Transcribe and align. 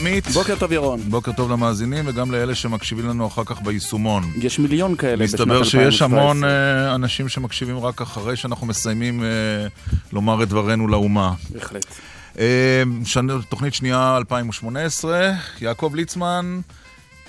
עמית. 0.00 0.26
בוקר 0.26 0.56
טוב 0.58 0.72
ירון. 0.72 1.00
בוקר 1.00 1.32
טוב 1.32 1.50
למאזינים 1.52 2.04
וגם 2.08 2.30
לאלה 2.30 2.54
שמקשיבים 2.54 3.08
לנו 3.08 3.26
אחר 3.26 3.44
כך 3.44 3.62
ביישומון. 3.62 4.22
יש 4.36 4.58
מיליון 4.58 4.96
כאלה 4.96 5.24
בשנת 5.24 5.40
2017. 5.40 5.60
מסתבר 5.60 5.88
שיש 5.88 6.02
המון 6.02 6.44
uh, 6.44 6.46
אנשים 6.94 7.28
שמקשיבים 7.28 7.78
רק 7.78 8.00
אחרי 8.00 8.36
שאנחנו 8.36 8.66
מסיימים 8.66 9.20
uh, 9.20 9.24
לומר 10.12 10.42
את 10.42 10.48
דברנו 10.48 10.88
לאומה. 10.88 11.32
בהחלט. 11.50 11.86
Uh, 12.34 12.38
שני, 13.04 13.32
תוכנית 13.48 13.74
שנייה 13.74 14.16
2018, 14.16 15.32
יעקב 15.60 15.92
ליצמן 15.94 16.60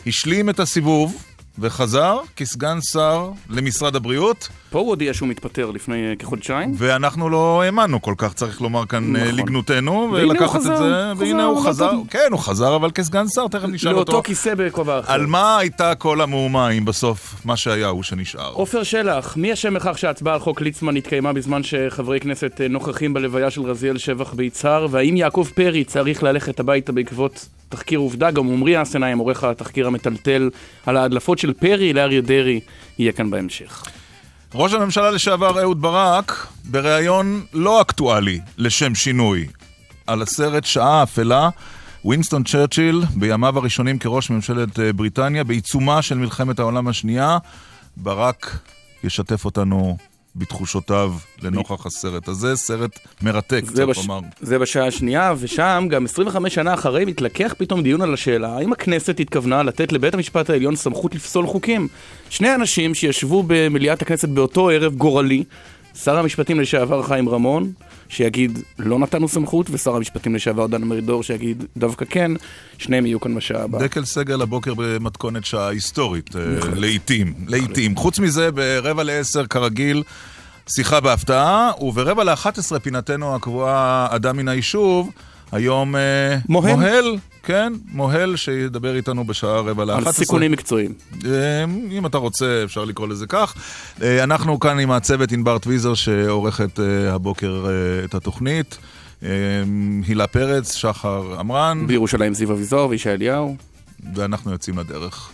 השלים 0.08 0.50
את 0.50 0.60
הסיבוב. 0.60 1.24
וחזר 1.62 2.20
כסגן 2.36 2.78
שר 2.82 3.32
למשרד 3.50 3.96
הבריאות. 3.96 4.50
פה 4.70 4.80
הוא 4.80 4.90
הודיע 4.90 5.14
שהוא 5.14 5.30
מתפטר 5.30 5.72
לפני 5.72 6.16
כחודשיים. 6.20 6.72
ואנחנו 6.78 7.30
לא 7.30 7.62
האמנו 7.62 8.02
כל 8.02 8.14
כך, 8.18 8.34
צריך 8.34 8.62
לומר 8.62 8.86
כאן 8.86 9.14
נכון. 9.14 9.36
לגנותנו, 9.36 10.10
ולקחת 10.12 10.56
את 10.56 10.62
זה, 10.62 11.14
והנה 11.18 11.44
הוא 11.44 11.66
חזר, 11.66 11.92
כן, 12.10 12.28
הוא 12.32 12.40
חזר, 12.40 12.76
אבל 12.76 12.92
כסגן 12.92 13.26
שר, 13.28 13.48
תכף 13.48 13.68
נשאל 13.68 13.96
אותו. 13.96 14.12
לאותו 14.12 14.24
כיסא 14.24 14.54
בכובע 14.58 15.00
אחר. 15.00 15.14
על 15.14 15.26
מה 15.26 15.58
הייתה 15.58 15.96
כל 15.96 16.22
המהומה, 16.22 16.70
אם 16.70 16.86
בסוף 16.86 17.36
מה 17.46 17.58
שהיה 17.58 17.88
הוא 17.88 18.04
שנשאר? 18.04 18.52
עופר 18.54 18.84
שלח, 18.84 19.38
מי 19.38 19.54
אשם 19.54 19.74
בכך 19.74 19.98
שההצבעה 19.98 20.34
על 20.34 20.40
חוק 20.40 20.62
ליצמן 20.62 20.98
התקיימה 20.98 21.34
בזמן 21.34 21.64
שחברי 21.64 22.20
כנסת 22.20 22.62
נוכחים 22.70 23.14
בלוויה 23.14 23.50
של 23.50 23.62
רזיאל 23.62 23.98
שבח 23.98 24.34
ביצהר, 24.34 24.88
והאם 24.92 25.18
יעקב 25.18 25.48
פרי 25.56 25.84
צריך 25.84 26.24
ללכת 26.24 26.60
הביתה 26.60 26.92
בעקבות 26.92 27.46
תחקיר 27.70 28.00
עובדה, 28.00 28.32
גם 28.32 28.48
עמרי 28.48 28.82
אסנאי, 28.82 29.14
עורך 29.14 29.44
התחקיר 29.44 29.88
המטלטל 29.88 30.50
על 30.86 30.98
ההדלפות 30.98 31.40
של 31.40 31.54
פרי 31.54 31.94
לאריה 31.94 32.22
דרעי, 32.22 32.60
יהיה 33.00 33.12
כאן 33.12 33.30
בהמשך. 33.30 33.84
ראש 34.54 34.74
הממשלה 34.74 35.12
לשעבר 35.12 35.62
אהוד 35.62 35.82
ברק, 35.82 36.48
בריאיון 36.66 37.46
לא 37.54 37.82
אקטואלי, 37.82 38.40
לשם 38.58 38.96
שינוי, 38.96 39.48
על 40.08 40.22
הסרט 40.22 40.66
שעה 40.66 41.04
אפלה, 41.04 41.50
ווינסטון 42.06 42.44
צ'רצ'יל, 42.44 43.02
בימיו 43.16 43.58
הראשונים 43.58 44.00
כראש 44.00 44.30
ממשלת 44.30 44.80
אה, 44.80 44.94
בריטניה, 44.94 45.44
בעיצומה 45.44 46.02
של 46.02 46.18
מלחמת 46.18 46.60
העולם 46.60 46.88
השנייה, 46.88 47.38
ברק 47.98 48.60
ישתף 49.04 49.46
אותנו 49.46 49.98
בתחושותיו 50.36 51.14
לנוכח 51.42 51.86
הסרט 51.86 52.28
הזה, 52.28 52.56
סרט 52.56 53.00
מרתק, 53.22 53.64
צריך 53.74 53.90
בש... 53.90 53.98
לומר. 53.98 54.20
זה 54.42 54.60
בשעה 54.60 54.88
השנייה, 54.88 55.34
ושם 55.40 55.88
גם 55.90 56.06
25 56.06 56.54
שנה 56.56 56.74
אחרי 56.74 57.06
מתלקח 57.06 57.54
פתאום 57.58 57.84
דיון 57.84 58.02
על 58.02 58.14
השאלה 58.14 58.58
האם 58.58 58.72
הכנסת 58.72 59.20
התכוונה 59.20 59.64
לתת 59.64 59.92
לבית 59.92 60.14
המשפט 60.14 60.50
העליון 60.50 60.76
סמכות 60.76 61.16
לפסול 61.16 61.48
חוקים. 61.48 61.88
שני 62.30 62.56
אנשים 62.56 62.96
שישבו 62.96 63.44
במליאת 63.48 64.02
הכנסת 64.02 64.30
באותו 64.30 64.70
ערב 64.70 64.96
גורלי, 64.96 65.44
שר 66.04 66.18
המשפטים 66.18 66.60
לשעבר 66.60 67.04
חיים 67.04 67.30
רמון, 67.30 67.72
שיגיד 68.10 68.60
לא 68.80 69.00
נתנו 69.00 69.28
סמכות, 69.28 69.68
ושר 69.72 69.96
המשפטים 69.96 70.36
לשעבר 70.36 70.68
דן 70.68 70.84
מרידור 70.84 71.24
שיגיד 71.24 71.64
דווקא 71.78 72.06
כן, 72.10 72.32
שניהם 72.78 73.06
יהיו 73.06 73.20
כאן 73.20 73.36
בשעה 73.36 73.64
הבאה. 73.64 73.82
דקל 73.82 74.06
סגל 74.06 74.42
הבוקר 74.42 74.74
במתכונת 74.78 75.46
שעה 75.46 75.68
היסטורית, 75.68 76.36
אה, 76.36 76.42
לעיתים, 76.76 77.34
לעיתים. 77.48 77.96
חוץ 77.96 78.20
מזה, 78.20 78.52
ברבע 78.52 79.04
לעשר 79.04 79.46
כרגיל, 79.46 80.04
שיחה 80.70 81.00
בהפתעה, 81.00 81.72
וברבע 81.82 82.24
לאחת 82.24 82.58
עשרה 82.58 82.80
פינתנו 82.80 83.36
הקבועה, 83.36 84.08
אדם 84.10 84.38
מן 84.38 84.48
היישוב, 84.48 85.10
היום 85.52 85.96
אה, 85.96 86.38
מוהל. 86.50 86.76
מוהל, 86.76 87.18
כן, 87.44 87.74
מוהל 87.92 88.36
שידבר 88.36 88.96
איתנו 88.96 89.26
בשעה 89.28 89.60
רבע 89.60 89.86
לאחת 89.86 90.00
עשרה. 90.00 90.10
על 90.10 90.16
סיכונים 90.16 90.52
מקצועיים. 90.52 90.94
אה, 91.26 91.64
אם 91.92 92.06
אתה 92.06 92.18
רוצה, 92.18 92.62
אפשר 92.64 92.86
לקרוא 92.86 93.08
לזה 93.08 93.26
כך. 93.28 93.56
אנחנו 94.02 94.60
כאן 94.60 94.80
עם 94.80 94.92
הצוות 94.92 95.32
ענבר 95.32 95.58
טוויזר 95.58 95.94
שעורכת 95.94 96.80
הבוקר 97.10 97.66
את 98.06 98.16
התוכנית. 98.16 98.78
הילה 100.08 100.28
פרץ, 100.32 100.76
שחר 100.76 101.40
עמרן. 101.40 101.88
בירושלים 101.88 102.34
זיו 102.34 102.52
אביזור 102.52 102.90
וישי 102.90 103.10
אליהו. 103.10 103.56
ואנחנו 104.16 104.52
יוצאים 104.52 104.78
לדרך. 104.78 105.32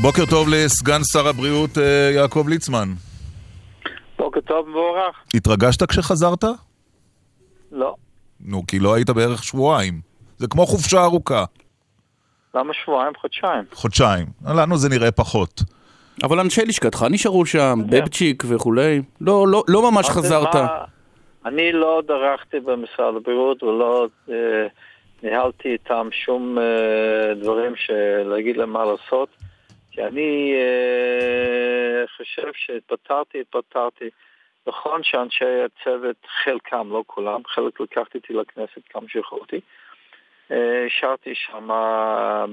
בוקר 0.00 0.26
טוב 0.26 0.48
לסגן 0.50 1.00
שר 1.12 1.28
הבריאות 1.28 1.78
אה, 1.78 2.10
יעקב 2.14 2.46
ליצמן. 2.48 2.92
בוקר 4.22 4.40
טוב 4.40 4.66
ומבורך. 4.66 5.16
התרגשת 5.34 5.82
כשחזרת? 5.82 6.44
לא. 7.72 7.94
נו, 8.40 8.66
כי 8.66 8.78
לא 8.78 8.94
היית 8.94 9.10
בערך 9.10 9.44
שבועיים. 9.44 10.00
זה 10.38 10.46
כמו 10.46 10.66
חופשה 10.66 11.04
ארוכה. 11.04 11.44
למה 12.54 12.74
שבועיים? 12.74 13.12
חודשיים. 13.20 13.64
חודשיים. 13.72 14.26
לנו 14.56 14.76
זה 14.76 14.88
נראה 14.88 15.10
פחות. 15.10 15.62
אבל 16.22 16.40
אנשי 16.40 16.64
לשכתך 16.64 17.06
נשארו 17.10 17.46
שם, 17.46 17.78
בבצ'יק 17.90 18.42
וכולי. 18.48 19.02
לא, 19.20 19.48
לא, 19.48 19.64
לא 19.68 19.90
ממש 19.90 20.08
חזרת. 20.08 20.54
מה, 20.54 20.84
אני 21.46 21.72
לא 21.72 22.02
דרכתי 22.06 22.60
במשרד 22.60 23.16
הבריאות 23.16 23.62
ולא 23.62 24.08
אה, 24.30 24.34
ניהלתי 25.22 25.68
איתם 25.68 26.08
שום 26.12 26.58
אה, 26.58 27.34
דברים 27.34 27.72
להגיד 28.24 28.56
להם 28.56 28.72
מה 28.72 28.84
לעשות. 28.84 29.28
כי 29.92 30.02
אני 30.02 30.52
אה, 30.54 32.04
חושב 32.16 32.50
שהתפטרתי, 32.54 33.40
התפטרתי. 33.40 34.10
נכון 34.66 35.00
שאנשי 35.02 35.44
הצוות, 35.64 36.16
חלקם, 36.44 36.88
לא 36.90 37.02
כולם, 37.06 37.40
חלק 37.54 37.80
לקחתי 37.80 38.18
אותי 38.18 38.32
לכנסת 38.32 38.80
כמה 38.90 39.08
שיכולתי. 39.08 39.60
השארתי 40.86 41.30
אה, 41.30 41.34
שם, 41.34 41.68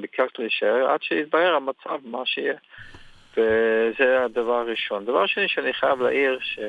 ביקשתי 0.01 0.41
להישאר 0.41 0.89
עד 0.89 1.03
שיתבהר 1.03 1.55
המצב, 1.55 1.99
מה 2.03 2.25
שיהיה. 2.25 2.55
וזה 3.33 4.25
הדבר 4.25 4.53
הראשון. 4.53 5.05
דבר 5.05 5.27
שני 5.27 5.47
שאני 5.47 5.73
חייב 5.73 6.01
להעיר, 6.01 6.39
ש... 6.41 6.59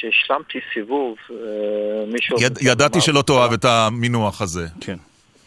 שהשלמתי 0.00 0.58
סיבוב, 0.74 1.16
אה, 1.30 1.36
מישהו... 2.12 2.36
יד, 2.40 2.58
ידעתי 2.62 3.00
שלא 3.00 3.22
תאהב 3.22 3.52
את 3.52 3.64
המינוח 3.64 4.42
הזה. 4.42 4.66
כן. 4.80 4.96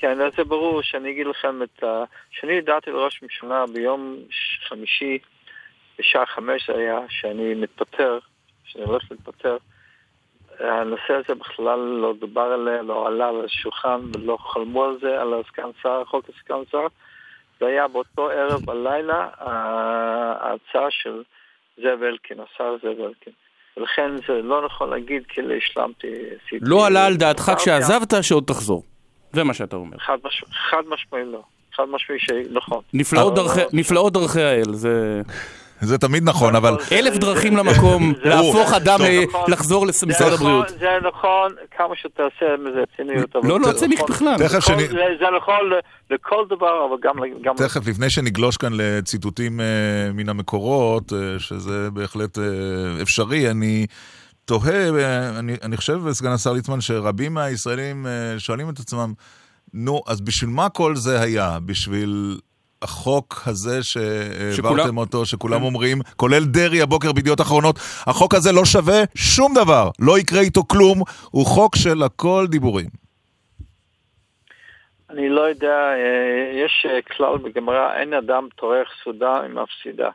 כן, 0.03 0.17
זה 0.37 0.43
ברור 0.43 0.81
שאני 0.81 1.11
אגיד 1.11 1.27
לכם 1.27 1.63
את 1.63 1.83
ה... 1.83 2.03
כשאני 2.31 2.53
ידעתי 2.53 2.91
לראש 2.91 3.23
ממשלה 3.23 3.65
ביום 3.73 4.17
חמישי, 4.67 5.17
בשעה 5.99 6.25
חמש 6.25 6.67
זה 6.67 6.77
היה, 6.77 6.99
שאני 7.09 7.53
מתפטר, 7.53 8.19
שאני 8.65 8.83
הולך 8.83 9.03
להתפטר, 9.11 9.57
הנושא 10.59 11.13
הזה 11.13 11.35
בכלל 11.35 11.79
לא 11.79 12.13
דובר 12.19 12.41
עליה, 12.41 12.81
לא 12.81 13.07
עלה 13.07 13.27
על 13.29 13.45
השולחן 13.45 13.99
ולא 14.13 14.37
חלמו 14.37 14.83
על 14.83 14.97
זה, 15.01 15.21
על 15.21 15.33
הסגן 15.33 15.69
שר, 15.83 16.03
חוק 16.05 16.25
הסגן 16.29 16.63
שר. 16.71 16.87
זה 17.59 17.65
היה 17.65 17.87
באותו 17.87 18.29
ערב 18.29 18.61
בלילה 18.65 19.29
ההצעה 19.37 20.87
של 20.89 21.23
זאב 21.77 22.03
אלקין, 22.03 22.37
השר 22.39 22.75
זאב 22.81 22.99
אלקין. 22.99 23.33
ולכן 23.77 24.11
זה 24.27 24.41
לא 24.41 24.65
נכון 24.65 24.89
להגיד 24.89 25.23
כאילו 25.27 25.53
השלמתי... 25.53 26.07
לא 26.61 26.87
עלה 26.87 27.05
על 27.05 27.15
דעתך 27.15 27.51
כשעזבת 27.57 28.13
שעוד 28.21 28.43
תחזור. 28.47 28.92
זה 29.33 29.43
מה 29.43 29.53
שאתה 29.53 29.75
אומר. 29.75 29.97
חד, 29.97 30.17
מש... 30.25 30.43
חד 30.69 30.81
משמעי 30.89 31.25
לא. 31.25 31.41
חד 31.75 31.83
משמעי 31.91 32.19
שנכון. 32.19 32.81
נפלאות, 32.93 33.35
דרכי, 33.35 33.61
נפלאות 33.73 34.13
דרכי 34.13 34.41
האל, 34.41 34.73
זה... 34.73 35.21
זה 35.81 35.97
תמיד 35.97 36.23
נכון, 36.23 36.55
אבל... 36.55 36.77
אלף 36.91 37.17
דרכים 37.17 37.57
למקום 37.57 38.13
להפוך 38.23 38.73
אדם 38.73 38.99
לחזור 39.47 39.85
למשרד 39.85 40.33
הבריאות. 40.33 40.69
זה 40.69 40.89
נכון, 41.07 41.55
כמה 41.77 41.95
שתעשה 41.95 42.45
מזה 42.59 42.83
ציניות. 42.95 43.35
לא, 43.43 43.59
לא 43.59 43.71
ציניק 43.71 43.99
בכלל. 44.09 44.37
זה 45.19 45.25
נכון 45.37 45.71
לכל 46.09 46.45
דבר, 46.49 46.85
אבל 46.89 46.97
גם... 47.43 47.55
תכף, 47.55 47.87
לפני 47.87 48.09
שנגלוש 48.09 48.57
כאן 48.57 48.73
לציטוטים 48.73 49.61
אה, 49.61 49.65
מן 50.13 50.29
המקורות, 50.29 51.13
אה, 51.13 51.39
שזה 51.39 51.91
בהחלט 51.91 52.37
אה, 52.37 52.43
אפשרי, 53.01 53.51
אני... 53.51 53.85
תוהה, 54.45 54.89
אני, 55.39 55.55
אני 55.63 55.77
חושב, 55.77 55.99
סגן 56.11 56.31
השר 56.31 56.53
ליצמן, 56.53 56.81
שרבים 56.81 57.33
מהישראלים 57.33 58.05
שואלים 58.37 58.69
את 58.69 58.79
עצמם, 58.79 59.13
נו, 59.73 60.01
אז 60.07 60.21
בשביל 60.21 60.49
מה 60.49 60.69
כל 60.69 60.95
זה 60.95 61.21
היה? 61.21 61.57
בשביל 61.65 62.37
החוק 62.83 63.41
הזה 63.45 63.83
שהעברתם 63.83 64.97
אותו, 64.97 65.25
שכולם 65.25 65.59
כן. 65.59 65.65
אומרים, 65.65 65.97
כולל 66.15 66.43
דרעי 66.45 66.81
הבוקר 66.81 67.11
בידיעות 67.11 67.41
אחרונות, 67.41 67.75
החוק 68.07 68.33
הזה 68.35 68.51
לא 68.51 68.65
שווה 68.65 69.03
שום 69.15 69.53
דבר, 69.53 69.89
לא 69.99 70.19
יקרה 70.19 70.41
איתו 70.41 70.63
כלום, 70.63 71.01
הוא 71.31 71.45
חוק 71.45 71.75
של 71.75 72.03
הכל 72.03 72.45
דיבורים. 72.49 72.89
אני 75.09 75.29
לא 75.29 75.41
יודע, 75.41 75.67
אה, 75.67 76.65
יש 76.65 76.85
אה, 76.89 77.01
כלל 77.01 77.37
בגמרא, 77.37 77.93
אין 77.99 78.13
אדם 78.13 78.47
טורח 78.55 78.87
סעודה 79.03 79.33
עם 79.45 79.57
מפסידה. 79.57 80.09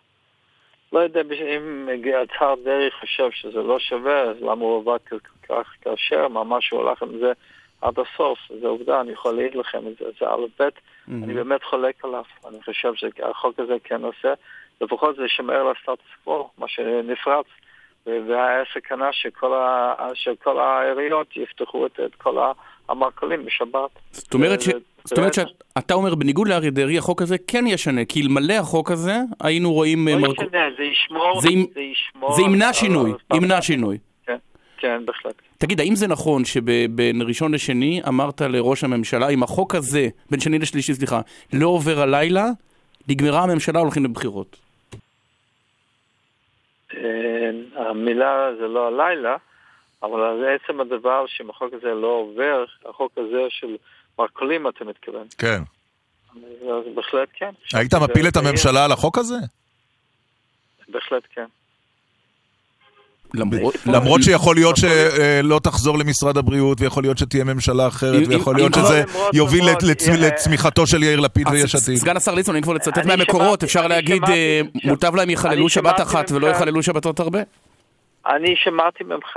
לא 0.92 0.98
יודע 0.98 1.20
אם 1.56 1.88
הצהר 2.22 2.54
דרעי 2.64 2.90
חושב 3.00 3.30
שזה 3.30 3.62
לא 3.62 3.78
שווה, 3.78 4.20
אז 4.20 4.36
למה 4.40 4.64
הוא 4.64 4.80
עבד 4.80 4.98
כל 5.08 5.18
כך 5.48 5.74
כאשר, 5.82 6.28
ממש 6.28 6.70
הוא 6.70 6.80
הלך 6.80 7.02
עם 7.02 7.18
זה 7.18 7.32
עד 7.82 7.94
הסוף, 7.98 8.38
זו 8.60 8.68
עובדה, 8.68 9.00
אני 9.00 9.12
יכול 9.12 9.34
להעיד 9.34 9.54
לכם 9.54 9.78
את 9.86 9.96
זה, 9.98 10.04
זה 10.20 10.26
א' 10.26 10.46
ב', 10.58 10.62
mm-hmm. 10.62 11.10
אני 11.24 11.34
באמת 11.34 11.64
חולק 11.64 12.04
עליו, 12.04 12.24
אני 12.48 12.62
חושב 12.62 12.94
שהחוק 12.94 13.60
הזה 13.60 13.76
כן 13.84 14.04
עושה, 14.04 14.34
לפחות 14.80 15.16
זה 15.16 15.28
שומר 15.28 15.54
על 15.54 15.74
הסטטוס 15.76 16.10
קוו, 16.24 16.50
מה 16.58 16.68
שנפרץ, 16.68 17.46
והיה 18.06 18.62
סכנה 18.74 19.12
שכל, 19.12 19.54
ה, 19.54 20.08
שכל 20.14 20.58
העיריות 20.58 21.36
יפתחו 21.36 21.86
את, 21.86 22.00
את 22.00 22.14
כל 22.14 22.38
המרכולים 22.88 23.44
בשבת. 23.44 23.90
זאת 24.12 24.34
אומרת, 24.34 24.60
ש... 24.60 24.68
זאת 25.04 25.18
אומרת 25.18 25.34
שאתה 25.34 25.94
אומר, 25.94 26.14
בניגוד 26.14 26.48
לאריה 26.48 26.70
דרעי, 26.70 26.98
החוק 26.98 27.22
הזה 27.22 27.36
כן 27.46 27.64
ישנה, 27.66 28.04
כי 28.04 28.20
אלמלא 28.22 28.54
החוק 28.54 28.90
הזה, 28.90 29.16
היינו 29.40 29.72
רואים... 29.72 30.08
לא 30.08 30.18
מרק... 30.18 30.36
ישנה, 30.42 30.58
זה 30.78 30.82
ישמור, 30.82 31.40
זה, 31.40 31.48
זה 31.74 31.80
ישמור... 31.80 32.32
זה 32.32 32.42
ימנע 32.42 32.72
שינוי, 32.72 33.12
ימנע 33.34 33.62
שינוי. 33.62 33.98
כן. 34.26 34.36
כן, 34.78 35.06
בהחלט. 35.06 35.34
תגיד, 35.58 35.80
האם 35.80 35.94
זה 35.94 36.06
נכון 36.06 36.44
שבין 36.44 37.22
ראשון 37.22 37.54
לשני 37.54 38.00
אמרת 38.08 38.40
לראש 38.40 38.84
הממשלה, 38.84 39.28
אם 39.28 39.42
החוק 39.42 39.74
הזה, 39.74 40.08
בין 40.30 40.40
שני 40.40 40.58
לשלישי, 40.58 40.94
סליחה, 40.94 41.20
לא 41.52 41.66
עובר 41.66 42.00
הלילה, 42.00 42.46
נגמרה 43.08 43.42
הממשלה, 43.42 43.80
הולכים 43.80 44.04
לבחירות? 44.04 44.56
אה, 46.96 47.00
המילה 47.76 48.48
זה 48.60 48.68
לא 48.68 48.86
הלילה, 48.86 49.36
אבל 50.02 50.18
זה 50.40 50.46
עצם 50.64 50.80
הדבר 50.80 51.24
שאם 51.26 51.50
החוק 51.50 51.68
הזה 51.74 51.88
לא 51.94 52.06
עובר, 52.06 52.64
החוק 52.90 53.12
הזה 53.16 53.42
של 53.48 53.76
מרכולים 54.18 54.68
אתה 54.68 54.84
מתכוון. 54.84 55.26
כן. 55.38 55.62
אז 56.62 56.94
בהחלט 56.94 57.28
כן. 57.38 57.50
היית 57.74 57.94
מפיל 57.94 58.28
את 58.28 58.36
הממשלה 58.36 58.84
על 58.84 58.92
החוק 58.92 59.18
הזה? 59.18 59.34
בהחלט 60.88 61.22
כן. 61.34 61.44
למרות, 63.34 63.74
למרות 63.86 64.22
שיכול 64.22 64.56
להיות 64.56 64.76
שלא 64.76 65.60
תחזור 65.62 65.98
למשרד 65.98 66.36
הבריאות, 66.38 66.80
ויכול 66.80 67.02
להיות 67.04 67.18
שתהיה 67.18 67.44
ממשלה 67.44 67.88
אחרת, 67.88 68.22
ויכול 68.28 68.56
להיות 68.56 68.74
שזה 68.74 69.02
יוביל 69.32 69.64
לצמיחתו 70.18 70.86
של 70.86 71.02
יאיר 71.02 71.20
לפיד 71.20 71.48
ויש 71.48 71.74
עתיד. 71.74 71.96
סגן 71.96 72.16
השר 72.16 72.34
ליצמן, 72.34 72.56
אם 72.56 72.62
כבר 72.62 72.72
לצטט 72.72 72.98
אני 72.98 73.06
מהמקורות, 73.06 73.48
שמעתי- 73.60 73.64
אפשר 73.66 73.80
אני 73.80 73.88
להגיד, 73.88 74.16
שמעתי- 74.16 74.32
אה, 74.32 74.60
מוטב 74.84 75.14
להם 75.14 75.30
יחללו 75.30 75.54
אני 75.62 75.68
שבת 75.68 75.84
שמעתי 75.96 76.02
אחת 76.02 76.30
ולא 76.32 76.46
יחללו 76.46 76.82
שבתות 76.82 77.20
הרבה? 77.20 77.38
אני 78.28 78.56
שמעתי 78.56 79.04
ממך 79.04 79.36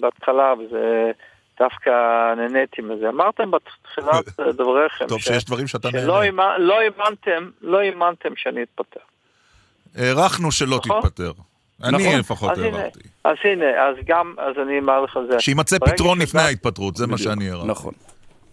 בהתחלה, 0.00 0.54
וזה 0.58 1.10
דווקא 1.58 1.90
נהניתי 2.36 2.82
מזה. 2.82 3.08
אמרתם 3.08 3.50
בתחילת 3.50 4.24
דבריכם, 4.58 5.06
טוב 5.06 5.20
ש- 5.20 5.24
שיש 5.24 5.44
דברים 5.44 5.66
שאתה 5.66 5.88
שלא 5.90 6.00
נהנה. 6.22 6.42
האמנ- 6.42 6.58
לא 6.60 6.80
האמנתם, 6.80 7.50
לא 7.62 7.80
האמנתם 7.80 8.28
שאני 8.36 8.62
אתפטר. 8.62 9.00
הערכנו 9.96 10.52
שלא 10.52 10.76
נכון. 10.86 11.00
תתפטר. 11.02 11.32
אני 11.84 12.04
נכון. 12.06 12.18
לפחות 12.18 12.58
הערכתי. 12.58 13.00
אז 13.24 13.36
הנה, 13.44 13.64
אז 13.88 13.96
גם, 14.06 14.34
אז 14.38 14.54
אני 14.62 14.78
אומר 14.78 15.00
לך 15.00 15.18
זה. 15.30 15.40
שיימצא 15.40 15.78
ברגע 15.78 15.92
פתרון 15.92 16.16
שבא- 16.18 16.24
לפני 16.24 16.40
ההתפתרות, 16.40 16.96
זה 16.96 17.06
מה 17.06 17.14
בדיוק, 17.14 17.30
שאני 17.30 17.50
הערכתי. 17.50 17.68
נכון. 17.68 17.94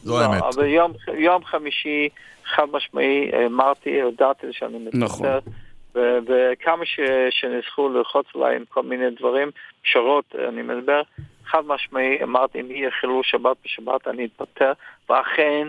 זו 0.04 0.20
לא, 0.20 0.22
האמת. 0.24 0.44
אבל 0.56 0.66
יום, 0.66 0.92
יום 1.18 1.46
חמישי, 1.46 2.10
חד 2.56 2.66
משמעי, 2.72 3.32
אמרתי, 3.46 4.02
הודעתי 4.02 4.48
שאני 4.52 4.78
מתפטר. 4.80 4.98
נכון. 4.98 5.28
וכמה 5.96 6.86
ש- 6.86 7.00
שניסחו 7.30 7.90
ללחוץ 7.90 8.26
עליי 8.36 8.56
עם 8.56 8.64
כל 8.70 8.84
מיני 8.84 9.10
דברים, 9.20 9.52
פשרות, 9.84 10.36
אני 10.50 10.62
מדבר, 10.62 11.02
חד 11.46 11.62
משמעי, 11.68 12.24
אמרתי, 12.24 12.62
אם 12.62 12.72
יהיה 12.72 12.92
חילול 13.00 13.24
שבת 13.24 13.58
בשבת, 13.66 14.08
אני 14.08 14.26
אתפטר, 14.26 14.72
ואכן 15.10 15.68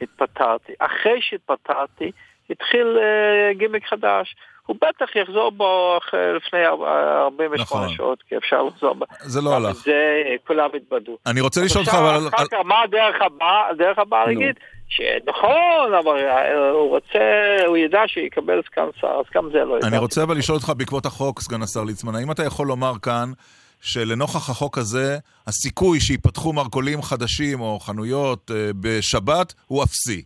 התפטרתי. 0.00 0.72
אחרי 0.78 1.18
שהתפטרתי, 1.20 2.10
התחיל 2.50 2.98
uh, 2.98 3.58
גימיק 3.58 3.86
חדש. 3.86 4.34
הוא 4.66 4.76
בטח 4.76 5.16
יחזור 5.16 5.50
בו 5.50 5.98
אחרי, 5.98 6.34
לפני 6.34 6.66
אר- 6.66 7.22
48 7.24 7.62
נכון. 7.62 7.88
שעות, 7.96 8.22
כי 8.28 8.36
אפשר 8.36 8.62
לחזור 8.62 8.94
בו. 8.94 9.04
זה 9.20 9.40
לא 9.40 9.56
הלך. 9.56 9.76
זה 9.76 10.22
כולם 10.46 10.68
התבדו. 10.76 11.18
אני 11.26 11.40
רוצה 11.40 11.60
לשאול 11.64 11.84
אותך, 11.84 11.94
אבל... 11.94 12.28
אחר 12.28 12.44
כך, 12.50 12.58
מה 12.64 12.82
הדרך 12.82 13.22
הבאה? 13.22 13.68
הדרך 13.68 13.98
הבאה. 13.98 14.26
להגיד, 14.26 14.56
שנכון, 14.90 15.94
אבל 16.04 16.16
אה, 16.16 16.70
הוא 16.70 16.88
רוצה, 16.88 17.56
הוא 17.66 17.76
ידע 17.76 18.02
שיקבל 18.06 18.60
סגן 18.72 18.88
שר, 19.00 19.06
אז 19.06 19.24
גם 19.34 19.48
זה 19.52 19.64
לא 19.64 19.76
ידע. 19.76 19.88
אני 19.88 19.98
רוצה 19.98 20.22
אבל 20.22 20.38
לשאול 20.38 20.56
אותך 20.58 20.72
בעקבות 20.76 21.06
החוק, 21.06 21.40
סגן 21.40 21.62
השר 21.62 21.84
ליצמן, 21.84 22.14
האם 22.14 22.30
אתה 22.30 22.44
יכול 22.44 22.66
לומר 22.66 22.92
כאן 23.02 23.32
שלנוכח 23.80 24.50
החוק 24.50 24.78
הזה, 24.78 25.18
הסיכוי 25.46 26.00
שייפתחו 26.00 26.52
מרכולים 26.52 27.02
חדשים 27.02 27.60
או 27.60 27.78
חנויות 27.78 28.50
אה, 28.50 28.70
בשבת 28.80 29.54
הוא 29.66 29.84
אפסי? 29.84 30.22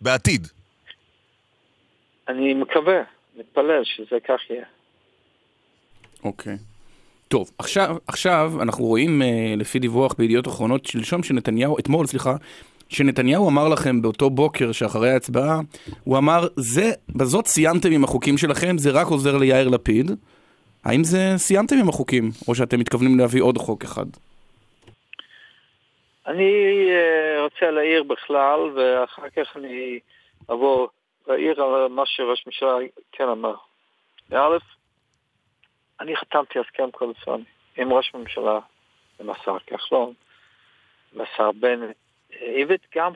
בעתיד. 0.00 0.46
אני 2.28 2.54
מקווה, 2.54 3.02
מתפלל 3.36 3.82
שזה 3.84 4.16
כך 4.28 4.40
יהיה. 4.50 4.64
אוקיי. 6.24 6.56
טוב, 7.28 7.50
עכשיו, 7.58 7.96
עכשיו 8.06 8.52
אנחנו 8.62 8.84
רואים 8.84 9.22
אה, 9.22 9.54
לפי 9.56 9.78
דיווח 9.78 10.14
בידיעות 10.18 10.48
אחרונות 10.48 10.86
שלשום 10.86 11.22
שנתניהו, 11.22 11.78
אתמול 11.78 12.06
סליחה, 12.06 12.36
שנתניהו 12.88 13.48
אמר 13.48 13.68
לכם 13.68 14.02
באותו 14.02 14.30
בוקר 14.30 14.72
שאחרי 14.72 15.10
ההצבעה, 15.10 15.60
הוא 16.04 16.18
אמר, 16.18 16.46
זה, 16.56 16.92
בזאת 17.08 17.46
סיימתם 17.46 17.92
עם 17.92 18.04
החוקים 18.04 18.38
שלכם, 18.38 18.78
זה 18.78 18.90
רק 18.90 19.06
עוזר 19.06 19.36
ליאיר 19.36 19.68
לפיד. 19.68 20.10
האם 20.84 21.04
זה 21.04 21.18
סיימתם 21.36 21.76
עם 21.76 21.88
החוקים, 21.88 22.30
או 22.48 22.54
שאתם 22.54 22.80
מתכוונים 22.80 23.18
להביא 23.18 23.42
עוד 23.42 23.58
חוק 23.58 23.84
אחד? 23.84 24.06
אני 26.26 26.52
אה, 26.90 27.42
רוצה 27.42 27.70
להעיר 27.70 28.02
בכלל, 28.02 28.60
ואחר 28.74 29.28
כך 29.36 29.56
אני 29.56 29.98
אבוא 30.50 30.88
להעיר 31.28 31.62
על 31.62 31.88
מה 31.88 32.02
שראש 32.06 32.44
הממשלה 32.46 32.76
כן 33.12 33.24
אמר. 33.24 33.54
א', 34.32 34.56
אני 36.00 36.16
חתמתי 36.16 36.58
הסכם 36.58 36.90
קואליציוני 36.90 37.44
עם 37.76 37.92
ראש 37.92 38.10
הממשלה, 38.14 38.58
עם 39.20 39.30
השר 39.30 39.56
כחלון, 39.66 40.12
והשר 41.16 41.52
בנט. 41.52 41.96
איווט 42.42 42.80
גם 42.96 43.12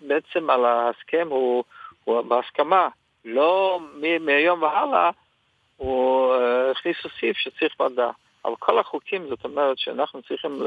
בעצם 0.00 0.50
על 0.50 0.64
ההסכם 0.64 1.26
הוא, 1.30 1.64
הוא 2.04 2.22
בהסכמה, 2.22 2.88
לא 3.24 3.80
מ- 4.00 4.26
מהיום 4.26 4.62
והלאה 4.62 5.10
הוא 5.76 6.34
אה, 6.34 6.70
הכניס 6.70 6.96
סעיף 7.20 7.36
שצריך 7.36 7.80
ועדה. 7.80 8.10
אבל 8.44 8.54
כל 8.58 8.78
החוקים, 8.78 9.26
זאת 9.28 9.44
אומרת 9.44 9.78
שאנחנו 9.78 10.22
צריכים 10.22 10.62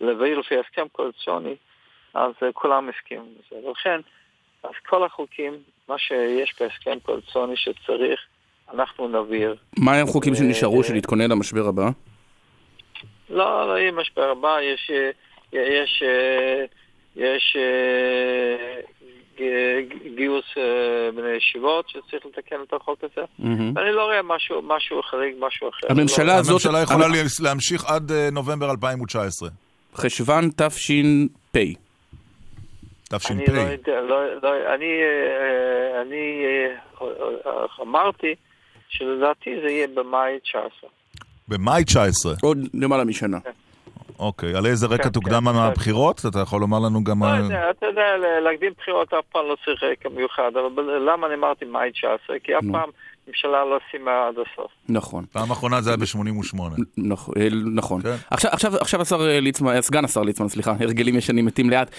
להביא 0.00 0.36
לפי 0.36 0.54
הסכם 0.58 0.86
קואליציוני, 0.92 1.54
אז 2.14 2.32
אה, 2.42 2.52
כולם 2.52 2.88
הסכימו 2.88 3.24
לזה. 3.24 3.68
ולכן, 3.68 4.00
אז 4.62 4.70
כל 4.86 5.04
החוקים, 5.04 5.52
מה 5.88 5.98
שיש 5.98 6.54
בהסכם 6.60 6.98
קואליציוני 7.02 7.56
שצריך, 7.56 8.20
אנחנו 8.74 9.08
נעביר. 9.08 9.56
מה 9.78 9.94
הם 9.94 10.08
החוקים 10.08 10.32
אה, 10.32 10.38
שנשארו 10.38 10.78
אה. 10.78 10.84
של 10.84 10.94
להתכונן 10.94 11.30
למשבר 11.30 11.68
הבא? 11.68 11.88
לא, 13.30 13.68
לא 13.68 13.78
יהיה 13.78 13.92
משבר 13.92 14.30
הבא, 14.30 14.60
יש, 14.60 14.90
יש, 15.52 16.02
יש 17.16 17.56
אה, 19.40 19.78
גיוס 20.16 20.44
אה, 20.58 20.62
בני 21.16 21.36
ישיבות 21.36 21.88
שצריך 21.88 22.26
לתקן 22.26 22.56
את 22.68 22.72
החוק 22.72 22.98
הזה. 23.04 23.26
ואני 23.74 23.92
לא 23.92 24.04
רואה 24.04 24.22
משהו, 24.22 24.62
משהו 24.62 25.02
חריג, 25.02 25.34
משהו 25.40 25.68
אחר. 25.68 25.86
הממשלה 25.90 26.24
לא, 26.24 26.32
הזאת- 26.32 26.50
הממשלה 26.50 26.82
יכולה 26.82 27.06
אני- 27.06 27.14
להמשיך 27.42 27.84
עד 27.84 28.12
אה, 28.12 28.28
נובמבר 28.32 28.70
2019. 28.70 29.48
חשוון 29.94 30.50
תש"פ. 30.56 31.58
תש"פ. 33.08 33.30
אני 33.30 33.44
לא 33.46 33.60
יודע, 33.60 34.00
לא, 34.00 34.34
לא, 34.42 34.74
אני, 34.74 34.86
אני 36.02 36.42
אמרתי 37.82 38.34
שלדעתי 38.88 39.50
זה 39.62 39.70
יהיה 39.70 39.86
במאי 39.94 40.38
19. 40.40 40.90
במאי 41.48 41.84
19. 41.84 42.32
עוד 42.42 42.58
למעלה 42.74 43.04
משנה. 43.04 43.38
אוקיי. 44.18 44.56
על 44.56 44.66
איזה 44.66 44.86
רקע 44.86 45.02
כן, 45.02 45.10
תוקדם 45.10 45.44
כן, 45.48 45.54
מהבחירות? 45.56 46.20
אתה 46.30 46.40
יכול 46.40 46.60
לומר 46.60 46.78
לנו 46.78 47.04
גם... 47.04 47.22
לא 47.22 47.28
יודע, 47.28 47.70
אתה 47.70 47.86
יודע, 47.86 48.16
להקדים 48.44 48.72
בחירות 48.78 49.14
אף 49.14 49.24
פעם 49.32 49.46
לא 49.48 49.56
צריך 49.64 49.82
רקע 49.82 50.08
מיוחד, 50.08 50.50
אבל 50.56 50.82
למה 51.10 51.26
אני 51.26 51.34
אמרתי 51.34 51.64
מאי 51.64 51.92
19? 51.92 52.38
כי 52.38 52.58
אף. 52.58 52.64
פעם 52.72 52.90
ממשלה 53.28 53.64
לא 53.64 53.78
סיימה 53.90 54.10
עד 54.28 54.34
הסוף. 54.34 54.70
נכון. 54.88 55.24
פעם 55.32 55.50
אחרונה 55.50 55.80
זה 55.80 55.90
היה 55.90 55.96
ב-88. 55.96 56.56
נכון, 56.96 57.34
אה, 57.40 57.48
נכון. 57.74 58.02
כן. 58.02 58.14
עכשיו, 58.30 58.50
עכשיו, 58.52 58.76
עכשיו 58.80 59.02
השר 59.02 59.28
אה, 59.30 59.40
ליצמן, 59.40 59.72
אה, 59.76 59.82
סגן 59.82 60.04
השר 60.04 60.22
ליצמן, 60.22 60.48
סליחה, 60.48 60.74
הרגלים 60.80 61.16
ישנים 61.16 61.44
מתים 61.46 61.70
לאט. 61.70 61.90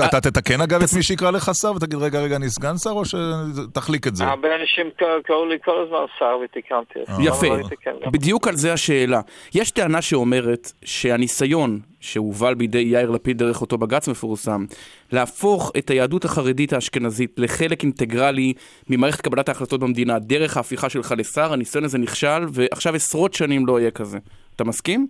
אתה- 0.00 0.20
תתקן 0.20 0.60
אגב 0.60 0.82
את 0.82 0.88
מי 0.96 1.02
שיקרא 1.02 1.30
לך 1.30 1.50
שר 1.62 1.72
ותגיד 1.76 1.98
רגע 1.98 2.20
רגע 2.20 2.36
אני 2.36 2.48
סגן 2.50 2.76
שר 2.76 2.90
או 2.90 3.02
שתחליק 3.04 4.06
את 4.06 4.16
זה? 4.16 4.24
הרבה 4.24 4.48
אנשים 4.60 4.86
קראו- 5.24 5.46
לי 5.46 5.56
כל 5.64 5.82
הזמן 5.86 5.98
שר 6.18 6.38
ותיקנתי. 6.44 6.98
יפה, 7.24 7.46
לא. 7.46 8.10
בדיוק 8.10 8.48
על 8.48 8.56
זה 8.56 8.72
השאלה. 8.72 9.20
יש 9.54 9.70
טענה 9.70 10.02
שאומרת 10.02 10.72
שהניסיון 10.84 11.80
שהובל 12.06 12.54
בידי 12.54 12.78
יאיר 12.78 13.10
לפיד 13.10 13.38
דרך 13.38 13.60
אותו 13.60 13.78
בג"ץ 13.78 14.08
מפורסם, 14.08 14.64
להפוך 15.12 15.72
את 15.78 15.90
היהדות 15.90 16.24
החרדית 16.24 16.72
האשכנזית 16.72 17.34
לחלק 17.36 17.82
אינטגרלי 17.82 18.52
ממערכת 18.90 19.20
קבלת 19.20 19.48
ההחלטות 19.48 19.80
במדינה 19.80 20.18
דרך 20.18 20.56
ההפיכה 20.56 20.88
שלך 20.88 21.14
לשר, 21.16 21.52
הניסיון 21.52 21.84
הזה 21.84 21.98
נכשל, 21.98 22.44
ועכשיו 22.52 22.94
עשרות 22.94 23.34
שנים 23.34 23.66
לא 23.66 23.80
יהיה 23.80 23.90
כזה. 23.90 24.18
אתה 24.56 24.64
מסכים? 24.64 25.06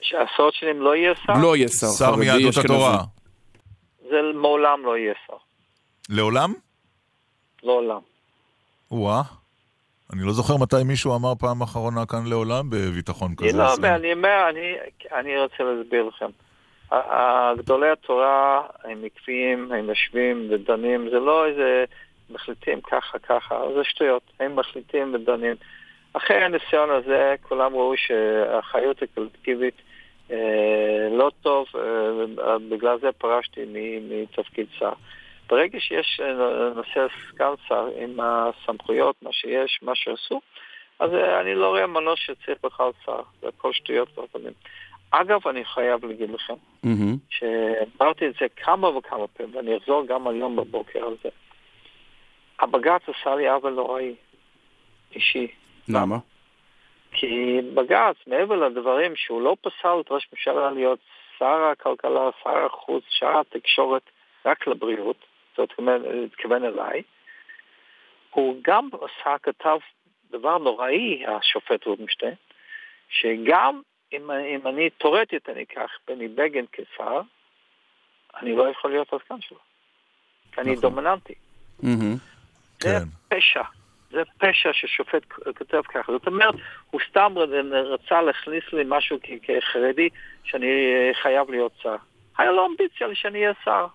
שעשרות 0.00 0.54
שנים 0.54 0.80
לא 0.80 0.96
יהיה 0.96 1.14
שר? 1.26 1.32
לא 1.42 1.56
יהיה 1.56 1.68
שר 1.68 1.86
שר 1.86 2.06
חרדי 2.06 2.20
מיהדות. 2.20 2.56
התורה. 2.64 3.02
זה 4.00 4.16
מעולם 4.34 4.84
לא 4.84 4.96
יהיה 4.96 5.14
שר. 5.26 5.36
לעולם? 6.08 6.52
לעולם. 7.62 8.00
וואה. 8.90 9.22
אני 10.12 10.26
לא 10.26 10.32
זוכר 10.32 10.56
מתי 10.56 10.76
מישהו 10.84 11.16
אמר 11.16 11.34
פעם 11.38 11.62
אחרונה 11.62 12.06
כאן 12.06 12.26
לעולם 12.26 12.70
בביטחון 12.70 13.34
אני 13.40 13.48
כזה. 13.48 13.58
לא 13.58 13.74
אני 13.96 14.12
אומר, 14.12 14.48
אני, 14.50 14.74
אני 15.12 15.40
רוצה 15.40 15.64
להסביר 15.64 16.04
לכם. 16.04 16.30
גדולי 17.58 17.90
התורה 17.90 18.60
הם 18.84 19.04
עקביים, 19.04 19.72
הם 19.72 19.88
יושבים 19.88 20.48
ודנים, 20.50 21.08
זה 21.10 21.18
לא 21.18 21.46
איזה 21.46 21.84
מחליטים 22.30 22.80
ככה 22.80 23.18
ככה, 23.18 23.60
זה 23.74 23.84
שטויות, 23.84 24.22
הם 24.40 24.56
מחליטים 24.56 25.14
ודנים. 25.14 25.54
אחרי 26.12 26.36
הניסיון 26.36 26.90
הזה, 26.90 27.34
כולם 27.42 27.74
ראו 27.74 27.96
שהאחריות 27.96 29.02
הקולקטיבית 29.02 29.74
אה, 30.30 31.08
לא 31.10 31.30
טוב, 31.42 31.66
אה, 31.74 32.58
בגלל 32.70 32.98
זה 33.00 33.12
פרשתי 33.18 33.60
מתפקיד 34.10 34.66
שר. 34.78 34.92
ברגע 35.48 35.80
שיש 35.80 36.20
אה, 36.22 36.32
נושא 36.74 37.06
שר 37.68 37.88
עם 37.96 38.20
הסמכויות, 38.20 39.16
מה 39.22 39.32
שיש, 39.32 39.78
מה 39.82 39.94
שעשו, 39.94 40.40
אז 40.98 41.14
אה, 41.14 41.40
אני 41.40 41.54
לא 41.54 41.68
רואה 41.68 41.86
מנוס 41.86 42.18
שצריך 42.18 42.58
בכלל 42.62 42.90
שר, 43.04 43.20
זה 43.40 43.48
הכל 43.48 43.72
שטויות 43.72 44.18
והפנים. 44.18 44.52
אגב, 45.10 45.48
אני 45.48 45.64
חייב 45.64 46.04
להגיד 46.04 46.30
לכם, 46.30 46.54
מהמם. 46.82 47.16
שאמרתי 47.30 48.26
את 48.26 48.34
זה 48.40 48.46
כמה 48.56 48.88
וכמה 48.88 49.26
פעמים, 49.26 49.56
ואני 49.56 49.76
אחזור 49.76 50.06
גם 50.06 50.28
היום 50.28 50.56
בבוקר 50.56 51.04
על 51.06 51.16
זה. 51.22 51.28
הבג"ץ 52.60 53.02
עשה 53.02 53.34
לי 53.34 53.48
עוול 53.48 53.72
נוראי, 53.72 54.14
אישי. 55.14 55.46
למה? 55.88 56.16
כי 57.12 57.60
בג"ץ, 57.74 58.16
מעבר 58.26 58.56
לדברים 58.68 59.16
שהוא 59.16 59.42
לא 59.42 59.56
פסל 59.60 60.00
את 60.00 60.10
ראש 60.10 60.28
הממשלה 60.32 60.70
להיות 60.70 60.98
שר 61.38 61.70
הכלכלה, 61.72 62.30
שר 62.42 62.66
החוץ, 62.66 63.04
שר 63.08 63.40
התקשורת, 63.40 64.02
רק 64.46 64.66
לבריאות, 64.66 65.16
אומרת, 65.78 66.02
התכוון 66.26 66.64
אליי, 66.64 67.02
הוא 68.30 68.56
גם 68.62 68.88
עשה, 68.92 69.38
כתב 69.42 69.78
דבר 70.30 70.58
נוראי, 70.58 71.24
השופט 71.26 71.84
רובינשטיין, 71.84 72.34
שגם 73.08 73.80
אם, 74.12 74.30
אם 74.30 74.66
אני 74.66 74.90
תאורטית 74.90 75.48
אני 75.48 75.62
אקח 75.62 75.90
בני 76.08 76.28
בגין 76.28 76.64
כשר, 76.72 77.20
אני 78.40 78.56
לא 78.56 78.70
יכול 78.70 78.90
להיות 78.90 79.12
הסגן 79.12 79.40
שלו. 79.40 79.58
כי 80.52 80.60
אני 80.60 80.70
נכון. 80.70 80.82
דומיננטי. 80.82 81.34
זה 82.80 82.88
כן. 82.90 83.36
פשע. 83.36 83.62
זה 84.10 84.22
פשע 84.38 84.70
ששופט 84.72 85.22
כותב 85.58 85.82
ככה. 85.82 86.12
זאת 86.12 86.26
אומרת, 86.26 86.54
הוא 86.90 87.00
סתם 87.10 87.34
רצה 87.72 88.22
להכניס 88.22 88.64
לי 88.72 88.82
משהו 88.86 89.18
כחרדי 89.42 90.08
שאני 90.44 90.66
חייב 91.22 91.50
להיות 91.50 91.72
שר. 91.82 91.96
היה 92.38 92.50
לו 92.50 92.66
אמביציה 92.66 93.06
שאני 93.14 93.38
אהיה 93.38 93.52
שר. 93.64 93.86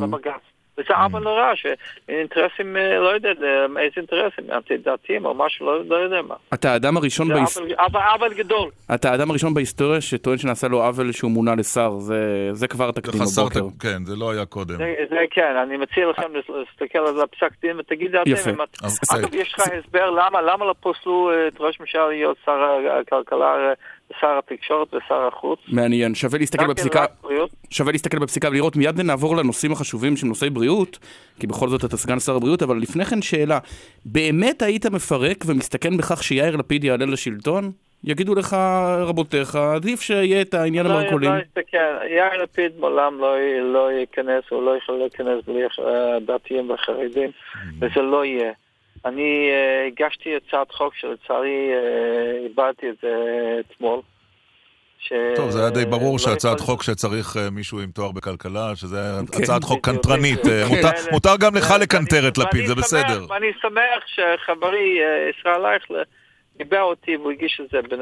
בבג"ץ. 0.00 0.53
וזה 0.78 0.94
עוול 0.94 1.22
נורא, 1.22 1.52
שאינטרסים, 1.54 2.76
אה, 2.76 2.98
לא 2.98 3.08
יודע 3.08 3.28
אה, 3.28 3.34
איזה 3.82 3.94
אינטרסים, 3.96 4.44
אנטי-דתיים 4.52 5.24
או 5.24 5.34
משהו, 5.34 5.66
לא, 5.66 5.84
לא 5.86 5.96
יודע 5.96 6.22
מה. 6.22 6.34
אתה 6.54 6.72
האדם 6.72 6.96
הראשון 6.96 7.26
זה 7.26 7.34
בהיס- 7.34 7.58
עוול- 7.58 8.34
גדול. 8.34 8.70
אתה 8.94 9.10
האדם 9.10 9.30
הראשון 9.30 9.54
בהיסטוריה 9.54 10.00
שטוען 10.00 10.38
שנעשה 10.38 10.68
לו 10.68 10.82
עוול 10.84 11.12
שהוא 11.12 11.30
מונה 11.30 11.54
לשר, 11.54 11.90
זה, 11.98 12.16
זה 12.52 12.68
כבר 12.68 12.90
תקדים 12.90 13.20
בבוקר. 13.36 13.60
כן, 13.80 14.04
זה 14.04 14.16
לא 14.16 14.30
היה 14.30 14.46
קודם. 14.46 14.76
זה, 15.10 15.16
כן, 15.30 15.56
אני 15.62 15.76
מציע 15.76 16.06
לכם 16.10 16.22
להסתכל 16.34 16.98
על 16.98 17.20
הפסק 17.20 17.60
דין 17.62 17.78
ותגידו 17.80 18.18
אתם. 18.22 18.60
אז- 18.82 18.98
אגב, 19.14 19.34
יש 19.34 19.54
לך 19.54 19.60
הסבר 19.78 20.10
למה, 20.10 20.42
למה 20.42 20.64
לא 20.66 20.74
פוסלו 20.80 21.30
אה, 21.30 21.48
את 21.48 21.60
ראש 21.60 21.76
הממשלה 21.80 22.08
להיות 22.08 22.36
שר 22.44 22.60
הכלכלה, 23.00 23.72
שר 24.20 24.38
התקשורת 24.38 24.94
ושר 24.94 25.28
החוץ? 25.32 25.58
מעניין, 25.68 26.14
שווה 26.14 26.38
להסתכל 26.38 26.64
כן 26.64 26.70
בפסיקה. 26.70 27.04
שווה 27.70 27.92
להסתכל 27.92 28.18
בפסיקה 28.18 28.48
ולראות, 28.48 28.76
מיד 28.76 29.00
נעבור 29.00 29.36
לנושאים 29.36 29.72
החשובים 29.72 30.16
שהם 30.16 30.28
נושאי 30.28 30.50
בריאות, 30.50 30.98
כי 31.40 31.46
בכל 31.46 31.68
זאת 31.68 31.84
אתה 31.84 31.96
סגן 31.96 32.18
שר 32.18 32.36
הבריאות, 32.36 32.62
אבל 32.62 32.76
לפני 32.76 33.04
כן 33.04 33.22
שאלה, 33.22 33.58
באמת 34.04 34.62
היית 34.62 34.86
מפרק 34.86 35.44
ומסתכן 35.46 35.96
בכך 35.96 36.22
שיאיר 36.22 36.56
לפיד 36.56 36.84
יעלה 36.84 37.06
לשלטון? 37.06 37.72
יגידו 38.04 38.34
לך 38.34 38.56
רבותיך, 38.98 39.56
עדיף 39.56 40.00
שיהיה 40.00 40.40
את 40.40 40.54
העניין 40.54 40.86
לא, 40.86 40.92
המרכולים. 40.92 41.30
לא 41.30 41.38
יסתכל, 41.42 42.06
יאיר 42.10 42.42
לפיד 42.42 42.72
מעולם 42.78 43.18
לא, 43.18 43.36
לא 43.72 43.92
ייכנס, 43.92 44.44
הוא 44.50 44.62
לא 44.62 44.76
יכול 44.76 44.98
להיכנס 44.98 45.44
בלי 45.46 45.62
אה, 45.64 46.20
דתיים 46.20 46.70
וחרדים, 46.70 47.30
וזה 47.80 48.02
לא 48.02 48.24
יהיה. 48.24 48.52
אני 49.04 49.48
אה, 49.50 49.86
הגשתי 49.86 50.30
הצעת 50.36 50.70
חוק 50.72 50.94
שלצערי 50.94 51.70
אה, 51.74 52.44
איבדתי 52.44 52.86
את 52.90 52.94
זה 53.02 53.08
אתמול. 53.60 54.00
ש- 54.98 55.12
טוב, 55.36 55.50
זה 55.50 55.60
היה 55.60 55.70
די 55.70 55.84
ברור 55.84 56.12
לא 56.12 56.18
שהצעת 56.18 56.54
יכול- 56.60 56.66
חוק 56.66 56.82
שצריך 56.82 57.36
אה, 57.36 57.50
מישהו 57.50 57.80
עם 57.80 57.90
תואר 57.90 58.12
בכלכלה, 58.12 58.76
שזה 58.76 58.96
כן. 59.32 59.42
הצעת 59.42 59.64
חוק 59.64 59.84
קנטרנית. 59.84 60.40
כן. 60.42 60.64
מותר-. 60.68 61.10
מותר 61.12 61.36
גם 61.40 61.54
לך 61.54 61.74
לקנטר 61.80 62.28
את 62.28 62.38
לפיד, 62.38 62.66
זה 62.66 62.74
בסדר. 62.74 63.26
ואני 63.28 63.46
שמח 63.62 64.04
שחברי 64.06 64.98
ישראל 65.30 65.64
אייכלר 65.66 66.02
ניבא 66.58 66.80
אותי 66.80 67.16
והוא 67.16 67.32
הגיש 67.32 67.60
את 67.64 67.70
זה 67.72 67.78
בין... 67.90 68.00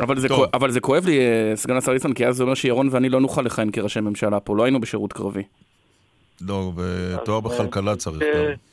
אבל 0.00 0.18
זה. 0.18 0.28
כואב, 0.28 0.48
אבל 0.54 0.70
זה 0.70 0.80
כואב 0.80 1.06
לי, 1.06 1.20
סגן 1.54 1.76
השר 1.76 1.92
ליצמן, 1.92 2.12
כי 2.12 2.26
אז 2.26 2.36
זה 2.36 2.42
אומר 2.42 2.54
שירון 2.54 2.88
ואני 2.92 3.08
לא 3.08 3.20
נוכל 3.20 3.42
לכהן 3.42 3.70
כראשי 3.70 4.00
ממשלה 4.00 4.40
פה, 4.40 4.56
לא 4.56 4.62
היינו 4.64 4.80
בשירות 4.80 5.12
קרבי. 5.12 5.42
לא, 6.48 6.72
ותואר 6.76 7.40
בכלכלה 7.40 7.96
צריך 7.96 8.22
גם. 8.36 8.69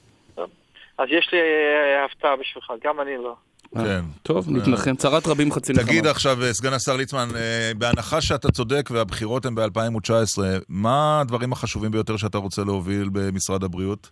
אז 0.98 1.08
יש 1.12 1.30
לי 1.34 1.40
אה, 1.40 2.06
הפתעה 2.06 2.36
בשבילך, 2.36 2.72
גם 2.84 3.02
אני 3.02 3.18
לא. 3.18 3.36
אה, 3.76 3.84
כן. 3.84 4.02
טוב, 4.24 4.46
נתנחם, 4.50 4.96
צרת 4.96 5.28
רבים 5.28 5.52
חצי 5.52 5.74
נחמה. 5.74 5.86
תגיד 5.86 6.08
עכשיו, 6.08 6.44
אה, 6.44 6.54
סגן 6.54 6.74
השר 6.74 6.96
ליצמן, 6.98 7.28
אה, 7.36 7.72
בהנחה 7.78 8.22
שאתה 8.22 8.52
צודק 8.52 8.90
והבחירות 8.92 9.46
הן 9.46 9.56
ב-2019, 9.56 10.42
מה 10.70 11.22
הדברים 11.22 11.52
החשובים 11.54 11.92
ביותר 11.92 12.18
שאתה 12.18 12.38
רוצה 12.38 12.62
להוביל 12.64 13.10
במשרד 13.12 13.64
הבריאות? 13.64 14.08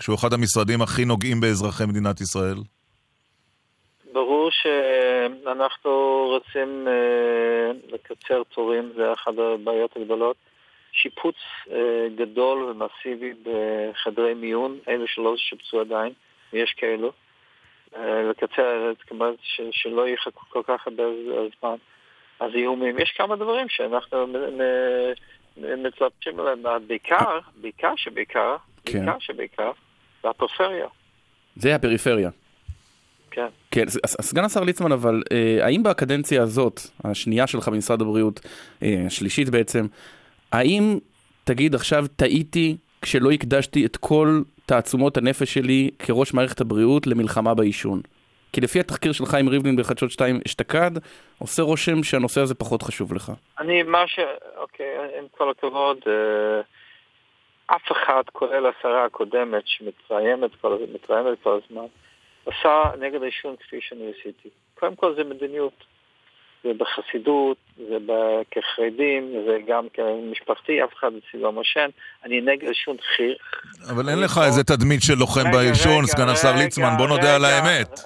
שהוא 0.00 0.14
אחד 0.14 0.32
המשרדים 0.32 0.82
הכי 0.82 1.04
נוגעים 1.04 1.40
באזרחי 1.40 1.84
מדינת 1.86 2.20
ישראל. 2.20 2.56
ברור 4.12 4.50
שאנחנו 4.50 5.90
רוצים 6.32 6.88
אה, 6.88 7.72
לקצר 7.92 8.42
תורים, 8.54 8.92
זה 8.96 9.12
אחת 9.12 9.32
הבעיות 9.38 9.96
הגדולות. 9.96 10.36
שיפוץ 10.96 11.34
אה, 11.70 11.76
גדול 12.16 12.62
ומסיבי 12.62 13.32
בחדרי 13.42 14.34
מיון, 14.34 14.78
אלה 14.88 15.04
שלא 15.06 15.34
שיפצו 15.36 15.80
עדיין, 15.80 16.12
ויש 16.52 16.74
כאלו. 16.76 17.12
אה, 17.96 18.22
לקצר, 18.30 18.92
ש- 19.42 19.60
שלא 19.70 20.08
יחכו 20.08 20.40
כל 20.48 20.62
כך 20.66 20.86
הרבה 20.86 21.02
זמן. 21.60 21.74
הזיהומים, 22.40 22.98
יש 22.98 23.14
כמה 23.16 23.36
דברים 23.36 23.66
שאנחנו 23.68 24.26
מ- 24.26 24.32
מ- 25.56 25.82
מתלבטים 25.82 26.40
עליהם, 26.40 26.62
בעיקר, 26.86 27.38
בעיקר 27.60 27.92
שבעיקר, 27.96 28.56
כן. 28.84 28.98
בעיקר 28.98 29.18
שבעיקר, 29.18 29.70
זה 30.22 30.28
הפריפריה, 30.30 30.86
זה 31.56 31.74
הפריפריה. 31.74 32.30
כן. 33.30 33.46
כן, 33.70 33.84
סגן 34.06 34.44
השר 34.44 34.60
ליצמן, 34.64 34.92
אבל 34.92 35.22
אה, 35.32 35.66
האם 35.66 35.82
בקדנציה 35.82 36.42
הזאת, 36.42 36.80
השנייה 37.04 37.46
שלך 37.46 37.68
במשרד 37.68 38.00
הבריאות, 38.02 38.40
אה, 38.82 39.02
השלישית 39.06 39.48
בעצם, 39.48 39.86
האם 40.56 40.98
תגיד 41.44 41.74
עכשיו 41.74 42.04
טעיתי 42.16 42.76
כשלא 43.02 43.30
הקדשתי 43.30 43.86
את 43.86 43.96
כל 43.96 44.40
תעצומות 44.66 45.16
הנפש 45.16 45.54
שלי 45.54 45.90
כראש 45.98 46.34
מערכת 46.34 46.60
הבריאות 46.60 47.06
למלחמה 47.06 47.54
בעישון? 47.54 48.00
כי 48.52 48.60
לפי 48.60 48.80
התחקיר 48.80 49.12
של 49.12 49.26
חיים 49.26 49.48
ריבלין 49.48 49.76
בחדשות 49.76 50.10
2 50.10 50.40
אשתקד, 50.46 50.90
עושה 51.38 51.62
רושם 51.62 52.02
שהנושא 52.02 52.40
הזה 52.40 52.54
פחות 52.54 52.82
חשוב 52.82 53.12
לך. 53.14 53.32
אני, 53.58 53.82
מה 53.82 54.06
ש... 54.06 54.18
אוקיי, 54.56 55.18
עם 55.18 55.24
כל 55.30 55.50
הכבוד, 55.50 55.98
אה, 56.06 56.60
אף 57.76 57.92
אחד, 57.92 58.22
כולל 58.32 58.66
השרה 58.66 59.04
הקודמת, 59.04 59.62
שמתראיינת 59.66 60.50
כל, 60.60 60.78
כל 61.42 61.58
הזמן, 61.64 61.86
עשה 62.46 62.82
נגד 63.00 63.22
העישון 63.22 63.56
כפי 63.56 63.80
שאני 63.80 64.12
עשיתי. 64.18 64.48
קודם 64.74 64.96
כל 64.96 65.14
זה 65.14 65.24
מדיניות. 65.24 65.84
זה 66.66 66.72
בחסידות, 66.78 67.56
זה 67.76 67.96
כחרדים, 68.50 69.32
זה 69.46 69.58
גם 69.68 69.86
כמשפחתי, 69.94 70.84
אף 70.84 70.90
אחד 70.98 71.06
אצלי 71.06 71.40
לא 71.40 71.52
מעשן. 71.52 71.88
אני 72.24 72.40
נגד 72.40 72.68
עישון 72.68 72.96
חיר. 73.16 73.36
אבל 73.90 74.08
אין 74.08 74.20
לך 74.20 74.40
איזה 74.46 74.64
תדמית 74.64 75.02
של 75.02 75.14
לוחם 75.14 75.50
בעישון, 75.52 76.06
סגן 76.06 76.28
השר 76.28 76.56
ליצמן, 76.56 76.90
בוא 76.98 77.08
נודה 77.08 77.34
על. 77.34 77.44
האמת. 77.44 78.00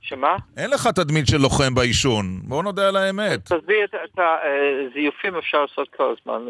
שמה? 0.00 0.36
אין 0.56 0.70
לך 0.70 0.86
תדמית 0.86 1.26
של 1.26 1.36
לוחם 1.36 1.74
בעישון, 1.74 2.40
בוא 2.42 2.62
נודה 2.62 2.88
על 2.88 2.96
האמת. 2.96 3.40
תעזבי 3.44 3.84
את 3.84 4.18
הזיופים 4.18 5.36
אפשר 5.36 5.60
לעשות 5.60 5.88
כל 5.96 6.14
הזמן. 6.18 6.42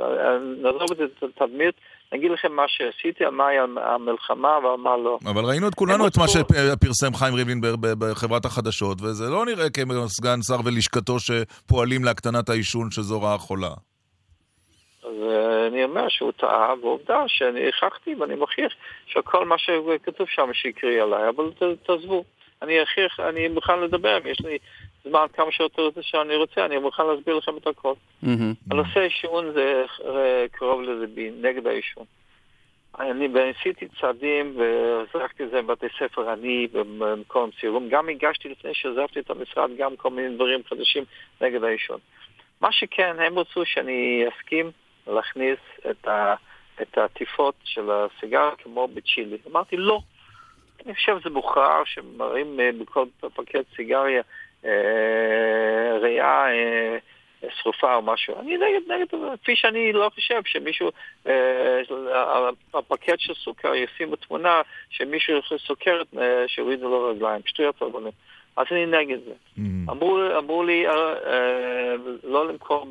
נעזוב 0.62 0.92
את 0.92 1.22
התדמית, 1.22 1.74
נגיד 2.12 2.30
לכם 2.30 2.52
מה 2.52 2.62
שעשיתי, 2.68 3.24
על 3.24 3.30
מה 3.30 3.46
היה 3.48 3.64
המלחמה 3.94 4.48
ועל 4.58 4.76
מה 4.76 4.96
לא. 4.96 5.18
אבל 5.26 5.44
ראינו 5.44 5.68
את 5.68 5.74
כולנו 5.74 6.06
את 6.06 6.16
מה 6.18 6.28
שפרסם 6.28 7.14
חיים 7.14 7.34
ריבלין 7.34 7.60
בחברת 7.80 8.44
החדשות, 8.44 8.98
וזה 9.02 9.24
לא 9.30 9.44
נראה 9.46 9.70
כסגן 9.70 10.42
שר 10.42 10.56
ולשכתו 10.64 11.16
שפועלים 11.20 12.04
להקטנת 12.04 12.48
העישון 12.48 12.90
שזו 12.90 13.22
רעה 13.22 13.38
חולה. 13.38 13.70
אז 15.04 15.14
אה, 15.22 15.66
אני 15.66 15.84
אומר 15.84 16.08
שהוא 16.08 16.32
טעה, 16.32 16.74
ועובדה 16.82 17.18
שאני 17.26 17.68
הכרחתי 17.68 18.14
ואני 18.14 18.34
מוכיח 18.34 18.72
שכל 19.06 19.46
מה 19.46 19.54
שכתוב 19.58 20.26
שם 20.30 20.48
שקרי 20.52 21.00
עליי, 21.00 21.28
אבל 21.28 21.44
ת- 21.50 21.86
תעזבו. 21.86 22.24
אני 22.62 22.82
אכריח, 22.82 23.20
אני 23.28 23.48
מוכן 23.48 23.80
לדבר, 23.80 24.18
יש 24.24 24.40
לי 24.40 24.58
זמן 25.04 25.26
כמה 25.32 25.52
שיותר 25.52 25.88
שאני 26.00 26.36
רוצה, 26.36 26.64
אני 26.64 26.78
מוכן 26.78 27.06
להסביר 27.06 27.36
לכם 27.36 27.56
את 27.56 27.66
הכל. 27.66 27.94
מהמם. 28.22 28.54
הנושא 28.70 29.00
עישון 29.00 29.52
זה 29.52 29.84
אה, 30.04 30.44
קרוב 30.52 30.82
לליבי, 30.82 31.30
נגד 31.40 31.66
העישון. 31.66 32.04
אני 32.98 33.28
עשיתי 33.60 33.88
צעדים 34.00 34.56
וזרקתי 34.56 35.44
את 35.44 35.50
זה 35.50 35.62
בבתי 35.62 35.86
ספר, 35.98 36.32
אני 36.32 36.66
במקום 36.72 37.50
צעירים. 37.60 37.88
גם 37.88 38.08
הגשתי 38.08 38.48
לפני 38.48 38.74
שעזבתי 38.74 39.20
את 39.20 39.30
המשרד 39.30 39.70
גם 39.78 39.96
כל 39.96 40.10
מיני 40.10 40.34
דברים 40.34 40.60
חדשים 40.68 41.04
נגד 41.40 41.64
העישון. 41.64 41.98
מה 42.60 42.72
שכן, 42.72 43.16
הם 43.18 43.38
רצו 43.38 43.64
שאני 43.64 44.24
אסכים 44.28 44.70
להכניס 45.06 45.58
את, 45.90 46.08
ה, 46.08 46.34
את 46.82 46.98
העטיפות 46.98 47.54
של 47.64 47.90
הסיגר 47.90 48.50
כמו 48.62 48.88
בצ'ילי. 48.88 49.38
אמרתי 49.50 49.76
לא. 49.76 50.00
אני 50.86 50.94
חושב 50.94 51.20
שזה 51.20 51.30
מוכרח 51.30 51.86
שמראים 51.86 52.60
אה, 52.60 52.70
בכל 52.80 53.04
פקט 53.34 53.76
סיגריה 53.76 54.22
אה, 54.64 55.98
ריאה 56.02 56.52
אה, 56.52 56.98
שרופה 57.62 57.94
או 57.94 58.02
משהו. 58.02 58.40
אני 58.40 58.56
נגד, 58.56 58.92
נגד, 58.92 59.06
כפי 59.42 59.56
שאני 59.56 59.92
לא 59.92 60.10
חושב 60.14 60.40
שמישהו, 60.44 60.90
אה, 61.26 61.80
הפקט 62.74 63.20
של 63.20 63.34
סוכר 63.34 63.74
ישימו 63.74 64.16
תמונה 64.16 64.60
שמישהו 64.90 65.34
סוכרת, 65.66 66.06
אה, 66.18 66.44
שהורידו 66.46 66.90
לו 66.90 67.08
רגליים. 67.08 67.42
שטויות 67.46 67.82
רבנים. 67.82 68.12
אז 68.56 68.66
אני 68.70 68.86
נגד 68.86 69.18
זה. 69.24 69.32
Mm. 69.58 69.60
אמרו, 69.90 70.18
אמרו 70.38 70.62
לי 70.62 70.86
אה, 70.86 70.92
אה, 71.26 71.94
לא 72.24 72.48
למכור 72.48 72.86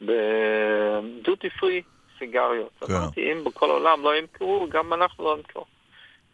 בדוטי 0.00 1.50
פרי 1.50 1.82
סיגריות. 2.18 2.70
כן. 2.86 2.94
אמרתי, 2.94 3.32
אם 3.32 3.44
בכל 3.44 3.70
העולם 3.70 4.02
לא 4.02 4.16
ימכרו, 4.16 4.66
גם 4.70 4.92
אנחנו 4.92 5.24
לא 5.24 5.36
נמכור. 5.36 5.66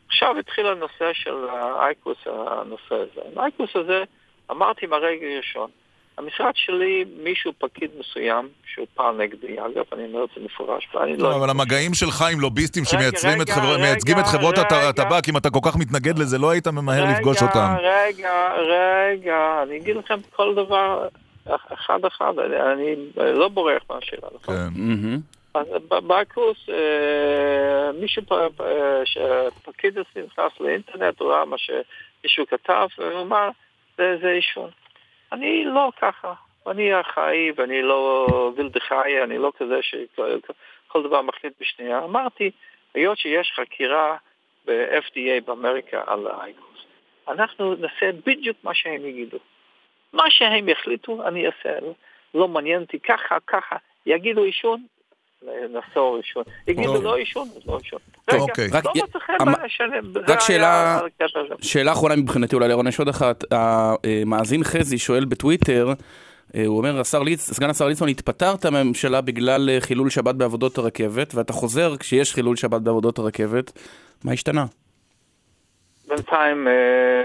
עכשיו 0.08 0.38
התחיל 0.38 0.66
הנושא 0.66 1.10
של 1.12 1.34
האייקוס, 1.50 2.16
הנושא 2.26 2.94
הזה. 2.94 3.20
האייקוס 3.36 3.70
הזה, 3.74 4.04
אמרתי 4.50 4.86
מהרגע 4.86 5.26
הראשון, 5.26 5.70
המשרד 6.18 6.52
שלי, 6.54 7.04
מישהו, 7.22 7.52
פקיד 7.58 7.90
מסוים, 8.00 8.48
שהוא 8.74 8.86
פעל 8.94 9.16
נגדי, 9.16 9.56
אגב, 9.60 9.84
אני 9.92 10.04
אומר 10.04 10.24
את 10.24 10.28
זה 10.36 10.44
מפורש, 10.44 10.88
ואני 10.94 11.16
לא... 11.16 11.30
לא, 11.30 11.36
אבל 11.36 11.50
המגעים 11.50 11.94
שלך 11.94 12.24
עם 12.32 12.40
לוביסטים 12.40 12.82
רגע, 12.82 12.90
שמייצרים 12.90 14.20
את 14.20 14.26
חברות. 14.26 14.58
הטבק, 14.58 15.28
אם 15.28 15.36
אתה 15.36 15.50
כל 15.50 15.60
כך 15.62 15.76
מתנגד 15.76 16.18
לזה, 16.18 16.38
לא 16.38 16.50
היית 16.50 16.68
ממהר 16.68 17.04
לפגוש 17.04 17.42
אותם. 17.42 17.74
רגע, 17.82 18.54
רגע, 18.56 19.62
אני 19.62 19.76
אגיד 19.76 19.96
לכם 19.96 20.18
כל 20.36 20.54
דבר 20.54 21.08
אחד-אחד, 21.74 22.32
אני, 22.38 22.56
אני 23.18 23.38
לא 23.38 23.48
בורח 23.48 23.82
מהשאלה, 23.90 24.28
נכון? 24.34 24.54
כן. 24.54 25.37
בקורס, 25.88 26.68
פ- 28.28 28.62
שפקיד 29.04 29.98
אצלי 29.98 30.22
נכנס 30.22 30.52
לאינטרנט, 30.60 31.20
הוא 31.20 31.32
ראה 31.32 31.44
מה 31.44 31.56
שמישהו 31.58 32.46
כתב, 32.46 32.86
והוא 32.98 33.20
אמר, 33.20 33.48
זה, 33.96 34.30
עישון. 34.30 34.70
אני 35.32 35.64
לא 35.64 35.90
ככה, 36.00 36.34
אני 36.66 37.00
אחראי 37.00 37.52
ואני 37.56 37.82
לא 37.82 38.26
וילדחאי, 38.56 39.22
אני 39.22 39.38
לא 39.38 39.52
כזה 39.58 39.78
שכל 39.82 41.02
דבר 41.02 41.22
מחליט 41.22 41.52
בשנייה. 41.60 42.04
אמרתי, 42.04 42.50
היות 42.94 43.18
שיש 43.18 43.52
חקירה 43.54 44.16
ב-FDA 44.66 45.44
באמריקה 45.46 46.02
על 46.06 46.26
האייקוס, 46.26 46.78
אנחנו 47.28 47.74
נעשה 47.74 48.10
בדיוק 48.26 48.56
מה 48.64 48.74
שהם 48.74 49.06
יגידו. 49.06 49.38
מה 50.12 50.30
שהם 50.30 50.68
יחליטו, 50.68 51.28
אני 51.28 51.46
אעשה. 51.46 51.78
לא 52.34 52.48
מעניין 52.48 52.82
אותי 52.82 53.00
ככה, 53.00 53.36
ככה. 53.46 53.76
יגידו 54.06 54.42
עישון, 54.42 54.86
נעשור 55.42 56.16
עישון. 56.16 56.42
יגידו. 56.68 57.02
לא 57.02 57.16
עישון, 57.16 57.48
לא 57.66 57.78
עישון. 57.82 57.98
רגע, 58.30 58.42
אוקיי. 58.42 58.68
רק 58.72 58.84
לא 58.86 58.92
י- 58.94 59.02
מצא 59.02 59.18
חן 59.18 59.32
בעיני, 59.44 60.12
זה 60.26 60.32
רק 60.32 60.40
שאלה- 61.62 61.92
אחרונה 61.92 62.16
מבחינתי 62.16 62.54
אולי 62.56 62.68
לירון, 62.68 62.86
יש 62.86 62.98
עוד 62.98 63.08
אחת. 63.08 63.44
המאזין 63.52 64.64
חזי 64.64 64.98
שואל 64.98 65.24
בטוויטר, 65.24 65.92
אה, 66.54 66.66
הוא 66.66 66.78
אומר, 66.78 67.00
השר 67.00 67.22
ליצ... 67.22 67.40
סגן 67.40 67.70
השר 67.70 67.86
ליצמן, 67.86 68.08
התפטרת 68.08 68.66
מהממשלה 68.66 69.20
בגלל 69.20 69.70
אה, 69.70 69.80
חילול 69.80 70.10
שבת 70.10 70.34
בעבודות 70.34 70.78
הרכבת, 70.78 71.34
ואתה 71.34 71.52
חוזר 71.52 71.96
כשיש 71.96 72.34
חילול 72.34 72.56
שבת 72.56 72.80
בעבודות 72.82 73.18
הרכבת, 73.18 73.72
מה 74.24 74.32
השתנה? 74.32 74.64
בינתיים 76.08 76.68
אה, 76.68 76.72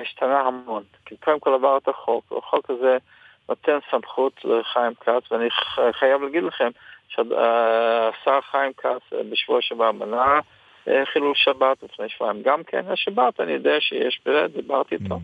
השתנה 0.02 0.40
המון. 0.42 0.84
כי 1.06 1.16
קודם 1.18 1.40
כל 1.40 1.54
עבר 1.54 1.78
את 1.78 1.88
החוק, 1.88 2.34
החוק 2.38 2.70
הזה 2.70 2.98
נותן 3.50 3.78
סמכות 3.92 4.34
לחיים 4.44 4.94
כץ, 5.02 5.32
ואני 5.32 5.50
חייב 6.00 6.22
להגיד 6.22 6.44
לכם 6.44 6.70
שהשר 7.16 8.40
חיים 8.52 8.74
כץ 8.74 9.14
אה, 9.14 9.24
בשבוע 9.32 9.58
שעבר 9.62 9.92
מנע 9.92 10.40
אה, 10.88 11.04
חילול 11.14 11.34
שבת, 11.36 11.84
לפני 11.84 12.10
שבועיים 12.10 12.44
גם 12.44 12.64
כן. 12.64 12.86
השבת, 12.88 13.40
אני 13.40 13.52
יודע 13.52 13.76
שיש 13.80 14.22
ברד, 14.26 14.52
דיברתי 14.56 14.96
איתו. 14.96 15.20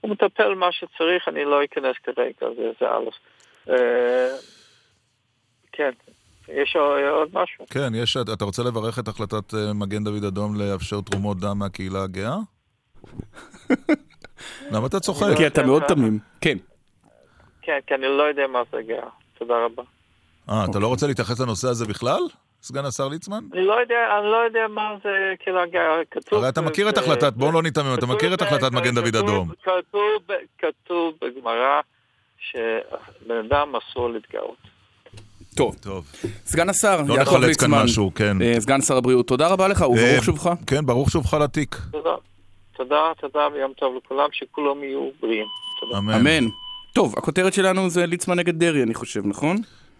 הוא 0.00 0.10
מטפל 0.10 0.54
מה 0.54 0.72
שצריך, 0.72 1.28
אני 1.28 1.44
לא 1.44 1.64
אכנס 1.64 1.96
כרגע, 2.02 2.54
זה, 2.56 2.70
זה 2.80 2.86
א'. 2.90 3.08
אה, 3.70 4.28
כן, 5.72 5.90
יש 6.48 6.76
עוד 7.10 7.28
משהו. 7.32 7.66
כן, 7.70 7.94
יש, 7.94 8.16
אתה 8.34 8.44
רוצה 8.44 8.62
לברך 8.62 8.98
את 8.98 9.08
החלטת 9.08 9.54
אה, 9.54 9.72
מגן 9.74 10.04
דוד 10.04 10.24
אדום 10.24 10.60
לאפשר 10.60 11.00
תרומות 11.00 11.36
דם 11.40 11.58
מהקהילה 11.58 12.02
הגאה? 12.02 12.36
למה 14.72 14.86
אתה 14.86 15.00
צוחק? 15.00 15.36
כי 15.36 15.46
אתה 15.46 15.62
מאוד 15.62 15.82
תמים. 15.88 16.18
כן. 16.40 16.58
כן, 17.62 17.78
כי 17.86 17.94
אני 17.94 18.06
לא 18.06 18.22
יודע 18.22 18.46
מה 18.46 18.62
זה 18.72 18.82
גאה. 18.82 19.08
תודה 19.38 19.54
רבה. 19.64 19.82
אה, 20.50 20.64
אתה 20.70 20.78
לא 20.78 20.86
רוצה 20.86 21.06
להתייחס 21.06 21.40
לנושא 21.40 21.68
הזה 21.68 21.86
בכלל? 21.86 22.20
סגן 22.62 22.84
השר 22.84 23.08
ליצמן? 23.08 23.44
אני 23.52 23.64
לא 23.64 23.80
יודע, 23.80 24.18
אני 24.18 24.26
לא 24.26 24.36
יודע 24.36 24.68
מה 24.68 24.94
זה 25.04 25.34
גאה. 25.72 26.04
כתוב... 26.10 26.38
הרי 26.38 26.48
אתה 26.48 26.60
מכיר 26.60 26.88
את 26.88 26.98
החלטת, 26.98 27.32
בואו 27.32 27.52
לא 27.52 27.62
ניתמם, 27.62 27.94
אתה 27.98 28.06
מכיר 28.06 28.34
את 28.34 28.42
החלטת 28.42 28.72
מגן 28.72 28.94
דוד 28.94 29.16
אדום. 29.16 29.48
כתוב 29.62 30.22
כתוב 30.58 31.14
בגמרא 31.22 31.80
שבן 32.38 33.36
אדם 33.46 33.72
אסור 33.76 34.10
להתגאות. 34.10 34.56
טוב. 35.56 35.76
טוב. 35.80 36.04
סגן 36.46 36.68
השר, 36.68 37.00
לא 37.08 37.14
יעקב 37.14 37.30
נחלץ 37.30 37.40
כאן 37.40 37.48
ליצמן, 37.48 37.84
משהו, 37.84 38.10
כן. 38.14 38.42
אה, 38.42 38.60
סגן 38.60 38.80
שר 38.80 38.96
הבריאות, 38.96 39.26
תודה 39.26 39.48
רבה 39.48 39.68
לך 39.68 39.80
וברוך 39.80 39.98
אה, 39.98 40.22
שובך. 40.22 40.50
כן, 40.66 40.86
ברוך 40.86 41.10
שובך 41.10 41.34
לתיק. 41.34 41.76
תודה. 41.90 42.14
תודה, 42.76 43.12
תודה 43.20 43.48
ויום 43.54 43.72
טוב 43.72 43.96
לכולם, 43.96 44.28
שכולם 44.32 44.82
יהיו 44.82 45.10
בריאים. 45.20 45.46
אמן. 45.98 46.14
אמן. 46.14 46.48
טוב, 46.92 47.14
הכותרת 47.18 47.54
שלנו 47.54 47.90
זה 47.90 48.06
ליצמן 48.06 48.38
נגד 48.38 48.58
דרעי, 48.58 48.82
אני 48.82 48.94
חושב, 48.94 49.26
נכון? 49.26 49.56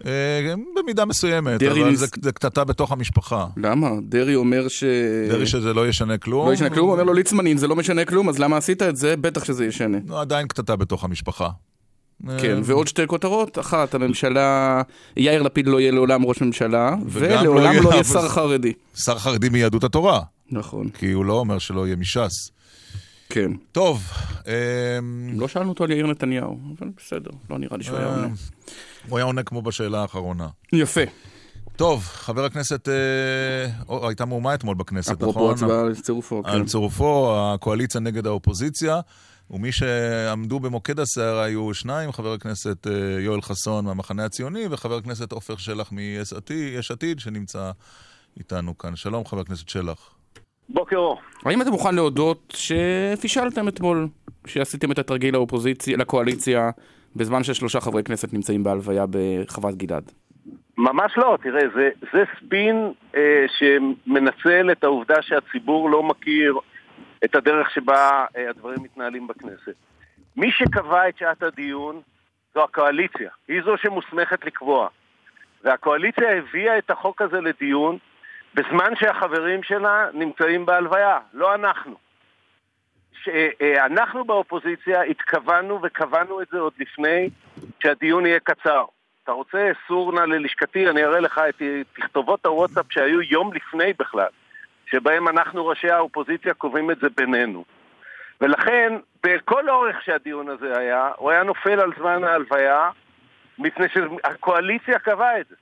אה, 0.06 0.54
במידה 0.82 1.04
מסוימת, 1.04 1.60
דרעי 1.60 1.82
אבל 1.82 1.90
ניס- 1.90 1.98
זה 2.00 2.06
זה 2.22 2.32
קטטה 2.32 2.64
בתוך 2.64 2.92
המשפחה. 2.92 3.46
למה? 3.56 3.90
דרעי 4.08 4.34
אומר 4.34 4.68
ש... 4.68 4.84
דרעי 5.28 5.46
שזה 5.46 5.74
לא 5.74 5.88
ישנה 5.88 6.18
כלום. 6.18 6.48
לא 6.48 6.52
ישנה 6.52 6.70
כלום, 6.70 6.90
אומר 6.90 7.02
לו 7.04 7.12
ליצמן, 7.12 7.46
אם 7.46 7.56
זה 7.56 7.68
לא 7.68 7.76
משנה 7.76 8.04
כלום, 8.04 8.28
אז 8.28 8.38
למה 8.38 8.56
עשית 8.56 8.82
את 8.82 8.96
זה? 8.96 9.16
בטח 9.16 9.44
שזה 9.44 9.64
ישנה. 9.66 9.98
לא, 10.06 10.20
עדיין 10.20 10.46
קטטה 10.46 10.76
בתוך 10.76 11.04
המשפחה. 11.04 11.48
כן, 12.38 12.56
אה, 12.56 12.60
ועוד 12.64 12.88
שתי 12.88 13.06
כותרות, 13.06 13.58
אחת, 13.58 13.94
הממשלה, 13.94 14.82
יאיר 15.16 15.42
לפיד 15.42 15.66
לא 15.66 15.80
יהיה 15.80 15.92
לעולם 15.92 16.24
ראש 16.26 16.40
ממשלה, 16.42 16.90
לא 16.90 16.96
ולעולם 17.08 17.74
לא 17.82 17.90
יהיה 17.92 18.04
שר 18.04 18.28
חרדי. 18.28 18.72
שר 19.04 19.18
חרדי 19.18 19.48
מיהדות 19.48 19.84
התורה, 19.84 20.20
נכון, 20.50 20.88
כי 20.88 21.12
הוא 21.12 21.24
לא 21.24 21.32
אומר 21.32 21.58
שלא 21.58 21.86
יהיה 21.86 21.96
מש"ס. 21.96 22.50
כן. 23.30 23.50
טוב, 23.72 24.02
לא 25.34 25.48
שאלנו 25.48 25.68
אותו 25.68 25.84
על 25.84 25.90
יאיר 25.90 26.06
נתניהו, 26.06 26.58
אבל 26.78 26.88
בסדר, 26.96 27.30
לא 27.50 27.58
נראה 27.58 27.76
לי 27.76 27.84
שהוא 27.84 27.96
היה 27.98 28.06
אה, 28.08 28.14
עונה. 28.14 28.28
הוא 29.08 29.18
היה 29.18 29.24
עונה 29.24 29.42
כמו 29.42 29.62
בשאלה 29.62 30.00
האחרונה. 30.02 30.48
יפה. 30.72 31.00
טוב, 31.76 32.02
חבר 32.04 32.44
הכנסת, 32.44 32.88
אה, 32.88 34.06
הייתה 34.08 34.24
מהומה 34.24 34.54
אתמול 34.54 34.74
בכנסת, 34.74 35.12
אפרופו 35.12 35.40
נכון? 35.40 35.54
הצבעה 35.54 35.80
על 35.80 35.94
צירופו, 35.94 36.42
כן. 36.42 36.50
על 36.50 36.66
צירופו, 36.66 37.32
הקואליציה 37.36 38.00
נגד 38.00 38.26
האופוזיציה, 38.26 39.00
ומי 39.50 39.72
שעמדו 39.72 40.60
במוקד 40.60 41.00
הסערה 41.00 41.44
היו 41.44 41.74
שניים, 41.74 42.12
חבר 42.12 42.32
הכנסת 42.32 42.86
אה, 42.86 43.20
יואל 43.20 43.40
חסון 43.40 43.84
מהמחנה 43.84 44.24
הציוני, 44.24 44.64
וחבר 44.70 44.96
הכנסת 44.96 45.32
עופר 45.32 45.56
שלח 45.56 45.92
מיש 45.92 46.32
עתיד, 46.32 46.74
יש 46.78 46.90
עתיד, 46.90 47.20
שנמצא 47.20 47.70
איתנו 48.38 48.78
כאן. 48.78 48.96
שלום, 48.96 49.24
חבר 49.24 49.40
הכנסת 49.40 49.68
שלח. 49.68 50.10
בוקר 50.68 50.96
אור. 50.96 51.20
האם 51.44 51.62
אתה 51.62 51.70
מוכן 51.70 51.94
להודות 51.94 52.54
שפישלתם 52.56 53.68
אתמול, 53.68 54.08
שעשיתם 54.46 54.92
את 54.92 54.98
התרגיל 54.98 55.34
לאופוזיציה, 55.34 55.96
לקואליציה, 55.96 56.70
בזמן 57.18 57.42
ששלושה 57.42 57.80
חברי 57.80 58.04
כנסת 58.04 58.32
נמצאים 58.32 58.64
בהלוויה 58.64 59.04
בחוות 59.10 59.74
גלעד? 59.74 60.12
ממש 60.78 61.12
לא, 61.16 61.38
תראה, 61.42 61.62
זה, 61.74 61.90
זה 62.12 62.24
ספין 62.36 62.92
אה, 63.16 63.44
שמנצל 63.58 64.72
את 64.72 64.84
העובדה 64.84 65.22
שהציבור 65.22 65.90
לא 65.90 66.02
מכיר 66.02 66.58
את 67.24 67.34
הדרך 67.34 67.70
שבה 67.70 68.24
אה, 68.36 68.50
הדברים 68.50 68.82
מתנהלים 68.82 69.26
בכנסת. 69.26 69.74
מי 70.36 70.50
שקבע 70.50 71.08
את 71.08 71.18
שעת 71.18 71.42
הדיון 71.42 72.00
זו 72.54 72.64
הקואליציה, 72.64 73.30
היא 73.48 73.62
זו 73.64 73.76
שמוסמכת 73.76 74.44
לקבוע. 74.44 74.88
והקואליציה 75.64 76.38
הביאה 76.38 76.78
את 76.78 76.90
החוק 76.90 77.22
הזה 77.22 77.40
לדיון 77.40 77.98
בזמן 78.54 78.92
שהחברים 78.94 79.62
שלה 79.62 80.06
נמצאים 80.14 80.66
בהלוויה, 80.66 81.18
לא 81.32 81.54
אנחנו. 81.54 82.07
שאנחנו 83.24 84.24
באופוזיציה 84.24 85.02
התכוונו 85.02 85.80
וקבענו 85.82 86.42
את 86.42 86.46
זה 86.52 86.58
עוד 86.58 86.72
לפני 86.78 87.30
שהדיון 87.82 88.26
יהיה 88.26 88.40
קצר. 88.40 88.84
אתה 89.24 89.32
רוצה, 89.32 89.70
סור 89.88 90.12
נא 90.12 90.20
ללשכתי, 90.20 90.88
אני 90.88 91.04
אראה 91.04 91.20
לך 91.20 91.40
את 91.48 91.62
תכתובות 91.96 92.46
הוואטסאפ 92.46 92.86
שהיו 92.90 93.22
יום 93.22 93.52
לפני 93.52 93.92
בכלל, 93.98 94.28
שבהם 94.86 95.28
אנחנו 95.28 95.66
ראשי 95.66 95.90
האופוזיציה 95.90 96.54
קובעים 96.54 96.90
את 96.90 96.98
זה 96.98 97.06
בינינו. 97.16 97.64
ולכן, 98.40 98.92
בכל 99.22 99.70
אורך 99.70 100.02
שהדיון 100.04 100.48
הזה 100.48 100.78
היה, 100.78 101.10
הוא 101.16 101.30
היה 101.30 101.42
נופל 101.42 101.80
על 101.80 101.92
זמן 101.98 102.24
ההלוויה, 102.24 102.90
מפני 103.58 103.86
שהקואליציה 103.88 104.98
קבעה 104.98 105.40
את 105.40 105.46
זה. 105.48 105.56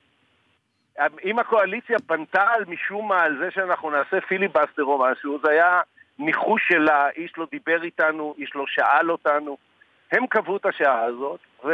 אם 1.23 1.39
הקואליציה 1.39 1.97
פנתה 2.07 2.49
על 2.49 2.63
משום 2.67 3.07
מה 3.07 3.23
על 3.23 3.37
זה 3.37 3.51
שאנחנו 3.51 3.89
נעשה 3.89 4.21
פיליבסטר 4.21 4.83
או 4.83 5.05
משהו, 5.11 5.39
זה 5.43 5.51
היה 5.51 5.81
ניחוש 6.19 6.61
שלה, 6.69 7.09
איש 7.17 7.31
לא 7.37 7.47
דיבר 7.51 7.83
איתנו, 7.83 8.35
איש 8.37 8.51
לא 8.55 8.63
שאל 8.67 9.11
אותנו. 9.11 9.57
הם 10.11 10.27
קבעו 10.27 10.57
את 10.57 10.65
השעה 10.65 11.03
הזאת, 11.03 11.39
וכל 11.59 11.69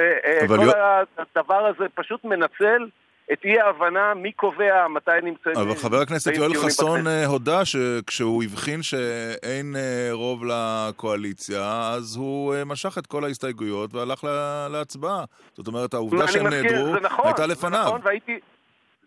יו- 0.64 0.72
הדבר 1.18 1.66
הזה 1.66 1.86
פשוט 1.96 2.24
מנצל 2.26 2.88
את 3.34 3.46
אי 3.46 3.60
ההבנה 3.60 4.14
מי 4.14 4.32
קובע 4.32 4.88
מתי 4.88 5.12
נמצאים... 5.24 5.56
אבל 5.58 5.76
חבר 5.76 5.98
הכנסת 5.98 6.36
יואל 6.36 6.54
חסון 6.54 6.92
בכנסת. 7.00 7.08
אה, 7.08 7.26
הודה 7.26 7.66
שכשהוא 7.66 8.44
הבחין 8.44 8.82
שאין 8.84 9.76
אה, 9.76 10.10
רוב 10.12 10.44
לקואליציה, 10.46 11.62
אז 11.94 12.16
הוא 12.16 12.56
אה, 12.56 12.66
משך 12.66 12.98
את 12.98 13.08
כל 13.08 13.24
ההסתייגויות 13.24 13.94
והלך 13.96 14.24
לה- 14.24 14.68
להצבעה. 14.72 15.24
זאת 15.54 15.68
אומרת, 15.68 15.94
העובדה 15.94 16.24
אני 16.24 16.32
שהם 16.32 16.48
נעדרו 16.48 16.94
זה 16.94 17.00
נכון, 17.00 17.26
הייתה 17.26 17.42
זה 17.42 17.54
לפניו. 17.54 17.84
נכון, 17.86 18.02
והייתי, 18.04 18.40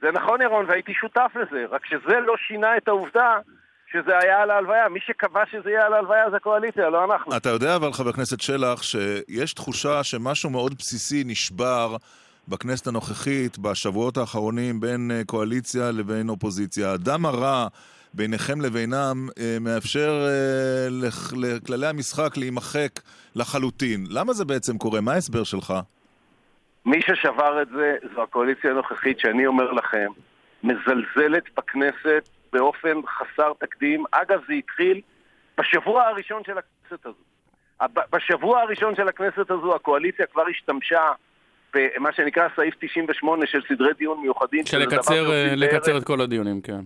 זה 0.03 0.13
נכון, 0.13 0.43
ירון, 0.43 0.65
והייתי 0.69 0.95
שותף 0.95 1.33
לזה, 1.35 1.65
רק 1.71 1.87
שזה 1.87 2.21
לא 2.27 2.35
שינה 2.37 2.77
את 2.77 2.89
העובדה 2.89 3.39
שזה 3.97 4.19
היה 4.19 4.43
על 4.43 4.51
ההלוויה. 4.51 4.89
מי 4.89 5.01
שקבע 5.07 5.43
שזה 5.51 5.71
יהיה 5.71 5.87
על 5.87 5.93
ההלוויה 5.93 6.31
זה 6.31 6.37
הקואליציה, 6.37 6.91
לא 6.91 7.05
אנחנו. 7.05 7.37
אתה 7.37 7.49
יודע 7.49 7.77
אבל, 7.77 7.93
חבר 7.93 8.11
הכנסת 8.11 8.41
שלח, 8.41 8.83
שיש 8.83 9.55
תחושה 9.55 10.05
שמשהו 10.05 10.51
מאוד 10.51 10.75
בסיסי 10.79 11.23
נשבר 11.27 11.97
בכנסת 12.49 12.87
הנוכחית, 12.87 13.59
בשבועות 13.59 14.17
האחרונים, 14.17 14.81
בין 14.81 15.11
אה, 15.11 15.23
קואליציה 15.27 15.91
לבין 15.91 16.29
אופוזיציה. 16.29 16.93
הדם 16.93 17.27
הרע 17.27 17.67
ביניכם 18.15 18.61
לבינם 18.61 19.29
אה, 19.39 19.57
מאפשר 19.61 20.27
אה, 20.27 20.89
לכללי 21.37 21.87
המשחק 21.87 22.37
להימחק 22.37 22.91
לחלוטין. 23.37 24.05
למה 24.11 24.33
זה 24.33 24.45
בעצם 24.45 24.79
קורה? 24.79 25.01
מה 25.01 25.13
ההסבר 25.13 25.45
שלך? 25.45 25.75
מי 26.87 27.03
ששבר 27.03 27.63
את 27.63 27.69
זה 27.69 27.97
זו 28.15 28.23
הקואליציה 28.23 28.71
הנוכחית, 28.71 29.19
שאני 29.21 29.47
אומר 29.47 29.73
לכם, 29.73 30.09
מזלזלת 30.63 31.45
בכנסת 31.57 32.29
באופן 32.57 33.01
חסר 33.07 33.53
תקדים. 33.59 34.05
אגב, 34.11 34.41
זה 34.49 34.55
התחיל 34.55 35.01
בשבוע 35.59 36.03
הראשון 36.03 36.43
של 36.47 36.59
הכנסת 36.59 37.07
הזו. 37.07 37.27
בשבוע 38.13 38.61
הראשון 38.61 38.97
של 38.97 39.09
הכנסת 39.09 39.51
הזו 39.51 39.75
הקואליציה 39.75 40.27
כבר 40.27 40.45
השתמשה 40.51 41.03
במה 41.75 42.13
שנקרא 42.13 42.49
סעיף 42.57 42.75
98 42.81 43.47
של 43.47 43.61
סדרי 43.69 43.93
דיון 43.99 44.21
מיוחדים. 44.21 44.67
של 44.67 44.79
לקצר, 44.79 45.33
אה, 45.33 45.53
לקצר 45.57 45.99
את 45.99 46.05
כל 46.05 46.21
הדיונים, 46.21 46.61
כן. 46.61 46.81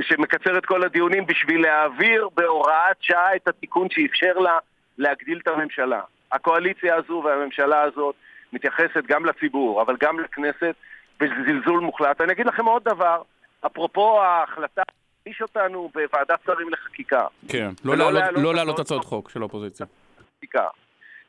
שמקצר 0.00 0.58
את 0.58 0.66
כל 0.66 0.84
הדיונים 0.84 1.26
בשביל 1.26 1.62
להעביר 1.62 2.28
בהוראת 2.34 2.96
שעה 3.00 3.36
את 3.36 3.48
התיקון 3.48 3.88
שאפשר 3.90 4.32
לה 4.38 4.58
להגדיל 4.98 5.38
את 5.42 5.48
הממשלה. 5.48 6.00
הקואליציה 6.32 6.94
הזו 6.96 7.22
והממשלה 7.24 7.82
הזאת 7.82 8.14
מתייחסת 8.52 9.02
גם 9.08 9.24
לציבור, 9.24 9.82
אבל 9.82 9.96
גם 10.00 10.20
לכנסת, 10.20 10.74
בזלזול 11.20 11.80
מוחלט. 11.80 12.20
אני 12.20 12.32
אגיד 12.32 12.46
לכם 12.46 12.64
עוד 12.64 12.84
דבר, 12.84 13.22
אפרופו 13.66 14.22
ההחלטה 14.22 14.82
להגיש 15.26 15.42
אותנו 15.42 15.90
בוועדת 15.94 16.40
שרים 16.46 16.68
לחקיקה. 16.68 17.26
כן, 17.48 17.70
לא, 17.84 17.96
לא 17.96 18.12
להעלות 18.12 18.42
לא 18.42 18.54
להעלות 18.54 18.78
הצעות 18.78 19.04
חוק 19.04 19.30
של 19.30 19.40
האופוזיציה. 19.40 19.86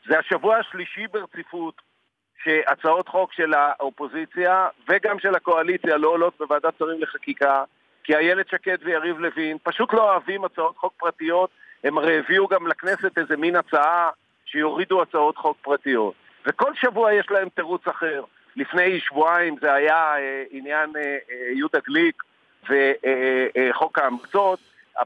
זה 0.08 0.20
השבוע 0.20 0.58
השלישי 0.58 1.08
ברציפות 1.08 1.82
שהצעות 2.44 3.08
חוק 3.08 3.34
של 3.34 3.54
האופוזיציה 3.54 4.68
וגם 4.90 5.20
של 5.20 5.36
הקואליציה 5.36 5.98
לא 5.98 6.08
עולות 6.08 6.34
בוועדת 6.40 6.74
שרים 6.80 7.02
לחקיקה, 7.02 7.64
כי 8.04 8.16
איילת 8.16 8.50
שקד 8.50 8.78
ויריב 8.82 9.20
לוין 9.20 9.58
פשוט 9.64 9.94
לא 9.94 10.12
אוהבים 10.12 10.46
הצעות 10.46 10.78
חוק 10.78 10.94
פרטיות, 10.98 11.50
הם 11.84 11.98
הרי 11.98 12.20
הביאו 12.20 12.48
גם 12.48 12.68
לכנסת 12.68 13.18
איזה 13.18 13.38
מין 13.38 13.56
הצעה 13.56 14.10
שיורידו 14.46 15.02
הצעות 15.02 15.38
חוק 15.38 15.58
פרטיות. 15.62 16.14
וכל 16.46 16.76
שבוע 16.76 17.14
יש 17.14 17.26
להם 17.32 17.50
תירוץ 17.50 17.88
אחר. 17.88 18.24
לפני 18.60 19.00
שבועיים 19.00 19.56
זה 19.62 19.74
היה 19.74 20.18
אה, 20.18 20.44
עניין 20.52 20.90
אה, 20.96 21.02
אה, 21.02 21.52
יהודה 21.56 21.80
גליק 21.88 22.24
וחוק 22.70 24.00
ההמצות. 24.00 24.60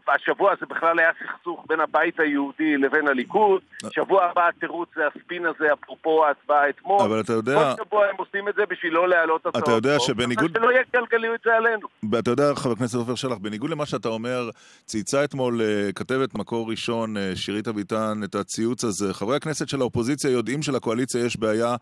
השבוע 0.07 0.53
זה 0.59 0.65
בכלל 0.65 0.99
היה 0.99 1.11
סכסוך 1.23 1.65
בין 1.67 1.79
הבית 1.79 2.19
היהודי 2.19 2.77
לבין 2.77 3.07
הליכוד, 3.07 3.61
שבוע 3.91 4.25
הבא 4.25 4.47
התירוץ 4.47 4.89
זה 4.95 5.01
הספין 5.07 5.45
הזה, 5.45 5.73
אפרופו 5.73 6.25
ההצבעה 6.25 6.69
אתמול. 6.69 7.01
אבל 7.01 7.19
אתה 7.19 7.33
יודע... 7.33 7.75
כל 7.75 7.83
שבוע 7.83 8.05
הם 8.05 8.15
עושים 8.17 8.49
את 8.49 8.55
זה 8.55 8.61
בשביל 8.69 8.93
לא 8.93 9.09
להעלות 9.09 9.45
הצעות. 9.45 9.63
אתה 9.63 9.71
יודע 9.71 9.99
שבניגוד... 9.99 10.51
שלא 10.57 10.69
יקלקלו 10.81 11.35
את 11.35 11.39
זה 11.45 11.55
עלינו. 11.55 11.87
אתה 12.19 12.31
יודע, 12.31 12.55
חבר 12.55 12.71
הכנסת 12.71 12.95
עופר 12.95 13.15
שלח, 13.15 13.37
בניגוד 13.37 13.69
למה 13.69 13.85
שאתה 13.85 14.09
אומר, 14.09 14.49
צייצה 14.85 15.23
אתמול 15.23 15.61
אה, 15.61 15.91
כתבת 15.95 16.35
מקור 16.35 16.69
ראשון, 16.69 17.17
אה, 17.17 17.31
שירית 17.35 17.67
אביטן, 17.67 18.21
את 18.23 18.35
הציוץ 18.35 18.83
הזה. 18.83 19.13
חברי 19.13 19.35
הכנסת 19.35 19.69
של 19.69 19.81
האופוזיציה 19.81 20.31
יודעים 20.31 20.61
שלקואליציה 20.61 21.25
יש 21.25 21.37
בעיה 21.37 21.75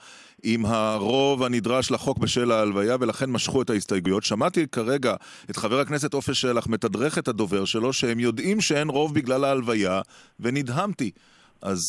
עם 0.43 0.65
הרוב 0.65 1.43
הנדרש 1.43 1.91
לחוק 1.91 2.17
בשל 2.17 2.51
ההלוויה, 2.51 2.95
ולכן 2.99 3.29
משכו 3.29 3.61
את 3.61 3.69
ההסתייגויות. 3.69 4.23
שמעתי 4.23 4.67
כרגע 4.67 5.15
את 5.49 5.55
חבר 5.55 5.79
הכנסת 5.79 6.13
עופר 6.13 6.33
שלח 6.33 6.67
מתדרך 6.67 7.17
את 7.17 7.27
הדובר 7.27 7.65
שלו, 7.65 7.93
שהם 8.01 8.19
יודעים 8.19 8.61
שאין 8.61 8.89
רוב 8.89 9.15
בגלל 9.15 9.43
ההלוויה, 9.43 10.01
ונדהמתי. 10.39 11.11
אז 11.61 11.79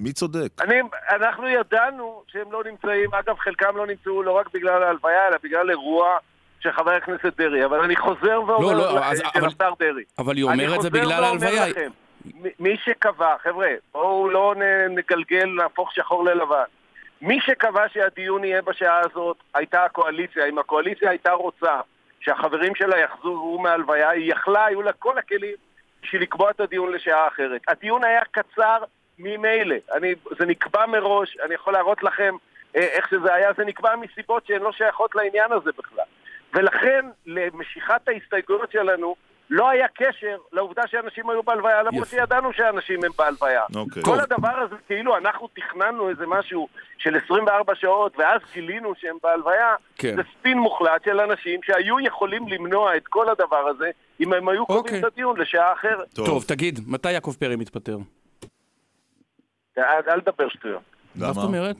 מי 0.00 0.12
צודק? 0.12 0.48
אני, 0.60 0.80
אנחנו 1.10 1.48
ידענו 1.48 2.22
שהם 2.28 2.52
לא 2.52 2.62
נמצאים, 2.64 3.14
אגב, 3.14 3.38
חלקם 3.38 3.76
לא 3.76 3.86
נמצאו 3.86 4.22
לא 4.22 4.32
רק 4.32 4.46
בגלל 4.54 4.82
ההלוויה, 4.82 5.28
אלא 5.28 5.36
בגלל 5.44 5.70
אירוע 5.70 6.08
של 6.60 6.72
חבר 6.72 6.90
הכנסת 6.90 7.32
דרעי. 7.38 7.64
אבל 7.64 7.80
אני 7.80 7.96
חוזר 7.96 8.40
ואומר 8.46 8.66
לא, 8.66 8.74
לא, 8.74 8.94
לכם, 8.94 9.02
אז, 9.10 9.22
של 9.34 9.44
השר 9.44 9.72
דרעי. 9.78 10.04
אבל 10.18 10.36
היא 10.36 10.44
אומרת 10.44 10.82
זה 10.82 10.90
בגלל 10.90 11.24
ההלוויה. 11.24 11.64
מי 12.58 12.76
שקבע, 12.84 13.34
חבר'ה, 13.42 13.68
בואו 13.92 14.30
לא 14.30 14.54
נגלגל, 14.90 15.46
נהפוך 15.46 15.92
שחור 15.94 16.24
ללבן. 16.24 16.64
מי 17.22 17.38
שקבע 17.40 17.84
שהדיון 17.92 18.44
יהיה 18.44 18.62
בשעה 18.62 19.00
הזאת 19.00 19.36
הייתה 19.54 19.84
הקואליציה. 19.84 20.46
אם 20.48 20.58
הקואליציה 20.58 21.10
הייתה 21.10 21.32
רוצה 21.32 21.80
שהחברים 22.24 22.74
שלה 22.74 22.98
יחזרו 22.98 23.58
מהלוויה, 23.58 24.10
היא 24.10 24.32
יכלה, 24.32 24.64
היו 24.64 24.82
לה 24.82 24.92
כל 24.92 25.18
הכלים 25.18 25.56
בשביל 26.02 26.22
לקבוע 26.22 26.50
את 26.50 26.60
הדיון 26.60 26.92
לשעה 26.92 27.28
אחרת. 27.28 27.60
הדיון 27.68 28.04
היה 28.04 28.20
קצר 28.30 28.78
ממילא. 29.18 29.76
אני, 29.94 30.14
זה 30.38 30.46
נקבע 30.46 30.86
מראש, 30.86 31.36
אני 31.44 31.54
יכול 31.54 31.72
להראות 31.72 32.02
לכם 32.02 32.34
אה, 32.76 32.80
איך 32.80 33.08
שזה 33.08 33.34
היה, 33.34 33.50
זה 33.56 33.64
נקבע 33.64 33.96
מסיבות 33.96 34.46
שהן 34.46 34.62
לא 34.62 34.72
שייכות 34.72 35.14
לעניין 35.14 35.52
הזה 35.52 35.70
בכלל. 35.78 36.04
ולכן, 36.54 37.04
למשיכת 37.26 38.08
ההסתייגויות 38.08 38.72
שלנו, 38.72 39.16
לא 39.52 39.68
היה 39.68 39.86
קשר 39.88 40.36
לעובדה 40.52 40.82
שאנשים 40.86 41.30
היו 41.30 41.42
בהלוויה, 41.42 41.82
למרות 41.82 42.08
שידענו 42.08 42.52
שאנשים 42.52 43.04
הם 43.04 43.10
בהלוויה. 43.18 43.62
Okay. 43.64 43.76
אוקיי. 43.76 44.02
כל 44.02 44.20
הדבר 44.20 44.58
הזה, 44.58 44.74
כאילו 44.86 45.16
אנחנו 45.16 45.48
תכננו 45.48 46.08
איזה 46.08 46.26
משהו 46.26 46.68
של 46.98 47.16
24 47.24 47.74
שעות, 47.74 48.18
ואז 48.18 48.40
גילינו 48.54 48.92
שהם 49.00 49.16
בהלוויה, 49.22 49.74
כן. 49.98 50.16
זה 50.16 50.22
ספין 50.38 50.58
מוחלט 50.58 51.04
של 51.04 51.20
אנשים 51.20 51.60
שהיו 51.62 52.00
יכולים 52.00 52.48
למנוע 52.48 52.96
את 52.96 53.06
כל 53.08 53.28
הדבר 53.28 53.68
הזה, 53.68 53.90
אם 54.20 54.32
הם 54.32 54.48
היו 54.48 54.66
קובעים 54.66 54.94
okay. 54.94 55.06
את 55.06 55.12
הדיון 55.12 55.40
לשעה 55.40 55.72
אחרת. 55.72 56.14
טוב. 56.14 56.26
טוב, 56.26 56.44
תגיד, 56.44 56.78
מתי 56.86 57.12
יעקב 57.12 57.34
פרי 57.40 57.56
מתפטר? 57.56 57.96
אל, 59.78 59.84
אל 60.08 60.20
תדבר 60.20 60.48
שטויות. 60.48 60.82
למה? 61.16 61.26
מה 61.26 61.32
זאת 61.32 61.44
אומרת? 61.44 61.76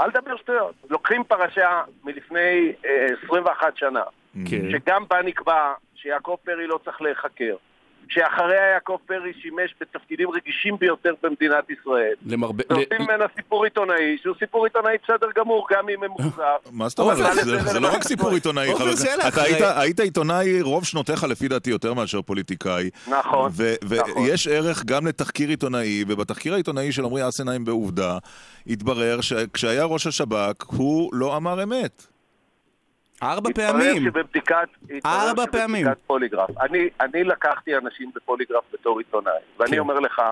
אל 0.00 0.10
תדבר 0.10 0.36
שטויות. 0.36 0.74
לוקחים 0.90 1.24
פרשה 1.24 1.82
מלפני 2.04 2.72
אה, 2.84 3.06
21 3.26 3.76
שנה, 3.76 4.02
כן. 4.46 4.70
שגם 4.70 5.04
בה 5.10 5.22
נקבע 5.22 5.72
שיעקב 5.94 6.36
פרי 6.44 6.66
לא 6.66 6.78
צריך 6.84 7.02
להיחקר. 7.02 7.56
שאחריה 8.08 8.72
יעקב 8.74 8.96
פרי 9.06 9.32
שימש 9.42 9.74
בתפקידים 9.80 10.30
רגישים 10.30 10.76
ביותר 10.78 11.14
במדינת 11.22 11.70
ישראל. 11.70 12.14
למרבה... 12.26 12.64
ועושים 12.70 12.86
ממנה 13.00 13.24
סיפור 13.36 13.64
עיתונאי, 13.64 14.18
שהוא 14.22 14.34
סיפור 14.38 14.64
עיתונאי 14.64 14.96
בסדר 15.04 15.26
גמור, 15.36 15.66
גם 15.70 15.88
אם 15.88 16.00
ממוחזר. 16.00 16.56
מה 16.72 16.88
זאת 16.88 16.98
אומרת? 16.98 17.16
זה 17.44 17.80
לא 17.80 17.94
רק 17.94 18.02
סיפור 18.02 18.30
עיתונאי, 18.30 18.74
חבר 18.74 18.84
הכנסת. 18.84 19.08
אתה 19.28 19.80
היית 19.80 20.00
עיתונאי 20.00 20.62
רוב 20.62 20.84
שנותיך, 20.84 21.24
לפי 21.24 21.48
דעתי, 21.48 21.70
יותר 21.70 21.94
מאשר 21.94 22.22
פוליטיקאי. 22.22 22.90
נכון. 23.08 23.18
נכון. 23.18 23.50
ויש 24.16 24.48
ערך 24.48 24.84
גם 24.84 25.06
לתחקיר 25.06 25.48
עיתונאי, 25.48 26.04
ובתחקיר 26.08 26.54
העיתונאי 26.54 26.92
של 26.92 27.04
עמרי 27.04 27.28
אסנהיים 27.28 27.64
בעובדה, 27.64 28.18
התברר 28.66 29.20
שכשהיה 29.20 29.84
ראש 29.84 30.06
השב"כ, 30.06 30.64
הוא 30.66 31.14
לא 31.14 31.36
אמר 31.36 31.62
אמת. 31.62 32.13
ארבע 33.24 33.50
פעמים. 33.54 34.04
שבבדיקת, 34.04 34.68
ארבע 35.06 35.44
פעמים. 35.52 35.86
פוליגרף. 36.06 36.50
אני, 36.60 36.88
אני 37.00 37.24
לקחתי 37.24 37.76
אנשים 37.76 38.10
בפוליגרף 38.14 38.64
בתור 38.72 38.98
עיתונאי, 38.98 39.32
ואני 39.58 39.70
כן. 39.70 39.78
אומר 39.78 40.00
לך, 40.00 40.22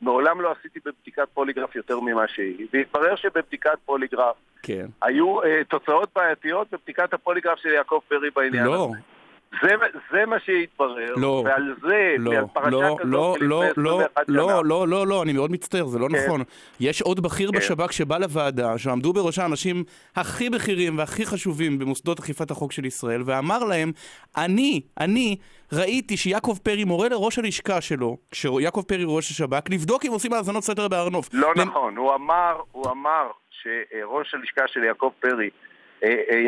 מעולם 0.00 0.40
לא 0.40 0.54
עשיתי 0.58 0.80
בבדיקת 0.84 1.28
פוליגרף 1.34 1.76
יותר 1.76 2.00
ממה 2.00 2.28
שהיא, 2.28 2.66
והתברר 2.72 3.16
שבבדיקת 3.16 3.78
פוליגרף 3.84 4.36
כן. 4.62 4.86
היו 5.02 5.42
uh, 5.42 5.46
תוצאות 5.68 6.08
בעייתיות 6.14 6.68
בבדיקת 6.72 7.14
הפוליגרף 7.14 7.58
של 7.58 7.68
יעקב 7.68 7.98
פרי 8.08 8.30
בעניין 8.36 8.64
לא. 8.64 8.88
הזה. 8.90 9.15
זה, 9.62 9.68
זה 10.12 10.26
מה 10.26 10.36
שהתברר, 10.40 11.14
לא, 11.16 11.42
ועל 11.46 11.74
זה, 11.82 12.14
לא, 12.18 12.30
ועל 12.30 12.44
פרשה 12.52 12.70
לא, 12.70 12.96
כזאת 12.98 13.06
לא, 13.10 13.36
לא, 13.40 13.70
לא, 13.76 14.02
לא, 14.28 14.64
לא, 14.64 14.88
לא, 14.88 15.06
לא, 15.06 15.22
אני 15.22 15.32
מאוד 15.32 15.50
מצטער, 15.50 15.86
זה 15.86 15.98
לא 15.98 16.08
כן. 16.08 16.16
נכון. 16.24 16.42
יש 16.80 17.02
עוד 17.02 17.20
בכיר 17.20 17.50
כן. 17.52 17.58
בשב"כ 17.58 17.92
שבא 17.92 18.18
לוועדה, 18.18 18.78
שעמדו 18.78 19.12
בראשה 19.12 19.46
אנשים 19.46 19.84
הכי 20.16 20.50
בכירים 20.50 20.98
והכי 20.98 21.26
חשובים 21.26 21.78
במוסדות 21.78 22.18
אכיפת 22.18 22.50
החוק 22.50 22.72
של 22.72 22.84
ישראל, 22.84 23.22
ואמר 23.26 23.64
להם, 23.64 23.92
אני, 24.36 24.80
אני, 25.00 25.36
ראיתי 25.72 26.16
שיעקב 26.16 26.58
פרי 26.62 26.84
מורה 26.84 27.08
לראש 27.08 27.38
הלשכה 27.38 27.80
שלו, 27.80 28.16
כשיעקב 28.30 28.82
פרי 28.82 29.04
ראש 29.06 29.30
השב"כ, 29.30 29.70
לבדוק 29.70 30.04
אם 30.04 30.10
עושים 30.10 30.32
האזנות 30.32 30.64
סתר 30.64 30.88
בהר 30.88 31.08
נוף. 31.08 31.28
לא 31.32 31.52
למ... 31.56 31.68
נכון, 31.68 31.96
הוא 31.96 32.14
אמר, 32.14 32.60
הוא 32.72 32.90
אמר 32.90 33.30
שראש 33.50 34.34
הלשכה 34.34 34.62
של 34.66 34.84
יעקב 34.84 35.10
פרי 35.20 35.30
אה, 35.32 35.44
אה, 35.44 35.75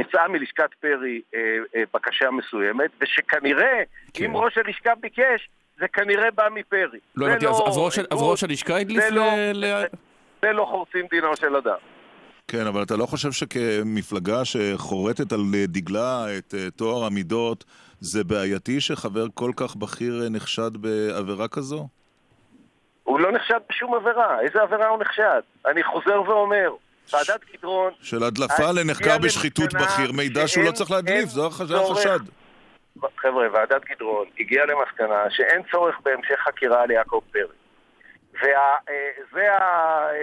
יצאה 0.01 0.29
מלשכת 0.29 0.75
פרי 0.81 1.21
אה, 1.35 1.83
בקשה 1.95 2.31
מסוימת, 2.31 2.91
ושכנראה, 3.01 3.83
כן. 4.15 4.25
אם 4.25 4.37
ראש 4.37 4.59
הלשכה 4.59 4.95
ביקש, 4.95 5.49
זה 5.79 5.89
כנראה 5.89 6.31
בא 6.31 6.49
מפרי. 6.55 6.99
לא 7.17 7.27
הבנתי, 7.27 7.45
לא, 7.45 7.51
אז, 7.69 7.77
ראש, 7.79 7.99
אז 7.99 8.19
ראש 8.23 8.45
הלשכה 8.45 8.77
הדליף 8.77 9.05
ל... 9.11 9.15
לא, 9.15 9.25
ל... 9.55 9.65
זה 10.43 10.53
לא 10.53 10.65
חורצים 10.65 11.07
דינו 11.11 11.37
של 11.37 11.57
אדם. 11.57 11.77
כן, 12.49 12.67
אבל 12.67 12.83
אתה 12.83 12.97
לא 12.97 13.07
חושב 13.07 13.33
שכמפלגה 13.33 14.45
שחורטת 14.45 15.33
על 15.33 15.41
דגלה 15.65 16.27
את 16.39 16.55
טוהר 16.77 17.05
המידות, 17.07 17.65
זה 18.01 18.25
בעייתי 18.25 18.81
שחבר 18.81 19.27
כל 19.35 19.51
כך 19.57 19.77
בכיר 19.77 20.29
נחשד 20.31 20.71
בעבירה 20.77 21.49
כזו? 21.49 21.89
הוא 23.05 23.21
לא 23.21 23.33
נחשד 23.33 23.61
בשום 23.71 23.95
עבירה. 23.95 24.41
איזה 24.41 24.63
עבירה 24.63 24.89
הוא 24.89 24.99
נחשד? 24.99 25.41
אני 25.67 25.83
חוזר 25.83 26.23
ואומר, 26.23 26.71
ועדת 27.13 27.45
קדרון... 27.45 27.93
של 28.03 28.23
הדלפה 28.23 28.71
לנחקר 28.73 29.19
בשחיתות 29.19 29.75
בכיר, 29.75 30.13
מידע 30.13 30.49
שהוא 30.49 30.65
לא 30.65 30.71
צריך 30.71 30.91
להדליף, 30.91 31.29
זה 31.29 31.41
החשד. 31.77 32.19
חבר'ה, 33.19 33.47
ועדת 33.53 33.85
גדרון 33.85 34.27
הגיעה 34.41 34.67
למסקנה 34.67 35.25
שאין 35.31 35.63
צורך 35.71 35.95
בהמשך 36.03 36.37
חקירה 36.45 36.83
על 36.83 36.91
יעקב 36.91 37.21
פרי. 37.33 37.43
וזה 39.33 39.47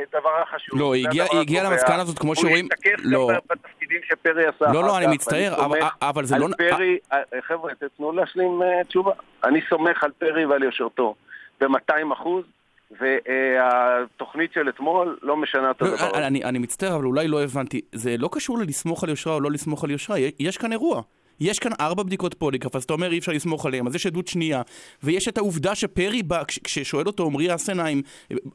הדבר 0.07 0.41
החשוב. 0.41 0.79
לא, 0.79 0.93
היא 0.93 1.07
הגיעה 1.41 1.63
למסקנה 1.69 2.01
הזאת 2.01 2.19
כמו 2.19 2.35
שרואים... 2.35 2.65
הוא 2.65 2.71
השתקף 2.73 3.03
לא. 3.03 3.29
גם 3.33 3.39
בתפקידים 3.49 4.01
שפרי 4.03 4.45
עשה. 4.45 4.65
לא, 4.73 4.83
לא, 4.83 4.97
אני 4.97 5.07
מצטער, 5.07 5.65
אבל- 5.65 5.79
אבל 6.01 6.25
זה 6.25 6.37
לא... 6.37 6.47
פרי, 6.57 6.97
אה, 7.13 7.19
חבר'ה, 7.47 7.71
תתנו 7.75 8.11
להשלים 8.11 8.61
אה, 8.63 8.83
תשובה. 8.83 9.11
אני 9.43 9.59
סומך 9.69 10.03
על 10.03 10.11
פרי 10.17 10.45
ועל 10.45 10.63
יושרתו 10.63 11.15
ב-200 11.61 12.13
אחוז, 12.13 12.43
והתוכנית 12.91 14.53
של 14.53 14.69
אתמול 14.69 15.17
לא 15.21 15.37
משנה 15.37 15.71
את 15.71 15.81
לא, 15.81 15.87
הדבר 15.87 16.05
הזה. 16.15 16.27
אני, 16.27 16.43
אני 16.43 16.59
מצטער, 16.59 16.95
אבל 16.95 17.05
אולי 17.05 17.27
לא 17.27 17.43
הבנתי. 17.43 17.81
זה 17.91 18.15
לא 18.17 18.29
קשור 18.31 18.57
ללסמוך 18.57 19.03
על 19.03 19.09
יושרה 19.09 19.33
או 19.33 19.39
לא 19.39 19.51
לסמוך 19.51 19.83
על 19.83 19.91
יושרה, 19.91 20.15
יש 20.39 20.57
כאן 20.57 20.71
אירוע. 20.71 21.01
יש 21.39 21.59
כאן 21.59 21.71
ארבע 21.79 22.03
בדיקות 22.03 22.33
פוליגרף, 22.33 22.75
אז 22.75 22.83
אתה 22.83 22.93
אומר 22.93 23.11
אי 23.11 23.17
אפשר 23.17 23.31
לסמוך 23.31 23.65
עליהם, 23.65 23.87
אז 23.87 23.95
יש 23.95 24.05
עדות 24.05 24.27
שנייה, 24.27 24.61
ויש 25.03 25.27
את 25.27 25.37
העובדה 25.37 25.75
שפרי 25.75 26.23
בא, 26.23 26.43
כש- 26.43 26.59
כששואל 26.59 27.07
אותו 27.07 27.25
עמרי 27.25 27.55
אסנהיים, 27.55 28.01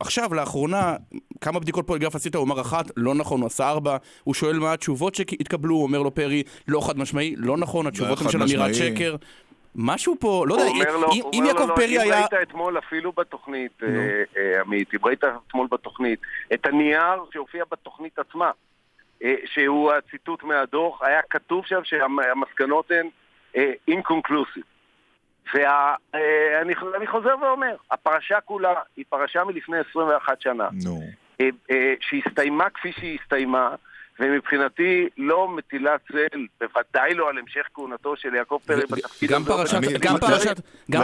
עכשיו, 0.00 0.34
לאחרונה, 0.34 0.96
כמה 1.40 1.60
בדיקות 1.60 1.86
פוליגרף 1.86 2.14
עשית? 2.14 2.34
הוא 2.34 2.44
אמר 2.44 2.60
אחת, 2.60 2.90
לא 2.96 3.14
נכון, 3.14 3.40
הוא 3.40 3.46
עשה 3.46 3.68
ארבע, 3.68 3.96
הוא 4.24 4.34
שואל 4.34 4.58
מה 4.58 4.72
התשובות 4.72 5.14
שהתקבלו, 5.14 5.74
הוא 5.74 5.82
אומר 5.82 6.02
לו 6.02 6.14
פרי, 6.14 6.42
לא 6.68 6.80
חד 6.86 6.98
משמעי, 6.98 7.34
לא 7.36 7.56
נכון, 7.56 7.86
התשובות 7.86 8.18
הן 8.20 8.24
חד 8.24 8.30
של 8.30 8.42
אמירת. 8.42 8.74
שקר. 8.74 9.16
משהו 9.74 10.16
פה, 10.20 10.44
לא 10.48 10.54
יודע, 10.54 10.66
אם- 11.12 11.22
אם 11.32 11.44
יעקב 11.46 11.74
פרי 11.74 11.96
אם 11.96 12.00
היה... 12.00 12.20
ראית 12.20 12.34
אתמול 12.42 12.78
אפילו 12.78 13.12
בתוכנית, 13.12 13.82
אה, 13.82 13.88
אה, 14.36 14.60
עמית, 14.60 14.94
אם 14.94 14.98
ראית 15.04 15.24
אתמול 15.24 15.66
בתוכנית, 15.70 16.20
את 16.54 16.66
הנייר 16.66 17.22
שהופיע 17.32 17.64
בתוכנית 17.70 18.18
עצמה, 18.18 18.50
אה, 19.24 19.34
שהוא 19.44 19.92
הציטוט 19.92 20.42
מהדוח, 20.42 21.02
היה 21.02 21.20
כתוב 21.30 21.66
שם 21.66 21.80
שהמסקנות 21.84 22.90
הן 22.90 23.08
inconclusive. 23.90 24.62
ואני 25.54 27.06
חוזר 27.06 27.34
ואומר, 27.42 27.76
הפרשה 27.90 28.40
כולה 28.40 28.74
היא 28.96 29.04
פרשה 29.08 29.44
מלפני 29.44 29.76
21 29.90 30.40
שנה, 30.40 30.68
נו. 30.84 31.00
שהסתיימה 32.00 32.70
כפי 32.70 32.92
שהיא 32.92 33.18
הסתיימה, 33.22 33.74
ומבחינתי 34.20 35.08
לא 35.18 35.48
מטילה 35.48 35.96
צל, 36.12 36.46
בוודאי 36.60 37.14
לא 37.14 37.28
על 37.28 37.38
המשך 37.38 37.66
כהונתו 37.74 38.16
של 38.16 38.34
יעקב 38.34 38.58
פרי 38.66 38.82
בתפקיד 38.90 39.30
גם. 39.30 39.44
פרשת, 39.44 39.76
פרשת, 40.20 40.56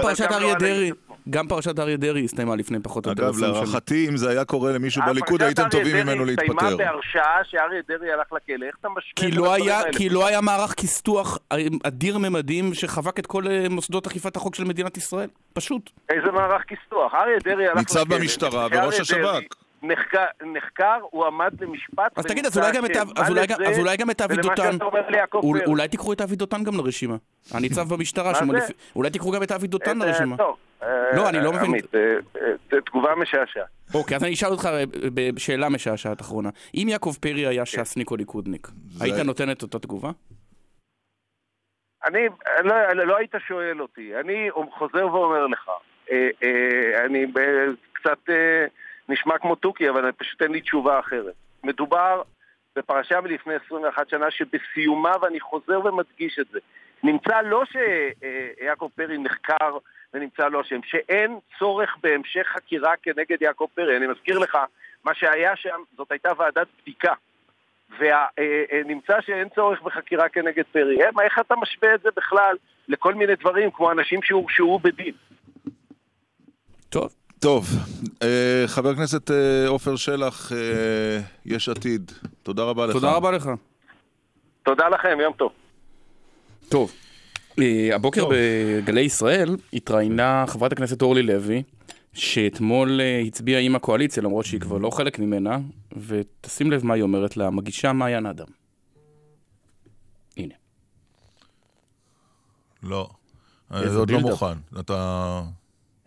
פרשת 0.02 0.31
לא 0.31 0.37
אריה 0.37 0.55
דרעי. 0.55 0.90
גם 1.31 1.48
פרשת 1.48 1.79
אריה 1.79 1.96
דרעי 1.96 2.24
הסתיימה 2.24 2.57
לפני 2.57 2.79
פחות 2.83 3.07
או 3.07 3.11
יותר 3.11 3.22
אגב, 3.22 3.35
20 3.35 3.55
שנה. 3.55 3.62
להערכתי, 3.62 4.09
אם 4.09 4.16
זה 4.16 4.31
היה 4.31 4.44
קורה 4.44 4.72
למישהו 4.72 5.02
הפרשת 5.02 5.14
בליכוד, 5.14 5.42
הייתם 5.42 5.62
אריה 5.62 5.70
טובים 5.70 5.92
דרעי 5.92 6.05
ממנו 6.05 6.24
להתפטר. 6.24 6.52
הסתיימה 6.52 6.76
בהרשעה 6.76 7.44
שאריה 7.44 7.81
דרעי 7.88 8.12
הלך 8.12 8.33
לכלא. 8.33 8.66
איך 8.66 8.76
אתה 8.81 8.88
משווה 8.88 9.12
כי 9.16 9.31
לא 9.31 9.55
היה? 9.55 9.81
כי 9.92 10.09
לא 10.09 10.26
היה 10.26 10.40
מערך 10.40 10.74
כיסתוח 10.74 11.38
אדיר 11.83 12.18
ממדים 12.18 12.74
שחבק 12.74 13.18
את 13.18 13.26
כל 13.26 13.46
אה, 13.46 13.66
מוסדות 13.70 14.07
אכיפת 14.07 14.37
החוק 14.37 14.55
של 14.55 14.64
מדינת 14.64 14.96
ישראל. 14.96 15.29
פשוט. 15.52 15.90
איזה 16.09 16.31
מערך 16.33 16.62
כיסתוח? 16.68 17.14
אריה 17.14 17.38
דרעי 17.44 17.66
הלך 17.68 17.81
לכלא. 17.81 18.00
ניצב 18.00 18.14
במשטרה 18.14 18.66
וראש 18.70 18.74
דרעי 18.74 19.00
השב"כ. 19.00 19.65
נחקר, 19.87 20.25
נחקר, 20.44 20.99
הוא 21.11 21.27
עמד 21.27 21.62
למשפט. 21.62 22.18
אז 22.18 22.27
תגיד, 22.27 22.46
אז 22.46 22.59
אולי 22.59 22.72
גם 22.72 22.85
את. 22.85 22.96
אב- 22.96 23.18
אז 23.18 23.31
אולי 23.31 23.46
אז 23.68 23.79
אולי 23.79 23.96
גם 23.96 24.11
את 24.11 24.20
אבי 24.20 24.37
דותן, 24.37 24.77
אול-? 25.35 25.61
אולי 25.66 25.88
תיקחו 25.88 26.12
את 26.12 26.20
אבי 26.20 26.37
דותן 26.37 26.64
גם 26.64 26.77
לרשימה. 26.77 27.16
הניצב 27.55 27.94
במשטרה? 27.94 28.33
אולי 28.96 29.11
תיקחו 29.11 29.31
גם 29.31 29.42
את 29.42 29.53
אבי 29.53 29.66
דותן 29.66 30.03
אה, 30.03 30.07
לרשימה. 30.07 30.37
טוב. 30.37 30.57
לא, 31.16 31.22
אה, 31.25 31.29
אני 31.29 31.38
לא 31.44 31.53
מבין. 31.53 31.70
עמית, 31.70 31.94
אה, 31.94 32.01
אה, 32.72 32.81
תגובה 32.87 33.14
משעשעת. 33.14 33.64
אוקיי, 33.94 34.16
אז 34.16 34.25
אני 34.25 34.33
אשאל 34.35 34.49
אותך 34.51 34.66
אה, 34.66 34.85
בשאלה 35.14 35.68
משעשעת 35.68 36.20
אחרונה. 36.20 36.49
אם 36.75 36.87
יעקב 36.90 37.14
פרי 37.20 37.46
היה 37.46 37.66
ש"סניק 37.66 38.11
או 38.11 38.16
ליכודניק, 38.16 38.68
היית 39.01 39.14
נותן 39.16 39.51
את 39.51 39.62
אותה 39.62 39.79
תגובה? 39.79 40.11
אני, 42.05 42.18
לא, 42.64 42.92
לא 42.92 43.16
היית 43.16 43.35
שואל 43.49 43.83
אותי, 43.83 44.12
אני 44.20 44.49
חוזר 44.79 45.07
ואומר 45.07 45.46
לך, 45.46 45.68
אה, 46.12 46.29
אה, 46.42 47.05
אני 47.07 47.27
קצת 47.92 48.18
אה, 48.31 48.64
נשמע 49.09 49.38
כמו 49.38 49.55
תוכי, 49.55 49.90
אבל 49.90 50.12
פשוט 50.12 50.42
אין 50.42 50.53
לי 50.53 50.61
תשובה 50.61 50.99
אחרת. 50.99 51.35
מדובר 51.64 52.23
בפרשה 52.77 53.21
מלפני 53.21 53.55
21 53.66 54.09
שנה 54.09 54.31
שבסיומה, 54.31 55.12
ואני 55.23 55.40
חוזר 55.40 55.87
ומדגיש 55.87 56.38
את 56.38 56.47
זה, 56.53 56.59
נמצא 57.03 57.40
לא 57.40 57.62
שיעקב 57.64 58.88
פרי 58.95 59.19
נחקר 59.19 59.79
ונמצא 60.14 60.49
לא 60.49 60.61
אשם, 60.61 60.81
שאין 60.85 61.38
צורך 61.59 61.97
בהמשך 62.03 62.47
חקירה 62.53 62.92
כנגד 63.03 63.42
יעקב 63.42 63.66
פרי. 63.75 63.97
אני 63.97 64.07
מזכיר 64.07 64.38
לך, 64.38 64.59
מה 65.05 65.14
שהיה 65.14 65.57
שם, 65.57 65.81
זאת 65.97 66.12
הייתה 66.12 66.29
ועדת 66.38 66.66
בדיקה. 66.83 67.12
ונמצא 67.99 69.21
שאין 69.21 69.49
צורך 69.49 69.83
בחקירה 69.83 70.29
כנגד 70.29 70.64
פרי. 70.73 71.03
אה, 71.03 71.25
איך 71.25 71.38
אתה 71.38 71.55
משווה 71.57 71.95
את 71.95 72.03
זה 72.03 72.09
בכלל 72.16 72.57
לכל 72.88 73.14
מיני 73.14 73.35
דברים, 73.35 73.71
כמו 73.71 73.92
אנשים 73.92 74.23
שהורשעו 74.23 74.79
בדין? 74.79 75.14
טוב. 76.88 77.25
טוב, 77.38 77.68
אה, 78.22 78.64
חבר 78.66 78.90
הכנסת 78.90 79.31
אה, 79.31 79.68
עופר 79.68 79.96
שלח, 79.96 80.53
אה, 80.53 80.59
יש 81.46 81.68
עתיד, 81.68 82.12
תודה 82.42 82.62
רבה 82.62 82.87
לך. 82.87 82.92
תודה 82.92 83.12
רבה 83.12 83.31
לך. 83.31 83.51
תודה 84.62 84.88
לכם, 84.88 85.18
יום 85.22 85.33
טוב. 85.33 85.53
טוב, 86.68 86.92
הבוקר 87.92 88.20
טוב. 88.20 88.33
בגלי 88.35 89.01
ישראל 89.01 89.57
התראיינה 89.72 90.44
חברת 90.49 90.72
הכנסת 90.72 91.03
אורלי 91.03 91.22
לוי, 91.22 91.62
שאתמול 92.12 93.01
הצביעה 93.27 93.61
עם 93.61 93.77
הקואליציה, 93.77 94.22
למרות 94.22 94.44
שהיא 94.44 94.61
כבר 94.61 94.79
לא 94.79 94.90
חלק 94.90 95.18
ממנה, 95.18 95.59
ותשים 96.07 96.70
לב 96.70 96.85
מה 96.85 96.94
היא 96.94 97.03
אומרת 97.03 97.37
למגישה 97.37 97.92
מעיין 97.92 98.27
אדם. 98.27 98.46
הנה. 100.37 100.55
לא, 102.83 103.09
זה 103.70 103.99
עוד 103.99 104.11
לא. 104.11 104.20
מוכן. 104.20 104.59
אתה... 104.81 105.42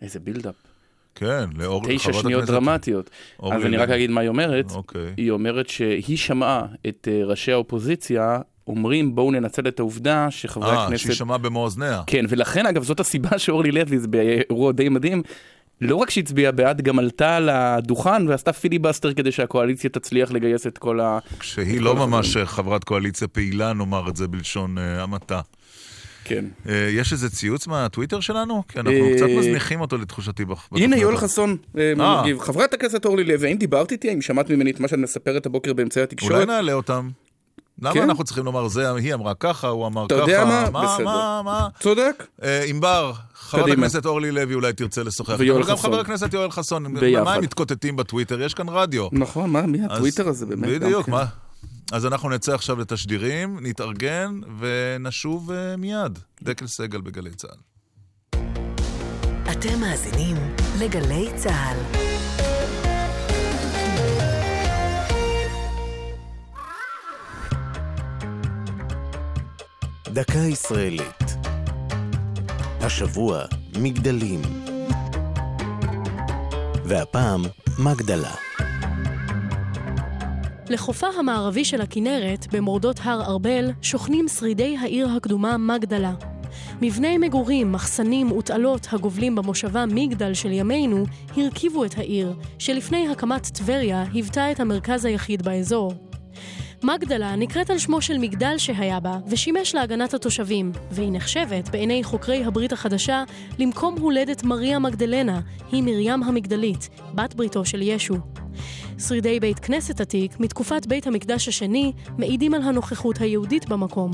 איזה 0.00 0.20
בילדאפ. 0.20 0.69
כן, 1.14 1.44
לאור... 1.58 1.82
תשע 1.88 2.12
שניות 2.12 2.42
הכנסת- 2.42 2.52
דרמטיות. 2.52 3.10
אורלי 3.40 3.56
אז 3.56 3.66
אני 3.66 3.76
רק. 3.76 3.88
אגיד 3.88 4.10
מה 4.10 4.20
היא 4.20 4.28
אומרת. 4.28 4.70
אוקיי. 4.70 5.14
היא 5.16 5.30
אומרת 5.30 5.68
שהיא 5.68 6.16
שמעה 6.16 6.66
את 6.88 7.08
אה, 7.10 7.24
ראשי 7.24 7.52
האופוזיציה 7.52 8.38
אומרים 8.66 9.14
בואו 9.14 9.30
ננצל 9.30 9.68
את 9.68 9.80
העובדה 9.80 10.26
שחברי 10.30 10.70
אה, 10.70 10.84
הכנסת... 10.84 11.02
שהיא 11.04 11.14
שמעה 11.14 11.38
במו 11.38 11.62
אוזניה. 11.64 12.02
כן, 12.06 12.24
ולכן 12.28 12.66
אגב 12.66 12.82
זאת 12.82 13.00
הסיבה 13.00 13.38
שאורלי 13.38 13.72
לוי, 13.72 13.98
זה 13.98 14.08
באירוע 14.08 14.72
די 14.72 14.88
מדהים, 14.88 15.22
לא 15.80 15.96
רק 15.96 16.10
שהצביעה 16.10 16.52
בעד, 16.52 16.80
גם 16.82 16.98
עלתה 16.98 17.36
על 17.36 17.48
הדוכן 17.48 18.28
ועשתה 18.28 18.52
פיליבסטר 18.52 19.12
כדי 19.14 19.32
שהקואליציה 19.32 19.90
תצליח 19.90 20.30
לגייס 20.30 20.66
את 20.66 20.78
כל 20.78 21.00
ה... 21.00 21.18
שהיא 21.42 21.80
לא 21.80 21.96
ממש 21.96 22.36
חברת 22.36 22.84
קואליציה 22.84 23.28
פעילה, 23.28 23.72
נאמר 23.72 24.08
את 24.08 24.16
זה 24.16 24.28
בלשון 24.28 24.78
אה, 24.78 25.02
המעטה. 25.02 25.40
כן. 26.30 26.44
אה, 26.68 26.88
יש 26.92 27.12
איזה 27.12 27.30
ציוץ 27.30 27.66
מהטוויטר 27.66 28.20
שלנו? 28.20 28.62
כי 28.68 28.78
אנחנו 28.80 28.92
אה, 28.92 29.16
קצת 29.16 29.26
מזניחים 29.38 29.80
אותו 29.80 29.98
לתחושתי. 29.98 30.44
הנה 30.72 30.96
יואל. 30.96 31.16
חסון 31.16 31.56
אה, 31.78 31.92
מגיב. 32.20 32.38
חברת 32.40 32.74
הכנסת 32.74 33.04
אורלי 33.04 33.24
לוי, 33.24 33.48
האם 33.48 33.56
דיברת 33.56 33.92
איתי? 33.92 34.08
האם 34.10 34.22
שמעת 34.22 34.50
ממני 34.50 34.70
את 34.70 34.80
מה 34.80 34.88
שאת 34.88 34.98
מספרת 34.98 35.46
הבוקר 35.46 35.72
באמצעי 35.72 36.00
אולי 36.00 36.04
התקשורת? 36.12 36.46
נעלה 36.48 36.72
אותם. 36.72 37.10
למה 37.82 37.94
כן? 37.94 38.02
אנחנו 38.02 38.24
צריכים 38.24 38.44
לומר, 38.44 38.68
זה, 38.68 38.94
היא 38.94 39.14
אמרה 39.14 39.34
ככה, 39.34 39.68
הוא 39.68 39.86
אמר 39.86 40.06
אתה 40.06 40.14
ככה. 40.14 40.22
יודע 40.30 40.44
מה? 40.44 40.70
מה, 40.70 40.82
בסדר. 40.94 41.04
מה, 41.04 41.40
מה? 41.44 41.68
צודק. 41.80 42.26
ענבר, 42.66 43.12
חברת. 43.34 43.70
הכנסת 43.70 44.06
אורלי 44.06 44.30
לוי 44.30 44.54
אולי 44.54 44.72
תרצה 44.72 45.02
לשוחח. 45.02 45.34
ויואל 45.38 45.60
אבל 45.62 45.70
גם 45.70 45.76
חסון. 45.76 45.90
חבר 45.90 46.00
הכנסת 46.00 46.34
יואל 46.34 46.50
חסון. 46.50 46.94
ביחד. 47.00 47.24
מה 47.24 47.34
הם 47.34 47.42
מתקוטטים 47.42 47.96
בטוויטר? 47.96 48.42
יש 48.42 48.54
כאן 48.54 48.68
רדיו. 48.68 49.08
נכון, 49.12 49.50
מה, 49.50 49.62
מי 49.62 49.78
אז- 49.78 49.84
הטוויטר 49.90 50.28
הזה 50.28 50.46
באמת? 50.46 50.68
בדיוק, 50.68 51.06
כן. 51.06 51.12
מה? 51.12 51.24
אז 51.92 52.06
אנחנו 52.06 52.28
נצא 52.28 52.54
עכשיו 52.54 52.78
לתשדירים, 52.78 53.58
נתארגן 53.62 54.40
ונשוב 54.58 55.50
אה, 55.52 55.76
מיד. 55.76 56.18
דקל 56.42 56.66
סגל 56.66 57.00
בגלי 57.00 57.34
צה"ל. 57.34 57.58
אתם 59.52 59.80
מאזינים 59.80 60.36
לגלי 60.80 61.28
צה"ל. 61.36 61.76
דקה 70.12 70.38
ישראלית. 70.38 71.36
השבוע 72.80 73.44
מגדלים. 73.78 74.40
והפעם 76.84 77.42
מגדלה. 77.78 78.34
לחופה 80.70 81.06
המערבי 81.18 81.64
של 81.64 81.80
הכנרת, 81.80 82.46
במורדות 82.52 83.00
הר 83.02 83.22
ארבל, 83.22 83.70
שוכנים 83.82 84.28
שרידי 84.28 84.76
העיר 84.80 85.08
הקדומה 85.08 85.56
מגדלה. 85.56 86.12
מבני 86.82 87.18
מגורים, 87.18 87.72
מחסנים 87.72 88.32
ותעלות 88.32 88.86
הגובלים 88.92 89.34
במושבה 89.34 89.84
מגדל 89.86 90.34
של 90.34 90.52
ימינו, 90.52 91.04
הרכיבו 91.36 91.84
את 91.84 91.98
העיר, 91.98 92.34
שלפני 92.58 93.08
הקמת 93.08 93.46
טבריה 93.46 94.04
היוותה 94.12 94.52
את 94.52 94.60
המרכז 94.60 95.04
היחיד 95.04 95.42
באזור. 95.42 95.92
מגדלה 96.82 97.36
נקראת 97.36 97.70
על 97.70 97.78
שמו 97.78 98.02
של 98.02 98.18
מגדל 98.18 98.58
שהיה 98.58 99.00
בה, 99.00 99.18
ושימש 99.26 99.74
להגנת 99.74 100.14
התושבים, 100.14 100.72
והיא 100.90 101.12
נחשבת, 101.12 101.68
בעיני 101.68 102.04
חוקרי 102.04 102.44
הברית 102.44 102.72
החדשה, 102.72 103.24
למקום 103.58 103.94
הולדת 103.98 104.44
מריה 104.44 104.78
מגדלנה, 104.78 105.40
היא 105.72 105.82
מרים 105.82 106.22
המגדלית, 106.22 106.88
בת 107.14 107.34
בריתו 107.34 107.64
של 107.64 107.82
ישו. 107.82 108.16
שרידי 109.08 109.40
בית 109.40 109.58
כנסת 109.58 110.00
עתיק 110.00 110.40
מתקופת 110.40 110.86
בית 110.86 111.06
המקדש 111.06 111.48
השני 111.48 111.92
מעידים 112.18 112.54
על 112.54 112.62
הנוכחות 112.62 113.20
היהודית 113.20 113.68
במקום. 113.68 114.10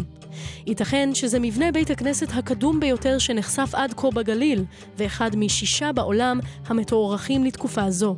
ייתכן 0.66 1.10
שזה 1.14 1.38
מבנה 1.40 1.72
בית 1.72 1.90
הכנסת 1.90 2.28
הקדום 2.34 2.80
ביותר 2.80 3.18
שנחשף 3.18 3.70
עד 3.74 3.94
כה 3.96 4.10
בגליל, 4.10 4.64
ואחד 4.98 5.36
משישה 5.36 5.92
בעולם 5.92 6.40
המתוארכים 6.66 7.44
לתקופה 7.44 7.90
זו. 7.90 8.16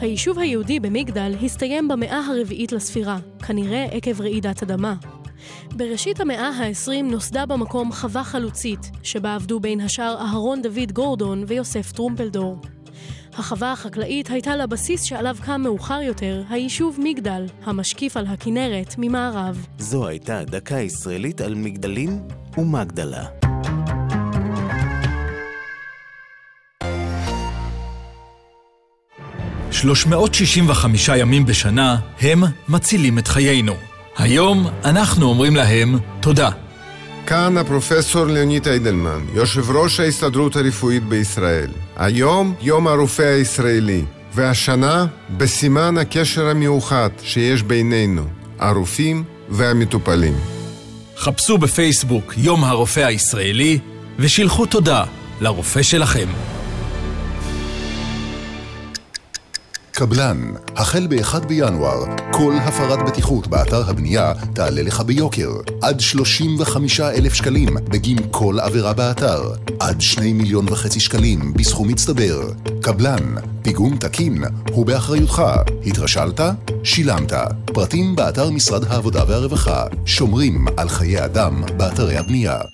היישוב 0.00 0.38
היהודי 0.38 0.80
במגדל 0.80 1.34
הסתיים 1.42 1.88
במאה 1.88 2.26
הרביעית 2.26 2.72
לספירה, 2.72 3.18
כנראה 3.46 3.84
עקב 3.84 4.20
רעידת 4.20 4.62
אדמה. 4.62 4.94
בראשית 5.76 6.20
המאה 6.20 6.48
ה-20 6.48 7.02
נוסדה 7.02 7.46
במקום 7.46 7.92
חווה 7.92 8.24
חלוצית, 8.24 8.90
שבה 9.02 9.34
עבדו 9.34 9.60
בין 9.60 9.80
השאר 9.80 10.16
אהרון 10.20 10.62
דוד 10.62 10.92
גורדון 10.92 11.44
ויוסף 11.46 11.92
טרומפלדור. 11.92 12.73
החווה 13.38 13.72
החקלאית 13.72 14.30
הייתה 14.30 14.56
לבסיס 14.56 15.02
שעליו 15.02 15.36
קם 15.44 15.60
מאוחר 15.60 16.00
יותר 16.02 16.42
היישוב 16.50 16.98
מגדל, 17.02 17.46
המשקיף 17.64 18.16
על 18.16 18.26
הכנרת 18.26 18.94
ממערב. 18.98 19.66
זו 19.78 20.06
הייתה 20.06 20.44
דקה 20.44 20.80
ישראלית 20.80 21.40
על 21.40 21.54
מגדלים 21.54 22.18
ומגדלה. 22.58 23.24
שלוש 29.70 30.06
מאות 30.06 30.34
שישים 30.34 30.70
וחמישה 30.70 31.16
ימים 31.16 31.46
בשנה 31.46 31.96
הם 32.20 32.42
מצילים 32.68 33.18
את 33.18 33.28
חיינו. 33.28 33.74
היום 34.16 34.66
אנחנו 34.84 35.26
אומרים 35.26 35.56
להם 35.56 35.98
תודה. 36.20 36.63
כאן 37.26 37.56
הפרופסור 37.56 38.26
ליאוניד 38.26 38.68
איידלמן, 38.68 39.20
יושב 39.34 39.70
ראש 39.70 40.00
ההסתדרות 40.00 40.56
הרפואית 40.56 41.04
בישראל. 41.04 41.70
היום 41.96 42.54
יום 42.60 42.86
הרופא 42.86 43.22
הישראלי, 43.22 44.04
והשנה 44.34 45.06
בסימן 45.36 45.98
הקשר 45.98 46.48
המיוחד 46.48 47.10
שיש 47.22 47.62
בינינו, 47.62 48.22
הרופאים 48.58 49.24
והמטופלים. 49.48 50.34
חפשו 51.16 51.58
בפייסבוק 51.58 52.34
יום 52.36 52.64
הרופא 52.64 53.00
הישראלי 53.00 53.78
ושילחו 54.18 54.66
תודה 54.66 55.04
לרופא 55.40 55.82
שלכם. 55.82 56.53
קבלן, 59.96 60.52
החל 60.76 61.06
ב-1 61.06 61.46
בינואר, 61.46 62.04
כל 62.32 62.54
הפרת 62.62 62.98
בטיחות 63.06 63.46
באתר 63.46 63.90
הבנייה 63.90 64.32
תעלה 64.54 64.82
לך 64.82 65.00
ביוקר. 65.00 65.50
עד 65.82 66.00
35 66.00 67.00
אלף 67.00 67.34
שקלים 67.34 67.68
בגין 67.74 68.18
כל 68.30 68.60
עבירה 68.60 68.92
באתר. 68.92 69.42
עד 69.80 70.00
2 70.00 70.38
מיליון 70.38 70.66
וחצי 70.68 71.00
שקלים 71.00 71.52
בסכום 71.52 71.88
מצטבר. 71.88 72.40
קבלן, 72.82 73.34
פיגום 73.62 73.96
תקין 73.96 74.44
הוא 74.70 74.86
באחריותך. 74.86 75.42
התרשלת? 75.86 76.40
שילמת. 76.84 77.32
פרטים 77.64 78.16
באתר 78.16 78.50
משרד 78.50 78.84
העבודה 78.84 79.24
והרווחה. 79.28 79.84
שומרים 80.06 80.66
על 80.76 80.88
חיי 80.88 81.24
אדם 81.24 81.62
באתרי 81.76 82.16
הבנייה. 82.16 82.73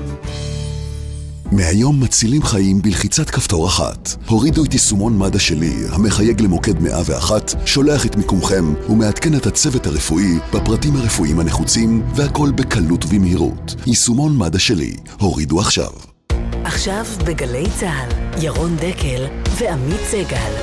מהיום 1.51 2.03
מצילים 2.03 2.43
חיים 2.43 2.81
בלחיצת 2.81 3.29
כפתור 3.29 3.67
אחת. 3.67 4.09
הורידו 4.27 4.65
את 4.65 4.73
יישומון 4.73 5.17
מד"א 5.17 5.37
שלי, 5.39 5.73
המחייג 5.89 6.41
למוקד 6.41 6.81
101, 6.81 7.53
שולח 7.65 8.05
את 8.05 8.15
מיקומכם 8.15 8.73
ומעדכן 8.89 9.35
את 9.35 9.45
הצוות 9.45 9.87
הרפואי 9.87 10.39
בפרטים 10.53 10.95
הרפואיים 10.95 11.39
הנחוצים, 11.39 12.03
והכל 12.15 12.49
בקלות 12.55 13.05
ובמהירות. 13.05 13.75
יישומון 13.87 14.37
מד"א 14.37 14.57
שלי, 14.57 14.95
הורידו 15.19 15.59
עכשיו. 15.59 15.91
עכשיו 16.63 17.05
בגלי 17.27 17.65
צה"ל, 17.79 18.43
ירון 18.43 18.75
דקל 18.75 19.25
ועמית 19.57 20.01
סגל. 20.03 20.53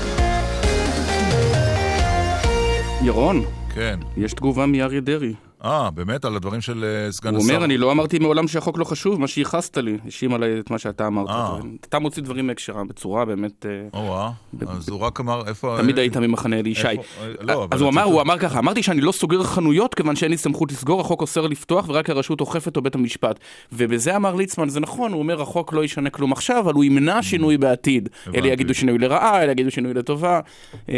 ירון, 3.03 3.45
כן. 3.75 3.99
יש 4.17 4.33
תגובה 4.33 4.67
מאריה 4.67 5.01
דרעי. 5.01 5.48
אה, 5.65 5.91
באמת? 5.91 6.25
על 6.25 6.37
הדברים 6.37 6.61
של 6.61 6.85
אה, 6.85 7.13
סגן 7.13 7.35
הוא 7.35 7.45
השר? 7.45 7.55
אומר, 7.55 7.65
אני 7.65 7.79
לא 7.79 7.93
אמרתי 7.93 8.19
מעולם 8.19 8.49
שהחוק 8.49 8.79
לא 8.79 8.85
חשוב, 8.85 9.21
מה 9.21 9.27
שייחסת 9.29 9.77
לי, 9.79 9.99
האשים 10.05 10.35
עליי 10.35 10.61
את 10.61 10.71
מה 10.71 10.79
שאתה 10.79 11.07
אמרת. 11.07 11.29
אה. 11.29 11.57
אתה 11.81 11.99
מוציא 11.99 12.23
דברים 12.23 12.47
מהקשרם 12.47 12.89
בצורה 12.89 13.25
באמת... 13.25 13.67
אה, 13.67 14.01
או-אה, 14.01 14.31
אז 14.69 14.89
הוא 14.89 15.01
רק 15.01 15.21
אמר, 15.21 15.43
איפה... 15.49 15.77
תמיד 15.81 15.99
היית 15.99 16.17
ממחנה 16.17 16.59
אלישי. 16.59 16.89
איפה- 16.89 17.03
לא, 17.41 17.65
אבל 17.65 17.67
אז 17.71 17.81
הוא 17.81 17.89
אמר, 17.91 18.03
הוא 18.03 18.21
אמר 18.21 18.39
ככה, 18.39 18.59
אמרתי 18.59 18.83
שאני 18.83 19.01
לא 19.01 19.13
סוגר 19.13 19.43
חנויות 19.43 19.95
כיוון 19.95 20.17
שאין 20.17 20.31
לי 20.31 20.37
סמכות 20.37 20.73
לסגור, 20.73 21.01
החוק 21.01 21.21
אוסר 21.21 21.47
לפתוח 21.47 21.89
ורק 21.89 22.11
הרשות 22.11 22.41
אוכפת 22.41 22.77
או 22.77 22.83
בית 22.83 22.95
המשפט. 22.95 23.39
ובזה 23.73 24.17
אמר 24.17 24.35
ליצמן, 24.35 24.69
זה 24.69 24.81
נכון, 24.81 25.13
הוא 25.13 25.19
אומר, 25.19 25.43
החוק 25.43 25.73
לא 25.73 25.85
ישנה 25.85 26.11
כלום 26.11 26.33
עכשיו, 26.33 26.61
אבל 26.61 26.75
הוא 26.75 26.85
ימנע 26.85 27.23
שינוי 27.23 27.59
בעתיד. 27.59 28.09
אלה 28.35 28.49
יגידו 28.49 28.75
שינוי 28.75 28.99
לרעה, 28.99 29.43
אלה 29.43 29.53
יגידו 29.53 29.71
שינוי 29.71 29.95
לטובה. 29.95 30.41
אה, 30.89 30.95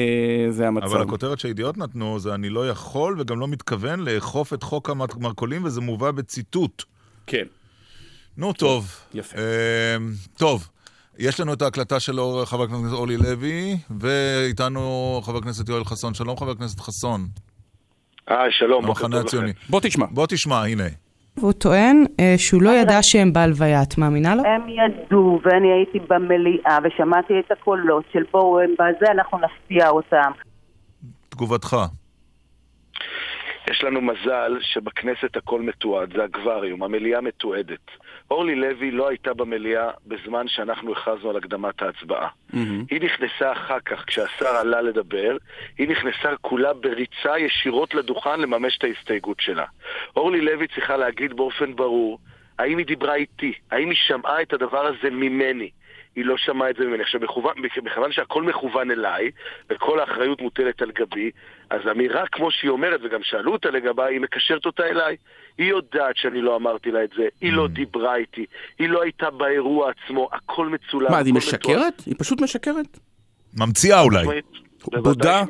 זה 0.50 0.68
המצב. 0.68 0.86
אבל 0.86 1.02
הכותרת 1.02 1.38
שהידיעות 1.38 1.78
נתנו 1.78 2.18
זה 2.18 2.34
אני 2.34 2.48
לא 2.48 2.68
יכול 2.70 3.16
וגם 3.18 3.40
לא 3.40 3.48
מתכוון 3.48 4.00
לאכוף 4.00 4.49
את 4.52 4.62
חוק 4.62 4.90
המרכולים, 4.90 5.64
וזה 5.64 5.80
מובא 5.80 6.10
בציטוט. 6.10 6.84
כן. 7.26 7.44
נו, 8.36 8.52
טוב. 8.52 8.84
יפה. 9.14 9.38
אה, 9.38 9.96
טוב, 10.38 10.68
יש 11.18 11.40
לנו 11.40 11.52
את 11.52 11.62
ההקלטה 11.62 12.00
של 12.00 12.12
חבר 12.44 12.62
הכנסת 12.62 12.92
אורלי 12.92 13.16
לוי, 13.16 13.76
ואיתנו 14.00 15.20
חבר 15.22 15.38
הכנסת 15.38 15.68
יואל 15.68 15.84
חסון. 15.84 16.14
שלום, 16.14 16.36
חבר 16.36 16.50
הכנסת 16.50 16.80
חסון. 16.80 17.20
אה, 18.30 18.36
שלום, 18.50 18.86
בוקר 18.86 19.02
טוב 19.02 19.14
לכם. 19.14 19.26
הציוני. 19.26 19.52
בוא 19.70 19.80
תשמע. 19.80 20.06
בוא 20.10 20.26
תשמע, 20.26 20.64
הנה. 20.64 20.84
והוא 21.36 21.52
טוען 21.52 22.04
אה, 22.20 22.34
שהוא 22.38 22.62
לא 22.62 22.70
ידע 22.70 22.98
שהם 23.02 23.32
בהלוויה, 23.32 23.82
את 23.82 23.98
מאמינה 23.98 24.34
לו? 24.34 24.42
הם 24.44 24.68
ידעו, 24.68 25.40
ואני 25.44 25.72
הייתי 25.72 25.98
במליאה, 26.08 26.78
ושמעתי 26.84 27.32
את 27.46 27.52
הקולות 27.52 28.04
של 28.12 28.22
בואו, 28.32 28.60
הם 28.60 28.70
בזה, 28.72 29.12
אנחנו 29.12 29.38
נפתיע 29.38 29.88
אותם. 29.88 30.30
תגובתך. 31.28 31.76
יש 33.70 33.84
לנו 33.84 34.00
מזל 34.00 34.58
שבכנסת 34.60 35.36
הכל 35.36 35.60
מתועד, 35.60 36.12
זה 36.16 36.24
הגבריום, 36.24 36.82
המליאה 36.82 37.20
מתועדת. 37.20 37.90
אורלי 38.30 38.54
לוי 38.54 38.90
לא 38.90 39.08
הייתה 39.08 39.34
במליאה 39.34 39.90
בזמן 40.06 40.48
שאנחנו 40.48 40.92
הכרזנו 40.92 41.30
על 41.30 41.36
הקדמת 41.36 41.82
ההצבעה. 41.82 42.28
היא 42.90 43.00
נכנסה 43.00 43.52
אחר 43.52 43.80
כך, 43.80 44.04
כשהשר 44.06 44.46
עלה 44.48 44.80
לדבר, 44.82 45.36
היא 45.78 45.88
נכנסה 45.88 46.36
כולה 46.40 46.72
בריצה 46.72 47.38
ישירות 47.38 47.94
לדוכן 47.94 48.40
לממש 48.40 48.78
את 48.78 48.84
ההסתייגות 48.84 49.40
שלה. 49.40 49.64
אורלי 50.16 50.40
לוי 50.40 50.66
צריכה 50.68 50.96
להגיד 50.96 51.32
באופן 51.36 51.76
ברור, 51.76 52.18
האם 52.58 52.78
היא 52.78 52.86
דיברה 52.86 53.14
איתי? 53.14 53.52
האם 53.70 53.90
היא 53.90 53.98
שמעה 54.06 54.42
את 54.42 54.52
הדבר 54.52 54.86
הזה 54.86 55.10
ממני? 55.10 55.70
היא 56.16 56.24
לא 56.24 56.36
שמעה 56.36 56.70
את 56.70 56.76
זה 56.76 56.84
ממני. 56.86 57.02
עכשיו, 57.02 57.20
מכוון- 57.20 57.58
מכיוון 57.82 58.12
שהכל 58.12 58.42
מכוון 58.42 58.90
אליי, 58.90 59.30
וכל 59.70 60.00
האחריות 60.00 60.40
מוטלת 60.40 60.82
על 60.82 60.90
גבי, 60.90 61.30
אז 61.70 61.80
אמירה 61.90 62.24
כמו 62.32 62.50
שהיא 62.50 62.70
אומרת, 62.70 63.00
וגם 63.04 63.20
שאלו 63.22 63.52
אותה 63.52 63.70
לגביי, 63.70 64.14
היא 64.14 64.20
מקשרת 64.20 64.66
אותה 64.66 64.82
אליי. 64.82 65.16
היא 65.58 65.70
יודעת 65.70 66.16
שאני 66.16 66.40
לא 66.40 66.56
אמרתי 66.56 66.90
לה 66.90 67.04
את 67.04 67.10
זה, 67.16 67.22
היא 67.40 67.52
לא 67.52 67.68
דיברה 67.68 68.16
איתי, 68.16 68.44
היא 68.78 68.88
לא 68.88 69.02
הייתה 69.02 69.30
באירוע 69.30 69.90
עצמו, 69.90 70.28
הכל 70.32 70.68
מצולם. 70.68 71.10
מה, 71.12 71.18
היא. 71.18 71.34
משקרת? 71.34 72.02
היא 72.06 72.14
פשוט 72.18 72.40
משקרת. 72.40 72.98
ממציאה 73.56 74.00
אולי. 74.00 74.24
בודה. 74.84 75.42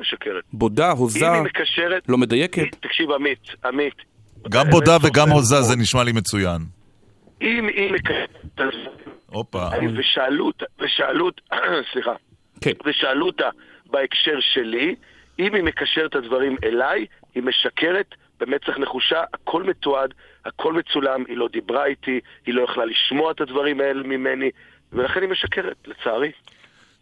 בודה, 0.52 0.90
הוזה, 0.90 1.28
אם 1.28 1.32
היא 1.34 1.42
מקשרת... 1.42 2.02
לא 2.08 2.18
מדייקת. 2.18 2.62
תקשיב, 2.80 3.10
עמית, 3.10 3.42
עמית. 3.64 3.94
גם 4.48 4.70
בודה 4.70 4.96
וגם 5.02 5.30
הוזה 5.30 5.62
זה 5.62 5.76
נשמע 5.76 6.04
לי 6.04 6.12
מצוין. 6.12 6.60
אם 7.42 7.68
היא 7.68 7.92
מקשרת... 7.92 8.30
אז- 8.56 8.66
הופה. 9.26 9.66
ושאלו 9.98 10.46
אותה, 10.46 10.64
ושאלו 10.80 11.26
אותה, 11.26 11.42
סליחה, 11.92 12.12
כן. 12.60 12.72
ושאלו 12.86 13.26
אותה 13.26 13.48
בהקשר 13.90 14.38
שלי, 14.40 14.94
אם 15.40 15.54
היא 15.54 15.62
מקשרת 15.62 16.10
את 16.10 16.16
הדברים 16.16 16.56
אליי, 16.64 17.06
היא 17.34 17.42
משקרת 17.42 18.14
במצח 18.40 18.78
נחושה, 18.78 19.20
הכל 19.34 19.62
מתועד, 19.62 20.10
הכל 20.44 20.72
מצולם, 20.72 21.24
היא 21.28 21.36
לא 21.36 21.48
דיברה 21.52 21.86
איתי, 21.86 22.20
היא 22.46 22.54
לא 22.54 22.62
יכלה 22.62 22.84
לשמוע 22.84 23.32
את 23.32 23.40
הדברים 23.40 23.80
האלה 23.80 24.02
ממני, 24.02 24.50
ולכן 24.92 25.20
היא 25.22 25.28
משקרת, 25.30 25.76
לצערי. 25.86 26.32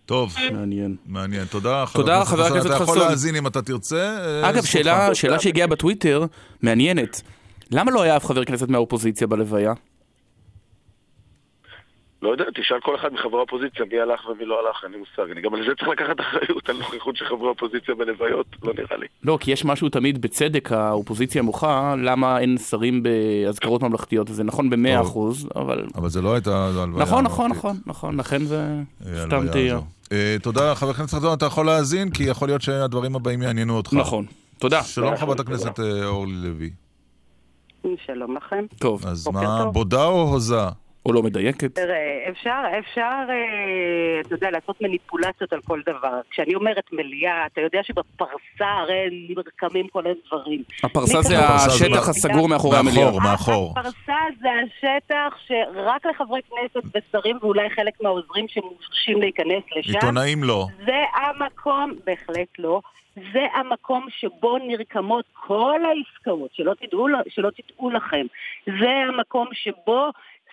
טוב. 0.07 0.35
מעניין. 0.53 0.97
מעניין. 1.07 1.45
תודה, 1.45 1.85
תודה, 1.93 2.25
חבר 2.25 2.43
הכנסת 2.43 2.67
אתה 2.67 2.75
יכול 2.75 2.87
חסון. 2.87 2.99
להאזין 2.99 3.37
אם 3.37 3.47
אתה 3.47 3.63
תרצה. 3.63 4.17
אה, 4.43 4.51
אגב. 4.51 4.65
שאלה, 4.65 5.15
שאלה 5.15 5.41
שהגיעה 5.41 5.67
בטוויטר, 5.67 6.25
מעניינת. 6.63 7.23
למה 7.71 7.91
לא 7.91 8.03
היה 8.03 8.17
אף 8.17 8.25
חבר 8.27 8.45
כנסת 8.45 8.69
מהאופוזיציה 8.69 9.27
בלוויה? 9.27 9.73
לא 12.23 12.29
יודע, 12.29 12.45
תשאל 12.55 12.81
כל 12.81 12.97
אחד 12.97 13.13
מחברי 13.13 13.39
האופוזיציה 13.39 13.85
מי 13.93 14.01
הלך 14.01 14.29
ומי 14.29 14.45
לא 14.45 14.61
הלך, 14.61 14.85
אין 14.85 14.93
לי 14.93 14.99
מושג. 14.99 15.31
אני 15.33 15.41
גם 15.41 15.55
על 15.55 15.61
זה 15.69 15.75
צריך 15.75 15.89
לקחת 15.89 16.21
אחריות, 16.21 16.69
על 16.69 16.77
נוכחות 16.77 17.17
של 17.17 17.25
חברי 17.25 17.47
האופוזיציה 17.47 17.95
בלוויות, 17.95 18.47
לא 18.63 18.73
נראה 18.79 18.97
לי. 18.97 19.07
לא, 19.25 19.39
כי 19.41 19.51
יש 19.51 19.65
משהו 19.65 19.89
תמיד 19.89 20.23
בצדק, 20.23 20.73
האופוזיציה 20.73 21.43
מוחה, 21.43 21.95
למה 21.99 22.39
אין 22.39 22.59
שרים 22.59 23.03
באזכרות 23.03 23.83
ממלכתיות, 23.83 24.31
וזה 24.31 24.45
נכון 24.45 24.71
במאה 24.71 25.01
אחוז, 25.01 25.49
אבל... 25.57 25.87
אבל 25.95 26.09
זה 26.09 26.23
לא 26.23 26.35
הייתה 26.35 26.67
הלוויה. 26.67 27.05
נכון, 27.05 27.25
נכון, 27.25 27.51
נכון, 27.51 27.77
נכון, 27.87 28.21
לכן 28.21 28.45
זה 28.45 28.65
סתם 29.15 29.49
תהיה. 29.53 29.79
אה, 30.13 30.37
תודה, 30.43 30.75
חבר 30.75 30.91
הכנסת 30.91 31.15
חזון, 31.15 31.37
אתה 31.37 31.47
יכול 31.47 31.67
להאזין, 31.67 32.11
כי 32.11 32.23
יכול 32.23 32.49
להיות 32.49 32.63
שהדברים 32.63 33.17
הבאים 33.17 33.43
יעניינו 33.43 33.77
אותך. 33.77 33.93
נכון. 33.93 34.27
תודה. 34.59 34.83
שלום 34.83 35.17
חברת 35.17 35.41
הכנסת 35.41 35.81
אה, 35.81 36.07
אורלי 36.07 36.33
לוי. 36.33 36.71
שלום 38.07 38.37
לכם. 38.37 38.65
טוב. 38.79 39.07
אז 39.07 39.29
מה, 39.29 39.65
בודה 39.73 40.05
או 40.05 40.23
הוזה? 40.23 40.69
או 41.09 41.13
לא 41.13 41.23
מדייקת? 41.23 41.75
תראה, 41.75 42.29
אפשר, 42.29 42.63
אפשר, 42.79 43.21
אה, 43.29 44.21
אתה 44.21 44.35
יודע, 44.35 44.51
לעשות 44.51 44.81
מניפולציות 44.81 45.53
על 45.53 45.61
כל 45.65 45.81
דבר. 45.87 46.21
כשאני 46.31 46.55
אומרת 46.55 46.85
מליאה, 46.93 47.47
אתה 47.47 47.61
יודע 47.61 47.81
שבפרסה 47.83 48.67
הרי 48.67 49.27
נרקמים 49.29 49.89
כל 49.89 50.03
הדברים. 50.07 50.63
הפרסה 50.85 51.23
זה 51.23 51.39
השטח 51.39 52.09
הסגור 52.09 52.49
מאחורי 52.49 52.79
המליאה. 52.79 53.05
מאחור, 53.05 53.21
מאחור. 53.21 53.75
הפרסה 53.77 54.17
זה 54.41 54.49
השטח 54.65 55.39
שרק 55.47 56.07
לחברי 56.07 56.41
כנסת 56.43 56.87
ושרים 56.95 57.39
ואולי 57.43 57.71
חלק 57.71 57.95
מהעוזרים 58.03 58.49
שמורשים 58.49 59.21
להיכנס 59.21 59.63
לשם. 59.77 59.93
עיתונאים 59.93 60.45
לא. 60.45 60.67
זה 60.87 61.03
המקום, 61.15 61.93
בהחלט 62.07 62.49
לא. 62.59 62.81
זה 63.33 63.47
המקום 63.55 64.07
שבו 64.21 64.59
נרקמות 64.59 65.25
כל 65.33 65.81
העסקאות, 65.85 66.51
שלא 66.55 66.75
תדעו, 66.81 67.07
שלא 67.29 67.51
תדעו 67.51 67.91
לכם. 67.91 68.27
זה 68.67 68.91
המקום 69.09 69.49
שבו 69.53 70.11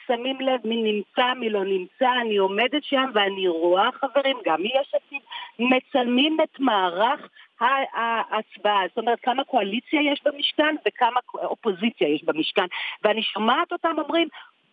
שמים 0.08 0.42
לב 0.42 0.68
מי 0.68 0.82
נמצא, 0.92 1.34
מי 1.34 1.50
לא 1.50 1.64
נמצא, 1.64 2.10
אני 2.22 2.38
עומדת 2.38 2.84
שם 2.84 3.12
ואני 3.14 3.48
רואה 3.48 3.90
חברים, 3.92 4.38
גם 4.46 4.62
מיש 4.62 4.96
עתיד, 4.96 5.22
מצלמים 5.60 6.38
את 6.44 6.60
מערך 6.60 7.30
ההצבעה, 7.60 8.82
זאת 8.88 8.98
אומרת 8.98 9.20
כמה 9.24 9.44
קואליציה 9.44 10.02
יש 10.02 10.22
במשכן 10.26 10.76
וכמה 10.88 11.20
אופוזיציה 11.34 12.10
יש 12.10 12.24
במשכן. 12.24 12.66
ואני 13.04 13.24
שומעת 13.24 13.72
אותם 13.72 13.96
אומרים 13.98 14.28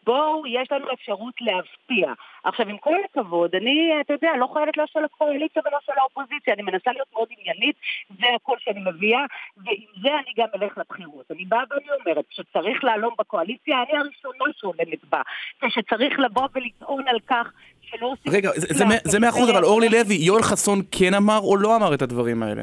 בואו, 0.05 0.47
יש 0.47 0.73
לנו 0.73 0.87
אפשרות 0.93 1.35
להפתיע. 1.41 2.13
עכשיו, 2.45 2.69
עם 2.69 2.79
כל 2.79 2.97
הכבוד, 3.05 3.55
אני, 3.55 3.93
אתה 4.01 4.13
יודע, 4.13 4.29
לא 4.39 4.49
חיילת 4.55 4.77
לא 4.77 4.85
של 4.93 5.05
הקואליציה 5.05 5.63
ולא 5.67 5.79
של 5.87 5.93
האופוזיציה, 6.01 6.55
אני 6.55 6.63
מנסה 6.63 6.91
להיות 6.93 7.09
מאוד 7.13 7.29
עניינית, 7.39 7.77
זה 8.21 8.27
הקול 8.37 8.57
שאני 8.61 8.81
מביאה, 8.81 9.25
ועם 9.57 10.03
זה 10.03 10.09
אני 10.09 10.33
גם 10.37 10.47
אלך 10.55 10.79
לבחירות. 10.79 11.31
אני 11.31 11.45
באה 11.45 11.63
ואני 11.71 11.89
אומרת, 12.01 12.25
כשצריך 12.31 12.85
להלום 12.85 13.15
בקואליציה, 13.19 13.77
אני 13.77 13.99
הראשונה 13.99 14.45
שעולמת 14.57 15.05
בה. 15.11 15.21
כשצריך 15.61 16.19
לבוא 16.19 16.49
ולטעון 16.55 17.09
על 17.09 17.19
כך 17.27 17.53
שלא 17.83 18.07
עושים... 18.07 18.33
רגע, 18.33 18.51
זה, 18.55 18.85
זה 19.05 19.21
מאה 19.21 19.29
אחוז, 19.29 19.51
אבל 19.51 19.65
אורלי 19.65 19.89
לוי, 19.89 20.15
יואל 20.15 20.43
חסון 20.43 20.79
כן 20.91 21.15
אמר 21.15 21.39
או 21.39 21.57
לא 21.57 21.77
אמר 21.77 21.95
את 21.95 22.03
הדברים 22.03 22.43
האלה? 22.43 22.63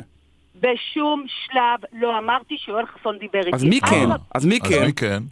בשום 0.56 1.24
שלב 1.28 1.80
לא 1.94 2.18
אמרתי 2.18 2.58
שיואל 2.58 2.86
חסון 2.86 3.18
דיבר 3.18 3.40
איתי. 3.40 3.56
אז 3.56 3.64
מי 3.64 3.80
כן? 3.82 4.10
אז 4.36 4.46
מי 4.46 4.60
כן? 4.60 4.76
אז 4.76 4.86
מי 4.86 4.94
כן? 4.94 5.24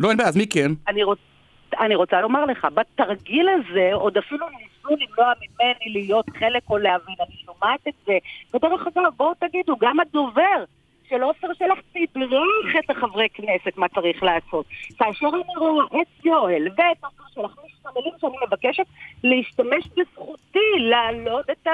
לא, 0.00 0.08
אין 0.08 0.16
בעיה, 0.16 0.28
אז 0.28 0.36
מי 0.36 0.46
כן? 0.46 0.70
אני 0.88 1.02
רוצה... 1.02 1.31
אני 1.80 1.94
רוצה 1.94 2.20
לומר 2.20 2.44
לך, 2.44 2.66
בתרגיל 2.74 3.48
הזה 3.48 3.90
עוד 3.92 4.16
אפילו 4.16 4.46
ניסו 4.48 4.88
למנוע 4.88 5.32
ממני 5.40 5.92
להיות 5.92 6.26
חלק 6.38 6.62
או 6.70 6.78
להבין, 6.78 7.14
אני 7.20 7.36
שומעת 7.44 7.88
את 7.88 7.94
זה. 8.06 8.18
ודרך 8.54 8.86
אגב, 8.86 9.12
בואו 9.16 9.34
תגידו, 9.34 9.76
גם 9.80 10.00
הדובר 10.00 10.64
של 11.08 11.22
עופר 11.22 11.48
שלח 11.58 11.78
תדרך 11.92 12.76
את 12.84 12.90
החברי 12.90 13.28
כנסת 13.34 13.76
מה 13.76 13.88
צריך 13.88 14.22
לעשות. 14.22 14.66
כאשר 14.98 15.26
אני 15.26 15.56
רואה 15.56 16.02
את 16.02 16.24
יואל 16.24 16.68
ואת 16.76 17.04
עופר 17.04 17.22
שלח 17.34 17.56
משתמלים 17.64 18.12
שאני 18.20 18.36
מבקשת 18.46 18.84
להשתמש 19.24 19.88
בזכותי 19.96 20.78
להעלות 20.78 21.50
את 21.50 21.66
ה... 21.66 21.70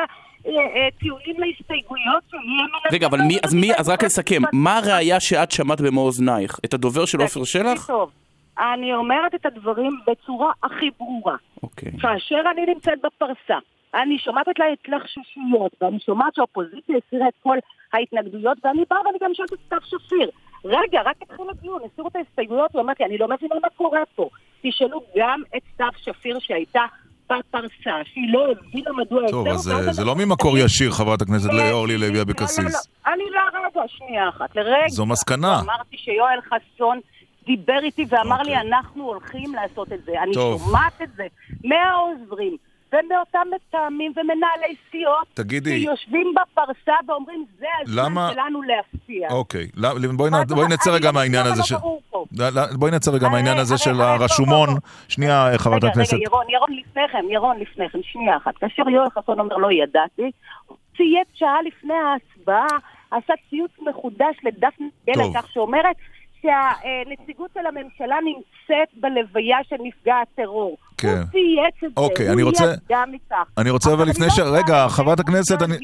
טיעונים 0.99 1.41
להסתייגויות 1.41 2.23
שיהיה 2.31 2.93
רגע, 2.93 3.07
אבל 3.07 3.21
מי, 3.21 3.39
אז 3.43 3.55
מי, 3.55 3.75
אז 3.75 3.89
רק 3.89 4.05
לסכם, 4.05 4.43
מה 4.53 4.79
הראייה 4.79 5.21
שאת 5.21 5.51
שמעת 5.53 5.81
במו 5.81 6.01
אוזנייך? 6.01 6.59
את 6.65 6.75
הדובר 6.75 7.05
של 7.05 7.21
עופר 7.21 7.45
שלח? 7.45 7.87
טוב. 7.87 8.11
אני 8.59 8.95
אומרת 8.95 9.35
את 9.35 9.47
הדברים 9.47 9.93
בצורה 10.07 10.53
הכי 10.63 10.91
ברורה. 10.99 11.37
אוקיי. 11.63 11.93
כאשר 12.01 12.41
אני 12.53 12.67
נמצאת 12.67 12.99
בפרסה, 13.05 13.59
אני 13.95 14.19
שומעת 14.19 14.49
את 14.49 14.61
ההתלחששויות, 14.61 15.73
ואני 15.81 15.99
שומעת 16.01 16.35
שהאופוזיציה 16.35 16.97
הסירה 17.07 17.29
את 17.29 17.35
כל 17.43 17.57
ההתנגדויות, 17.93 18.59
ואני 18.65 18.85
באה 18.91 18.99
ואני 19.07 19.19
גם 19.23 19.31
שואלת 19.35 19.53
את 19.53 19.59
סתיו 19.67 19.79
שפיר. 19.85 20.31
רגע, 20.65 21.01
רק 21.05 21.17
התחיל 21.23 21.47
הדיון, 21.51 21.81
הסירו 21.85 22.09
את 22.09 22.17
ההסתייגויות, 22.17 22.75
הוא 22.75 22.83
אמרתי, 22.83 23.05
אני 23.05 23.19
לא 23.19 23.29
מבינה 23.29 23.55
מה 23.63 23.69
קורה 23.77 24.01
פה. 24.15 24.29
תשאלו 24.63 25.01
גם 25.17 25.43
את 25.57 25.63
סתיו 25.75 25.89
שפיר 25.97 26.39
שהייתה 26.39 26.83
בפרסה, 27.27 28.05
שהיא 28.05 28.33
לא 28.33 28.51
הבינה 28.51 28.91
מדוע... 28.93 29.29
טוב, 29.31 29.49
אז 29.49 29.71
זה 29.91 30.05
לא 30.05 30.15
ממקור 30.15 30.59
ישיר, 30.59 30.91
חברת 30.91 31.23
הכנסת 31.23 31.51
אורלי 31.73 31.99
לוי 31.99 32.23
אבקסיס. 32.23 32.59
לא, 32.59 32.71
לא, 33.07 33.13
אני 33.13 33.25
לא, 33.31 33.41
רגע, 33.59 33.89
שנייה 33.89 34.29
אחת, 34.29 34.57
לרגע. 34.57 34.89
זו 34.89 35.07
מסקנה. 35.07 35.61
אמרתי 35.61 35.97
שיואל 35.97 36.41
חסון... 36.41 37.01
דיבר 37.49 37.79
איתי 37.83 38.05
ואמר 38.09 38.41
okay. 38.41 38.45
לי, 38.45 38.57
אוקיי. 38.57 38.69
אנחנו 38.69 39.05
הולכים 39.05 39.55
לעשות 39.55 39.93
את 39.93 40.05
זה. 40.05 40.23
אני 40.23 40.33
טוב. 40.33 40.63
שומעת 40.63 41.03
את 41.03 41.09
זה 41.17 41.27
מהעוזרים 41.65 42.57
ומאותם 42.93 43.47
מתאמים 43.55 44.13
ומנהלי 44.17 44.75
סיעות 44.91 45.27
תגידי, 45.35 45.81
שיושבים 45.81 46.35
בפרסה 46.35 46.93
ואומרים, 47.09 47.45
זה 47.59 47.67
הזמן 47.83 48.05
למה... 48.05 48.31
שלנו 48.33 48.63
להפתיע. 48.63 49.29
אוקיי, 49.31 49.69
בואי, 50.17 50.31
נ... 50.31 50.35
בואי 50.49 50.69
נצא 50.69 50.91
רגע 50.91 51.13
מהעניין 51.13 51.47
הזה 51.47 51.63
ש... 51.63 51.73
בואי 52.75 52.91
נצא 52.91 53.11
רגע 53.11 53.29
מהעניין 53.29 53.59
הזה 53.59 53.79
של 53.79 54.01
הרשומון. 54.01 54.69
שנייה, 55.09 55.51
חברת 55.57 55.85
הכנסת. 55.85 56.15
רגע, 56.15 56.23
ירון, 56.25 56.47
ירון 56.49 56.69
לפניכם, 56.73 57.31
ירון 57.31 57.59
לפניכם, 57.59 57.99
שנייה 58.03 58.37
אחת. 58.37 58.57
כאשר 58.57 58.89
יואל 58.89 59.11
חסון 59.11 59.41
אומר, 59.41 59.57
לא 59.57 59.73
ידעתי, 59.73 60.31
צייץ 60.97 61.29
שעה 61.35 61.63
לפני 61.63 61.95
ההצבעה, 61.95 62.79
עשה 63.11 63.33
ציוץ 63.51 63.71
מחודש 63.89 64.37
לדפני 64.45 64.89
ילד, 65.09 65.25
כך 65.35 65.49
שאומרת, 65.49 65.97
שהנציגות 66.43 67.51
של 67.55 67.67
הממשלה 67.67 68.17
נמצאת 68.25 68.89
בלוויה 69.01 69.57
של 69.69 69.77
נפגע 69.83 70.15
הטרור. 70.23 70.77
כן. 70.99 71.09
הוא 71.09 71.25
צייץ 71.31 71.75
את 71.85 71.91
זה, 71.97 72.03
אוקיי, 72.03 72.29
הוא 72.29 72.43
רוצה... 72.43 72.65
ידע 72.65 73.05
מכך. 73.13 73.45
אני 73.59 73.71
רוצה 73.71 73.93
אבל 73.93 74.09
לפני 74.09 74.27
לא 74.27 74.33
ש... 74.33 74.39
רגע, 74.39 74.89
חברת 74.89 75.21
הכנסת, 75.21 75.63
אני... 75.63 75.77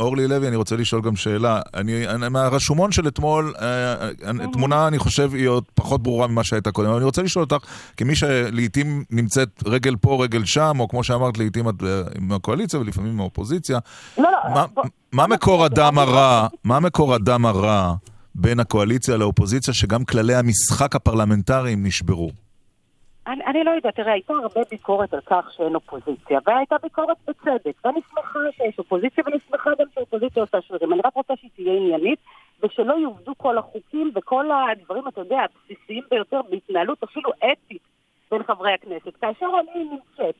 אורלי 0.00 0.28
לוי, 0.28 0.48
אני 0.48 0.56
רוצה 0.56 0.76
לשאול 0.76 1.02
גם 1.02 1.16
שאלה. 1.16 1.60
אני, 1.74 2.08
אני 2.08 2.28
מהרשומון 2.28 2.92
של 2.92 3.08
אתמול, 3.08 3.54
אה, 3.60 4.08
תמונה, 4.52 4.88
אני 4.88 4.98
חושב, 4.98 5.34
היא 5.34 5.48
עוד 5.48 5.64
פחות 5.74 6.02
ברורה 6.02 6.26
ממה 6.26 6.44
שהייתה 6.44 6.72
קודם. 6.72 6.96
אני 6.96 7.04
רוצה 7.04 7.22
לשאול 7.22 7.44
אותך, 7.44 7.66
כמי 7.96 8.14
שלעיתים 8.14 9.04
נמצאת 9.10 9.48
רגל 9.66 9.96
פה, 9.96 10.18
רגל 10.24 10.44
שם, 10.44 10.80
או 10.80 10.88
כמו 10.88 11.04
שאמרת, 11.04 11.38
לעיתים 11.38 11.68
את 11.68 11.74
אה, 11.82 12.02
עם 12.18 12.32
הקואליציה 12.32 12.80
ולפעמים 12.80 13.12
עם 13.12 13.20
האופוזיציה. 13.20 13.78
לא, 14.18 14.30
לא. 14.54 14.82
מה 15.12 15.26
מקור 15.26 15.64
הדם 15.64 15.98
הרע? 15.98 16.46
מה 16.64 16.80
מקור 16.80 17.14
הדם 17.14 17.46
הרע? 17.46 17.94
בין 18.40 18.60
הקואליציה 18.60 19.16
לאופוזיציה, 19.16 19.74
שגם 19.74 20.04
כללי 20.04 20.34
המשחק 20.34 20.94
הפרלמנטריים 20.94 21.86
נשברו? 21.86 22.30
אני, 23.26 23.44
אני 23.46 23.64
לא 23.64 23.70
יודעת, 23.70 23.94
תראה, 23.94 24.12
הייתה 24.12 24.32
הרבה 24.32 24.60
ביקורת 24.70 25.14
על 25.14 25.20
כך 25.26 25.44
שאין 25.56 25.74
אופוזיציה, 25.74 26.38
והייתה 26.46 26.76
ביקורת 26.82 27.16
בצדק, 27.28 27.84
ואני 27.84 28.00
שמחה 28.10 28.38
שיש 28.56 28.78
אופוזיציה, 28.78 29.24
ואני 29.26 29.36
שמחה 29.50 29.70
גם 29.78 29.86
שהאופוזיציה 29.94 30.42
עושה 30.42 30.58
שרירים. 30.60 30.92
אני 30.92 31.00
רק 31.04 31.14
רוצה 31.14 31.34
שהיא 31.36 31.50
תהיה 31.56 31.72
עניינית, 31.72 32.18
ושלא 32.62 32.94
יעובדו 33.00 33.32
כל 33.36 33.58
החוקים 33.58 34.12
וכל 34.14 34.46
הדברים, 34.50 35.08
אתה 35.08 35.20
יודע, 35.20 35.38
הבסיסיים 35.44 36.02
ביותר 36.10 36.40
בהתנהלות 36.50 37.02
אפילו 37.02 37.30
אתית 37.38 37.82
בין 38.30 38.42
חברי 38.42 38.72
הכנסת. 38.72 39.16
כאשר 39.20 39.46
אני 39.60 39.84
נמצאת 39.84 40.34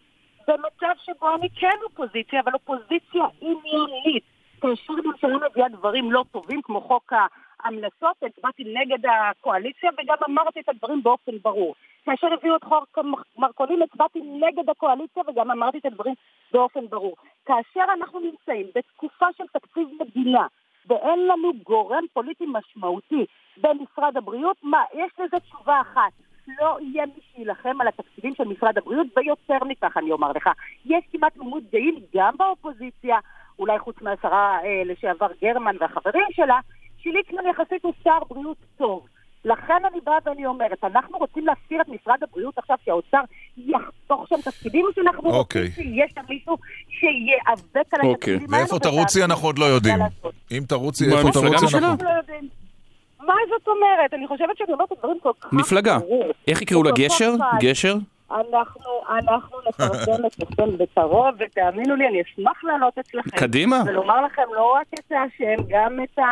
במצב 0.49 0.95
שבו 1.05 1.35
אני 1.35 1.49
כן 1.61 1.77
אופוזיציה, 1.85 2.41
אבל 2.41 2.53
אופוזיציה 2.55 3.25
עניינית, 3.41 4.25
כאשר 4.61 4.93
הממשלה 4.93 5.49
מביאה 5.51 5.69
דברים 5.69 6.13
לא 6.13 6.25
טובים, 6.33 6.63
כמו 6.63 6.81
חוק 6.81 7.13
ההמלצות, 7.65 8.17
הצבעתי 8.23 8.65
נגד 8.65 8.99
הקואליציה 9.07 9.91
וגם 9.99 10.17
אמרתי 10.29 10.61
את 10.61 10.69
הדברים 10.69 11.03
באופן 11.03 11.33
ברור. 11.43 11.75
כאשר 12.05 12.33
הביאו 12.33 12.57
את 12.57 12.65
חוק 12.65 12.99
מרכולים, 13.39 13.83
הצבעתי 13.83 14.21
נגד 14.21 14.71
הקואליציה 14.71 15.23
וגם 15.29 15.51
אמרתי 15.51 15.79
את 15.79 15.87
הדברים 15.87 16.15
באופן 16.53 16.87
ברור. 16.87 17.17
כאשר 17.47 17.85
אנחנו 17.99 18.21
נמצאים 18.21 18.67
בתקופה 18.75 19.27
של 19.37 19.45
תקציב 19.53 19.89
מדינה, 20.01 20.47
ואין 20.87 21.27
לנו 21.27 21.53
גורם 21.65 22.05
פוליטי 22.13 22.45
משמעותי 22.47 23.27
במשרד 23.57 24.17
הבריאות, 24.17 24.57
מה, 24.63 24.83
יש 24.95 25.13
לזה 25.19 25.37
תשובה 25.41 25.81
אחת. 25.81 26.13
לא 26.61 26.79
יהיה 26.81 27.07
מי 27.07 27.21
שיילחם 27.35 27.81
על 27.81 27.89
התקציבים 27.89 28.35
של 28.35 28.45
משרד 28.45 28.79
הבריאות, 28.79 29.07
ויותר 29.17 29.65
מכך 29.65 29.97
אני 29.97 30.13
אומר 30.13 30.33
לך. 30.33 30.51
יש 30.85 31.05
כמעט 31.13 31.35
תמימות 31.35 31.63
דעים 31.73 31.95
גם 32.15 32.35
באופוזיציה, 32.37 33.19
אולי 33.59 33.79
חוץ 33.79 34.03
מהשרה 34.03 34.59
אה, 34.65 34.83
לשעבר 34.85 35.29
גרמן 35.43 35.77
והחברים 35.81 36.27
שלה, 36.31 36.59
שליצמן 37.03 37.43
יחסית 37.51 37.83
הוא 37.83 37.93
שר 38.05 38.19
בריאות 38.29 38.57
טוב. 38.77 39.07
לכן 39.45 39.83
אני 39.93 40.01
באה 40.05 40.17
ואני 40.25 40.47
אומרת, 40.47 40.85
אנחנו 40.85 41.19
רוצים 41.19 41.47
להסתיר 41.47 41.81
את 41.81 41.89
משרד 41.89 42.23
הבריאות 42.23 42.59
עכשיו 42.59 42.77
שהאוצר 42.85 43.21
יחתוך 43.57 44.29
שם 44.29 44.37
תפקידים, 44.45 44.85
או 44.87 44.93
שאנחנו 44.95 45.31
אוקיי. 45.31 45.63
רוצים 45.63 45.85
שיהיה 45.85 46.07
שם 46.15 46.21
מישהו 46.29 46.57
שייאבק 46.89 47.95
על 47.95 48.01
אוקיי. 48.01 48.13
התפקידים 48.13 48.55
האלו. 48.55 48.63
ואיפה 48.63 48.79
תרוצי 48.79 49.25
אנחנו 49.25 49.49
עוד 49.49 49.59
לא 49.59 49.65
יודעים. 49.65 49.97
אם 50.53 50.63
תרוצי, 50.69 51.05
איפה 51.05 51.31
תרוצי 51.33 51.77
אנחנו... 51.77 52.05
לא 52.05 52.11
יודעים. 52.11 52.49
מה 53.21 53.35
זאת 53.49 53.69
אומרת? 53.69 54.15
אני 54.15 54.27
חושבת 54.27 54.57
שבאמת 54.57 54.93
הדברים 54.93 55.19
כל 55.23 55.33
כך... 55.41 55.53
מפלגה. 55.53 55.99
איך 56.49 56.63
יקראו 56.63 56.83
לה? 56.83 56.91
גשר? 56.95 57.33
גשר? 57.61 57.95
אנחנו, 58.31 58.91
אנחנו 59.11 59.59
נפרסם 59.69 60.27
אצלכם 60.27 60.79
בקרוב, 60.79 61.35
ותאמינו 61.39 61.97
לי, 61.97 62.09
אני 62.09 62.23
אשמח 62.23 62.65
לעלות 62.65 62.99
אצלכם. 62.99 63.31
קדימה. 63.31 63.83
ולומר 63.87 64.21
לכם 64.27 64.43
לא 64.57 64.75
רק 64.81 64.87
את 64.95 65.13
השם, 65.13 65.63
גם 65.69 65.99
את 66.03 66.19
ה... 66.19 66.23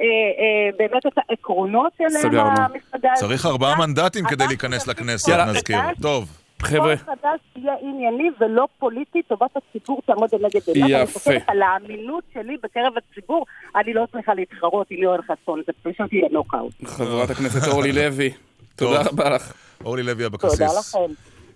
אה, 0.00 0.04
אה, 0.04 0.70
באמת 0.78 1.06
את 1.06 1.12
העקרונות 1.16 1.92
של. 1.98 2.36
המפלגה. 2.36 3.14
צריך 3.14 3.46
ארבעה 3.46 3.78
מנדטים 3.78 4.24
כדי 4.24 4.46
להיכנס 4.46 4.86
לכנסת. 4.86 5.32
נזכיר. 5.48 5.78
טוב. 6.02 6.40
חבר'ה, 6.62 6.96
כל 6.96 7.04
חדש 7.04 7.40
יהיה 7.56 7.74
ענייני 7.82 8.30
ולא 8.40 8.68
פוליטי, 8.78 9.22
טובת 9.22 9.50
הציבור 9.56 10.00
תעמוד 10.06 10.28
לנגד 10.32 10.60
עיניו. 10.66 10.96
אני 10.96 11.02
יפה. 11.02 11.18
חושבת 11.18 11.42
על 11.46 11.62
האמינות 11.62 12.24
שלי 12.34 12.56
בקרב 12.62 12.92
הציבור, 12.96 13.46
אני 13.76 13.94
לא 13.94 14.04
צריכה 14.12 14.34
להתחרות 14.34 14.86
עם 14.90 15.02
יואל 15.02 15.20
חסון, 15.22 15.62
זה 15.66 15.72
פשוט 15.82 16.12
יהיה 16.12 16.28
נוקאוט. 16.32 16.72
חברת 16.84 17.30
הכנסת 17.30 17.68
אורלי 17.68 17.92
לוי, 17.92 18.30
תודה. 18.76 19.02
רבה 19.02 19.30
לך. 19.30 19.52
אורלי 19.84 20.02
לוי 20.02 20.26
אבקסיס. 20.26 20.52
תודה 20.52 20.70
לכם. 20.78 21.12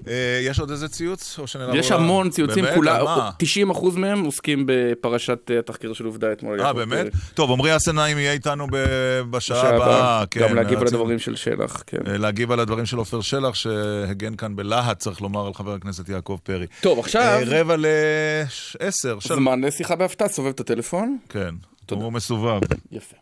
אה, 0.09 0.41
יש 0.43 0.61
עוד 0.61 0.71
איזה 0.71 0.89
ציוץ? 0.89 1.39
או 1.39 1.47
שנעבור 1.47 1.77
יש 1.77 1.91
המון 1.93 2.31
ציוצים, 2.31 2.65
מה? 2.85 3.31
90% 3.73 3.99
מהם 3.99 4.25
עוסקים 4.25 4.65
בפרשת 4.67 5.51
אה, 5.51 5.59
התחקיר 5.59 5.93
של 5.93 6.05
עובדה 6.05 6.33
אתמול. 6.33 6.61
אה, 6.61 6.73
באמת? 6.73 7.07
טוב, 7.35 7.53
עמרי 7.53 7.77
אסנאים 7.77 8.19
יהיה 8.19 8.33
איתנו 8.33 8.67
ב- 8.73 9.21
בשעה 9.31 9.69
הבאה, 9.69 9.77
הבאה. 9.77 10.25
כן, 10.31 10.41
גם 10.41 10.55
להגיב 10.55 10.81
על 10.81 10.87
הדברים 10.87 11.19
של 11.19 11.37
שלח, 11.37 11.83
כן. 11.87 11.99
אה, 12.07 12.19
להגיב 12.19 12.53
על 12.53 12.61
הדברים 12.61 12.87
של 12.87 12.97
עופר 12.97 13.21
שלח, 13.21 13.55
שהגן 13.55 14.37
כאן 14.37 14.57
בלהט, 14.57 14.99
צריך 14.99 15.21
לומר, 15.21 15.47
על 15.47 15.55
חבר 15.55 15.75
הכנסת 15.75 16.09
יעקב 16.09 16.39
פרי. 16.43 16.67
טוב, 16.81 16.99
עכשיו... 16.99 17.23
אה, 17.23 17.43
רבע 17.47 17.77
לעשר. 17.79 19.19
זמן 19.21 19.65
לשיחה 19.65 19.97
בהפתעה, 19.97 20.29
סובב 20.29 20.49
את 20.49 20.61
הטלפון. 20.61 21.19
כן, 21.29 21.55
הוא 21.91 22.13
מסובב. 22.13 22.61
יפה. 22.93 23.17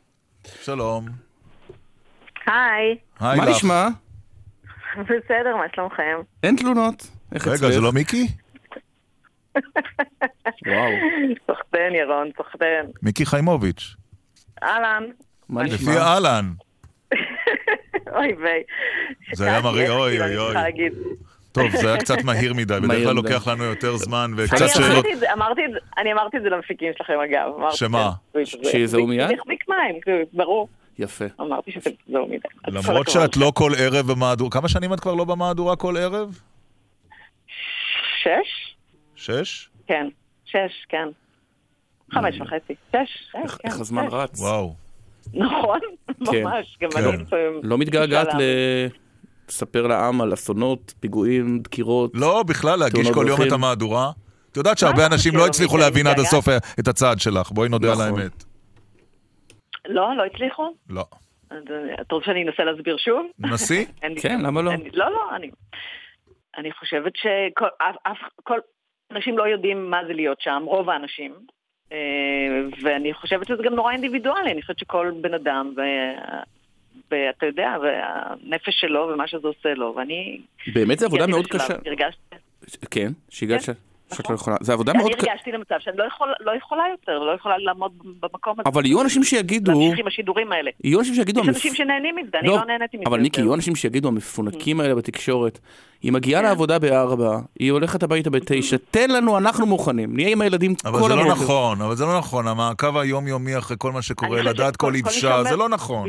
שלום. 0.63 1.07
היי, 2.47 2.97
היי 3.21 3.39
מה. 3.39 3.51
נשמע? 3.51 3.89
בסדר, 5.09 5.57
מה 5.57 5.65
שלומכם? 5.75 6.19
אין 6.43 6.57
תלונות. 6.57 7.07
איך 7.35 7.47
רגע? 7.49 7.57
זה 7.71 7.81
לא 7.81 7.93
מיקי? 7.93 8.27
וואו. 10.67 10.91
סחטיין, 11.51 11.95
ירון, 11.95 12.31
סחטיין. 12.39 12.87
מיקי 13.03 13.27
חיימוביץ'. 13.27 13.95
אהלן. 14.63 15.05
מה 15.49 15.63
לפי 15.63 15.75
נשמע? 15.75 15.99
אהלן. 16.03 16.45
אוי 18.17 18.35
ויי. 18.35 18.63
זה 19.35 19.47
היה 19.51 19.61
מראה, 19.61 19.91
אוי 19.91 20.13
איך 20.13 20.23
אוי 20.23 20.37
אוי. 20.39 20.89
טוב, 21.53 21.71
זה 21.77 21.89
היה 21.89 21.99
קצת 22.01 22.25
מהיר 22.25 22.55
מדי, 22.55 22.75
בדרך 22.83 23.03
כלל. 23.05 23.13
לוקח 23.13 23.49
לנו 23.49 23.65
יותר 23.65 23.97
זמן 23.97 24.31
וקצת 24.37 24.57
שאלות. 24.69 25.05
אני 25.99 26.13
אמרתי 26.13 26.37
את 26.37 26.43
זה 26.43 26.49
למפיקים 26.49 26.93
שלכם, 26.99 27.13
אגב. 27.25 27.49
שמה? 27.71 28.11
שזה- 28.45 28.71
שיזהו 28.71 29.07
מיד? 29.07 29.29
זה 29.29 29.35
יחזיק 29.35 29.69
מים, 29.69 30.01
זה 30.07 30.23
ברור. 30.33 30.69
יפה. 30.99 31.25
אמרתי 31.41 31.73
שזה 31.73 31.91
זהו 32.09 32.27
מדי. 32.27 32.39
למרות. 32.69 33.09
שאת 33.09 33.37
לא 33.37 33.53
כל 33.55 33.73
ערב 33.79 34.13
במהדורה, 34.13 34.51
כמה 34.51 34.69
שנים 34.69 34.93
את 34.93 35.01
כבר 35.01 35.15
לא 35.15 35.25
במהדורה 35.25 35.77
כל 35.77 35.97
ערב? 35.97 36.41
שש? 38.23 38.77
שש? 39.17 39.69
כן. 39.87 40.09
שש, 40.45 40.87
כן. 40.89 41.09
חמש 42.13 42.41
וחצי. 42.41 42.75
שש, 42.93 42.99
שש, 43.33 43.55
כן. 43.55 43.69
איך 43.69 43.81
הזמן. 43.81 44.07
רץ. 44.11 44.41
וואו. 44.41 44.75
נכון, 45.35 45.79
כן. 46.31 46.43
ממש. 46.45 46.79
גם 46.81 46.91
כן. 46.91 47.05
אני 47.05 47.23
לפעמים... 47.23 47.61
לא 47.63 47.79
מתגעגעת 47.79 48.29
קשה 48.29 48.39
ל... 48.39 48.43
לספר 49.49 49.87
לעם 49.87 50.21
על 50.21 50.35
אסונות, 50.35 50.95
פיגועים, 51.01 51.59
דקירות. 51.59 52.11
לא, 52.15 52.43
בכלל, 52.43 52.79
להגיש 52.79 53.11
כל 53.11 53.27
יום. 53.29 53.43
את 53.43 53.53
המהדורה. 53.53 54.11
את 54.53 54.57
יודעת 54.57 54.79
שהרבה 54.79 55.07
אנשים 55.07 55.37
לא 55.37 55.47
הצליחו 55.47 55.77
להבין 55.77 56.07
עד 56.07 56.13
מתגעגעת? 56.13 56.33
הסוף 56.33 56.49
את 56.81 56.89
הצעד 56.89 57.21
שלך, 57.21 57.51
בואי 57.51 57.69
נודה 57.69 57.93
על 57.93 57.95
נכון. 57.95 58.21
האמת. 58.21 58.45
לא, 59.89 60.17
לא 60.17 60.25
הצליחו? 60.25 60.75
לא. 60.91 61.05
אה, 61.53 61.59
אתה 62.01 62.15
רוצה 62.15 62.27
שאני 62.27 62.45
אנסה 62.45 62.65
להסביר 62.65 62.97
שוב? 62.97 63.27
נסי? 63.39 63.87
כן, 64.23 64.41
למה 64.41 64.63
לא? 64.63 64.73
לא, 64.93 65.11
לא, 65.11 65.37
אני... 65.37 65.51
אני 66.57 66.73
חושבת 66.73 67.13
שכל 67.17 68.59
אנשים 69.13 69.39
לא 69.39 69.49
יודעים 69.49 69.91
מה 69.91 70.01
זה 70.07 70.13
להיות 70.13 70.41
שם, 70.41 70.63
רוב 70.67 70.91
האנשים. 70.91 71.35
אה, 71.93 71.99
ואני 72.83 73.15
חושבת 73.15 73.47
שזה 73.47 73.63
גם 73.63 73.75
נורא 73.75 73.93
אינדיבידואלי, 73.93 74.53
אני 74.53 74.63
חושבת 74.63 74.79
שכל 74.79 75.13
בן 75.21 75.35
אדם, 75.35 75.75
ואתה 77.11 77.47
יודע, 77.47 77.77
והנפש 77.83 78.81
שלו 78.81 79.11
ומה 79.13 79.29
שזה 79.29 79.49
עושה 79.49 79.75
לו, 79.75 79.95
ואני... 79.97 80.41
באמת 80.75 80.99
זו 80.99 81.07
עבודה 81.07 81.27
מאוד 81.27 81.47
קשה. 81.47 81.75
הרגשתי, 81.87 82.37
כן, 82.91 83.13
שהגעת 83.31 83.61
כן, 83.61 83.73
שאת 84.13 84.21
נכון. 84.25 84.35
לא 84.35 84.41
יכולה. 84.41 84.57
זו 84.61 84.73
עבודה 84.73 84.93
מאוד 84.93 85.13
אני. 85.21 85.31
הרגשתי 85.31 85.53
למצב 85.53 85.75
שאני 85.79 85.97
לא, 85.97 86.05
יכול, 86.05 86.33
לא 86.41 86.53
יכולה 86.57 86.83
יותר, 86.91 87.19
לא 87.19 87.33
יכולה 87.33 87.59
לעמוד 87.59 87.93
במקום 88.21 88.53
הזה. 88.61 88.63
אבל 88.69 88.87
יהיו 88.87 89.03
אנשים 89.03 89.25
שיגידו, 89.25 89.73
להמשיך 89.73 89.99
עם 89.99 90.07
השידורים 90.07 90.53
האלה. 90.53 90.71
יהיו 90.85 90.99
אנשים 91.01 91.15
שיגידו, 91.15 91.41
יש 91.41 91.47
המפ- 91.47 91.55
אנשים 91.55 91.75
שנהנים 91.75 92.17
מזה, 92.17 92.39
אני 92.41 92.49
לא, 92.49 92.57
לא 92.57 92.65
נהניתי 92.65 92.97
מזה. 92.97 93.05
אבל 93.07 93.19
זהו. 93.35 93.45
יהיו 93.45 93.55
אנשים 93.55 93.77
שיגידו, 93.77 94.09
המפונקים 94.09 94.81
האלה 94.81 94.95
בתקשורת, 94.95 95.59
היא 96.03 96.13
מגיעה 96.13 96.41
כן. 96.43 96.49
לעבודה 96.49 96.79
בארבע, 96.79 97.31
היא 97.59 97.73
הולכת 97.73 98.03
הביתה 98.03 98.31
בתשע, 98.31 98.77
תן 98.91 99.11
לנו, 99.11 99.39
אנחנו 99.39 99.67
מוכנים, 99.67 100.17
נהיה 100.17 100.29
עם 100.29 100.41
הילדים 100.41 100.75
אבל 100.85 100.99
כל 101.01 101.09
זה 101.09 101.15
לא 101.15 101.21
הבוקר. 101.21 101.43
נכון, 101.43 101.83
אבל 101.83 101.95
זה 101.97 102.05
לא 102.05 102.19
נכון, 102.19 102.47
המעקב 102.49 102.97
היומיומי 102.97 103.59
אחרי 103.59 103.77
כל 103.81 103.93
מה 103.93 104.03
שקורה, 104.03 104.43
לדעת 104.43 104.77
כל 104.77 104.95
אישה, 104.95 105.11
שאומר- 105.11 105.43
זה 105.51 105.57
לא 105.57 105.69
נכון. 105.69 106.09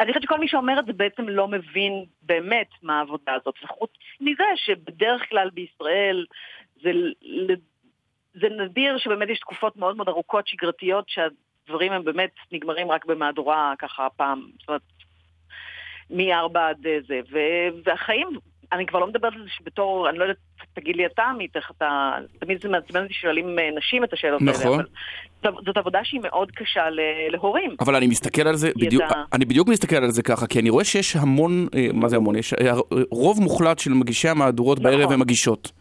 אני 0.00 0.08
חושבת 0.12 0.22
שכל 0.22 0.38
מי 0.38 0.48
שאומר 0.48 0.78
את 0.80 0.86
זה 0.86 0.92
בעצם 0.92 1.28
לא 1.28 1.48
מבין 1.48 1.92
באמת 2.22 2.66
מה 2.82 2.98
העבודה 2.98 3.32
הזאת. 3.40 3.54
וחוץ 3.64 3.90
מזה 4.20 4.44
שבדרך 4.56 5.22
כלל 5.30 5.48
בישראל 5.54 6.24
זה, 6.82 6.90
זה 8.40 8.46
נדיר 8.64 8.98
שבאמת 8.98 9.28
יש 9.28 9.38
תקופות 9.38 9.76
מאוד 9.76 9.96
מאוד 9.96 10.08
ארוכות 10.08 10.46
שגרתיות 10.46 11.04
שהדברים 11.08 11.92
הם 11.92 12.04
באמת 12.04 12.30
נגמרים 12.52 12.90
רק 12.90 13.04
במהדורה 13.06 13.74
ככה 13.78 14.08
פעם, 14.16 14.46
זאת 14.60 14.68
אומרת, 14.68 14.82
מארבע 16.10 16.68
עד 16.68 16.86
אה, 16.86 16.98
זה. 17.08 17.20
ו- 17.32 17.80
והחיים, 17.84 18.28
אני 18.72 18.86
כבר 18.86 18.98
לא 18.98 19.06
מדברת 19.06 19.32
על 19.32 19.42
זה 19.42 19.48
שבתור, 19.58 20.08
אני 20.08 20.18
לא 20.18 20.24
יודעת, 20.24 20.36
תגיד 20.74 20.96
לי 20.96 21.06
אתה 21.06 21.22
עמית, 21.22 21.56
איך 21.56 21.70
אתה, 21.76 22.12
תמיד 22.40 22.62
זה 22.62 22.68
מעצבן 22.68 23.02
אותי 23.02 23.14
ששואלים 23.14 23.58
אה, 23.58 23.68
נשים 23.78 24.04
את 24.04 24.12
השאלות 24.12 24.40
האלה. 24.40 24.52
נכון. 24.52 24.80
אבל 25.44 25.52
זאת- 25.66 25.76
עבודה 25.76 25.98
שהיא 26.04 26.20
מאוד 26.20 26.50
קשה 26.50 26.82
להורים. 27.30 27.76
אבל 27.80 27.96
אני 27.96 28.06
מסתכל 28.06 28.48
על 28.48 28.56
זה. 28.56 28.70
בדיוק, 28.76 29.02
אני 29.32 29.44
בדיוק 29.44 29.68
מסתכל 29.68 29.96
על 29.96 30.10
זה 30.10 30.22
ככה, 30.22 30.46
כי 30.46 30.60
אני 30.60 30.70
רואה 30.70 30.84
שיש 30.84 31.16
המון, 31.16 31.66
אה, 31.74 31.86
מה 31.92 32.08
זה 32.08 32.16
המון? 32.16 32.36
יש 32.36 32.54
רוב 33.10 33.40
מוחלט 33.40 33.78
של 33.78 33.90
מגישי 33.92 34.28
המהדורות 34.28 34.78
בערב 34.78 35.00
נכון. 35.00 35.12
הם 35.14 35.20
מגישות. 35.20 35.72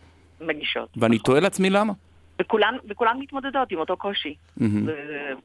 מגישות. 0.42 0.90
ואני 0.98 1.20
תוהה 1.20 1.40
לעצמי 1.40 1.70
למה. 1.70 1.94
וכולן, 2.42 2.74
וכולן 2.90 3.18
מתמודדות 3.20 3.72
עם 3.72 3.78
אותו 3.80 3.98
קושי. 3.98 4.34
ו- 4.58 4.66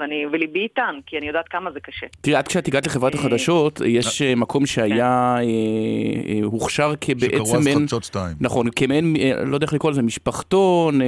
ואני, 0.00 0.26
וליבי 0.32 0.60
איתן, 0.60 0.94
כי 1.06 1.18
אני 1.18 1.26
יודעת 1.26 1.48
כמה 1.48 1.70
זה 1.72 1.80
קשה. 1.80 2.06
תראה, 2.20 2.38
עד 2.38 2.48
כשאת 2.48 2.68
הגעת 2.68 2.86
לחברת 2.86 3.14
החדשות, 3.14 3.80
יש 3.86 4.22
אה, 4.22 4.34
מקום 4.34 4.66
שהיה, 4.66 5.06
אה, 5.36 5.40
אה, 5.40 6.44
הוכשר 6.44 6.92
שקראו 7.04 7.16
כבעצם 7.18 7.56
אז 7.56 7.64
מעין, 7.64 7.78
חדשות 7.78 8.04
שתיים. 8.04 8.36
נכון, 8.40 8.66
כמעין, 8.76 9.16
אה, 9.18 9.44
לא 9.44 9.54
יודע 9.54 9.64
איך 9.64 9.72
לקרוא 9.74 9.90
לזה, 9.90 10.02
משפחתון, 10.02 11.02
אה, 11.02 11.06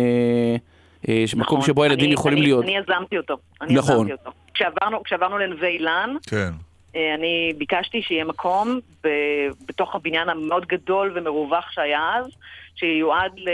אה, 1.08 1.24
מקום 1.36 1.58
נכון. 1.58 1.62
שבו 1.62 1.82
הילדים 1.82 2.04
אני- 2.04 2.14
יכולים 2.14 2.38
אני, 2.38 2.46
להיות. 2.46 2.64
אני 2.64 2.76
יזמתי 2.76 3.16
אותו. 3.18 3.36
אני 3.62 3.74
נכון. 3.74 3.94
יזמתי 3.96 4.12
אותו. 4.12 4.30
כשעברנו, 4.54 5.02
כשעברנו 5.04 5.38
לנווה 5.38 5.68
אילן, 5.68 6.10
כן. 6.26 6.36
אה, 6.36 6.48
אני 7.14 7.52
ביקשתי 7.58 8.02
שיהיה 8.02 8.24
מקום 8.24 8.80
ב- 9.04 9.48
בתוך 9.68 9.94
הבניין 9.94 10.28
המאוד 10.28 10.66
גדול 10.66 11.12
ומרווח 11.14 11.70
שהיה 11.70 12.10
אז, 12.16 12.26
שיועד 12.76 13.32
ל... 13.38 13.48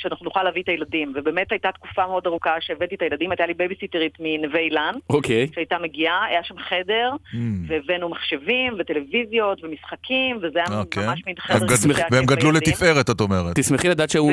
שאנחנו 0.00 0.24
נוכל 0.24 0.42
להביא 0.42 0.62
את 0.62 0.68
הילדים. 0.68 1.12
ובאמת 1.16 1.52
הייתה 1.52 1.72
תקופה 1.72 2.06
מאוד 2.06 2.26
ארוכה 2.26 2.54
שהבאתי 2.60 2.94
את 2.94 3.02
הילדים, 3.02 3.30
הייתה 3.30 3.46
לי 3.46 3.54
בייביסיטרית 3.54 4.12
מנווה 4.20 4.60
אילן. 4.60 4.94
אוקיי. 5.10 5.46
שהייתה 5.54 5.76
מגיעה, 5.78 6.24
היה 6.24 6.44
שם 6.44 6.54
חדר, 6.58 7.10
Mm. 7.32 7.36
והבאנו 7.66 8.08
מחשבים 8.08 8.72
וטלוויזיות 8.78 9.64
ומשחקים, 9.64 10.36
וזה 10.42 10.58
היה 10.66 10.78
אוקיי. 10.80 11.06
ממש 11.06 11.22
מין 11.26 11.34
אז 11.48 11.62
חדר 11.62 12.04
והם 12.10 12.26
גדלו 12.26 12.50
לילדים. 12.52 12.72
לתפארת, 12.72 13.10
את 13.10 13.20
אומרת. 13.20 13.58
תשמחי 13.58 13.88
לדעת 13.88 14.10
שהוא 14.10 14.32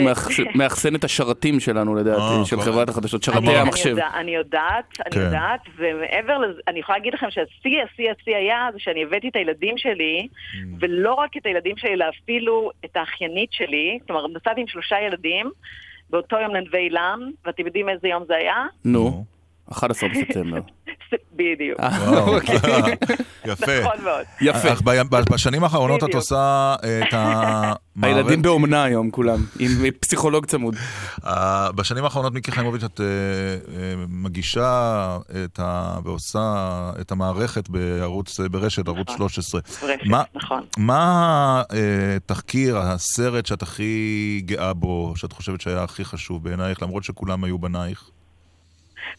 מאחסן 0.56 0.96
את 0.96 1.04
השרתים 1.04 1.60
שלנו, 1.60 1.96
לדעתי, 1.96 2.22
אה, 2.40 2.46
של 2.46 2.62
חברת 2.62 2.90
החדשות, 2.90 3.24
שרתי 3.24 3.38
אני 3.38 3.58
המחשב. 3.58 3.96
אני 4.16 4.36
יודעת, 4.36 4.86
אני 5.06 5.12
כן. 5.16 5.20
יודעת, 5.20 5.60
ומעבר 5.78 6.38
לזה, 6.38 6.62
אני 6.68 6.80
יכולה 6.80 6.98
להגיד 6.98 7.14
לכם 7.14 7.28
שהשיא, 7.30 7.50
השיא, 7.94 8.12
השיא 8.22 8.36
היה 8.36 8.68
זה 8.74 8.80
שאני 8.80 9.04
הבאתי 9.04 9.28
את 9.30 9.36
הילדים 9.36 9.78
שלי, 9.78 10.28
Mm. 10.28 10.58
ולא 10.80 11.14
רק 11.14 11.38
את 11.38 11.46
הילדים 11.46 11.78
שלי, 11.78 11.94
אלא 11.94 12.06
אפילו 12.24 12.72
את 12.86 12.98
האחיינית 12.98 13.50
שלי, 13.54 14.00
כלומר, 14.08 14.28
נסעתי 14.28 14.62
עם 14.62 14.68
שלושה 14.68 14.96
ילדים, 15.08 15.50
באותו 16.10 16.36
יום 16.40 16.56
לנווה 16.56 16.80
אילן, 16.80 17.20
ואתם 17.46 17.66
יודעים 17.66 17.90
איזה 17.90 18.08
יום 18.08 18.24
זה 18.28 18.36
היה? 18.36 18.66
נו, 18.86 19.26
11 19.72 20.10
בספטמבר. 20.10 20.60
בדיוק. 21.36 21.80
אה. 21.80 22.20
אוקיי. 22.28 22.56
יפה. 23.46 23.80
נכון 23.82 24.04
מאוד. 24.04 24.26
יפה. 24.42 24.74
אך 24.74 24.82
בשנים 25.30 25.64
האחרונות 25.64 26.04
את. 26.04 26.16
עושה 26.16 26.76
את 26.84 27.14
המערכת... 27.14 27.80
הילדים 28.04 28.42
באומנה 28.42 28.84
היום 28.84 29.12
כולם, 29.12 29.46
עם 29.60 29.70
פסיכולוג 30.00 30.46
צמוד. 30.46 30.76
אה, 31.26 31.72
בשנים 31.72 32.04
האחרונות, 32.04 32.34
מיקי 32.34 32.52
חיימוביץ', 32.52 32.84
את 32.84 33.02
אה, 33.02 33.06
אה, 33.06 33.94
מגישה. 34.10 35.18
ועושה 36.04 36.66
את 37.02 37.12
המערכת 37.12 37.70
בערוץ, 37.70 38.40
ברשת, 38.40 38.88
ערוץ 38.88 39.08
13. 39.18 39.62
רשת, 39.84 40.00
מה- 40.06 40.24
נכון. 40.36 40.64
מה 40.78 41.64
התחקיר, 42.18 42.78
הסרט 42.78 43.46
שאת 43.46 43.62
הכי 43.62 44.42
גאה 44.46 44.74
בו, 44.74 45.14
שאת 45.16 45.34
חושבת 45.34 45.62
שהיה 45.62 45.84
הכי 45.84 46.06
חשוב 46.06 46.44
בעינייך, 46.44 46.82
למרות 46.84 47.04
שכולם 47.04 47.44
היו 47.44 47.58
בנייך? 47.60 48.04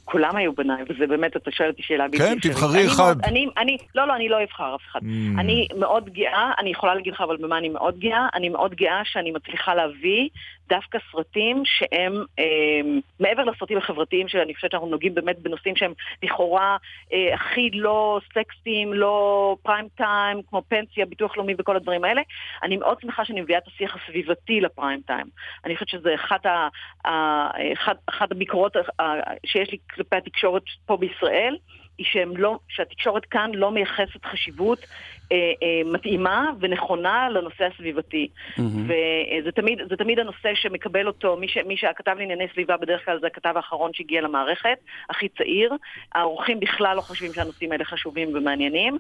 כולם 0.05 0.37
היו 0.37 0.53
בניי, 0.53 0.83
וזה 0.89 1.07
באמת, 1.07 1.37
אתה 1.37 1.51
שואל 1.51 1.69
אותי 1.69 1.83
שאלה 1.83 2.05
בלתי 2.09 2.19
כן, 2.19 2.37
אפשרית. 2.37 2.55
תבחרי 2.55 2.81
אני 2.81 2.87
אחד. 2.87 3.17
אני, 3.25 3.47
אני, 3.59 3.77
לא, 3.95 4.09
לא, 4.09 4.17
אני 4.17 4.29
לא 4.29 4.43
אבחר 4.43 4.75
אף 4.75 4.81
אחד. 4.91 5.01
Mm. 5.01 5.41
אני 5.41 5.69
מאוד 5.79 6.11
גאה, 6.11 6.53
אני 6.59 6.71
יכולה 6.71 6.95
להגיד 6.95 7.13
לך 7.13 7.21
אבל 7.21 7.37
במה 7.37 7.59
אני 7.59 7.69
מאוד 7.69 7.99
גאה, 7.99 8.29
אני 8.35 8.49
מאוד 8.49 8.75
גאה 8.75 9.01
שאני 9.05 9.31
מצליחה 9.31 9.75
להביא 9.75 10.29
דווקא 10.69 10.99
סרטים 11.13 11.63
שהם 11.65 12.25
אה, 12.39 12.81
מעבר 13.21 13.45
לסרטים 13.45 13.79
החברתיים, 13.79 14.29
שאני 14.29 14.55
חושבת 14.55 14.71
שאנחנו 14.71 14.89
נוגעים 14.89 15.15
באמת 15.15 15.39
בנושאים 15.39 15.77
שהם 15.77 15.93
לכאורה 16.23 16.77
אה, 17.13 17.35
הכי 17.35 17.71
לא 17.73 18.21
סקסיים, 18.35 18.93
לא 18.93 19.57
פריים 19.63 19.89
טיים, 19.97 20.43
כמו 20.51 20.63
פנסיה, 20.69 21.07
ביטוח 21.07 21.37
לאומי 21.37 21.55
וכל 21.59 21.77
הדברים 21.77 22.05
האלה. 22.05 22.23
אני 22.63 22.77
מאוד 22.77 23.01
שמחה 23.01 23.25
שאני 23.25 23.41
מביאה 23.41 23.59
את 23.59 23.67
השיח 23.67 23.97
הסביבתי 23.97 24.61
לפריים 24.61 25.01
טיים. 25.07 25.27
אני 25.65 25.75
חושבת 25.75 25.89
שזה 25.89 26.15
אחת, 26.15 26.47
ה, 26.47 26.69
ה, 27.05 27.49
אחת, 27.73 27.97
אחת 28.07 28.33
הביקורות 28.33 28.77
ה- 28.77 29.03
שיש 29.47 29.71
לי 29.71 29.79
כלפי 29.95 30.17
התקשורת 30.17 30.63
פה 30.87 30.97
בישראל. 30.97 31.57
היא 31.99 32.07
שהם 32.11 32.37
לא, 32.37 32.59
שהתקשורת 32.69 33.25
כאן 33.25 33.51
לא 33.55 33.71
מייחסת 33.71 34.25
חשיבות 34.25 34.79
אה, 35.33 35.37
אה, 35.37 35.93
מתאימה 35.93 36.51
ונכונה 36.61 37.29
לנושא 37.29 37.65
הסביבתי. 37.75 38.29
וזה 38.59 39.53
תמיד, 39.55 39.79
זה 39.91 39.97
תמיד 39.97 40.19
הנושא 40.19 40.49
שמקבל 40.55 41.07
אותו, 41.07 41.37
מי, 41.37 41.49
ש, 41.49 41.59
מי 41.67 41.77
שהכתב 41.77 42.15
לענייני 42.19 42.45
סביבה 42.53 42.77
בדרך 42.77 43.05
כלל 43.05 43.19
זה 43.21 43.27
הכתב 43.27 43.53
האחרון 43.57 43.91
שהגיע 43.95 44.21
למערכת, 44.21 44.79
הכי 45.11 45.29
צעיר. 45.29 45.73
האורחים 46.15 46.61
בכלל 46.61 46.97
לא 46.97 47.01
חושבים 47.01 47.33
שהנושאים 47.33 47.73
האלה 47.73 47.85
חשובים 47.85 48.29
ומעניינים, 48.35 48.99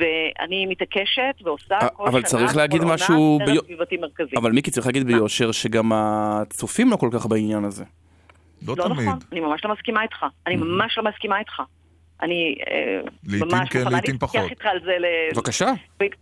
ואני 0.00 0.66
מתעקשת 0.66 1.34
ועושה 1.42 1.78
כל 1.94 2.08
אבל 2.08 2.20
שנה, 2.20 2.28
צריך 2.28 2.56
להגיד 2.56 2.80
כל 2.80 2.84
עונה, 2.84 2.94
משהו 2.94 3.38
סרט 3.40 3.48
ביו- 3.48 3.62
סביבתי 3.64 3.96
מרכזי. 3.96 4.36
אבל 4.36 4.52
מיקי, 4.52 4.70
צריך 4.70 4.86
להגיד 4.86 5.06
ביושר 5.06 5.52
שגם 5.52 5.92
הצופים 5.92 6.90
לא 6.90 6.96
כל 6.96 7.08
כך 7.12 7.26
בעניין 7.26 7.64
הזה. 7.64 7.84
לא 8.66 8.74
לא 8.78 8.88
נכון, 8.88 9.18
אני 9.32 9.40
ממש 9.40 9.64
לא 9.64 9.72
מסכימה 9.72 10.02
איתך. 10.02 10.26
אני 10.46 10.56
ממש 10.56 10.98
לא 10.98 11.04
מסכימה 11.04 11.38
איתך. 11.38 11.62
אני 12.22 12.54
אה, 12.70 13.00
לעתים 13.26 13.48
ממש 13.48 13.68
כן, 13.70 13.78
מוכנה 13.78 13.96
לעתים 13.96 14.14
להתווכח 14.14 14.38
פחות. 14.38 14.50
איתך 14.50 14.66
על 14.66 14.80
זה. 14.84 14.96
בבקשה. 15.34 15.72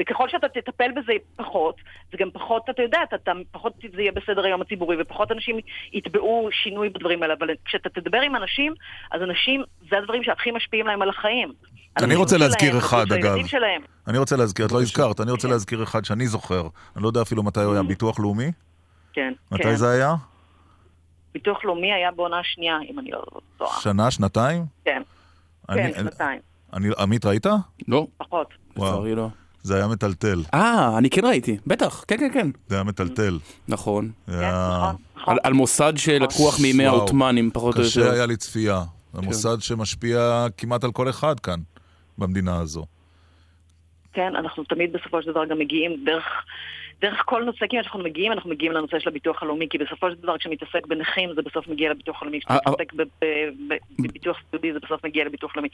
וככל 0.00 0.28
שאתה 0.28 0.48
תטפל 0.48 0.90
בזה 0.96 1.12
פחות, 1.36 1.76
זה 2.12 2.18
גם 2.18 2.30
פחות, 2.30 2.62
אתה 2.70 2.82
יודע, 2.82 2.98
אתה, 3.02 3.16
אתה, 3.16 3.32
פחות 3.50 3.72
זה 3.96 4.02
יהיה 4.02 4.12
בסדר 4.12 4.44
היום 4.44 4.60
הציבורי, 4.60 4.96
ופחות 5.00 5.32
אנשים 5.32 5.56
יתבעו 5.92 6.48
שינוי 6.52 6.88
בדברים 6.88 7.22
האלה, 7.22 7.34
אבל 7.34 7.48
כשאתה 7.64 7.88
תדבר 7.88 8.20
עם 8.20 8.36
אנשים, 8.36 8.74
אז 9.10 9.22
אנשים, 9.22 9.62
זה 9.90 9.98
הדברים 9.98 10.24
שהכי 10.24 10.50
משפיעים 10.50 10.86
להם 10.86 11.02
על 11.02 11.08
החיים. 11.08 11.52
אני 11.96 12.14
רוצה 12.16 12.38
להזכיר 12.38 12.78
אחד, 12.78 13.12
אגב. 13.12 13.46
שלהם. 13.46 13.82
אני 14.08 14.18
רוצה 14.18 14.36
להזכיר, 14.36 14.66
את 14.66 14.72
לא 14.72 14.82
הזכרת, 14.82 15.20
אני 15.20 15.30
רוצה 15.30 15.48
להזכיר 15.48 15.82
אחד 15.82 16.04
שאני 16.04 16.26
זוכר. 16.26 16.62
אני 16.96 17.02
לא 17.02 17.08
יודע 17.08 17.22
אפילו 17.22 17.42
מתי 17.42 17.60
הוא 17.60 17.72
היה, 17.72 17.82
ביטוח 17.82 18.20
לאומי? 18.20 18.52
כן, 19.12 19.32
מתי 19.52 19.62
כן. 19.62 19.74
זה 19.74 19.90
היה? 19.90 20.14
ביטוח 21.34 21.64
לאומי 21.64 21.92
היה 21.92 22.10
בעונה 22.10 22.40
שנייה, 22.44 22.78
אם 22.90 22.98
אני 22.98 23.10
לא 23.10 23.22
טועה. 23.56 23.80
שנה, 23.80 24.10
שנתיים? 24.10 24.62
כן, 24.84 25.02
כן, 25.74 25.90
שנתיים, 25.96 26.40
אני- 26.72 26.88
עמית, 26.98 27.24
ראית? 27.26 27.46
לא. 27.88 28.06
פחות. 28.16 28.48
וואו. 28.76 28.90
לצערי 28.92 29.14
לא. 29.14 29.28
זה 29.62 29.76
היה 29.76 29.86
מטלטל. 29.88 30.42
אה, 30.54 30.98
אני 30.98 31.10
כן 31.10 31.24
ראיתי, 31.24 31.56
בטח, 31.66 32.04
כן, 32.08 32.16
כן, 32.18 32.30
כן. 32.34 32.48
זה 32.68 32.74
היה 32.74 32.84
מטלטל. 32.84 33.38
נכון. 33.68 34.10
זה 34.26 34.40
היה... 34.40 34.92
על- 35.26 35.38
על 35.42 35.52
מוסד 35.52 35.92
שלקוח 35.96 36.60
מימי. 36.62 36.86
העות'מאנים, 36.86 37.50
פחות 37.50 37.74
או 37.76 37.80
יותר. 37.80 37.90
קשה 37.90 38.12
היה 38.12 38.26
לצפייה. 38.26 38.82
זה 39.14 39.20
מוסד 39.22 39.56
שמשפיע 39.60 40.46
כמעט 40.56 40.84
על 40.84 40.92
כל 40.92 41.08
אחד 41.10 41.40
כאן, 41.40 41.60
במדינה 42.18 42.56
הזו. 42.58 42.84
כן, 44.12 44.32
אנחנו 44.36 44.64
תמיד 44.64 44.92
בסופו 44.92 45.22
של 45.22 45.30
דבר 45.30 45.44
גם 45.46 45.58
מגיעים 45.58 46.04
דרך, 46.04 46.24
דרך 47.00 47.22
כל 47.24 47.44
נושא, 47.44 47.66
כמעט 47.70 47.84
שאנחנו 47.84 48.02
מגיעים, 48.04 48.32
אנחנו 48.32 48.50
מגיעים 48.50 48.72
לנושא 48.72 48.98
של 48.98 49.08
הביטוח 49.08 49.42
הלאומי, 49.42 49.66
כי 49.70 49.78
בסופו 49.78 50.10
של 50.10 50.16
דבר 50.16 50.38
כשמתעסק 50.38 50.86
בנכים 50.86 51.30
זה 51.34 51.42
בסוף 51.42 51.68
מגיע 51.68 51.90
לביטוח 51.90 52.22
הלאומי, 52.22 52.38
אה, 52.50 52.58
כשמתעסק 52.64 52.92
ב- 52.92 53.02
ב- 53.02 53.26
ב- 53.68 53.76
בביטוח 54.02 54.36
סיעודי 54.50 54.72
זה 54.72 54.78
בסוף 54.82 55.04
מגיע 55.04 55.24
לביטוח 55.24 55.56
לאומי. 55.56 55.68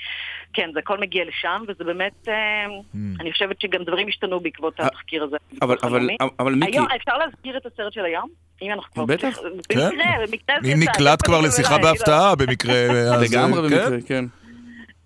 כן, 0.53 0.71
זה 0.73 0.79
הכל 0.79 0.99
מגיע 0.99 1.25
לשם, 1.25 1.63
וזה 1.69 1.85
באמת, 1.85 2.29
אה, 2.29 2.65
אני 3.21 3.33
חושבת 3.33 3.61
שגם 3.61 3.83
דברים 3.83 4.09
השתנו 4.09 4.41
בעקבות 4.41 4.81
התחקיר 4.81 5.23
הזה. 5.25 5.37
Hmm. 5.37 5.57
אבל- 6.41 6.55
מיקי- 6.55 6.73
היום, 6.77 6.87
אפשר 6.97 7.19
להזכיר 7.19 7.57
את 7.57 7.67
הסרט 7.67 7.93
של 7.93 8.05
היום? 8.05 8.29
אם 8.63 8.73
אנחנו 8.73 8.93
כבר... 8.95 9.05
בטח. 9.05 9.39
במקרה, 9.39 9.89
במקרה 10.27 10.57
זה 10.63 10.73
אם 10.73 10.83
יצא, 10.83 10.91
נקלט 10.93 11.23
כבר 11.27 11.41
לשיחה 11.41 11.77
לא- 11.77 11.83
בהפתעה 11.83 12.35
במקרה, 12.37 12.75
לגמרי 13.23 13.59
אה, 13.59 13.63
במקרה, 13.63 13.97
כן. 14.07 14.25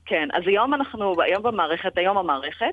כן, 0.07 0.29
אז 0.33 0.43
היום 0.47 0.75
אנחנו, 0.75 1.23
היום 1.23 1.43
במערכת, 1.43 1.99
היום 1.99 2.19
המערכת, 2.19 2.67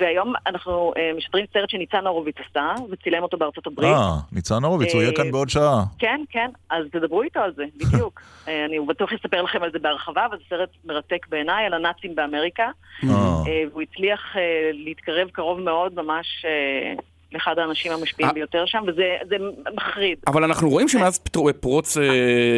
והיום 0.00 0.32
אנחנו 0.46 0.92
אה, 0.96 1.10
משדרים 1.16 1.46
סרט 1.52 1.70
שניצן 1.70 2.06
הורוביץ 2.06 2.36
עשה, 2.50 2.74
וצילם 2.90 3.22
אותו 3.22 3.36
בארצות 3.36 3.66
הברית. 3.66 3.94
אה, 3.94 4.16
ניצן 4.32 4.64
הורוביץ, 4.64 4.94
הוא 4.94 5.02
יהיה 5.02 5.12
כאן 5.16 5.26
אה, 5.26 5.32
בעוד 5.32 5.48
שעה. 5.48 5.84
כן, 5.98 6.20
כן, 6.30 6.50
אז 6.70 6.84
תדברו 6.92 7.22
איתו 7.22 7.40
על 7.40 7.52
זה, 7.56 7.64
בדיוק. 7.76 8.20
אה, 8.48 8.64
אני 8.64 8.80
בטוח 8.80 9.12
אספר 9.12 9.42
לכם 9.42 9.62
על 9.62 9.72
זה 9.72 9.78
בהרחבה, 9.78 10.26
אבל 10.26 10.36
זה 10.36 10.44
סרט 10.50 10.70
מרתק 10.84 11.26
בעיניי 11.28 11.66
על 11.66 11.74
הנאצים 11.74 12.14
באמריקה. 12.14 12.70
והוא 13.02 13.82
הצליח 13.82 14.20
להתקרב 14.72 15.28
קרוב 15.28 15.60
מאוד 15.60 15.94
ממש 15.94 16.26
לאחד 17.32 17.58
האנשים 17.58 17.92
המשפיעים 17.92 18.28
אה. 18.28 18.34
ביותר 18.34 18.62
שם, 18.66 18.78
וזה 18.86 19.02
זה 19.28 19.36
מחריד. 19.76 20.18
אבל 20.26 20.44
אנחנו 20.44 20.68
רואים 20.70 20.88
שמאז 20.88 21.18
פתרו- 21.18 21.50
פרוץ 21.60 21.96
אה, 21.96 22.02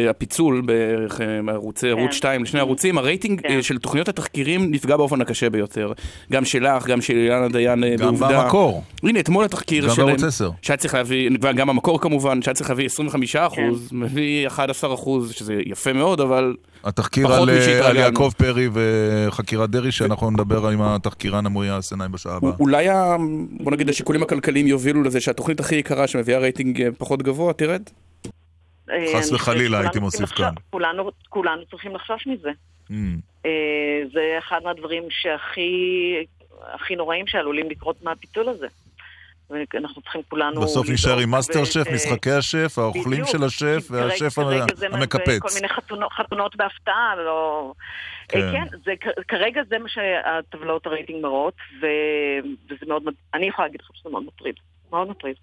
הפיצול 0.09 0.61
בערך 0.61 1.21
אה, 1.21 1.41
מערוצי 1.41 1.91
כן. 1.91 1.97
ערוץ 1.99 2.13
2 2.13 2.43
לשני 2.43 2.59
ערוצים, 2.59 2.97
הרייטינג 2.97 3.45
אה, 3.45 3.63
של 3.63 3.77
תוכניות 3.77 4.09
התחקירים 4.09 4.71
נפגע 4.71 4.97
באופן 4.97 5.21
הקשה 5.21 5.49
ביותר. 5.49 5.91
גם 6.31 6.45
שלך, 6.45 6.87
גם 6.87 7.01
של 7.01 7.13
אילנה 7.17 7.47
דיין 7.49 7.83
אה, 7.83 7.95
גם 7.97 8.05
בעובדה. 8.17 8.43
במקור. 8.43 8.83
הנה, 9.03 9.19
אתמול 9.19 9.45
התחקיר 9.45 9.87
גם 9.87 9.93
שלהם, 9.95 10.07
בערוץ 10.07 10.23
10. 10.23 10.49
שהיה 10.61 10.77
צריך 10.77 10.93
להביא, 10.93 11.29
וגם 11.41 11.69
המקור 11.69 12.01
כמובן, 12.01 12.41
שהיה 12.41 12.55
צריך 12.55 12.69
להביא 12.69 12.85
25 12.85 13.35
כן. 13.35 13.43
אחוז, 13.43 13.89
מביא 13.91 14.47
11 14.47 14.93
אחוז, 14.93 15.31
שזה 15.31 15.55
יפה 15.65 15.93
מאוד, 15.93 16.21
אבל... 16.21 16.55
התחקיר 16.83 17.27
על, 17.33 17.49
אה. 17.49 17.87
על 17.89 17.95
יעקב 17.95 18.31
פרי 18.37 18.69
וחקירת 18.73 19.69
דרעי, 19.69 19.91
שאנחנו 19.91 20.31
נדבר 20.31 20.67
עם 20.67 20.81
התחקירן 20.81 21.45
עמרי 21.45 21.69
אסנהיים 21.69 22.03
בשעה 22.11 22.35
הבאה. 22.35 22.51
אולי, 22.59 22.89
ה- 22.89 23.17
בוא 23.63 23.71
נגיד, 23.71 23.89
השיקולים 23.89 24.23
הכלכליים 24.23 24.67
יובילו 24.67 25.03
לזה 25.03 25.21
שהתוכנית 25.21 25.59
הכי 25.59 25.75
יקרה 25.75 26.07
שמביאה 26.07 26.39
רייטינג 26.39 26.81
אה, 26.81 26.87
פחות 26.97 27.23
גבוה, 27.23 27.53
תרד? 27.53 27.81
אה, 28.91 29.05
חס 29.15 29.31
וחלילה, 29.31 29.79
הייתי 29.79 29.99
מוסיף 29.99 30.29
כאן. 30.29 30.53
כולנו, 30.69 31.11
כולנו 31.29 31.65
צריכים 31.65 31.95
לחשוש 31.95 32.27
מזה. 32.27 32.49
Mm. 32.89 32.93
זה 34.13 34.35
אחד 34.39 34.59
מהדברים 34.63 35.03
שהכי 35.09 35.71
הכי 36.73 36.95
נוראים 36.95 37.27
שעלולים 37.27 37.69
לקרות 37.69 38.03
מהפיצול 38.03 38.49
הזה. 38.49 38.67
ואנחנו 39.73 40.01
צריכים 40.01 40.21
כולנו... 40.29 40.61
בסוף 40.61 40.89
נשאר 40.89 41.19
עם 41.19 41.29
מאסטר 41.29 41.63
שף, 41.63 41.87
משחקי 41.93 42.31
השף, 42.31 42.77
האוכלים. 42.77 43.25
של 43.25 43.43
השף 43.43 43.87
והשף 43.89 44.39
המקפץ. 44.91 45.39
כל 45.39 45.47
מיני 45.55 45.67
חתונות, 46.11 46.55
בהפתעה, 46.55 47.15
לא... 47.17 47.73
כן. 48.27 48.39
כן, 48.39 48.51
כן 48.51 48.77
זה, 48.85 48.91
כרגע 49.27 49.61
זה 49.69 49.79
מה 49.79 49.89
שהטבלאות 49.89 50.85
הרייטינג 50.85 51.21
מראות. 51.21 51.55
וזה 51.77 52.85
מאוד, 52.87 53.03
אני 53.33 53.45
יכולה 53.45 53.67
להגיד 53.67 53.81
לך 53.81 53.87
שזה 53.93 54.09
מאוד 54.09 54.23
מטריד. 54.23 54.55
מאוד 54.91 55.09
מטריד. 55.09 55.35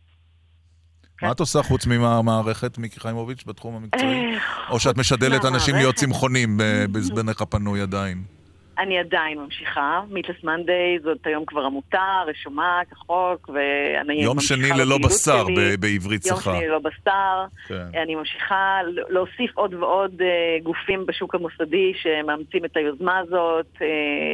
מה 1.23 1.33
את 1.33 1.41
עושה 1.41 1.63
חוץ 1.63 1.87
מהמערכת, 1.87 2.79
מיקי 2.79 3.01
חיימוביץ', 3.01 3.45
בתחום 3.47 3.77
המקצועי? 3.77 4.35
אה, 4.35 4.39
או 4.71 4.81
שאת 4.81 4.97
משדלת 4.99 5.45
אנשים 5.45 5.75
להיות. 5.75 5.95
צמחונים 5.95 6.57
ב- 6.57 6.85
בזמנך 6.93 7.41
הפנוי 7.41 7.81
עדיין? 7.81 8.38
אני 8.79 8.99
עדיין 8.99 9.39
ממשיכה. 9.39 10.01
מיטלס 10.11 10.45
מנדיי 10.45 10.99
זאת 11.03 11.27
היום 11.27 11.45
כבר 11.45 11.61
עמותה, 11.61 12.23
רשומה 12.27 12.81
כחוק, 12.91 13.51
ואני 13.55 14.15
יום 14.15 14.37
ממשיכה 14.37 14.55
שני 14.55 14.81
ללא 14.81 14.99
בשר 14.99 15.45
שלי. 15.45 15.55
ב- 15.55 15.81
בעברית 15.81 16.27
יום 16.27 16.37
צחה. 16.37 16.57
שני 16.57 16.67
ללא 16.69 16.79
בשר. 16.79 17.45
כן. 17.69 17.99
אני 18.03 18.15
ממשיכה 18.15 18.81
להוסיף 19.09 19.51
עוד 19.55 19.75
ועוד 19.75 20.23
אה, 20.23 20.57
גופים 20.63 21.07
בשוק 21.07 21.35
המוסדי 21.35 21.93
שמאמצים 22.03 22.65
את 22.65 22.77
היוזמה 22.77 23.19
הזאת. 23.19 23.67
אה, 23.83 23.87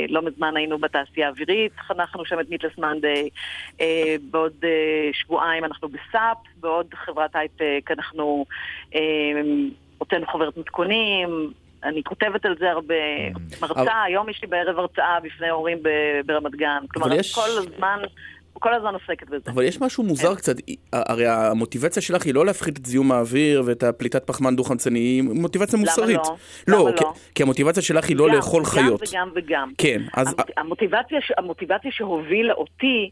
לא 0.09 0.23
מזמן 0.23 0.57
היינו 0.57 0.79
בתעשייה 0.79 1.27
האווירית, 1.27 1.73
חנכנו 1.79 2.25
שם 2.25 2.41
את 2.41 2.51
מיטלס 2.51 2.79
מנדיי. 2.79 3.29
אה, 3.81 4.17
בעוד 4.31 4.53
שבועיים 5.13 5.65
אנחנו 5.65 5.89
בסאפ, 5.89 6.37
בעוד 6.61 6.87
חברת 6.95 7.37
הייטק 7.37 7.91
אנחנו 7.91 8.45
הוצאנו 9.99 10.27
חוברת 10.27 10.57
מתכונים. 10.57 11.53
אני 11.85 12.03
כותבת 12.03 12.45
על 12.45 12.57
זה 12.59 12.71
הרבה, 12.71 12.95
מרצה, 13.63 14.03
היום 14.07 14.29
יש 14.29 14.43
לי 14.43 14.49
בערב 14.49 14.79
הרצאה 14.79 15.19
בפני 15.23 15.49
הורים 15.49 15.79
ברמת 16.27 16.53
גן. 16.57 16.83
כלומר, 16.89 17.15
יש- 17.15 17.35
כל 17.35 17.49
הזמן, 17.59 17.99
כל 18.53 18.75
הזמן 18.75 18.95
עוסקת 18.95 19.27
בזה. 19.29 19.51
אבל 19.51 19.63
יש 19.65 19.81
משהו 19.81 20.03
מוזר 20.05 20.35
קצת, 20.35 20.57
הרי 20.93 21.27
המוטיבציה 21.27 22.03
שלך 22.03 22.25
היא 22.25 22.35
לא 22.35 22.47
להפחית 22.47 22.79
את 22.79 22.87
זיהום 22.87 23.13
האוויר 23.13 23.63
ואת 23.67 23.83
הפליטת 23.83 24.27
פחמן 24.27 24.57
דו-חמצני, 24.57 24.99
היא 24.99 25.23
מוטיבציה 25.23 25.79
למה 25.79 25.85
מוסרית. 25.91 26.17
לא? 26.17 26.37
לא, 26.69 26.81
למה 26.89 26.97
כי- 26.97 27.05
לא? 27.05 27.13
כי 27.35 27.43
המוטיבציה 27.43 27.83
שלך 27.83 28.09
היא 28.09 28.17
לא 28.17 28.31
לאכול 28.31 28.65
חיות. 28.65 29.01
גם 29.01 29.07
וגם 29.13 29.31
וגם. 29.35 29.73
כן, 29.79 30.01
אז- 30.15 30.29
המוט- 30.29 30.51
המוטיבציה, 30.57 31.19
המוטיבציה 31.39 31.91
שהובילה 31.95 32.53
אותי 32.55 33.11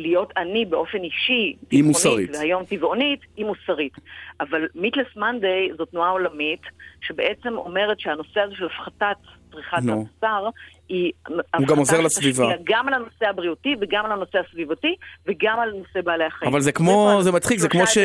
להיות 0.00 0.32
אני 0.36 0.64
באופן 0.64 0.98
אישי, 0.98 1.56
היא 1.70 1.84
מוסרית. 1.84 2.30
והיום 2.32 2.64
טבעונית, 2.64 3.20
היא 3.36 3.44
מוסרית. 3.44 3.92
אבל 4.40 4.68
מיטלס 4.74 5.16
מנדיי 5.16 5.70
זו 5.78 5.84
תנועה 5.84 6.10
עולמית 6.10 6.62
שבעצם 7.00 7.56
אומרת 7.56 8.00
שהנושא 8.00 8.40
הזה 8.40 8.54
של 8.54 8.66
הפחתת 8.66 9.16
צריכת 9.52 9.78
נו. 9.82 10.06
הבשר, 10.22 10.48
היא 10.88 11.12
הוא 11.56 11.66
גם 11.66 11.78
עוזר 11.78 12.00
לסביבה. 12.00 12.48
גם 12.64 12.88
על 12.88 12.94
הנושא 12.94 13.26
הבריאותי 13.30 13.74
וגם 13.80 14.04
על 14.06 14.12
הנושא 14.12 14.38
הסביבתי 14.48 14.94
וגם 15.26 15.56
על 15.62 15.70
נושא 15.70 16.00
בעלי 16.04 16.24
החיים. 16.24 16.50
אבל 16.52 16.60
זה 16.60 16.72
כמו, 16.72 17.18
זה 17.22 17.32
מצחיק, 17.32 17.58
זה 17.58 17.68
כמו 17.68 17.86
ש... 17.86 17.98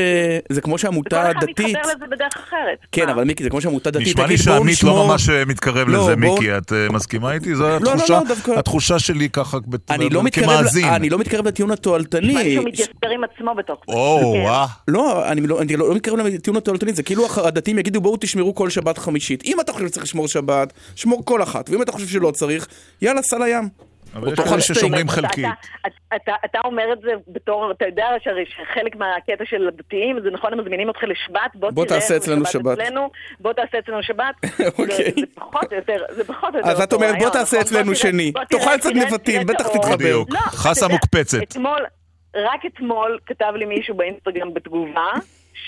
זה 0.50 0.62
כמו 0.62 0.78
שעמותה 0.78 1.16
וכל 1.22 1.32
אחד 1.32 1.40
דתית... 1.44 1.60
מתחבר 1.60 1.82
לזה 1.96 2.06
בדרך 2.12 2.34
אחרת. 2.36 2.78
כן, 2.92 3.10
אבל 3.10 3.24
מיקי, 3.24 3.44
זה 3.44 3.50
כמו 3.50 3.62
שעמותה 3.62 3.92
דתית 3.92 4.08
נשמע 4.08 4.28
לי 4.28 4.38
שעמית 4.38 4.84
לא. 4.84 5.08
ממש 5.08 5.30
אה, 5.30 5.46
מתקרב 5.46 5.88
לא, 5.90 5.98
לזה, 6.04 6.16
בואו- 6.16 6.34
מיקי, 6.36 6.58
את 6.58 6.74
אה, 6.74 6.88
מסכימה 6.92 7.32
איתי? 7.32 7.56
זו 7.56 7.64
לא, 7.64 7.78
לא, 7.80 7.92
התחושה- 7.94 8.22
דווקא- 8.28 8.52
התחושה 8.52 9.00
שלי 9.00 9.30
ככה 9.30 9.58
בת- 9.68 9.92
אני 9.92 10.10
לא 10.10 10.22
כמאזין. 10.34 10.86
אני 10.88 11.10
לא 11.10 11.18
מתקרב 11.20 11.48
לטיעון 11.48 11.72
התועלתני. 11.72 12.34
משהו 12.58 12.64
מתייסר 12.64 12.92
עם 13.16 13.22
עצמו 13.24 13.56
בתוך 13.56 13.80
זה. 13.88 13.94
או, 13.94 14.34
כן. 14.34 14.92
לא, 14.94 15.32
אני 15.32 15.48
לא, 15.48 15.62
אני 15.62 15.78
לא 15.78 15.96
מתקרב 15.96 16.20
לטיעון 16.20 16.58
התועלתני, 16.58 16.94
זה 16.94 17.04
כאילו 17.04 17.26
הדתיים 17.46 17.80
יגידו 17.80 18.02
בואו 18.02 18.18
תשמרו 18.20 18.56
כל 18.56 18.70
שבת 18.70 18.98
חמישית. 18.98 19.44
אם 19.46 19.60
אתה 19.60 19.74
חושב 19.74 19.88
שצריך 19.88 20.04
לשמור 20.04 20.28
שבת, 20.28 20.74
שמור 20.96 21.26
כל 21.26 21.35
אחת, 21.44 21.70
ואם 21.70 21.82
אתה 21.82 21.92
חושב 21.92 22.08
שלא 22.08 22.32
צריך, 22.32 22.68
יאללה, 23.02 23.22
סע 23.22 23.38
לים. 23.40 23.70
אבל 24.16 24.34
יש 24.34 24.40
כאלה. 24.40 24.62
ששומרים 24.62 25.06
אתה- 25.06 25.14
חלקית. 25.16 25.46
אתה- 25.86 25.96
אתה- 26.16 26.36
אתה 26.46 26.60
אומר 26.66 26.94
את 26.94 27.00
זה 27.02 27.12
בתור, 27.28 27.72
אתה 27.72 27.86
יודע 27.86 28.06
שהרי 28.24 28.46
שחלק 28.46 28.96
מהקטע 28.96 29.44
של 29.46 29.68
הדתיים, 29.68 30.20
זה 30.24 30.30
נכון, 30.32 30.54
הם 30.54 30.60
מזמינים 30.60 30.88
אותך 30.88 31.00
לשבת, 31.04 31.40
בוא 31.56 31.70
בוא 31.72 31.86
תראה 31.86 32.00
תעשה 32.00 32.18
אצלנו 32.18 32.46
שבת. 32.46 32.80
אצלנו, 32.80 33.10
בוא 33.40 33.54
תעשה 33.54 33.80
אצלנו 33.80 34.04
שבת. 34.04 34.36
אוקיי. 34.80 34.88
זה- 34.96 35.12
זה 35.16 35.26
פחות 35.36 35.72
או 35.72 35.78
יותר, 35.78 35.98
זה 36.10 36.24
פחות 36.24 36.54
או 36.54 36.60
יותר 36.60 36.70
אז 36.72 36.82
את 36.82 36.94
אומרת 36.94 37.16
בוא 37.20 37.30
תעשה 37.30 37.58
נכון? 37.58 37.68
אצלנו 37.68 37.96
שני. 37.96 38.32
תאכל 38.50 38.78
קצת 38.78 38.90
נבטים, 38.96 39.46
בטח. 39.48 39.68
תתחבר. 39.68 40.18
לא, 40.30 40.40
חסה 40.40 40.86
אתה 40.86 40.94
מוקפצת. 40.94 41.38
רק 42.36 42.60
אתמול 42.66 43.20
כתב 43.26 43.52
לי 43.56 43.66
מישהו 43.66 43.96
באינסטגרם 43.96 44.54
בתגובה, 44.54 45.08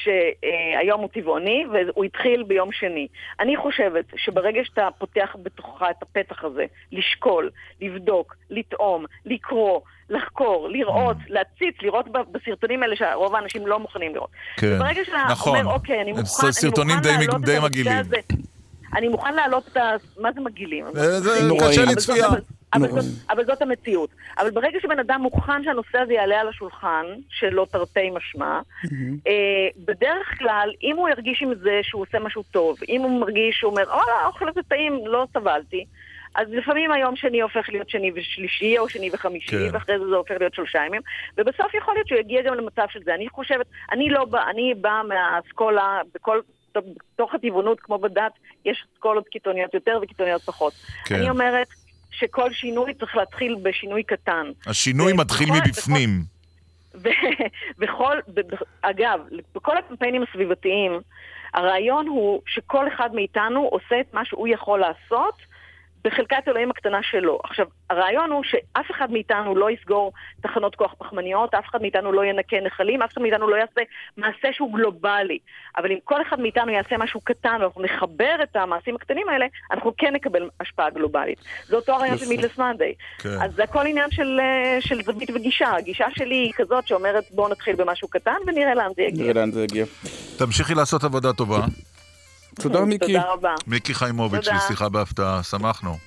שהיום 0.03 1.01
הוא 1.01 1.09
טבעוני, 1.13 1.65
והוא 1.73 2.05
התחיל 2.05 2.43
ביום 2.43 2.71
שני. 2.71 3.07
אני 3.39 3.57
חושבת 3.57 4.05
שברגע 4.15 4.61
שאתה 4.63 4.87
פותח 4.97 5.35
בתוכך 5.43 5.85
את 5.89 6.03
הפתח 6.03 6.43
הזה, 6.43 6.65
לשקול, 6.91 7.49
לבדוק, 7.81 8.35
לטעום, 8.49 9.05
לקרוא, 9.25 9.79
לחקור, 10.09 10.69
לראות, 10.69 11.17
להציץ, 11.27 11.75
לראות 11.81 12.05
בסרטונים 12.31 12.83
האלה 12.83 12.95
שרוב 12.95 13.35
האנשים 13.35 13.67
לא 13.67 13.79
מוכנים 13.79 14.15
לראות. 14.15 14.29
כן, 14.57 14.73
וברגע 14.75 15.05
שאתה 15.05 15.17
נכון. 15.29 15.57
אומר, 15.57 15.73
אוקיי, 15.73 16.01
אני 16.01 16.11
מוכן, 16.11 16.47
אני 16.61 16.69
מוכן 16.69 17.01
די 17.01 17.09
את 17.09 17.41
די 17.41 17.51
הנושא 17.51 17.65
מגעילים. 17.65 17.97
הזה. 17.97 18.17
אני 18.95 19.07
מוכן 19.07 19.33
להעלות 19.33 19.67
את 19.67 19.77
ה... 19.77 19.95
מה 20.17 20.31
זה 20.31 20.41
מגעילים? 20.41 20.85
אה, 20.85 21.19
זה. 21.19 21.39
קשה 21.59 21.85
לצפייה. 21.85 22.27
אבל. 22.73 22.87
זאת, 22.87 23.05
אבל 23.29 23.45
זאת 23.45 23.61
המציאות. 23.61 24.09
אבל 24.37 24.51
ברגע 24.51 24.79
שבן 24.81 24.99
אדם 24.99 25.21
מוכן 25.21 25.63
שהנושא 25.63 25.97
הזה 25.97 26.13
יעלה 26.13 26.39
על 26.41 26.47
השולחן, 26.47 27.05
שלא 27.29 27.67
תרתי 27.71 28.09
משמע, 28.09 28.59
אה, 29.27 29.67
בדרך 29.85 30.37
כלל, 30.39 30.71
אם 30.83 30.95
הוא 30.97 31.09
ירגיש 31.09 31.41
עם 31.41 31.55
זה 31.55 31.79
שהוא 31.83 32.01
עושה 32.01 32.19
משהו 32.19 32.43
טוב, 32.51 32.77
אם 32.89 33.01
הוא 33.01 33.19
מרגיש 33.19 33.55
שהוא 33.55 33.71
אומר, 33.71 33.83
וואלה, 33.87 34.11
האוכל 34.23 34.49
הזה 34.49 34.59
טעים, 34.67 35.07
לא 35.07 35.27
סבלתי, 35.33 35.85
אז 36.35 36.47
לפעמים 36.49 36.91
היום 36.91 37.15
שני 37.15 37.41
הופך 37.41 37.69
להיות 37.69 37.89
שני 37.89 38.11
ושלישי, 38.15 38.77
או 38.77 38.89
שני 38.89 39.09
וחמישי, 39.13 39.51
כן. 39.51 39.69
ואחרי 39.73 39.99
זה 39.99 40.05
זה 40.09 40.15
הופך 40.15 40.35
להיות 40.39 40.53
שלושה 40.53 40.79
ימים, 40.85 41.01
ובסוף 41.37 41.73
יכול 41.73 41.93
להיות 41.93 42.07
שהוא 42.07 42.19
יגיע 42.19 42.41
גם 42.41 42.53
למצב 42.53 42.85
של 42.89 42.99
זה. 43.03 43.15
אני 43.15 43.29
חושבת, 43.29 43.65
אני 43.91 44.09
לא 44.09 44.25
באה, 44.25 44.49
אני 44.49 44.73
באה 44.81 45.03
מהאסכולה, 45.03 46.01
בכל... 46.13 46.39
בתוך 46.75 47.33
הטבעונות, 47.33 47.79
כמו 47.79 47.97
בדת, 47.97 48.31
יש 48.65 48.85
אסכולות 48.93 49.27
קיצוניות 49.27 49.73
יותר 49.73 49.99
וקיצוניות 50.01 50.41
פחות. 50.41 50.73
כן. 51.05 51.15
אני 51.15 51.29
אומרת 51.29 51.67
שכל 52.19 52.53
שינוי 52.53 52.93
צריך 52.93 53.15
להתחיל 53.15 53.55
בשינוי 53.63 54.03
קטן. 54.03 54.51
השינוי 54.67 55.13
מתחיל 55.13 55.49
מבפנים. 55.51 56.09
ו- 56.95 57.09
וכל, 57.79 58.17
ב- 58.27 58.39
ב- 58.55 58.63
אגב, 58.81 59.19
בכל 59.55 59.77
הקמפיינים 59.77 60.23
הסביבתיים, 60.23 60.99
הרעיון 61.53 62.07
הוא 62.07 62.41
שכל 62.47 62.87
אחד 62.87 63.15
מאיתנו 63.15 63.61
עושה 63.61 63.99
את 63.99 64.13
מה 64.13 64.25
שהוא 64.25 64.47
יכול 64.47 64.79
לעשות 64.79 65.35
בחלקת 66.03 66.43
אלוהים 66.47 66.71
הקטנה 66.71 66.99
שלו. 67.03 67.39
עכשיו, 67.43 67.65
הרעיון 67.89 68.31
הוא 68.31 68.43
שאף 68.43 68.91
אחד 68.91 69.11
מאיתנו 69.11 69.55
לא 69.55 69.71
יסגור 69.71 70.13
תחנות 70.41 70.75
כוח 70.75 70.93
פחמניות, 70.97 71.53
אף 71.53 71.65
אחד 71.69 71.81
מאיתנו 71.81 72.11
לא 72.11 72.25
ינקה 72.25 72.57
נחלים, 72.61 73.01
אף 73.01 73.13
אחד 73.13 73.21
מאיתנו 73.21 73.49
לא 73.49 73.55
יעשה 73.55 73.81
מעשה 74.17 74.47
שהוא 74.51 74.73
גלובלי. 74.73 75.39
אבל 75.77 75.91
אם 75.91 75.97
כל 76.03 76.21
אחד 76.21 76.39
מאיתנו 76.39 76.71
יעשה 76.71 76.97
משהו 76.97 77.21
קטן 77.21 77.57
ואנחנו 77.59 77.81
נחבר 77.81 78.35
את 78.43 78.55
המעשים 78.55 78.95
הקטנים 78.95 79.29
האלה, 79.29 79.45
אנחנו 79.71 79.93
כן 79.97 80.13
נקבל 80.13 80.49
השפעה 80.59 80.89
גלובלית. 80.89 81.39
זה 81.65 81.75
אותו 81.75 81.93
הרעיון 81.93 82.17
של. 82.17 82.25
Meatless 82.29 82.57
Monday. 82.57 82.93
כן. 83.17 83.29
אז 83.29 83.55
זה 83.55 83.63
הכל 83.63 83.87
עניין 83.87 84.11
של, 84.11 84.39
אה, 84.39 84.77
של 84.81 85.03
זווית 85.03 85.29
וגישה. 85.35 85.75
הגישה 85.75 86.05
שלי 86.15 86.35
היא 86.35 86.53
כזאת 86.55 86.87
שאומרת 86.87 87.23
בואו 87.31 87.47
נתחיל 87.47 87.75
במשהו 87.75 88.07
קטן 88.07 88.37
ונראה 88.47 88.75
לאן 88.75 88.91
זה 88.95 89.01
יגיע. 89.01 89.23
נראה 89.23 89.33
לאן 89.33 89.51
זה 89.51 89.63
יגיע. 89.63 89.85
תמשיכי 90.37 90.73
לעשות 90.75 91.03
עבודה 91.03 91.33
טובה. 91.33 91.59
תודה 92.63 92.85
מיקי. 92.85 93.05
תודה 93.05 93.23
רבה. 93.33 93.55
מיקי 93.67 93.93
חיימוביץ', 93.93 94.45
תודה. 94.45 94.57
לשיחה 94.57 94.89
בהפתעה, 94.89 95.43
שמחנו. 95.43 95.97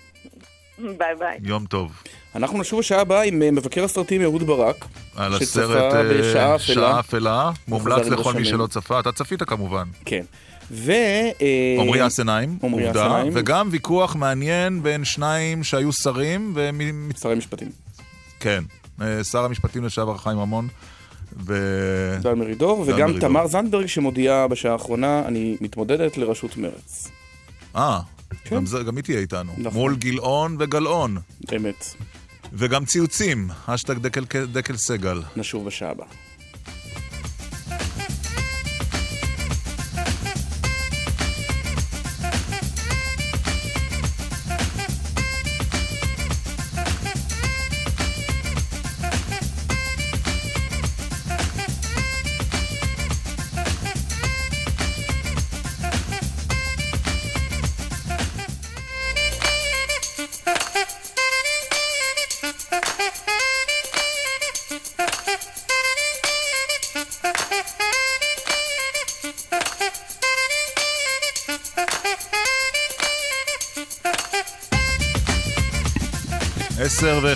ביי 0.79 1.15
ביי. 1.19 1.39
יום 1.43 1.67
טוב. 1.67 2.03
אנחנו 2.35 2.59
נשוב 2.59 2.79
בשעה 2.81 3.01
הבאה 3.01 3.23
עם 3.23 3.43
אה, 3.43 3.51
מבקר 3.51 3.85
הסרטים 3.85 4.23
אהוד 4.23 4.43
ברק. 4.43 4.85
על 5.17 5.35
הסרט 5.35 5.95
אה. 5.95 6.59
שעה 6.59 7.01
אפלה, 7.01 7.51
מומלץ 7.69 8.07
לכל 8.07 8.35
מי. 8.35 8.45
שלא 8.45 8.67
צפה. 8.67 9.01
אתה 9.01 9.13
צפית 9.13 9.43
כמובן. 9.43 9.89
כן. 10.05 10.23
ו... 10.71 10.93
אה, 10.93 11.77
עמרי 11.81 12.07
אסנהיים, 12.07 12.59
עובדה. 12.61 13.23
וגם 13.33 13.69
ויכוח 13.71 14.17
מעניין 14.17 14.83
בין 14.83 15.05
שניים 15.05 15.65
שהיו 15.65 15.93
שרים, 15.93 16.53
ומ- 16.55 17.11
שרי 17.21 17.35
משפטים. 17.35 17.69
כן, 18.41 18.65
שר 19.23 19.45
המשפטים 19.45 19.85
לשעבר 19.85 20.17
חיים 20.17 20.39
רמון, 20.39 20.69
ו... 21.47 21.55
דן 22.23 22.39
מרידור, 22.39 22.85
דן 22.87 22.93
וגם 22.95 23.11
מרידור. 23.11 23.29
תמר 23.29 23.47
זנדברג 23.47 23.87
שמודיעה 23.87 24.49
בשעה 24.49 24.73
האחרונה, 24.73 25.23
אני 25.27 25.57
מתמודדת 25.61 26.17
לראשות 26.17 26.57
מרץ. 26.57 27.09
אה, 27.77 28.01
כן. 28.45 28.57
גם 28.57 28.67
זה- 28.67 28.83
גם 28.83 28.97
היא 28.97 29.05
תהיה 29.05 29.19
איתנו. 29.19 29.53
נכון. 29.59 29.81
מול 29.81 29.97
גילאון 29.97 30.57
וגלאון. 30.59 31.17
אמת. 31.57 31.95
וגם 32.53 32.85
ציוצים, 32.85 33.49
השטג 33.69 33.99
דקל- 33.99 34.25
דקל 34.53 34.77
סגל. 34.77 35.23
נשוב 35.37 35.67
בשעה 35.67 35.91
הבאה. 35.91 36.07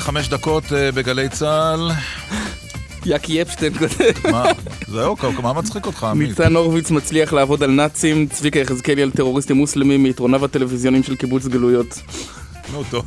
וחמש 0.04 0.28
דקות 0.28 0.64
אה, 0.72 0.92
בגלי 0.92 1.28
צה"ל. 1.28 1.90
יאקי 3.06 3.42
אפשטיין 3.42 3.78
כותב. 3.78 4.28
מה? 4.30 4.44
זהו, 4.88 5.16
מה 5.42 5.52
מצחיק 5.52 5.86
אותך, 5.86 6.04
עמית? 6.04 6.28
ניצן 6.28 6.56
הורוביץ 6.56 6.90
מצליח 6.90 7.32
לעבוד 7.32 7.62
על 7.62 7.70
נאצים, 7.70 8.26
צביקה 8.26 8.58
יחזקאלי 8.58 9.02
על 9.02 9.10
טרוריסטים 9.10 9.56
מוסלמים 9.56 10.02
מיתרוניו 10.02 10.44
הטלוויזיוניים 10.44 11.02
של 11.02 11.16
קיבוץ 11.16 11.46
גלויות. 11.46 12.00
נו, 12.72 12.82
טוב. 12.90 13.04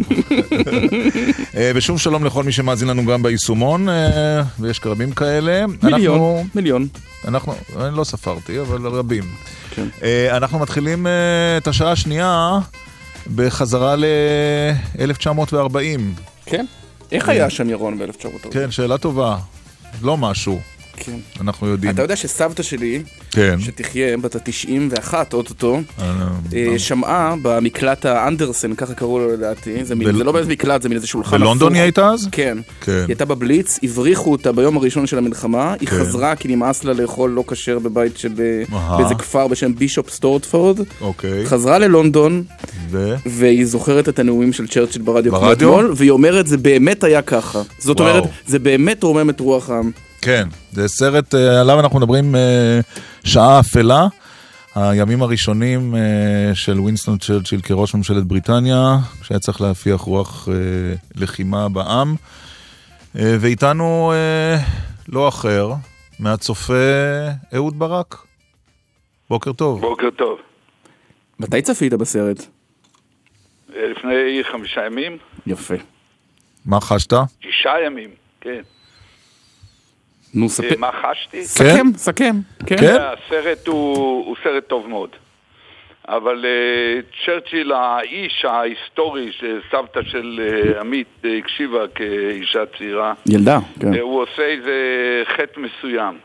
אה, 1.58 1.72
ושוב 1.76 2.00
שלום 2.00 2.26
לכל 2.26 2.44
מי 2.44 2.52
שמאזין 2.52 2.88
לנו 2.88 3.06
גם 3.06 3.24
ביישומון, 3.24 3.90
אה, 3.90 4.42
ויש 4.60 4.82
רבים 4.86 5.12
כאלה. 5.12 5.66
מיליון, 5.68 5.94
אנחנו- 5.94 6.46
מיליון. 6.56 6.88
אנחנו, 7.28 7.54
אני 7.80 7.98
לא 7.98 8.04
ספרתי, 8.04 8.60
אבל 8.62 8.88
רבים. 8.88 9.24
כן. 9.76 9.88
אנחנו 10.32 10.60
מתחילים 10.60 11.08
את 11.58 11.68
השעה 11.68 11.92
השנייה 11.92 12.60
בחזרה 13.36 13.96
ל-1940. 13.96 16.00
כן. 16.46 16.66
איך 17.12 17.30
היה 17.30 17.50
שם 17.50 17.70
ירון 17.70 17.98
ב-1940? 17.98 18.52
כן, 18.52 18.72
שאלה 18.72 18.98
טובה. 18.98 19.38
לא 20.02 20.18
משהו, 20.18 20.60
כן. 20.98 21.18
אנחנו 21.42 21.68
יודעים. 21.68 21.94
אתה 21.94 22.02
יודע 22.02 22.16
שסבתא 22.16 22.64
שלי, 22.64 23.04
כן. 23.32 23.60
שתחיה 23.60 24.18
בת 24.18 24.36
ה-91 24.36 25.14
אוטוטו, 25.34 25.80
אה, 26.02 26.14
אה, 26.56 26.80
שמעה 26.80 27.36
במקלט 27.42 28.06
האנדרסן, 28.06 28.76
ככה 28.76 28.94
קראו 28.94 29.20
לו 29.20 29.34
לדעתי, 29.34 29.86
זה 29.86 29.96
מין- 29.96 30.08
בל- 30.12 30.18
זה 30.18 30.24
לא 30.24 30.32
באמת 30.32 30.48
מקלט, 30.48 30.82
זה 30.82 30.90
מין 30.90 30.96
איזה 30.96 31.08
שולחן 31.08 31.38
בלונדון. 31.38 31.74
היא 31.74 31.82
הייתה 31.82 32.08
אז? 32.10 32.28
כן. 32.32 32.58
כן. 32.82 32.92
היא 32.92 33.06
הייתה 33.08 33.26
בבליץ, 33.26 33.80
הבריחו 33.84 34.32
אותה 34.32 34.52
ביום 34.52 34.78
הראשון 34.78 35.08
של 35.08 35.18
המלחמה, 35.18 35.74
היא 35.80 35.88
כן. 35.90 35.96
חזרה 36.00 36.36
כי 36.36 36.48
נמאס 36.48 36.84
לה 36.84 36.94
לאכול 36.94 37.30
לא 37.32 37.44
כשר 37.48 37.80
בבית 37.80 38.18
של... 38.18 38.34
אה. 38.74 38.98
באיזה 38.98 39.16
כפר 39.16 39.48
בשם 39.48 39.76
בישופ 39.76 40.10
סטורטפורד. 40.10 40.80
אוקיי. 41.02 41.46
חזרה 41.46 41.80
ללונדון, 41.80 42.44
ו? 42.90 43.16
והיא 43.26 43.66
זוכרת 43.66 44.10
את 44.10 44.20
הנאומים 44.20 44.54
של 44.54 44.68
צ'רצ'יל 44.68 45.02
ברדיו 45.02 45.32
כמו 45.32 45.42
ברדיו? 45.42 45.70
אתמול, 45.70 45.94
והיא 45.96 46.12
אומרת, 46.12 46.48
זה 46.48 46.58
באמת 46.58 47.04
היה 47.04 47.22
ככה. 47.22 47.62
זאת 47.80 48.00
וואו. 48.00 48.10
אומרת, 48.10 48.24
זה 48.48 48.60
באמת 48.60 49.04
רומם 49.04 49.30
את 49.30 49.40
רוח 49.40 49.70
העם. 49.70 49.92
כן, 50.22 50.48
זה 50.72 50.88
סרט 50.88 51.36
אה, 51.36 51.62
עליו 51.62 51.80
אנחנו 51.80 52.00
מדברים 52.00 52.36
אה, 52.36 52.80
שעה 53.24 53.60
אפלה. 53.60 54.08
הימים 54.76 55.22
הראשונים 55.22 55.96
אה, 55.96 56.56
של 56.56 56.80
וינסטון 56.80 57.18
צ'רצ'יל 57.18 57.62
כראש 57.62 57.96
ממשלת 57.96 58.24
בריטניה, 58.24 58.98
שהיה 59.24 59.40
צריך 59.40 59.62
להפיח 59.62 60.02
רוח 60.02 60.48
לחימה 61.16 61.70
בעם. 61.70 62.16
ואיתנו 63.16 64.14
לא 65.10 65.28
אחר 65.28 65.74
מהצופה 66.20 66.74
אהוד 67.56 67.80
ברק. 67.80 68.16
בוקר 69.30 69.54
טוב. 69.54 69.82
בוקר 69.82 70.10
טוב. 70.10 70.40
מתי 71.40 71.62
צפית 71.62 71.94
בסרט? 71.94 72.46
לפני 73.70 74.44
חמישה 74.52 74.86
ימים, 74.86 75.18
יפה. 75.48 75.76
מה 76.66 76.82
חשת? 76.82 77.14
שישה 77.42 77.74
ימים, 77.86 78.10
כן. 78.42 78.62
נו, 80.34 80.44
אה, 80.44 80.50
ספר... 80.50 80.76
מה 80.78 80.90
חשתי? 80.92 81.44
סכם, 81.44 81.88
סכם. 81.96 82.36
כן. 82.66 82.76
הסרט 82.76 83.68
הוא, 83.68 84.36
סרט 84.44 84.68
טוב 84.68 84.88
מאוד. 84.88 85.10
אבל 86.08 86.46
uh, 86.46 87.26
צ'רצ'יל, 87.26 87.72
האיש 87.72 88.46
ההיסטורי 88.46 89.32
שסבתא 89.32 90.00
של 90.04 90.40
uh, 90.76 90.80
עמית 90.80 91.08
הקשיבה 91.40 91.88
כאישה 91.88 92.66
צעירה, 92.78 93.14
ילדה, 93.30 93.60
כן. 93.80 93.94
הוא 94.00 94.22
עושה 94.22 94.42
איזה 94.42 94.74
חטא 95.26 95.60
מסוים. 95.60 96.18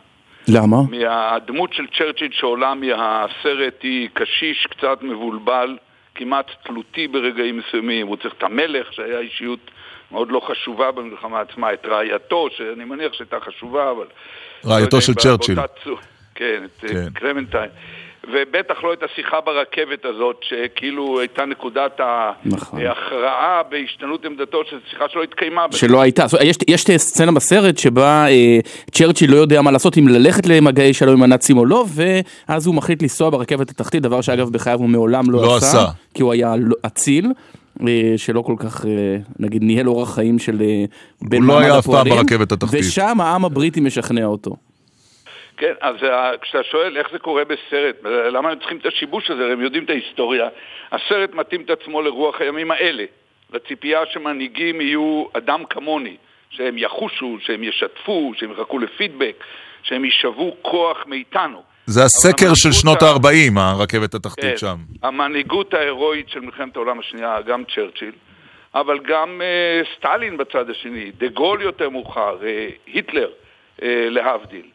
למה? 0.48 0.76
מהדמות 0.90 1.72
של 1.72 1.86
צ'רצ'יל 1.98 2.30
שעולה 2.32 2.74
מהסרט 2.74 3.82
היא 3.82 4.09
קשיש, 4.12 4.66
קצת 4.70 4.98
מבולבל, 5.03 5.76
כמעט 6.14 6.46
תלותי 6.64 7.09
ברגעים 7.09 7.59
מסוימים. 7.59 8.07
הוא 8.07 8.16
צריך 8.16 8.34
את 8.38 8.42
המלך, 8.42 8.92
שהיה 8.92 9.18
אישיות 9.18 9.70
מאוד 10.12 10.28
לא 10.30 10.40
חשובה 10.50 10.92
במלחמה 10.92 11.40
עצמה, 11.40 11.72
את 11.72 11.86
רעייתו, 11.86 12.46
שאני 12.56 12.84
מניח 12.84 13.12
שהייתה 13.12 13.36
חשובה, 13.40 13.90
אבל... 13.90 14.04
רעייתו 14.66 14.96
לא 14.96 15.00
של 15.00 15.10
יודע, 15.12 15.22
צ'רצ'יל. 15.22 15.54
באותה 15.54 15.72
צו- 15.84 15.96
כן, 16.34 16.62
את 16.64 16.80
כן. 16.80 16.88
כן. 16.88 17.08
קרמנטיין. 17.14 17.70
ובטח 18.32 18.84
לא 18.84 18.92
את 18.92 19.02
השיחה 19.02 19.40
ברכבת 19.40 20.04
הזאת, 20.04 20.36
שכאילו 20.42 21.20
הייתה 21.20 21.44
נקודת 21.44 22.00
נכון. 22.44 22.80
ההכרעה 22.80 23.62
בהשתנות 23.70 24.24
עמדתו, 24.24 24.62
שזו 24.70 24.80
שיחה 24.90 25.04
שלא 25.12 25.22
התקיימה. 25.22 25.66
שלא 25.70 26.00
הייתה. 26.00 26.24
יש, 26.42 26.56
יש 26.68 26.84
סצנה 26.96 27.32
בסרט 27.32 27.78
שבה 27.78 28.26
אה, 28.28 28.58
צ'רצ'יל 28.90 29.30
לא 29.30 29.36
יודע 29.36 29.62
מה 29.62 29.70
לעשות, 29.70 29.98
אם 29.98 30.08
ללכת 30.08 30.46
למגעי 30.46 30.94
שלום 30.94 31.14
עם 31.16 31.22
הנאצים 31.22 31.58
או 31.58 31.66
לא, 31.66 31.84
ואז 32.48 32.66
הוא 32.66 32.74
מחליט 32.74 33.02
לנסוע 33.02 33.30
ברכבת 33.30 33.70
התחתית, 33.70 34.02
דבר 34.02 34.20
שאגב 34.20 34.50
בחייו 34.50 34.78
הוא 34.78 34.88
מעולם 34.88 35.30
לא, 35.30 35.42
לא 35.42 35.56
עשה, 35.56 35.66
עשה. 35.66 35.84
כי 36.14 36.22
הוא 36.22 36.32
היה 36.32 36.54
לא- 36.58 36.76
אציל. 36.86 37.26
אה, 37.80 38.12
שלא 38.16 38.42
כל 38.42 38.54
כך, 38.58 38.86
אה, 38.86 39.16
נגיד, 39.38 39.62
ניהל 39.62 39.88
אורח 39.88 40.14
חיים 40.14 40.38
של 40.38 40.60
אה, 40.60 40.84
בן 41.22 41.42
לא 41.42 41.46
מעמד 41.46 41.64
היה 41.64 41.78
אף 41.78 41.86
פעם 41.86 41.94
הפועלים, 41.94 42.14
ברכבת 42.14 42.52
התחתית. 42.52 42.80
ושם 42.80 43.20
העם 43.20 43.44
הבריטי 43.44 43.80
משכנע 43.80 44.24
אותו. 44.24 44.56
כן, 45.56 45.72
אז 45.80 45.96
כשאתה 46.42 46.64
שואל 46.70 46.96
איך 46.96 47.08
זה 47.12 47.18
קורה 47.18 47.42
בסרט, 47.44 47.96
למה 48.04 48.50
הם 48.50 48.58
צריכים 48.58 48.76
את 48.76 48.86
השיבוש 48.86 49.30
הזה, 49.30 49.42
הרי 49.42 49.52
הם 49.52 49.60
יודעים 49.60 49.84
את 49.84 49.90
ההיסטוריה, 49.90 50.48
הסרט 50.92 51.34
מתאים 51.34 51.62
את 51.62 51.70
עצמו 51.70 52.02
לרוח 52.02 52.40
הימים 52.40 52.70
האלה, 52.70 53.04
לציפייה 53.52 54.00
שמנהיגים 54.12 54.80
יהיו 54.80 55.24
אדם 55.32 55.64
כמוני, 55.70 56.16
שהם 56.50 56.78
יחושו, 56.78 57.36
שהם 57.40 57.64
ישתפו, 57.64 58.32
שהם 58.36 58.52
יחכו 58.52 58.78
לפידבק, 58.78 59.44
שהם 59.82 60.04
יישבו 60.04 60.56
כוח 60.62 61.04
מאיתנו. 61.06 61.62
זה 61.87 62.01
הסקר 62.05 62.55
של 62.55 62.72
שנות 62.72 63.03
ה-40, 63.03 63.61
הרכבת 63.61 64.14
התחתית 64.14 64.45
כן, 64.45 64.57
שם. 64.57 64.76
המנהיגות 65.03 65.74
ההירואית 65.74 66.28
של 66.28 66.41
מלחמת 66.41 66.76
העולם 66.76 66.99
השנייה, 66.99 67.41
גם 67.41 67.62
צ'רצ'יל, 67.74 68.12
אבל 68.74 68.99
גם 68.99 69.41
אה, 69.43 69.83
סטלין 69.97 70.37
בצד 70.37 70.70
השני, 70.70 71.11
דה 71.18 71.28
גול 71.28 71.62
יותר 71.62 71.91
מאוחר, 71.91 72.37
אה, 72.43 72.68
היטלר, 72.87 73.30
אה, 73.83 74.07
להבדיל. 74.11 74.66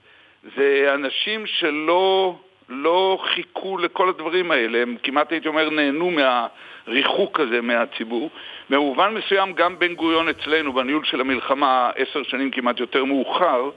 זה 0.57 0.91
אנשים 0.95 1.45
שלא 1.45 2.35
לא 2.69 3.19
חיכו 3.35 3.77
לכל 3.77 4.09
הדברים 4.09 4.51
האלה, 4.51 4.81
הם 4.81 4.95
כמעט 5.03 5.31
הייתי 5.31 5.47
אומר 5.47 5.69
נהנו 5.69 6.11
מהריחוק 6.11 7.39
הזה 7.39 7.61
מהציבור. 7.61 8.29
במובן 8.69 9.13
מסוים 9.13 9.53
גם 9.53 9.79
בן 9.79 9.93
גוריון 9.93 10.29
אצלנו, 10.29 10.73
בניהול 10.73 11.05
של 11.05 11.21
המלחמה, 11.21 11.89
עשר 11.95 12.23
שנים 12.23 12.51
כמעט 12.51 12.79
יותר 12.79 13.05
מאוחר, 13.05 13.69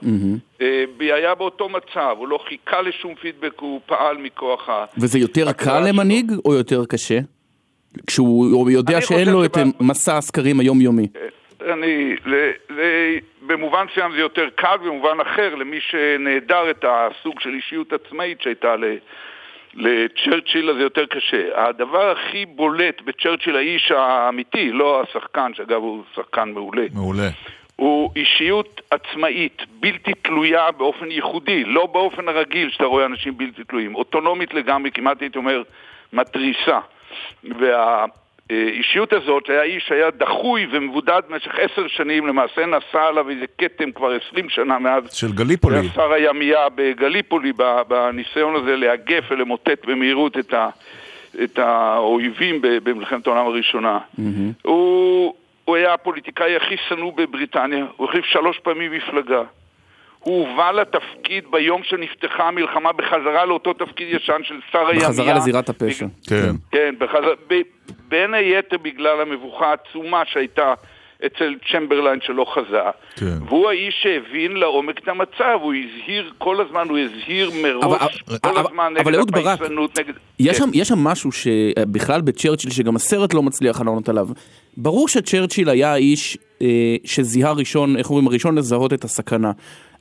אה, 0.61 0.83
היה 0.99 1.35
באותו 1.35 1.69
מצב, 1.69 2.15
הוא 2.17 2.27
לא 2.27 2.39
חיכה 2.49 2.81
לשום 2.81 3.15
פידבק, 3.15 3.59
הוא 3.59 3.81
פעל 3.85 4.17
מכוח 4.17 4.69
ה... 4.69 4.85
וזה 4.97 5.19
יותר 5.19 5.51
קל 5.51 5.83
למנהיג 5.87 6.31
או 6.45 6.53
יותר 6.53 6.85
קשה? 6.85 7.19
כשהוא 8.07 8.71
יודע 8.71 9.01
שאין 9.01 9.29
לו 9.29 9.45
את 9.45 9.55
שבא- 9.55 9.83
מסע 9.83 10.17
הסקרים 10.17 10.59
היומיומי. 10.59 11.07
אני, 11.73 12.15
ל, 12.25 12.35
ל, 12.69 12.79
במובן 13.47 13.85
מסוים 13.91 14.11
זה 14.11 14.17
יותר 14.19 14.49
קל, 14.55 14.75
במובן 14.85 15.19
אחר, 15.21 15.55
למי 15.55 15.79
שנעדר 15.81 16.69
את 16.71 16.85
הסוג 16.87 17.39
של 17.39 17.49
אישיות 17.49 17.93
עצמאית 17.93 18.41
שהייתה 18.41 18.75
ל, 18.75 18.83
לצ'רצ'יל, 19.73 20.69
אז 20.69 20.75
זה 20.75 20.81
יותר 20.81 21.05
קשה. 21.05 21.67
הדבר 21.67 22.11
הכי 22.11 22.45
בולט 22.45 23.01
בצ'רצ'יל, 23.01 23.55
האיש 23.55 23.91
האמיתי, 23.91 24.71
לא 24.71 25.01
השחקן, 25.01 25.51
שאגב 25.53 25.81
הוא 25.81 26.03
שחקן 26.15 26.49
מעולה, 26.49 26.85
מעולה. 26.93 27.29
הוא 27.75 28.11
אישיות 28.15 28.81
עצמאית, 28.91 29.61
בלתי 29.79 30.13
תלויה 30.13 30.71
באופן 30.71 31.11
ייחודי, 31.11 31.63
לא 31.63 31.85
באופן 31.85 32.27
הרגיל 32.29 32.69
שאתה 32.71 32.85
רואה 32.85 33.05
אנשים 33.05 33.37
בלתי 33.37 33.63
תלויים, 33.63 33.95
אוטונומית 33.95 34.53
לגמרי, 34.53 34.91
כמעט 34.91 35.21
הייתי 35.21 35.37
אומר, 35.37 35.61
מתריסה. 36.13 36.79
והאישיות 38.51 39.13
הזאת, 39.13 39.49
היה 39.49 39.63
איש 39.63 39.83
שהיה 39.87 40.11
דחוי 40.11 40.67
ומבודד 40.71 41.21
במשך 41.29 41.51
עשר 41.59 41.87
שנים, 41.87 42.27
למעשה 42.27 42.65
נסע 42.65 43.03
עליו 43.07 43.29
איזה 43.29 43.45
כתם 43.57 43.91
כבר 43.91 44.11
עשרים 44.11 44.49
שנה 44.49 44.79
מאז. 44.79 45.13
של 45.13 45.31
גליפולי. 45.31 45.77
היה 45.77 45.89
שר 45.95 46.13
הימייה 46.13 46.69
בגליפולי, 46.75 47.53
בניסיון 47.87 48.55
הזה 48.55 48.75
לאגף 48.75 49.23
ולמוטט 49.31 49.85
במהירות 49.85 50.37
את, 50.37 50.53
ה, 50.53 50.69
את 51.43 51.59
האויבים 51.59 52.59
במלחמת 52.61 53.27
העולם 53.27 53.45
הראשונה. 53.47 53.99
הוא, 54.61 55.33
הוא 55.65 55.75
היה 55.75 55.93
הפוליטיקאי 55.93 56.55
הכי 56.55 56.75
שנוא 56.87 57.13
בבריטניה, 57.13 57.85
הוא 57.97 58.07
החליף 58.07 58.25
שלוש 58.25 58.59
פעמים 58.59 58.91
מפלגה. 58.91 59.41
הוא 60.23 60.47
הובא 60.47 60.71
לתפקיד 60.71 61.43
ביום 61.51 61.81
שנפתחה 61.83 62.47
המלחמה 62.47 62.91
בחזרה 62.91 63.45
לאותו 63.45 63.73
תפקיד 63.73 64.07
ישן 64.11 64.41
של 64.43 64.55
שר 64.71 64.87
הימייה. 64.87 65.07
בחזרה 65.09 65.33
לזירת 65.33 65.69
הפשע. 65.69 66.05
כן. 66.27 66.51
כן, 66.71 66.95
בחזרה, 66.99 67.33
ב, 67.49 67.53
בין 68.07 68.33
היתר 68.33 68.77
בגלל 68.77 69.21
המבוכה 69.21 69.65
העצומה 69.65 70.21
שהייתה 70.25 70.73
אצל 71.25 71.55
צ'מברליין 71.71 72.19
שלא 72.21 72.45
חזה. 72.53 72.77
כן. 73.15 73.43
והוא 73.47 73.69
האיש 73.69 73.95
שהבין 74.03 74.51
לעומק 74.57 74.99
את 74.99 75.07
המצב, 75.07 75.59
הוא 75.61 75.73
הזהיר 75.73 76.33
כל 76.37 76.61
הזמן, 76.65 76.87
הוא 76.89 76.97
הזהיר 76.99 77.51
מראש 77.63 77.83
אבל- 78.27 78.37
כל 78.39 78.49
אבל- 78.49 78.59
הזמן 78.67 78.93
אבל 79.03 79.19
נגד 79.19 79.37
הפייסנות, 79.37 79.99
נגד... 79.99 80.13
יש 80.39 80.57
כן. 80.59 80.63
שם, 80.65 80.69
יש 80.73 80.87
שם 80.87 80.99
משהו 80.99 81.31
שבכלל 81.31 82.21
בצ'רצ'יל, 82.21 82.71
שגם 82.71 82.95
הסרט 82.95 83.33
לא 83.33 83.43
מצליח 83.43 83.79
לענות 83.81 84.09
עליו. 84.09 84.27
ברור 84.77 85.07
שצ'רצ'יל 85.07 85.69
היה 85.69 85.93
האיש 85.93 86.37
אה, 86.61 86.67
שזיהה 87.05 87.51
ראשון, 87.51 87.97
איך 87.97 88.09
אומרים, 88.09 88.27
הראשון 88.27 88.57
לזהות 88.57 88.93
את 88.93 89.03
הסכנה. 89.03 89.51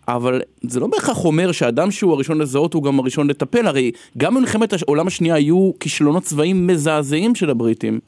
אבל 0.09 0.41
זה 0.61 0.81
לא 0.81 0.87
בהכרח 0.87 1.25
אומר 1.25 1.53
שאדם 1.53 1.91
שהוא 1.91 2.13
הראשון 2.13 2.41
לזהות 2.41 2.75
הוא 2.75 2.83
גם 2.83 2.99
הראשון 2.99 3.31
לטפל, 3.31 3.67
הרי 3.67 3.93
גם 4.19 4.35
במלחמת 4.35 4.73
העולם 4.73 5.07
השנייה 5.07 5.35
היו 5.35 5.71
כישלונות 5.81 6.23
צבאיים 6.23 6.67
מזעזעים 6.67 7.35
של 7.35 7.51
הבריטים. 7.51 8.01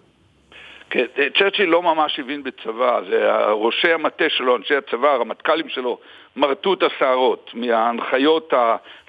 כן, 0.90 1.04
צ'רצ'יל 1.38 1.68
לא 1.68 1.82
ממש 1.82 2.18
הבין 2.18 2.42
בצבא, 2.42 3.00
זה 3.10 3.30
ראשי 3.50 3.92
המטה 3.92 4.24
שלו, 4.28 4.56
אנשי 4.56 4.74
הצבא, 4.74 5.08
הרמטכ"לים 5.08 5.68
שלו, 5.68 5.98
מרטו 6.36 6.74
את 6.74 6.82
השערות 6.82 7.50
מההנחיות, 7.54 8.52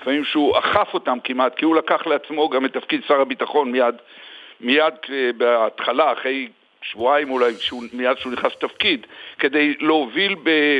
לפעמים 0.01 0.25
שהוא 0.25 0.57
אכף 0.57 0.93
אותם 0.93 1.17
כמעט, 1.23 1.55
כי 1.55 1.65
הוא 1.65 1.75
לקח 1.75 2.07
לעצמו 2.07 2.49
גם 2.49 2.65
את 2.65 2.73
תפקיד 2.73 3.01
שר 3.07 3.21
הביטחון 3.21 3.71
מיד, 3.71 3.95
מיד 4.61 4.93
אה, 5.09 5.29
בהתחלה, 5.37 6.13
אחרי 6.13 6.47
שבועיים 6.81 7.31
אולי, 7.31 7.53
שהוא, 7.59 7.83
מיד 7.93 8.17
שהוא 8.17 8.33
נכנס 8.33 8.51
לתפקיד, 8.51 9.05
כדי 9.39 9.73
להוביל 9.79 10.35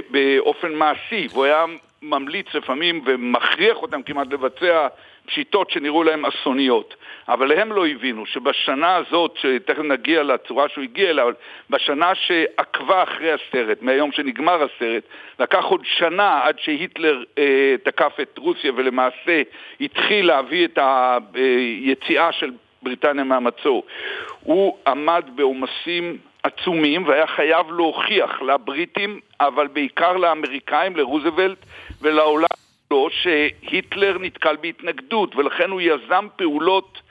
באופן 0.10 0.74
מעשי, 0.74 1.28
והוא 1.32 1.46
היה 1.46 1.66
ממליץ 2.04 2.46
לפעמים 2.54 3.02
ומכריח 3.06 3.78
אותם 3.78 4.04
כמעט 4.04 4.34
לבצע 4.34 4.88
פשיטות 5.26 5.72
שנראו 5.72 6.04
להם 6.04 6.26
אסוניות. 6.26 6.96
אבל 7.28 7.52
הם 7.52 7.72
לא 7.72 7.88
הבינו 7.88 8.26
שבשנה 8.26 8.96
הזאת, 8.96 9.38
שתכף 9.38 9.80
נגיע 9.80 10.24
לצורה 10.24 10.70
שהוא 10.70 10.84
הגיע 10.84 11.10
אליה, 11.10 11.24
אבל 11.24 11.34
בשנה 11.70 12.16
שעקבה 12.16 13.04
אחרי 13.04 13.32
הסרט, 13.32 13.82
מהיום 13.82 14.12
שנגמר 14.12 14.64
הסרט, 14.64 15.04
לקח 15.40 15.64
עוד 15.64 15.82
שנה 15.84 16.42
עד 16.44 16.60
שהיטלר 16.60 17.24
אה, 17.38 17.76
תקף 17.84 18.14
את 18.22 18.38
רוסיה 18.38 18.72
ולמעשה 18.76 19.42
התחיל 19.82 20.28
להביא 20.28 20.66
את 20.66 20.80
היציאה 21.34 22.32
של 22.32 22.52
בריטניה 22.82 23.24
מהמצור. 23.24 23.84
הוא 24.44 24.78
עמד 24.88 25.24
בעומסים 25.36 26.18
עצומים 26.44 27.08
והיה 27.08 27.28
חייב 27.28 27.72
להוכיח 27.72 28.42
לבריטים, 28.42 29.20
אבל 29.40 29.68
בעיקר 29.68 30.18
לאמריקאים, 30.18 30.96
לרוזוולט 30.96 31.58
ולעולם 32.04 32.48
כולו, 32.88 33.10
שהיטלר 33.10 34.18
נתקל 34.20 34.56
בהתנגדות, 34.62 35.36
ולכן 35.36 35.70
הוא 35.70 35.82
יזם 35.82 36.28
פעולות 36.36 37.02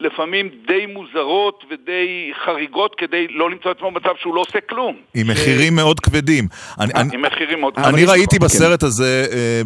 לפעמים 0.00 0.46
די 0.66 0.86
מוזרות 0.86 1.64
ודי 1.70 2.06
חריגות 2.44 2.94
כדי 2.98 3.26
לא 3.30 3.50
למצוא 3.50 3.70
את 3.70 3.76
עצמו 3.76 3.90
במצב 3.90 4.08
שהוא 4.20 4.34
לא 4.34 4.40
עושה 4.40 4.58
כלום. 4.68 4.96
עם 5.14 5.26
מחירים 5.30 5.76
מאוד 5.76 6.00
כבדים. 6.00 6.46
אני- 6.80 6.92
אה, 6.94 7.00
אני- 7.00 7.10
עם 7.14 7.22
מחירים 7.22 7.60
מאוד 7.60 7.72
אני 7.76 7.88
כבדים. 7.88 8.08
ראיתי 8.08 8.38
כן. 8.38 8.44
בסרט 8.44 8.82
הזה 8.82 9.26
אה, 9.32 9.62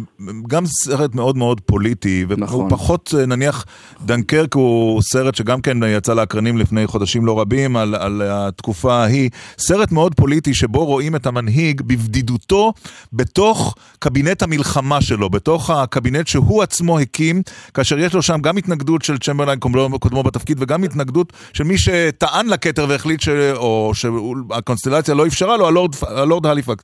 גם 0.47 0.65
סרט 0.65 1.15
מאוד 1.15 1.37
מאוד 1.37 1.61
פוליטי, 1.61 2.25
נכון. 2.37 2.59
והוא 2.59 2.69
פחות, 2.69 3.13
אה, 3.19 3.25
נניח, 3.25 3.65
דנקרק 4.01 4.53
הוא 4.53 5.01
סרט 5.01 5.35
שגם 5.35 5.61
כן 5.61 5.77
יצא 5.87 6.13
לאקרנים 6.13 6.57
לפני 6.57 6.87
חודשים 6.87 7.25
לא 7.25 7.39
רבים 7.41 7.75
על, 7.77 7.95
על 7.95 8.21
התקופה 8.25 8.93
ההיא. 8.93 9.29
סרט 9.57 9.91
מאוד 9.91 10.15
פוליטי 10.15 10.53
שבו 10.53 10.85
רואים 10.85 11.15
את 11.15 11.25
המנהיג 11.25 11.81
בבדידותו 11.81 12.73
בתוך 13.13 13.75
קבינט 13.99 14.43
המלחמה 14.43 15.01
שלו, 15.01 15.29
בתוך 15.29 15.69
הקבינט 15.69 16.27
שהוא 16.27 16.63
עצמו 16.63 16.99
הקים, 16.99 17.41
כאשר 17.73 17.99
יש 17.99 18.13
לו 18.13 18.21
שם 18.21 18.41
גם 18.41 18.57
התנגדות 18.57 19.01
של 19.01 19.17
צ'מברליין 19.17 19.59
קודמו, 19.59 19.99
קודמו 20.19 20.31
בתפקיד 20.31 20.57
וגם 20.61 20.83
התנגדות 20.83 21.33
של 21.53 21.63
מי 21.63 21.77
שטען 21.77 22.47
לכתר 22.47 22.85
והחליט 22.89 23.21
ש... 23.21 23.29
או 23.55 23.91
שהקונסטלציה 23.93 25.13
לא 25.13 25.27
אפשרה 25.27 25.57
לו, 25.57 25.67
הלורד, 25.67 25.95
הלורד 26.01 26.45
הליפקס. 26.45 26.83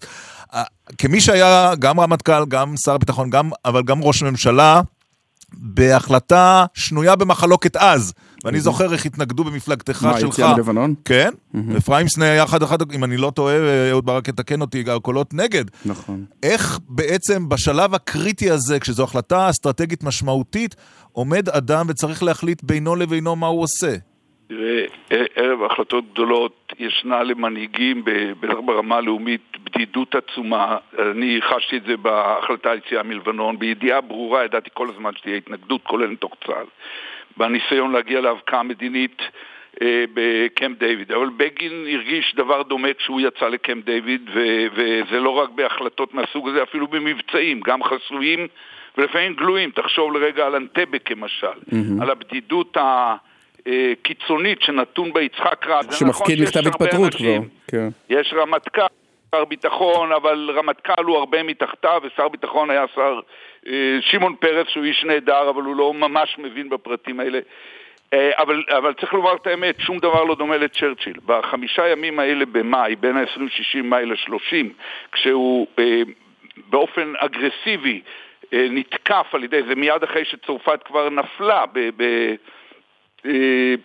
כמי 0.98 1.22
שהיה 1.22 1.74
גם 1.80 2.00
רמטכ"ל, 2.00 2.46
גם 2.48 2.74
שר 2.86 2.98
ביטחון, 2.98 3.30
גם, 3.30 3.50
אבל 3.66 3.84
גם 3.84 4.04
ראש 4.04 4.24
ממשלה, 4.24 4.82
בהחלטה 5.54 6.66
שנויה 6.74 7.16
במחלוקת 7.16 7.76
אז. 7.76 8.14
ואני 8.46 8.60
זוכר 8.60 8.94
איך 8.94 9.06
התנגדו 9.06 9.44
במפלגתך 9.44 10.04
מה, 10.04 10.20
שלך. 10.20 10.30
יציאה 10.30 10.56
מלבנון? 10.56 10.94
כן, 11.06 11.30
אפרים 11.78 12.08
סנה 12.08 12.26
היה 12.26 12.44
אחד 12.44 12.64
אחד, 12.64 12.92
אם 12.94 13.04
אני 13.04 13.18
לא 13.18 13.32
טועה, 13.36 13.56
אהוד 13.92 14.06
ברק 14.06 14.28
יתקן 14.28 14.62
אותי, 14.62 14.84
הקולות 14.88 15.34
נגד. 15.34 15.66
נכון. 15.86 16.26
איך 16.44 16.80
בעצם 16.90 17.50
בשלב 17.50 17.94
הקריטי 17.94 18.52
הזה, 18.52 18.80
כשזו 18.80 19.04
החלטה 19.04 19.50
אסטרטגית 19.50 20.04
משמעותית, 20.04 20.76
עומד 21.12 21.50
אדם 21.50 21.86
וצריך 21.90 22.24
להחליט 22.24 22.64
בינו 22.64 22.96
לבינו 22.96 23.36
מה 23.36 23.48
הוא 23.48 23.62
עושה? 23.64 23.96
תראה, 24.48 24.86
ערב 25.36 25.60
החלטות 25.72 26.04
גדולות 26.12 26.74
ישנה 26.80 27.24
למנהיגים, 27.24 28.04
בטח 28.40 28.58
ברמה 28.66 28.96
הלאומית, 28.96 29.42
בדידות 29.64 30.16
עצומה. 30.16 30.78
אני 31.12 31.40
חשתי 31.50 31.78
את 31.78 31.84
זה 31.88 31.98
בהחלטה 31.98 32.70
על 32.70 32.78
יציאה 32.78 33.04
מלבנון. 33.04 33.60
בידיעה 33.60 34.02
ברורה 34.02 34.46
ידעתי 34.46 34.70
כל 34.74 34.88
הזמן 34.96 35.12
שתהיה 35.18 35.38
התנגדות, 35.38 35.82
כולל 35.84 36.08
מתוך 36.08 36.32
צה"ל. 36.46 36.66
בניסיון 37.38 37.92
להגיע 37.92 38.22
להבקעה 38.22 38.64
מדינית 38.64 39.22
אה, 39.82 40.06
בקמפ 40.14 40.80
דיוויד. 40.80 41.12
אבל 41.12 41.30
בגין 41.38 41.86
הרגיש 41.94 42.36
דבר 42.36 42.62
דומה 42.64 42.94
כשהוא 42.94 43.22
יצא 43.22 43.48
לקמפ 43.48 43.86
דיוויד, 43.86 44.30
ו- 44.34 44.66
וזה 44.74 45.20
לא 45.20 45.30
רק 45.30 45.50
בהחלטות 45.50 46.14
מהסוג 46.14 46.50
הזה, 46.50 46.64
אפילו 46.64 46.88
במבצעים, 46.88 47.60
גם 47.60 47.84
חסויים 47.84 48.48
ולפעמים 48.98 49.34
גלויים. 49.34 49.72
תחשוב 49.72 50.14
לרגע 50.14 50.46
על 50.46 50.56
אנטבה 50.56 51.00
כמשל, 51.00 51.48
מהמם. 51.72 52.02
על 52.02 52.10
הבדידות 52.10 52.78
ה... 52.78 53.16
קיצונית 54.02 54.62
שנתון 54.62 55.14
בה 55.14 55.22
יצחק. 55.22 55.66
זה 55.66 55.72
נכון 55.72 55.94
שמפקיד 55.94 56.42
מכתב 56.42 56.68
התפטרות 56.68 57.16
כבר. 57.16 57.38
כן. 57.68 57.88
יש 58.10 58.34
רמטכ"ל, 58.38 58.82
שר 59.36 59.46
ביטחון, 59.46 60.12
אבל 60.12 60.52
רמטכ"ל 60.56 61.04
הוא 61.04 61.18
הרבה 61.18 61.44
מתחתיו, 61.44 62.02
ושר 62.04 62.28
ביטחון 62.28 62.70
היה 62.70 62.86
שר 62.96 63.20
שמעון 64.02 64.36
פרס, 64.36 64.68
שהוא 64.68 64.84
איש 64.84 65.04
נהדר, 65.04 65.50
אבל 65.50 65.62
הוא 65.62 65.76
לא 65.76 65.94
ממש 65.94 66.36
מבין 66.38 66.70
בפרטים 66.70 67.20
האלה. 67.20 67.40
אה, 68.14 68.32
אבל, 68.38 68.64
אבל 68.78 68.94
צריך 68.94 69.14
לומר 69.14 69.36
את 69.36 69.48
האמת, 69.48 69.76
שום 69.80 70.00
דבר 70.00 70.24
לא 70.24 70.36
דומה 70.36 70.58
לצ'רצ'יל. 70.58 71.14
בחמישה 71.26 71.88
ימים 71.88 72.20
האלה 72.20 72.46
במאי, 72.46 72.96
בין 72.96 73.18
ה-26 73.18 73.82
מאי 73.84 74.06
ל-30, 74.06 74.66
כשהוא 75.12 75.68
אה, 75.80 76.02
באופן 76.70 77.14
אגרסיבי 77.18 78.02
אה, 78.54 78.68
נתקף 78.70 79.28
על 79.34 79.44
ידי 79.44 79.62
זה 79.68 79.76
מיד 79.76 80.04
אחרי 80.04 80.26
שצרפת 80.26 80.84
כבר 80.84 81.10
נפלה 81.10 81.66
ב... 81.74 81.80
ב 81.98 82.02
אה, 82.02 82.36
אה, 83.26 83.76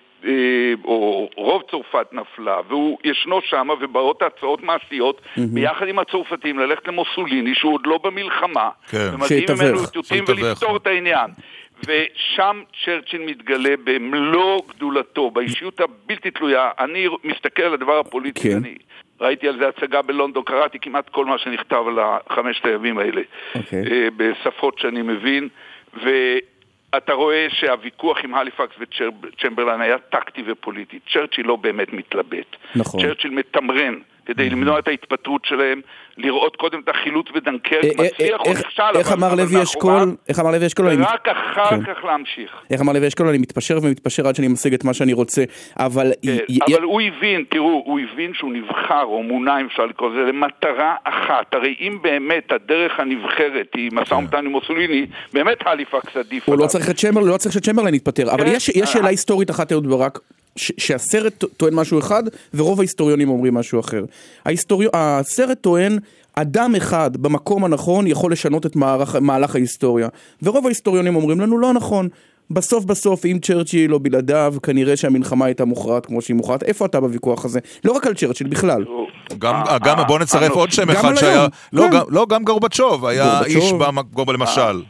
או 0.84 1.28
רוב 1.36 1.62
צרפת 1.70 2.06
נפלה, 2.12 2.56
והוא 2.68 2.98
ישנו 3.04 3.40
שם, 3.42 3.68
ובאות 3.80 4.22
הצעות 4.22 4.62
מעשיות, 4.62 5.20
ביחד 5.36 5.88
עם 5.88 5.98
הצרפתים, 5.98 6.58
ללכת 6.58 6.88
למוסוליני, 6.88 7.54
שהוא 7.54 7.74
עוד 7.74 7.86
לא 7.86 7.98
במלחמה, 8.02 8.70
כן. 8.90 8.98
ומגיעים 9.12 9.40
שיתווך, 9.40 9.60
ממנו 9.60 9.80
איתותים. 9.82 10.24
ולפתור 10.28 10.76
את 10.76 10.86
העניין. 10.86 11.30
ושם 11.86 12.62
צ'רצ'יל 12.84 13.22
מתגלה 13.26 13.74
במלוא 13.84 14.62
גדולתו, 14.68 15.30
באישיות 15.30 15.80
הבלתי 15.80 16.30
תלויה. 16.30 16.70
אני 16.78 17.06
מסתכל 17.24 17.62
על 17.62 17.74
הדבר 17.74 17.98
הפוליטי, 17.98 18.40
כן. 18.40 18.56
אני 18.56 18.74
ראיתי 19.20 19.48
על 19.48 19.58
זה 19.58 19.68
הצגה 19.68 20.02
בלונדון, 20.02 20.42
קראתי 20.42 20.78
כמעט 20.78 21.08
כל 21.08 21.24
מה 21.24 21.38
שנכתב 21.38 21.84
על 21.86 21.98
חמשת 22.30 22.66
הימים 22.66 22.98
האלה, 22.98 23.22
אוקיי. 23.54 23.82
אה, 23.90 24.08
בשפות 24.16 24.78
שאני 24.78 25.02
מבין, 25.02 25.48
ואתה 26.92 27.12
רואה 27.12 27.46
שהוויכוח 27.50 28.18
עם 28.24 28.34
הליפקס 28.34 28.76
וצ'מברליין 28.80 29.80
היה 29.80 29.98
טקטי 29.98 30.42
ופוליטי. 30.46 30.98
צ'רצ'יל 31.12 31.46
לא 31.46 31.56
באמת 31.56 31.92
מתלבט. 31.92 32.56
נכון. 32.76 33.00
צ'רצ'יל 33.00 33.30
מתמרן 33.30 33.94
כדי 34.34 34.50
למנוע 34.50 34.78
את 34.78 34.88
ההתפטרות 34.88 35.44
שלהם, 35.44 35.80
לראות 36.16 36.56
קודם 36.56 36.80
את 36.84 36.88
החילוץ 36.88 37.26
בדנקרק, 37.34 37.84
אה, 37.84 37.90
אה, 38.04 38.04
מצליח 38.14 38.40
או 38.40 38.50
איך- 38.50 38.58
נכשל, 38.64 38.82
איך 38.98 39.12
אמר 39.12 39.34
לוי 39.34 39.62
אשכול? 39.62 40.16
איך 40.28 40.38
אמר 40.40 40.50
לוי 40.50 40.66
אשכול? 40.66 40.86
ורק 40.86 41.28
אחר 41.28 41.68
כן. 41.70 41.94
כך 41.94 42.04
להמשיך. 42.04 42.50
איך 42.70 42.80
אמר 42.80 42.92
לוי 42.92 43.08
אשכול? 43.08 43.28
אני 43.28 43.38
מתפשר 43.38 43.78
ומתפשר 43.82 44.28
עד 44.28 44.34
שאני 44.36 44.48
משיג 44.48 44.74
את 44.74 44.84
מה 44.84 44.94
שאני 44.94 45.12
רוצה. 45.12 45.42
אבל... 45.78 46.12
י- 46.22 46.58
אבל 46.74 46.82
הוא 46.82 47.00
הבין, 47.00 47.44
תראו, 47.50 47.82
הוא 47.86 48.00
הבין 48.00 48.34
שהוא 48.34 48.52
נבחר, 48.52 49.02
או 49.04 49.22
מונה 49.22 49.60
אם 49.60 49.66
אפשר 49.66 49.86
לקרוא 49.86 50.10
לזה, 50.10 50.20
למטרה 50.20 50.94
אחת. 51.04 51.54
הרי 51.54 51.74
אם 51.80 51.98
באמת 52.02 52.52
הדרך 52.52 52.92
הנבחרת 53.00 53.66
היא 53.74 53.90
משא 53.92 54.14
ומתן 54.14 54.46
עם 54.46 54.52
מוסוליני, 54.52 55.06
באמת 55.32 55.58
הליפקס 55.66 56.16
עדיף 56.16 56.48
הוא. 56.48 56.58
לא 56.58 56.66
צריך 56.66 56.84
שצ'מברליין, 56.86 57.32
לא 57.32 57.36
צריך 57.36 57.54
שצ'מברליין 57.54 57.94
יתפטר, 57.94 58.30
אבל 58.34 58.44
כן. 58.44 58.52
יש 58.54 58.92
שאלה 58.92 59.08
היסטורית 59.08 59.50
אחת, 59.50 59.72
אהוד 59.72 59.86
ברק, 59.86 60.18
ש- 60.56 60.72
שהסרט 60.78 61.44
טוען 61.56 61.74
משהו 61.74 61.98
אחד, 61.98 62.22
ורוב 62.54 62.80
ההיסטוריונים 62.80 63.28
אומרים 63.28 63.54
משהו 63.54 63.80
אחר. 63.80 64.04
ההיסטורי... 64.44 64.86
הסרט 64.92 65.58
טוען... 65.60 65.98
אדם 66.34 66.74
אחד 66.76 67.16
במקום 67.16 67.64
הנכון 67.64 68.06
יכול 68.06 68.32
לשנות 68.32 68.66
את 68.66 68.76
מערך, 68.76 69.16
מהלך 69.20 69.54
ההיסטוריה. 69.54 70.08
ורוב 70.42 70.66
ההיסטוריונים 70.66 71.16
אומרים 71.16 71.40
לנו 71.40 71.58
לא 71.58 71.72
נכון. 71.72 72.08
בסוף 72.50 72.84
בסוף, 72.84 73.26
אם 73.26 73.38
צ'רצ'יל 73.42 73.94
או 73.94 74.00
בלעדיו, 74.00 74.54
כנראה 74.62 74.96
שהמלחמה 74.96 75.44
הייתה 75.44 75.64
מוכרעת 75.64 76.06
כמו 76.06 76.22
שהיא 76.22 76.36
מוכרעת. 76.36 76.62
איפה 76.62 76.86
אתה 76.86 77.00
בוויכוח 77.00 77.44
הזה? 77.44 77.60
לא 77.84 77.92
רק 77.92 78.06
על 78.06 78.14
צ'רצ'יל, 78.14 78.46
בכלל. 78.46 78.84
גם, 79.38 79.54
אה, 79.54 79.78
גם 79.78 79.96
בוא 80.06 80.18
נצרף 80.18 80.50
עוד 80.52 80.72
שם 80.72 80.90
אחד 80.90 81.14
שהיה, 81.14 81.46
לא, 81.72 81.82
כן. 81.82 81.90
גם, 81.92 82.04
לא, 82.08 82.26
גם 82.28 82.44
גורבצ'וב 82.44 83.06
היה. 83.06 83.40
איש 83.44 83.72
במקום, 83.72 84.30
למשל. 84.30 84.82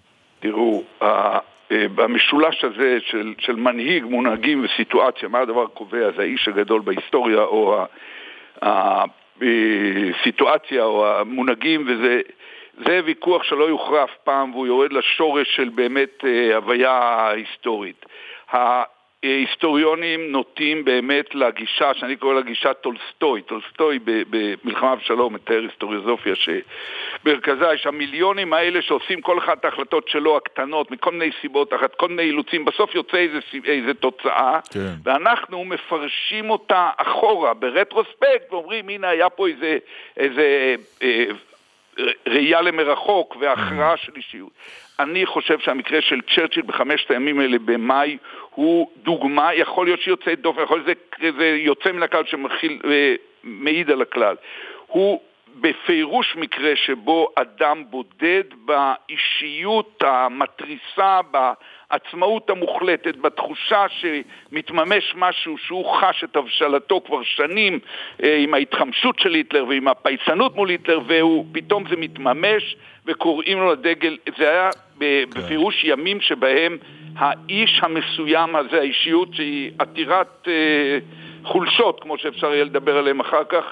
תראו, 0.42 0.82
אה, 1.02 1.38
במשולש 1.70 2.64
הזה 2.64 2.98
של, 3.00 3.34
של 3.38 3.56
מנהיג, 3.56 4.04
מונהגים 4.04 4.64
וסיטואציה, 4.64 5.28
מה 5.28 5.38
הדבר 5.38 5.62
הקובע? 5.62 6.10
זה 6.16 6.22
האיש 6.22 6.48
הגדול 6.48 6.80
בהיסטוריה 6.80 7.42
או 7.42 7.84
הסיטואציה 10.22 10.84
או 10.84 11.06
המונהגים, 11.06 11.84
וזה 11.86 12.20
זה 12.86 13.00
ויכוח 13.04 13.42
שלא 13.42 13.64
יוכרע 13.64 14.04
אף 14.04 14.14
פעם 14.24 14.54
והוא 14.54 14.66
יורד 14.66 14.92
לשורש 14.92 15.56
של 15.56 15.68
באמת 15.68 16.24
אה, 16.24 16.56
הוויה 16.56 17.28
היסטורית. 17.28 18.06
ההיסטוריונים 19.24 20.32
נוטים 20.32 20.84
באמת 20.84 21.34
לגישה, 21.34 21.94
שאני 21.94 22.16
קורא 22.16 22.34
לה 22.34 22.40
גישה 22.40 22.74
טולסטוי. 22.74 23.42
טולסטוי 23.42 23.98
במלחמה 24.04 24.94
ושלום 25.00 25.34
מתאר 25.34 25.62
היסטוריוזופיה 25.62 26.34
שבמרכזה 26.36 27.66
יש 27.74 27.86
המיליונים 27.86 28.52
האלה 28.52 28.82
שעושים 28.82 29.20
כל 29.20 29.38
אחד 29.38 29.56
את 29.60 29.64
ההחלטות 29.64 30.08
שלו 30.08 30.36
הקטנות 30.36 30.90
מכל 30.90 31.12
מיני 31.12 31.30
סיבות, 31.40 31.70
תחת 31.70 31.94
כל 31.94 32.08
מיני 32.08 32.22
אילוצים, 32.22 32.64
בסוף 32.64 32.94
יוצא 32.94 33.16
איזה, 33.16 33.38
איזה 33.64 33.94
תוצאה 33.94 34.60
כן. 34.72 34.94
ואנחנו 35.04 35.64
מפרשים 35.64 36.50
אותה 36.50 36.90
אחורה 36.96 37.54
ברטרוספקט 37.54 38.52
ואומרים 38.52 38.88
הנה 38.88 39.08
היה 39.08 39.30
פה 39.30 39.48
איזה, 39.48 39.78
איזה 40.16 40.74
אה, 41.02 41.24
ראייה 42.26 42.60
למרחוק 42.60 43.36
והכרעה 43.40 43.96
של 43.96 44.12
אישיות. 44.16 44.50
אני 45.02 45.26
חושב 45.26 45.58
שהמקרה 45.58 46.00
של 46.00 46.20
צ'רצ'יל 46.34 46.62
בחמשת 46.62 47.10
הימים 47.10 47.40
האלה 47.40 47.58
במאי 47.64 48.16
הוא 48.50 48.90
דוגמה, 48.96 49.54
יכול 49.54 49.86
להיות 49.86 50.00
שיוצא 50.00 50.34
דופן, 50.34 50.62
יכול 50.62 50.82
להיות 50.86 50.98
שזה 51.20 51.48
יוצא 51.48 51.92
מן 51.92 52.02
הכלל 52.02 52.22
שמעיד 52.26 53.90
על 53.90 54.02
הכלל. 54.02 54.36
הוא 54.86 55.20
בפירוש 55.60 56.36
מקרה 56.36 56.76
שבו 56.76 57.28
אדם 57.36 57.84
בודד 57.90 58.44
באישיות 58.64 60.02
המתריסה, 60.06 61.20
בעצמאות 61.30 62.50
המוחלטת, 62.50 63.16
בתחושה 63.16 63.86
שמתממש 63.88 65.14
משהו 65.16 65.58
שהוא 65.58 65.96
חש 66.00 66.24
את 66.24 66.36
הבשלתו 66.36 67.00
כבר 67.06 67.22
שנים 67.22 67.78
אה, 68.22 68.36
עם 68.36 68.54
ההתחמשות 68.54 69.18
של 69.18 69.34
היטלר 69.34 69.66
ועם 69.68 69.88
הפייסנות 69.88 70.56
מול 70.56 70.68
היטלר 70.68 71.00
והוא 71.06 71.46
פתאום 71.52 71.84
זה 71.90 71.96
מתממש 71.96 72.76
וקוראים 73.06 73.58
לו 73.58 73.72
לדגל, 73.72 74.16
זה 74.38 74.50
היה 74.50 74.70
ב- 74.98 75.24
בפירוש 75.34 75.84
ימים 75.84 76.20
שבהם 76.20 76.78
האיש 77.16 77.80
המסוים 77.82 78.56
הזה, 78.56 78.80
האישיות 78.80 79.34
שהיא 79.34 79.70
עתירת 79.78 80.48
אה, 80.48 80.98
חולשות, 81.44 82.00
כמו 82.00 82.18
שאפשר 82.18 82.52
יהיה 82.52 82.64
לדבר 82.64 82.98
עליהם 82.98 83.20
אחר 83.20 83.44
כך, 83.48 83.64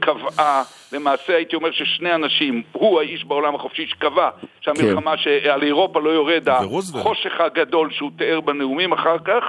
קבעה, 0.00 0.62
למעשה 0.92 1.36
הייתי 1.36 1.56
אומר 1.56 1.70
ששני 1.70 2.14
אנשים, 2.14 2.62
הוא 2.72 3.00
האיש 3.00 3.24
בעולם 3.24 3.54
החופשי 3.54 3.86
שקבע 3.86 4.30
שהמלחמה 4.60 5.16
שעל 5.16 5.62
אירופה 5.62 6.00
לא 6.00 6.10
יורד, 6.10 6.48
החושך 6.48 7.40
הגדול 7.40 7.90
שהוא 7.92 8.10
תיאר 8.18 8.40
בנאומים 8.40 8.92
אחר 8.92 9.16
כך, 9.24 9.44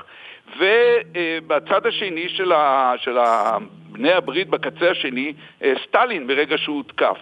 ובצד 0.57 1.85
השני 1.85 2.29
של, 2.29 2.51
ה, 2.51 2.93
של 2.97 3.17
ה, 3.17 3.57
בני 3.91 4.11
הברית, 4.11 4.49
בקצה 4.49 4.91
השני, 4.91 5.33
אה, 5.63 5.73
סטלין 5.87 6.27
ברגע 6.27 6.57
שהוא 6.57 6.75
הותקף. 6.75 7.17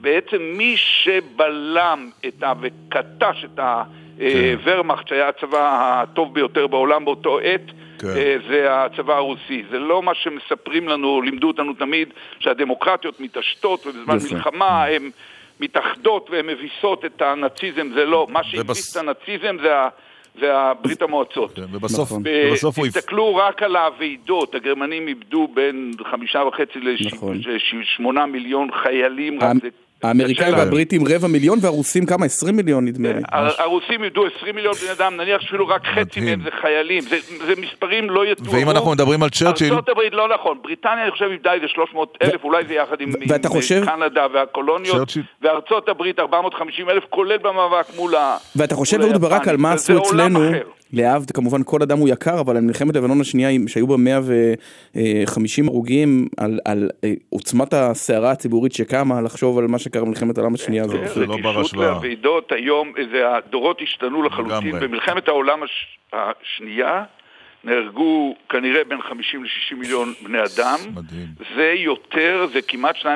בעצם 0.00 0.36
מי 0.56 0.74
שבלם 0.76 2.10
את 2.26 2.42
ה... 2.42 2.52
וקטש 2.60 3.44
את 3.44 3.60
הוורמאכט, 4.18 5.08
שהיה 5.08 5.28
הצבא 5.28 6.02
הטוב 6.02 6.34
ביותר 6.34 6.66
בעולם 6.66 7.04
באותו 7.04 7.38
עת, 7.38 7.70
כן. 7.98 8.38
זה 8.48 8.66
הצבא 8.84 9.14
הרוסי. 9.14 9.62
זה 9.70 9.78
לא 9.78 10.02
מה 10.02 10.14
שמספרים 10.14 10.88
לנו, 10.88 11.22
לימדו 11.22 11.46
אותנו 11.46 11.74
תמיד, 11.74 12.08
שהדמוקרטיות 12.38 13.20
מתעשתות 13.20 13.86
ובזמן 13.86 14.16
יפה. 14.16 14.34
מלחמה 14.34 14.84
הן 14.84 15.10
מתאחדות 15.60 16.30
והן 16.30 16.46
מביסות 16.46 17.04
את 17.04 17.22
הנאציזם, 17.22 17.90
זה 17.94 18.04
לא. 18.04 18.26
מה 18.30 18.44
שהביס 18.44 18.60
ובס... 18.60 18.96
את 18.96 19.02
הנאציזם 19.02 19.56
זה 19.62 19.76
ה... 19.76 19.88
והברית 20.40 21.02
המועצות. 21.02 21.54
כן, 21.54 21.62
ובסוף, 21.72 22.08
נכון. 22.08 22.22
ובסוף 22.26 22.78
הוא... 22.78 22.86
תסתכלו 22.86 23.36
רק 23.36 23.62
על 23.62 23.76
הוועידות, 23.76 24.54
הגרמנים 24.54 25.08
איבדו 25.08 25.48
בין 25.54 25.92
חמישה 26.10 26.42
וחצי 26.48 26.78
לשמונה 26.80 28.20
נכון. 28.20 28.32
מיליון 28.32 28.68
חיילים. 28.82 29.40
רק 29.42 29.56
זה 29.62 29.68
האמריקאים 30.02 30.54
והבריטים 30.54 31.02
רבע 31.08 31.28
מיליון 31.28 31.58
והרוסים 31.62 32.06
כמה? 32.06 32.26
עשרים 32.26 32.56
מיליון 32.56 32.84
נדמה 32.84 33.12
לי. 33.12 33.22
הרוסים 33.58 34.04
ידעו 34.04 34.26
עשרים 34.26 34.54
מיליון 34.54 34.74
בני 34.74 34.92
אדם, 34.92 35.16
נניח 35.16 35.40
שאפילו 35.40 35.68
רק 35.68 35.82
חצי 35.86 36.20
מהם 36.20 36.40
זה 36.44 36.50
חיילים, 36.60 37.04
זה 37.46 37.54
מספרים 37.60 38.10
לא 38.10 38.26
יתוארו. 38.26 38.52
ואם 38.52 38.70
אנחנו 38.70 38.90
מדברים 38.90 39.22
על 39.22 39.30
צ'רצ'יל... 39.30 39.72
ארצות 39.72 39.88
הברית 39.88 40.12
לא 40.12 40.28
נכון, 40.34 40.58
בריטניה 40.62 41.02
אני 41.02 41.10
חושב 41.10 41.24
איבדה 41.24 41.52
איזה 41.52 41.68
300 41.68 42.18
אלף, 42.22 42.44
אולי 42.44 42.64
זה 42.68 42.74
יחד 42.74 43.00
עם 43.00 43.12
קנדה 43.84 44.26
והקולוניות, 44.34 45.12
וארצות 45.42 45.88
הברית 45.88 46.18
450 46.18 46.90
אלף, 46.90 47.02
כולל 47.10 47.38
במאבק 47.38 47.86
מול 47.96 48.16
ה... 48.16 48.36
ואתה 48.56 48.74
חושב 48.74 49.00
אהוד 49.00 49.20
ברק 49.20 49.48
על 49.48 49.56
מה 49.56 49.72
עשו 49.72 49.98
אצלנו, 49.98 50.40
להבדיל, 50.92 51.36
כמובן 51.36 51.60
כל 51.64 51.82
אדם 51.82 51.98
הוא 51.98 52.08
יקר, 52.08 52.40
אבל 52.40 52.56
על 52.56 52.62
מלחמת 52.62 52.96
לבנון 52.96 53.20
השנייה, 53.20 53.50
שהיו 53.66 53.86
בה 53.86 53.96
150 53.96 55.68
הרוגים, 55.68 56.28
על 56.64 56.90
עוצמת 57.30 57.74
הסערה 57.74 58.30
הציבורית 58.30 58.72
שקמה, 58.72 59.20
לחשוב 59.20 59.58
על 59.58 59.66
מה 59.66 59.78
שקרה 59.78 60.04
במלחמת 60.04 60.38
העולם 60.38 60.54
השנייה 60.54 60.84
הזאת. 60.84 61.08
זה 61.14 61.26
לא 61.26 61.36
בר 61.42 61.60
השוואה. 61.60 61.92
והוועידות 61.92 62.52
היום, 62.52 62.92
הדורות 63.36 63.82
השתנו 63.82 64.22
לחלוטין. 64.22 64.80
במלחמת 64.80 65.28
העולם 65.28 65.60
השנייה 66.12 67.04
נהרגו 67.64 68.34
כנראה 68.48 68.84
בין 68.84 69.02
50 69.02 69.44
ל-60 69.44 69.74
מיליון 69.76 70.12
בני 70.24 70.38
אדם. 70.38 70.78
מדהים. 70.94 71.26
זה 71.56 71.72
יותר, 71.76 72.46
זה 72.52 72.62
כמעט 72.62 72.96
2.5 72.96 73.08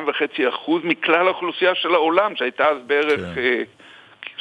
אחוז 0.48 0.82
מכלל 0.84 1.26
האוכלוסייה 1.26 1.74
של 1.74 1.94
העולם, 1.94 2.36
שהייתה 2.36 2.64
אז 2.64 2.76
בערך... 2.86 3.20
כן. 3.34 3.62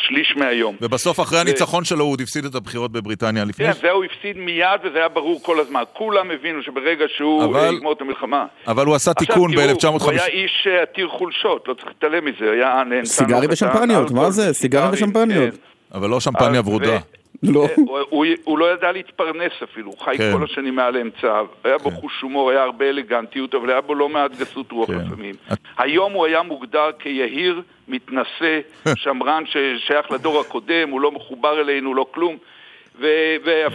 אה, 0.02 0.08
שליש 0.08 0.34
מהיום. 0.38 0.76
ובסוף 0.82 1.20
אחרי 1.20 1.38
ו... 1.38 1.41
הניצחון 1.41 1.84
שלו 1.84 2.04
הוא 2.04 2.12
עוד 2.12 2.22
הפסיד 2.22 2.45
את 2.45 2.56
הבחירות 2.56 2.91
בבריטניה 2.91 3.45
לפני... 3.45 3.66
כן, 3.66 3.80
זה 3.82 3.91
הוא 3.91 4.04
הפסיד 4.04 4.38
מיד 4.38 4.82
וזה 4.84 4.97
היה 4.97 5.10
ברור 5.10 5.43
כל 5.43 5.60
הזמן. 5.60 5.84
כולם 5.93 6.32
הבינו 6.32 6.64
שברגע 6.64 7.06
שהוא 7.18 7.45
אבל... 7.45 7.74
יגמור 7.76 7.93
את 7.93 8.02
המלחמה... 8.02 8.45
אבל 8.68 8.86
הוא 8.86 8.95
עשה 8.95 9.14
תיקון 9.14 9.52
ב-1950. 9.56 9.88
הוא 9.88 10.12
היה 10.12 10.26
איש 10.26 10.68
אה, 10.68 10.82
עתיר 10.82 11.08
חולשות, 11.08 11.68
לא 11.68 11.74
צריך 11.74 11.88
להתעלם 11.88 12.26
מזה, 12.26 12.52
היה 12.52 12.84
נהנתן... 12.89 13.06
סיגרי 13.06 13.47
ושמפניות, 13.49 14.12
מה 14.12 14.32
זה? 14.32 14.54
סיגרי 14.54 14.89
ושמפניות. 14.91 15.54
כן. 15.54 15.97
אבל 15.97 16.10
לא 16.10 16.20
שמפניה 16.20 16.62
ורודה. 16.62 16.97
לא. 17.44 17.68
הוא, 17.76 18.00
הוא, 18.10 18.26
הוא 18.44 18.60
לא 18.60 18.74
ידע 18.74 18.92
להתפרנס 18.92 19.52
אפילו, 19.64 19.92
הוא 19.92 20.00
חי 20.00 20.18
כן. 20.18 20.32
כל 20.34 20.44
השנים 20.44 20.76
מעל 20.76 20.98
אמצעיו. 20.98 21.46
היה 21.64 21.78
בו 21.78 21.89
כן. 21.89 21.96
חוש 21.96 22.22
הומור, 22.22 22.50
היה 22.50 22.64
הרבה 22.64 22.89
אלגנטיות, 22.89 23.56
אבל 23.56 23.70
היה 23.70 23.82
בו 23.82 23.96
לא 23.96 24.10
מעט 24.10 24.32
גסות 24.32 24.72
רוח 24.72 24.88
כן. 24.88 24.98
לפעמים. 24.98 25.36
היום 25.78 26.14
הוא 26.14 26.26
היה 26.26 26.42
מוגדר 26.42 26.92
כיהיר, 27.00 27.62
מתנשא, 27.88 28.60
שמרן 29.04 29.44
ששייך 29.46 30.12
לדור 30.12 30.39
הקודם, 30.39 30.89
הוא 30.89 31.02
לא 31.02 31.12
מחובר 31.12 31.62
אלינו, 31.62 31.94
לא 31.94 32.06
כלום. 32.12 32.38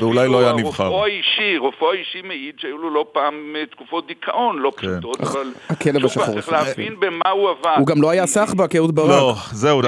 ואולי 0.01 0.29
לא 0.29 0.41
היה 0.41 0.53
נבחר. 0.53 0.87
רופאו 0.87 1.05
האישי, 1.05 1.59
רופאו 1.59 1.91
האישי 1.91 2.23
מעיד 2.23 2.55
שהיו 2.59 2.79
לו 2.79 2.91
לא 2.91 3.07
פעם 3.13 3.57
אה, 3.57 3.67
תקופות 3.67 4.07
דיכאון 4.07 4.59
לא 4.59 4.73
כן. 4.77 4.77
פשוטות, 4.77 5.21
אבל... 5.21 5.53
הכלב 5.69 6.05
השחור. 6.05 6.35
צריך 6.35 6.53
להבין 6.53 7.01
במה 7.01 7.31
הוא 7.31 7.51
עבד. 7.51 7.77
הוא 7.79 7.87
גם 7.87 8.03
לא 8.03 8.11
היה 8.11 8.27
סחבק, 8.27 8.77
אהוד 8.77 8.95
ברק. 8.95 9.09
לא, 9.09 9.35
זהו, 9.53 9.81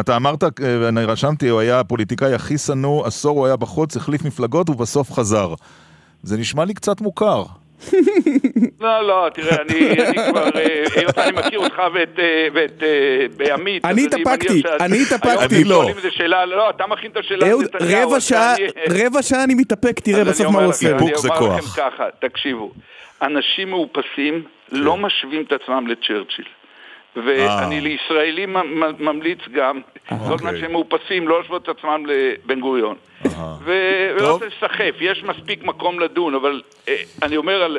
אתה 0.00 0.16
אמרת, 0.16 0.42
אה, 0.42 0.48
ואני 0.80 1.04
רשמתי, 1.04 1.48
הוא 1.48 1.60
היה 1.60 1.80
הפוליטיקאי 1.80 2.34
הכי 2.34 2.58
שנוא, 2.58 3.06
עשור 3.06 3.38
הוא 3.38 3.46
היה 3.46 3.56
בחוץ, 3.56 3.96
החליף 3.96 4.24
מפלגות 4.24 4.70
ובסוף 4.70 5.12
חזר. 5.12 5.54
זה 6.22 6.36
נשמע 6.36 6.64
לי 6.64 6.74
קצת 6.74 7.00
מוכר. 7.00 7.44
לא, 8.80 9.06
לא, 9.06 9.28
תראה, 9.34 9.56
אני 9.62 10.14
כבר, 10.30 10.48
אה, 10.56 10.84
היות 10.96 11.14
שאני 11.14 11.32
מכיר 11.32 11.58
אותך 11.58 11.82
ואת 12.54 12.82
אה, 12.82 13.54
עמית, 13.54 13.84
אני 13.84 14.04
התאפקתי, 14.04 14.62
אני 14.80 15.02
התאפקתי. 15.02 15.54
אני 15.56 15.64
לא. 15.64 15.84
לא, 16.46 16.70
אתה 16.70 16.86
מכין 16.86 17.10
את 17.10 17.16
השאלה 17.16 17.50
אהוד, 17.50 17.66
רבע 18.90 19.22
שעה 19.22 19.44
אני 19.44 19.54
מתאפק, 19.54 20.00
תראה 20.00 20.24
בסוף 20.24 20.46
מה 20.46 20.60
הוא 20.60 20.68
עושה. 20.68 20.94
איפוק 20.94 21.16
זה 21.16 21.28
כוח. 21.28 21.38
אני 21.38 21.46
אומר 21.46 21.58
לכם 21.58 21.80
ככה, 21.90 22.04
תקשיבו, 22.18 22.72
אנשים 23.22 23.70
מאופסים 23.70 24.42
לא 24.72 24.92
כן. 24.92 25.02
משווים 25.02 25.44
את 25.48 25.52
עצמם 25.52 25.86
לצ'רצ'יל. 25.86 26.44
ואני 27.16 27.80
לישראלים 27.80 28.56
ממליץ 28.98 29.38
גם, 29.52 29.80
כל 30.08 30.38
זמן 30.38 30.60
שהם 30.60 30.72
מאופסים, 30.72 31.28
לא 31.28 31.40
להשוות 31.40 31.62
את 31.62 31.68
עצמם 31.68 32.06
לבן 32.06 32.60
גוריון. 32.60 32.96
ולא 33.64 34.32
רוצה 34.32 34.46
לסחף, 34.46 34.94
יש 35.00 35.24
מספיק 35.24 35.62
מקום 35.62 36.00
לדון, 36.00 36.34
אבל 36.34 36.62
אה, 36.88 37.02
אני 37.22 37.36
אומר 37.36 37.62
על 37.62 37.78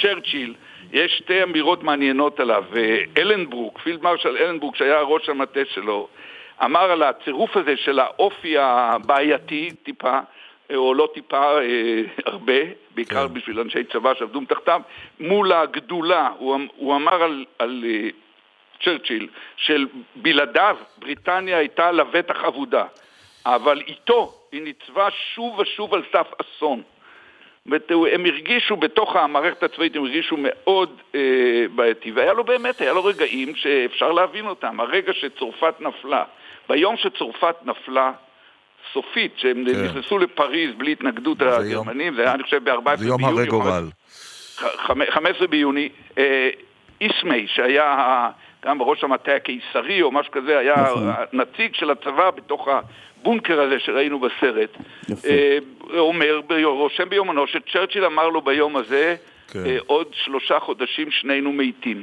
צ'רצ'יל, 0.00 0.54
יש 0.92 1.12
שתי 1.18 1.42
אמירות 1.42 1.82
מעניינות 1.82 2.40
עליו. 2.40 2.64
אלנברוק, 3.16 3.78
פילד 3.78 4.02
מרשל 4.02 4.36
אלנברוק, 4.36 4.76
שהיה 4.76 5.00
ראש 5.00 5.28
המטה 5.28 5.60
שלו, 5.74 6.08
אמר 6.64 6.90
על 6.90 7.02
הצירוף 7.02 7.56
הזה 7.56 7.76
של 7.76 7.98
האופי 7.98 8.54
הבעייתי, 8.58 9.70
טיפה, 9.82 10.18
או 10.74 10.94
לא 10.94 11.08
טיפה, 11.14 11.60
אה, 11.60 12.02
הרבה, 12.26 12.52
בעיקר 12.94 13.28
כן. 13.28 13.34
בשביל 13.34 13.60
אנשי 13.60 13.84
צבא 13.84 14.14
שעבדו 14.14 14.40
מתחתיו, 14.40 14.80
מול 15.20 15.52
הגדולה. 15.52 16.30
הוא, 16.38 16.56
אמ-, 16.56 16.66
הוא 16.76 16.96
אמר 16.96 17.22
על, 17.22 17.44
על 17.58 17.84
אה, 17.86 18.08
צ'רצ'יל, 18.84 19.28
של 19.56 19.86
בלעדיו 20.16 20.76
בריטניה 20.98 21.58
הייתה 21.58 21.92
לבטח 21.92 22.44
אבודה, 22.44 22.84
אבל 23.46 23.82
איתו 23.86 24.34
היא 24.52 24.62
ניצבה 24.62 25.08
שוב 25.34 25.58
ושוב 25.58 25.94
על 25.94 26.02
סף 26.12 26.26
אסון. 26.40 26.82
הם 28.12 28.26
הרגישו 28.26 28.76
בתוך 28.76 29.16
המערכת 29.16 29.62
הצבאית, 29.62 29.96
הם 29.96 30.02
הרגישו 30.02 30.36
מאוד 30.38 31.00
אה, 31.14 31.20
בעייתי, 31.74 32.10
והיה 32.10 32.32
לו 32.32 32.44
באמת, 32.44 32.80
היה 32.80 32.92
לו 32.92 33.04
רגעים 33.04 33.54
שאפשר 33.56 34.12
להבין 34.12 34.46
אותם. 34.46 34.80
הרגע 34.80 35.12
שצרפת 35.12 35.80
נפלה, 35.80 36.24
ביום 36.68 36.96
שצרפת 36.96 37.56
נפלה, 37.64 38.12
סופית, 38.92 39.32
שהם 39.36 39.64
כן. 39.64 39.84
נכנסו 39.84 40.18
לפריז 40.18 40.74
בלי 40.78 40.92
התנגדות 40.92 41.42
הגרמנים, 41.42 42.14
זה 42.14 42.22
היה 42.22 42.34
אני 42.34 42.42
חושב 42.42 42.64
ב-14 42.64 42.80
ביוני. 42.84 42.96
זה 42.96 43.08
יום 43.08 43.24
הרי 43.24 43.46
גורל. 43.46 43.84
15 45.10 45.46
ביוני, 45.46 45.88
אה, 46.18 46.50
איסמי, 47.00 47.46
שהיה 47.48 48.30
גם 48.64 48.78
בראש 48.78 49.04
המטה 49.04 49.34
הקיסרי 49.34 50.02
או 50.02 50.12
משהו 50.12 50.32
כזה, 50.32 50.58
היה 50.58 50.74
נכון. 50.82 51.10
נציג 51.32 51.74
של 51.74 51.90
הצבא 51.90 52.30
בתוך 52.30 52.68
הבונקר 52.68 53.60
הזה 53.60 53.78
שראינו 53.78 54.20
בסרט. 54.20 54.70
אה, 55.26 55.58
אומר, 55.98 56.40
רושם 56.64 57.08
ביומנו 57.08 57.46
שצ'רצ'יל 57.46 58.04
אמר 58.04 58.28
לו 58.28 58.42
ביום 58.42 58.76
הזה, 58.76 59.16
כן. 59.52 59.66
אה, 59.66 59.76
עוד 59.86 60.06
שלושה 60.12 60.60
חודשים 60.60 61.10
שנינו 61.10 61.52
מתים. 61.52 62.02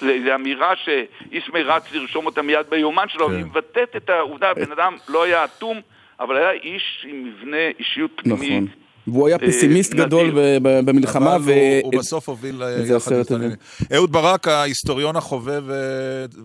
זו 0.00 0.34
אמירה 0.34 0.72
שאיסמי 0.76 1.62
רץ 1.62 1.92
לרשום 1.92 2.26
אותה 2.26 2.42
מיד 2.42 2.66
ביומן 2.68 3.08
שלו, 3.08 3.28
כן. 3.28 3.34
היא 3.34 3.44
מבטאת 3.44 3.96
את 3.96 4.10
העובדה, 4.10 4.54
בן 4.54 4.72
אדם 4.72 4.96
לא 5.08 5.22
היה 5.22 5.44
אטום, 5.44 5.80
אבל 6.24 6.36
היה 6.36 6.50
איש 6.52 7.06
עם 7.08 7.24
מבנה 7.24 7.56
אישיות 7.78 8.10
פנימי. 8.16 8.60
נכון. 8.60 8.66
והוא 9.06 9.28
היה 9.28 9.38
פסימיסט 9.38 9.94
גדול 9.94 10.30
במלחמה, 10.62 11.36
הוא 11.82 11.92
בסוף 11.98 12.28
הוביל 12.28 12.62
יחד 12.96 13.12
איתנו. 13.12 13.46
אהוד 13.94 14.12
ברק, 14.12 14.48
ההיסטוריון 14.48 15.16
החובב 15.16 15.62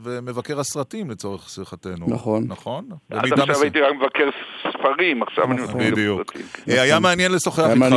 ומבקר 0.04 0.60
הסרטים 0.60 1.10
לצורך 1.10 1.50
שיחתנו. 1.50 2.06
נכון. 2.08 2.44
נכון? 2.48 2.86
עד 3.10 3.40
עכשיו 3.40 3.62
הייתי 3.62 3.82
רק 3.82 3.96
מבקר 3.96 4.30
ספרים, 4.70 5.24
עכשיו 5.24 5.46
אני 5.52 5.62
מבקר 5.62 6.16
סרטים. 6.18 6.46
היה 6.68 7.00
מעניין 7.00 7.32
לשוחח 7.32 7.70
איתך, 7.70 7.96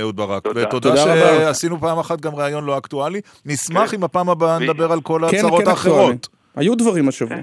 אהוד 0.00 0.16
ברק. 0.16 0.46
ותודה 0.54 0.96
שעשינו 0.96 1.80
פעם 1.80 1.98
אחת 1.98 2.20
גם 2.20 2.34
ראיון 2.34 2.64
לא 2.64 2.78
אקטואלי. 2.78 3.20
נשמח 3.46 3.90
כן. 3.90 3.96
אם 3.96 4.04
הפעם 4.04 4.30
הבאה 4.30 4.58
נדבר 4.58 4.92
על 4.92 5.00
כל 5.00 5.20
כן, 5.30 5.36
ההצהרות 5.36 5.62
כן, 5.64 5.70
האחרות. 5.70 6.28
היו 6.56 6.74
דברים 6.74 7.08
השבוע. 7.08 7.36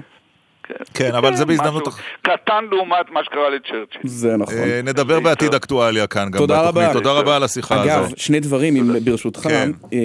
כן, 0.62 0.74
כן, 0.94 1.14
אבל 1.14 1.36
זה 1.36 1.44
בהזדמנות... 1.44 1.88
קטן 2.22 2.64
לעומת 2.70 3.10
מה 3.10 3.24
שקרה 3.24 3.50
לצ'רצ'יל. 3.50 4.00
זה 4.04 4.36
נכון. 4.36 4.54
אה, 4.54 4.80
נדבר 4.84 5.20
בעתיד 5.20 5.54
אקטואליה 5.54 6.06
כאן 6.06 6.30
גם 6.30 6.38
תודה 6.38 6.60
רבה. 6.60 6.92
תודה 6.92 7.12
רבה 7.12 7.36
על 7.36 7.42
השיחה 7.42 7.80
הזו. 7.80 7.90
אגב, 7.90 8.12
שני 8.16 8.40
דברים, 8.40 9.04
ברשותך. 9.04 9.40
כן. 9.40 9.70
אה, 9.92 9.98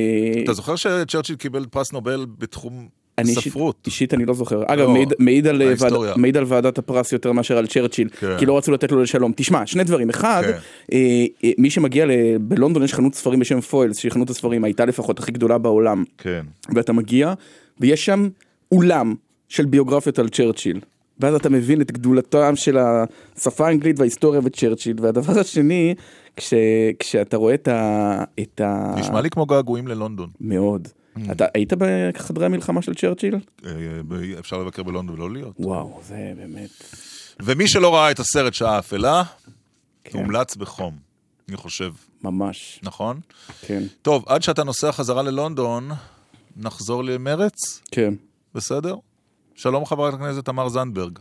אתה 0.43 0.53
זוכר 0.53 0.75
שצ'רצ'יל 0.75 1.35
קיבל 1.35 1.65
פרס 1.65 1.93
נובל 1.93 2.25
בתחום 2.37 2.87
ספרות? 3.23 3.83
אישית 3.85 4.13
אני 4.13 4.25
לא 4.25 4.33
זוכר. 4.33 4.63
אגב, 4.67 4.87
לא, 4.87 4.95
מעיד 6.17 6.37
על 6.37 6.43
ועדת 6.47 6.77
הפרס 6.77 7.11
יותר 7.11 7.31
מאשר 7.31 7.57
על 7.57 7.67
צ'רצ'יל, 7.67 8.09
כן. 8.09 8.37
כי 8.39 8.45
לא 8.45 8.57
רצו 8.57 8.71
לתת 8.71 8.91
לו 8.91 9.01
לשלום. 9.01 9.31
תשמע, 9.35 9.65
שני 9.65 9.83
דברים. 9.83 10.09
אחד, 10.09 10.43
אה, 10.93 11.25
מי 11.57 11.69
שמגיע, 11.69 12.05
בלונדון 12.39 12.83
יש 12.83 12.93
חנות 12.93 13.15
ספרים 13.15 13.39
בשם 13.39 13.61
פוילס, 13.61 13.97
שהיא 13.97 14.11
חנות 14.11 14.29
הספרים, 14.29 14.63
הייתה 14.63 14.85
לפחות 14.85 15.19
הכי 15.19 15.31
גדולה 15.31 15.57
בעולם. 15.57 16.03
כן. 16.17 16.41
ואתה 16.75 16.93
מגיע, 16.93 17.33
ויש 17.79 18.05
שם 18.05 18.27
אולם 18.71 19.15
של 19.49 19.65
ביוגרפיות 19.65 20.19
על 20.19 20.29
צ'רצ'יל. 20.29 20.79
ואז 21.19 21.35
אתה 21.35 21.49
מבין 21.49 21.81
את 21.81 21.91
גדולתם 21.91 22.55
של 22.55 22.77
השפה 22.77 23.67
האנגלית 23.67 23.99
וההיסטוריה 23.99 24.41
וצ'רצ'יל, 24.43 24.95
והדבר 25.01 25.39
השני, 25.39 25.95
כש, 26.35 26.53
כשאתה 26.99 27.37
רואה 27.37 27.53
את 27.53 27.67
ה... 27.67 28.23
את 28.39 28.61
ה... 28.61 28.93
נשמע 28.97 29.21
לי 29.21 29.29
כמו 29.29 29.45
געגועים 29.45 29.87
ללונדון. 29.87 30.29
מאוד. 30.41 30.87
אתה 31.31 31.45
היית 31.53 31.73
בחדרי 31.77 32.45
המלחמה 32.45 32.81
של 32.81 32.93
צ'רצ'יל? 32.93 33.35
אה, 33.65 33.71
ב- 34.07 34.37
אפשר 34.39 34.57
לבקר 34.57 34.83
בלונדון 34.83 35.15
ולא 35.15 35.31
להיות. 35.33 35.55
וואו, 35.59 35.99
זה 36.07 36.33
באמת... 36.37 36.69
ומי 37.41 37.67
שלא 37.67 37.95
ראה 37.95 38.11
את 38.11 38.19
הסרט 38.19 38.53
שעה 38.53 38.79
אפלה, 38.79 39.23
מומלץ 40.13 40.55
בחום, 40.55 40.97
אני 41.49 41.57
חושב. 41.57 41.91
ממש. 42.23 42.79
נכון? 42.83 43.19
כן. 43.61 43.83
טוב, 44.01 44.23
עד 44.27 44.41
שאתה 44.43 44.63
נוסע 44.63 44.91
חזרה 44.91 45.23
ללונדון, 45.23 45.89
נחזור 46.57 47.03
למרץ? 47.03 47.81
כן. 47.91 48.13
בסדר? 48.55 48.95
שלום 49.57 49.85
חברת 49.85 50.13
הכנסת 50.13 50.45
תמר 50.45 50.67
זנדברג. 50.67 51.19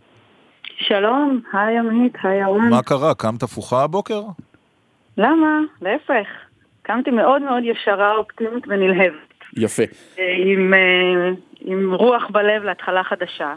שלום, 0.79 1.41
היי 1.53 1.79
עמית, 1.79 2.13
היי 2.23 2.41
ירון. 2.41 2.69
מה 2.71 2.83
קרה? 2.83 3.15
קמת 3.15 3.43
הפוכה 3.43 3.83
הבוקר? 3.83 4.23
למה? 5.19 5.61
להפך. 5.83 6.27
קמתי 6.83 7.11
מאוד 7.11 7.43
מאוד 7.43 7.63
ישרה, 7.65 8.17
אופטימית 8.17 8.65
ונלהבת. 8.69 9.35
יפה. 9.57 9.83
אה, 10.19 10.25
עם, 10.47 10.75
אה, 10.75 11.31
עם 11.61 11.95
רוח 11.95 12.23
בלב 12.33 12.63
להתחלה 12.63 13.05
חדשה, 13.05 13.55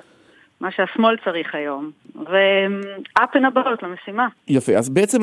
מה 0.62 0.72
שהשמאל 0.72 1.16
צריך 1.26 1.56
היום, 1.56 1.92
ו-up 2.16 3.36
and 3.36 3.54
about 3.54 3.86
למשימה. 3.88 4.28
יפה, 4.48 4.72
אז 4.72 4.90
בעצם 4.90 5.18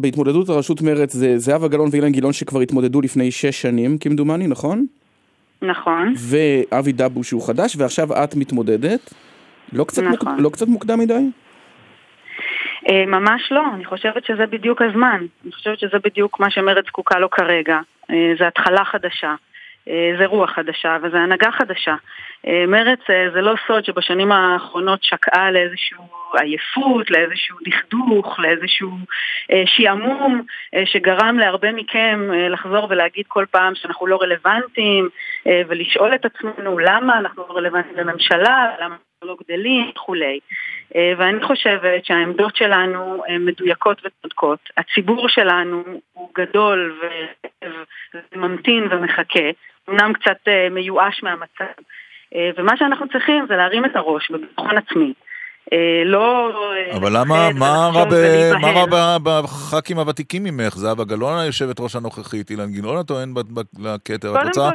בהתמודדות 0.00 0.48
לראשות 0.48 0.82
מרצ 0.82 1.12
זה 1.12 1.38
זהבה 1.38 1.68
גלאון 1.68 1.88
ואילן 1.92 2.12
גילאון 2.12 2.32
שכבר 2.32 2.60
התמודדו 2.60 3.00
לפני 3.00 3.30
שש 3.30 3.62
שנים, 3.62 3.98
כמדומני, 3.98 4.46
נכון? 4.46 4.86
נכון. 5.62 6.14
ואבי 6.16 6.92
דבו 6.92 7.24
שהוא 7.24 7.46
חדש, 7.46 7.76
ועכשיו 7.76 8.08
את 8.24 8.34
מתמודדת. 8.36 9.14
לא 9.72 9.84
קצת, 9.84 10.02
נכון. 10.02 10.32
מוק... 10.32 10.40
לא 10.42 10.50
קצת 10.50 10.66
מוקדם 10.68 10.98
מדי? 10.98 11.30
אה, 12.88 13.06
ממש 13.06 13.52
לא, 13.52 13.64
אני 13.74 13.84
חושבת 13.84 14.24
שזה 14.24 14.46
בדיוק 14.46 14.82
הזמן. 14.82 15.26
אני 15.44 15.52
חושבת 15.52 15.78
שזה 15.78 15.98
בדיוק 16.04 16.40
מה 16.40 16.50
שמרצ 16.50 16.86
זקוקה 16.86 17.18
לו 17.18 17.30
כרגע. 17.30 17.78
אה, 18.10 18.32
זה 18.38 18.46
התחלה 18.46 18.84
חדשה, 18.84 19.34
אה, 19.88 20.12
זה 20.18 20.26
רוח 20.26 20.50
חדשה 20.50 20.96
וזה 21.02 21.18
הנהגה 21.18 21.50
חדשה. 21.50 21.94
מרצ 22.68 23.00
זה 23.34 23.40
לא 23.40 23.54
סוד 23.66 23.84
שבשנים 23.84 24.32
האחרונות 24.32 25.02
שקעה 25.02 25.50
לאיזושהי 25.50 25.96
עייפות, 26.38 27.10
לאיזשהו 27.10 27.56
דכדוך, 27.64 28.38
לאיזשהו 28.38 28.90
אה, 29.52 29.62
שעמום 29.66 30.42
אה, 30.74 30.86
שגרם 30.86 31.38
להרבה 31.38 31.72
מכם 31.72 32.28
אה, 32.32 32.48
לחזור 32.48 32.86
ולהגיד 32.90 33.24
כל 33.28 33.44
פעם 33.50 33.74
שאנחנו 33.74 34.06
לא 34.06 34.18
רלוונטיים 34.22 35.08
אה, 35.46 35.62
ולשאול 35.68 36.14
את 36.14 36.24
עצמנו 36.24 36.78
למה 36.78 37.18
אנחנו 37.18 37.44
לא 37.48 37.56
רלוונטיים 37.56 37.96
לממשלה, 37.96 38.74
למה 38.80 38.94
אנחנו 38.94 39.28
לא 39.28 39.36
גדלים 39.44 39.90
וכולי. 39.94 40.38
אה, 40.96 41.12
ואני 41.18 41.44
חושבת 41.44 42.04
שהעמדות 42.04 42.56
שלנו 42.56 43.22
הן 43.28 43.44
מדויקות 43.44 44.02
וצודקות. 44.04 44.58
הציבור 44.76 45.28
שלנו 45.28 45.82
הוא 46.12 46.30
גדול 46.38 47.00
וממתין 48.34 48.86
ומחכה, 48.90 49.50
אמנם 49.88 50.12
קצת 50.12 50.48
אה, 50.48 50.68
מיואש 50.70 51.22
מהמצב. 51.22 51.82
אה, 52.34 52.50
ומה 52.56 52.76
שאנחנו 52.76 53.08
צריכים 53.08 53.46
זה 53.48 53.56
להרים 53.56 53.84
את 53.84 53.96
הראש 53.96 54.30
בביטחון 54.30 54.78
עצמי. 54.78 55.12
אה, 55.72 56.02
לא... 56.04 56.50
אה, 56.90 56.96
אבל 56.96 57.16
למה, 57.16 57.48
מה 57.58 57.90
רע 57.94 58.04
ב- 58.10 58.92
מה 58.92 59.18
בח"כים 59.24 59.98
הוותיקים 59.98 60.44
ממך? 60.44 60.76
זהבה 60.76 61.04
גלאון 61.04 61.38
היושבת 61.38 61.80
ראש 61.80 61.96
הנוכחית, 61.96 62.50
אילן 62.50 62.70
גילאון 62.70 62.96
הטוען 62.96 63.34
ב- 63.34 63.60
לכתר. 63.78 64.34
את 64.40 64.46
רוצה 64.46 64.70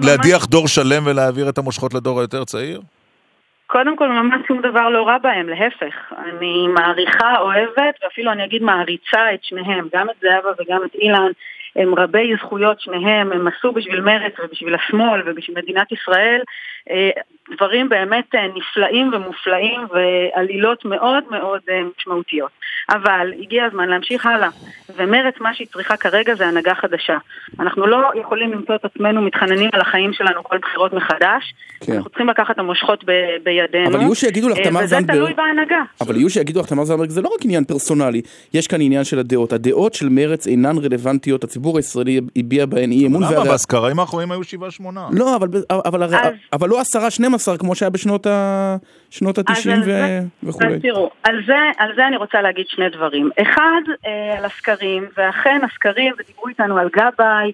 להדיח 0.00 0.46
דור 0.46 0.68
שלם 0.68 1.02
ולהעביר 1.06 1.48
את 1.48 1.58
המושכות 1.58 1.94
לדור 1.94 2.20
היותר 2.20 2.44
צעיר? 2.44 2.80
קודם 3.66 3.96
כל, 3.96 4.08
ממש 4.08 4.40
שום 4.48 4.58
דבר 4.58 4.88
לא 4.88 5.02
רע 5.06 5.18
בהם, 5.18 5.48
להפך. 5.48 5.94
אני 6.24 6.66
מעריכה, 6.74 7.38
אוהבת, 7.38 7.94
ואפילו 8.04 8.32
אני 8.32 8.44
אגיד 8.44 8.62
מעריצה 8.62 9.34
את 9.34 9.44
שניהם, 9.44 9.88
גם 9.94 10.10
את 10.10 10.14
זהבה 10.22 10.50
וגם 10.58 10.80
את 10.84 10.94
אילן. 10.94 11.30
הם 11.76 11.94
רבי 11.94 12.32
זכויות 12.44 12.80
שניהם, 12.80 13.32
הם 13.32 13.48
עשו 13.48 13.72
בשביל 13.72 14.00
מרצ 14.00 14.32
ובשביל 14.44 14.74
השמאל 14.74 15.22
ובשביל 15.26 15.56
מדינת 15.58 15.92
ישראל 15.92 16.40
אה, 16.90 17.10
דברים 17.54 17.88
באמת 17.88 18.34
אה, 18.34 18.40
נפלאים 18.56 19.10
ומופלאים 19.14 19.80
ועלילות 19.92 20.84
מאוד 20.84 21.24
מאוד 21.30 21.60
אה, 21.70 21.80
משמעותיות. 21.98 22.50
אבל 22.90 23.32
הגיע 23.40 23.64
הזמן 23.64 23.88
להמשיך 23.88 24.26
הלאה, 24.26 24.48
ומרצ 24.96 25.34
מה 25.40 25.54
שהיא 25.54 25.66
צריכה 25.72 25.96
כרגע 25.96 26.34
זה 26.34 26.46
הנהגה 26.46 26.74
חדשה. 26.74 27.16
אנחנו 27.60 27.86
לא 27.86 28.10
יכולים 28.20 28.52
למצוא 28.52 28.74
את 28.74 28.84
עצמנו 28.84 29.22
מתחננים 29.22 29.70
על 29.72 29.80
החיים 29.80 30.12
שלנו 30.12 30.44
כל 30.44 30.58
בחירות 30.58 30.92
מחדש, 30.92 31.54
כן. 31.86 31.92
אנחנו 31.92 32.10
צריכים 32.10 32.28
לקחת 32.28 32.50
את 32.50 32.58
המושכות 32.58 33.04
ב- 33.04 33.36
בידינו. 33.42 33.88
אבל 33.90 34.00
יהיו 34.00 34.14
שיגידו 34.14 34.48
לך, 34.48 34.58
תמר 34.58 34.80
וזה 34.84 34.96
זנדברג- 34.96 35.16
תלוי 35.16 35.34
בהנהגה. 35.34 35.82
אבל 36.00 36.16
יהיו 36.16 36.30
שיגידו 36.30 36.60
לך, 36.60 36.66
תמר 36.66 36.84
זנדברג, 36.84 37.08
זה 37.10 37.22
לא 37.22 37.28
רק 37.28 37.44
עניין 37.44 37.64
פרסונלי, 37.64 38.22
יש 38.54 38.66
כאן 38.66 38.80
עניין 38.80 39.04
של 39.04 39.18
הדעות. 39.18 39.52
הדעות 39.52 39.94
של 39.94 40.08
מרצ 40.08 40.46
אינן 40.46 40.78
רלוונטיות, 40.78 41.44
הציבור 41.44 41.59
הישראלי 41.76 42.20
הביע 42.36 42.66
בהן 42.66 42.90
אי 42.92 43.06
אמון. 43.06 43.22
למה? 43.22 43.32
והרי- 43.32 43.48
בסקרים 43.52 43.98
האחרונים 44.00 44.32
היו 44.32 44.44
שבעה 44.44 44.70
שמונה. 44.70 45.08
לא, 45.12 45.36
אבל, 45.36 45.48
אבל, 45.70 46.02
הרי- 46.02 46.16
אבל 46.52 46.68
לא 46.68 46.80
עשרה, 46.80 47.10
12 47.10 47.58
כמו 47.58 47.74
שהיה 47.74 47.90
בשנות 47.90 48.26
ה... 48.26 48.76
שנות 49.10 49.38
אז 49.38 49.44
ה-90 49.48 49.70
על 49.72 49.80
ו... 49.80 49.84
זה- 49.84 50.20
וכולי. 50.42 50.74
אז 50.74 50.80
תראו, 50.82 51.10
על 51.22 51.36
זה, 51.46 51.54
על 51.78 51.90
זה 51.96 52.06
אני 52.08 52.16
רוצה 52.16 52.42
להגיד 52.42 52.64
שני 52.68 52.88
דברים. 52.96 53.30
אחד, 53.42 53.80
אה, 54.06 54.38
על 54.38 54.44
הסקרים, 54.44 55.04
ואכן 55.16 55.60
הסקרים, 55.72 56.14
ודיברו 56.18 56.48
איתנו 56.48 56.78
על 56.78 56.88
גבאי, 56.96 57.52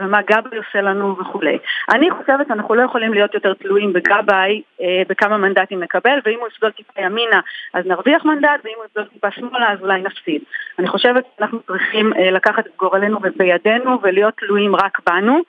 ומה 0.00 0.22
גבאי 0.22 0.58
עושה 0.58 0.80
לנו 0.80 1.16
וכולי. 1.18 1.58
אני 1.94 2.10
חושבת 2.10 2.46
שאנחנו 2.48 2.74
לא 2.74 2.82
יכולים 2.82 3.14
להיות 3.14 3.34
יותר 3.34 3.54
תלויים 3.54 3.92
בגבאי, 3.92 4.62
אה, 4.80 5.02
בכמה 5.08 5.36
מנדטים 5.36 5.80
נקבל, 5.80 6.18
ואם 6.24 6.38
הוא 6.40 6.48
יפזול 6.48 6.70
טיפה 6.70 7.00
ימינה, 7.00 7.40
אז 7.74 7.86
נרוויח 7.86 8.24
מנדט, 8.24 8.60
ואם 8.64 8.74
הוא 8.76 8.84
יפזול 8.84 9.04
טיפה 9.04 9.30
שמאלה, 9.30 9.72
אז 9.72 9.78
אולי 9.80 10.02
נפסיד. 10.02 10.42
אני 10.78 10.88
חושבת 10.88 11.24
שאנחנו 11.36 11.60
צריכים 11.60 12.12
אה, 12.12 12.30
לקחת 12.30 12.66
את 12.66 12.72
גורלנו 12.78 13.18
בידינו, 13.36 13.98
ולהיות 14.02 14.34
תלויים 14.36 14.76
רק 14.76 14.98
בנו. 15.06 15.42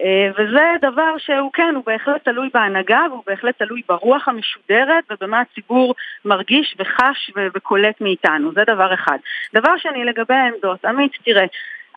אה, 0.00 0.30
וזה 0.38 0.72
דבר 0.82 1.18
שהוא 1.18 1.50
כן, 1.52 1.74
הוא 1.74 1.84
בהחלט 1.86 2.24
תלוי 2.24 2.48
בהנהגה 2.54 3.00
והוא 3.10 3.22
בהחלט 3.26 3.58
תלוי 3.58 3.82
ברוח 3.88 4.28
המשודרת 4.28 5.04
ובמה 5.10 5.40
הציבור 5.40 5.94
מרגיש 6.24 6.76
וחש 6.78 7.30
וקולט 7.54 8.00
מאיתנו, 8.00 8.52
זה 8.52 8.62
דבר 8.66 8.94
אחד. 8.94 9.18
דבר 9.54 9.76
שני, 9.76 10.04
לגבי 10.04 10.34
העמדות, 10.34 10.84
עמית, 10.84 11.12
תראה, 11.24 11.44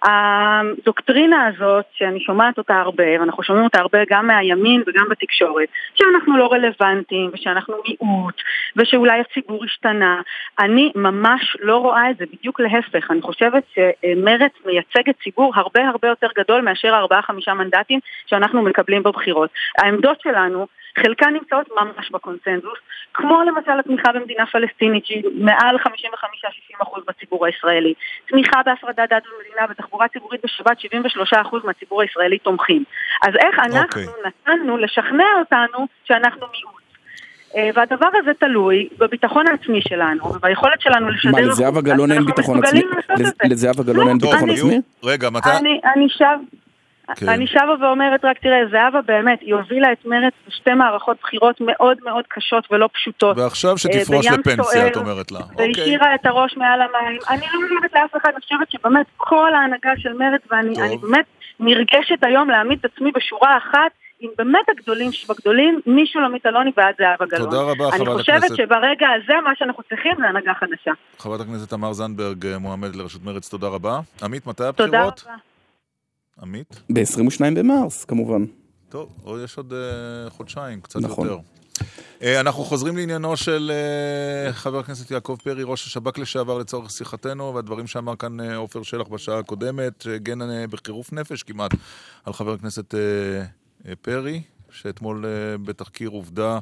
הדוקטרינה 0.04 1.48
הזאת, 1.48 1.86
שאני 1.94 2.20
שומעת 2.20 2.58
אותה 2.58 2.76
הרבה, 2.76 3.20
ואנחנו 3.20 3.44
שומעים 3.44 3.66
אותה 3.66 3.80
הרבה 3.80 4.00
גם 4.10 4.28
מהימין 4.28 4.84
וגם 4.88 5.06
בתקשורת, 5.10 5.70
שאנחנו 5.96 6.38
לא 6.38 6.52
רלוונטיים, 6.52 7.30
ושאנחנו 7.34 7.76
מיעוט, 7.88 8.36
ושאולי 8.76 9.20
הציבור 9.20 9.66
השתנה, 9.66 10.22
אני 10.60 10.92
ממש 10.96 11.58
לא 11.62 11.78
רואה 11.78 12.10
את 12.10 12.18
זה, 12.18 12.26
בדיוק 12.34 12.60
להפך. 12.60 13.12
אני 13.12 13.22
חושבת 13.22 13.64
שמרצ 13.74 14.52
מייצגת 14.66 15.16
ציבור 15.24 15.52
הרבה 15.56 15.88
הרבה 15.88 16.08
יותר 16.08 16.28
גדול 16.38 16.62
מאשר 16.62 16.94
הארבעה-חמישה 16.96 17.54
מנדטים 17.54 18.00
שאנחנו 18.26 18.62
מקבלים 18.62 19.04
בבחירות. 19.04 19.50
העמדות 19.78 20.22
שלנו, 20.22 20.68
חלקן 20.98 21.34
נמצאות 21.34 21.70
ממש 21.76 22.12
בקונסנזוס, 22.12 22.78
כמו 23.14 23.44
למשל 23.44 23.80
התמיכה 23.80 24.12
במדינה 24.12 24.46
פלסטינית 24.46 25.06
שהיא 25.06 25.24
מעל 25.36 25.78
55-60% 25.78 27.00
בציבור 27.08 27.46
הישראלי, 27.46 27.94
תמיכה 28.26 28.62
בהפרדת 28.66 29.10
דת 29.10 29.24
ומדינה 29.28 29.68
בתחבורה 29.68 30.08
ציבורית 30.08 30.42
בשבת 30.44 30.78
73% 31.34 31.58
מהציבור 31.64 32.02
הישראלי 32.02 32.40
תומכים. 32.40 32.84
אז 33.24 33.34
איך 33.36 33.60
אנחנו 33.60 34.02
אוקיי. 34.02 34.32
נתנו 34.48 34.78
לשכנע 34.78 35.26
אותנו 35.40 35.88
שאנחנו 36.06 36.48
מיעוט? 36.52 36.84
אה, 37.56 37.70
והדבר 37.74 38.10
הזה 38.22 38.32
תלוי 38.34 38.90
בביטחון 38.98 39.48
העצמי 39.48 39.82
שלנו 39.82 40.26
וביכולת 40.36 40.82
שלנו 40.82 41.10
לשדר... 41.10 41.32
מה, 41.32 41.42
לזהבה 41.42 41.82
גלאון 41.82 42.12
אין 42.12 42.26
ביטחון 42.26 42.64
עצמי? 42.64 42.82
לזהבה 43.44 43.84
גלאון 43.84 44.08
אין 44.08 44.18
לא, 44.22 44.30
ביטחון 44.30 44.50
עצמי? 44.50 44.82
רגע, 45.04 45.30
מתי... 45.30 45.50
אני, 45.60 45.82
אני 45.96 46.10
שב... 46.10 46.38
כן. 47.16 47.30
אני 47.30 47.48
שבה 47.48 47.76
ואומרת 47.82 48.26
רק, 48.26 48.40
תראה, 48.40 48.60
זהבה 48.72 49.02
באמת, 49.02 49.42
היא 49.42 49.54
הובילה 49.54 49.92
את 49.92 50.06
מרצ 50.06 50.34
בשתי 50.48 50.74
מערכות 50.74 51.18
בחירות 51.22 51.62
מאוד 51.62 51.98
מאוד 52.04 52.26
קשות 52.28 52.68
ולא 52.72 52.90
פשוטות. 52.94 53.38
ועכשיו 53.38 53.78
שתפרוש 53.78 54.28
אה, 54.28 54.32
בים 54.32 54.40
לפנסיה, 54.40 54.64
סוער, 54.64 54.88
את 54.88 54.98
אומרת 54.98 55.32
לה. 55.32 55.40
אוקיי. 55.40 55.68
והשאירה 55.68 56.16
את 56.16 56.26
הראש 56.26 56.58
מעל 56.58 56.82
המים. 56.82 57.20
אני 57.30 57.42
לא 57.54 57.60
אומרת 57.68 57.94
לאף 57.94 58.22
אחד, 58.22 58.30
אני 58.30 58.42
חושבת 58.42 58.72
שבאמת 58.72 59.06
כל 59.18 59.54
ההנהגה 59.54 59.92
של 59.98 60.14
מרצ, 60.14 60.42
ואני 60.52 60.82
אני 60.82 60.98
באמת 60.98 61.26
נרגשת 61.60 62.24
היום 62.24 62.50
להעמיד 62.50 62.80
את 62.80 62.86
עצמי 62.86 63.12
בשורה 63.12 63.58
אחת. 63.58 63.92
עם 64.20 64.30
באמת 64.38 64.70
הגדולים 64.70 65.12
שבגדולים, 65.12 65.80
משולמית 65.86 66.46
אלוני 66.46 66.72
ועד 66.78 66.96
זהבה 66.98 67.26
גלאון. 67.26 67.50
תודה 67.50 67.62
רבה, 67.62 67.92
חברת 67.92 67.94
אני 67.94 68.02
הכנסת. 68.02 68.20
חושבת 68.20 68.58
שברגע 68.58 69.08
הזה 69.16 69.34
מה 69.44 69.52
שאנחנו 69.56 69.84
צריכים 69.90 70.12
זה 70.18 70.28
הנהגה 70.28 70.54
חדשה. 70.54 70.92
חברת 71.20 71.42
הכנסת 71.42 71.70
תמר 71.70 71.94
זנדברג 71.94 72.46
אה, 72.46 72.58
מועמדת 72.58 72.96
לראשות 72.96 73.24
מרצ, 73.24 73.50
תודה 73.50 73.68
רבה. 73.68 74.00
עמית, 74.24 74.48
מתי 74.48 74.64
תודה 74.76 75.00
הבחירות? 75.00 75.24
רבה. 75.28 75.53
עמית? 76.42 76.82
ב-22 76.90 77.40
במרס, 77.56 78.06
כמובן. 78.06 78.46
טוב, 78.90 79.10
או 79.26 79.40
יש 79.40 79.58
עוד 79.58 79.74
אה, 79.74 80.30
חודשיים, 80.30 80.82
קצת 80.82 81.00
נכון. 81.00 81.28
יותר. 81.28 81.40
אה, 82.22 82.40
אנחנו 82.40 82.64
חוזרים 82.64 82.98
לעניינו 82.98 83.38
של 83.38 83.72
אה, 83.74 84.54
חבר 84.54 84.80
הכנסת 84.80 85.12
יעקב 85.12 85.38
פרי, 85.44 85.64
ראש 85.64 85.88
השב"כ 85.88 86.18
לשעבר 86.18 86.58
לצורך 86.58 86.92
שיחתנו, 86.92 87.56
והדברים 87.56 87.88
שאמר 87.88 88.16
כאן 88.16 88.42
עופר 88.42 88.84
שלח 88.84 89.08
בשעה 89.08 89.40
הקודמת, 89.40 90.02
שהגן 90.02 90.68
בחירוף 90.70 91.14
נפש 91.14 91.44
כמעט 91.44 91.72
על 92.26 92.34
חבר 92.34 92.54
הכנסת 92.54 92.94
פרי, 94.02 94.42
שאתמול 94.72 95.26
בתחקיר 95.66 96.10
עובדה 96.10 96.60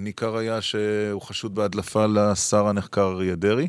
ניכר 0.00 0.36
היה 0.36 0.60
שהוא 0.60 1.22
חשוד 1.22 1.54
בהדלפה 1.54 2.04
לשר 2.06 2.66
הנחקר 2.66 3.12
אריה 3.16 3.34
דרעי. 3.34 3.68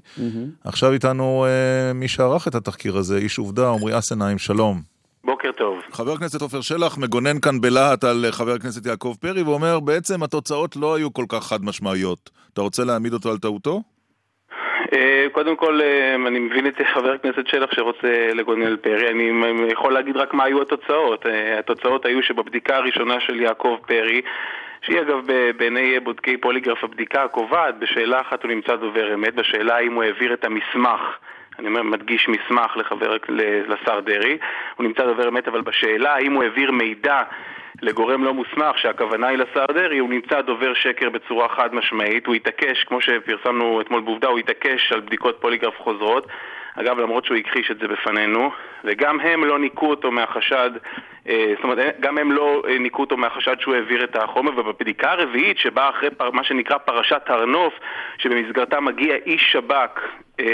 עכשיו 0.64 0.92
איתנו 0.92 1.46
אה, 1.46 1.94
מי 1.94 2.08
שערך 2.08 2.48
את 2.48 2.56
התחקיר 2.56 2.98
הזה, 2.98 3.18
איש 3.18 3.38
עובדה, 3.38 3.70
עמרי 3.70 3.98
אסנהיים, 3.98 4.38
שלום. 4.38 4.82
בוקר 5.24 5.52
טוב. 5.52 5.80
חבר 5.92 6.12
הכנסת 6.12 6.42
עופר 6.42 6.62
שלח 6.62 6.98
מגונן 6.98 7.40
כאן 7.40 7.62
בלהט 7.62 8.04
על 8.04 8.26
חבר 8.32 8.52
הכנסת 8.54 8.86
יעקב 8.86 9.16
פרי 9.22 9.44
ואומר 9.44 9.80
בעצם 9.80 10.24
התוצאות 10.24 10.76
לא 10.76 10.96
היו 10.96 11.14
כל 11.14 11.26
כך 11.30 11.44
חד 11.44 11.66
משמעיות. 11.66 12.30
אתה 12.54 12.62
רוצה 12.62 12.84
להעמיד 12.84 13.14
אותו 13.14 13.32
על 13.32 13.38
טעותו? 13.38 13.82
אה, 14.94 15.28
קודם 15.32 15.56
כל, 15.56 15.82
אה, 15.82 16.16
אני 16.16 16.40
מבין 16.40 16.68
את 16.68 16.82
חבר 16.94 17.12
הכנסת 17.12 17.48
שלח 17.48 17.72
שרוצה 17.72 18.30
לגונן 18.34 18.66
על 18.66 18.78
פרי. 18.78 19.10
אני 19.10 19.32
יכול 19.72 19.94
להגיד 19.94 20.18
רק 20.18 20.34
מה 20.34 20.44
היו 20.44 20.62
התוצאות. 20.62 21.26
אה, 21.26 21.60
התוצאות 21.60 22.06
היו 22.06 22.24
שבבדיקה 22.24 22.78
הראשונה 22.78 23.20
של 23.20 23.42
יעקב 23.42 23.78
פרי, 23.88 24.22
שהיא 24.84 25.02
אגב 25.02 25.20
בעיני 25.58 26.00
בודקי 26.00 26.38
פוליגרף 26.38 26.84
הבדיקה 26.84 27.24
הקובעת, 27.24 27.80
בשאלה 27.80 28.22
אחת 28.22 28.44
הוא 28.44 28.52
נמצא 28.52 28.76
דובר 28.76 29.14
אמת, 29.14 29.36
בשאלה 29.36 29.76
האם 29.76 29.94
הוא 29.94 30.04
העביר 30.04 30.34
את 30.34 30.46
המסמך. 30.46 31.02
אני 31.60 31.68
אומר, 31.68 31.84
מדגיש 31.84 32.28
מסמך 32.28 32.78
לחבר, 32.78 33.18
לשר 33.68 34.00
דרעי, 34.00 34.38
הוא 34.76 34.84
נמצא 34.84 35.06
דובר 35.06 35.30
אמת, 35.30 35.48
אבל 35.48 35.62
בשאלה 35.62 36.14
האם 36.14 36.34
הוא 36.34 36.44
העביר 36.44 36.72
מידע 36.72 37.22
לגורם 37.82 38.24
לא 38.24 38.34
מוסמך, 38.34 38.78
שהכוונה 38.78 39.28
היא 39.28 39.38
לשר 39.38 39.66
דרעי, 39.66 39.98
הוא 39.98 40.10
נמצא 40.10 40.42
דובר 40.42 40.74
שקר 40.74 41.10
בצורה 41.10 41.50
חד 41.50 41.76
משמעית, 41.76 42.28
הוא 42.28 42.36
התעקש, 42.36 42.84
כמו 42.84 43.02
שפרסמנו 43.02 43.82
אתמול 43.82 44.02
בעובדה, 44.02 44.28
הוא 44.28 44.40
התעקש 44.40 44.92
על 44.92 45.00
בדיקות 45.00 45.38
פוליגרף 45.42 45.78
חוזרות. 45.78 46.28
אגב, 46.76 47.00
למרות 47.00 47.26
שהוא 47.26 47.38
הכחיש 47.38 47.72
את 47.72 47.80
זה 47.80 47.88
בפנינו, 47.88 48.52
וגם 48.84 49.20
הם 49.20 49.46
לא 49.46 49.60
ניקו 49.60 49.86
אותו 49.90 50.12
מהחשד, 50.12 50.72
זאת 51.26 51.64
אומרת, 51.64 51.96
גם 52.00 52.18
הם 52.18 52.32
לא 52.32 52.64
אה, 52.68 52.78
ניקו 52.80 53.02
אותו 53.02 53.18
מהחשד 53.18 53.60
שהוא 53.60 53.76
העביר 53.76 54.04
את 54.04 54.16
החומר, 54.16 54.60
ובבדיקה 54.60 55.12
הרביעית, 55.12 55.58
שבאה 55.58 55.90
אחרי 55.90 56.10
פר, 56.10 56.32
מה 56.32 56.44
שנקרא 56.44 56.78
פרשת 56.78 57.22
הר 57.28 57.46
נוף, 57.46 57.74
שבמסגרתה 58.18 58.80
מגיע 58.80 59.16
איש 59.26 59.52
שב"כ 59.52 60.00
אה, 60.40 60.46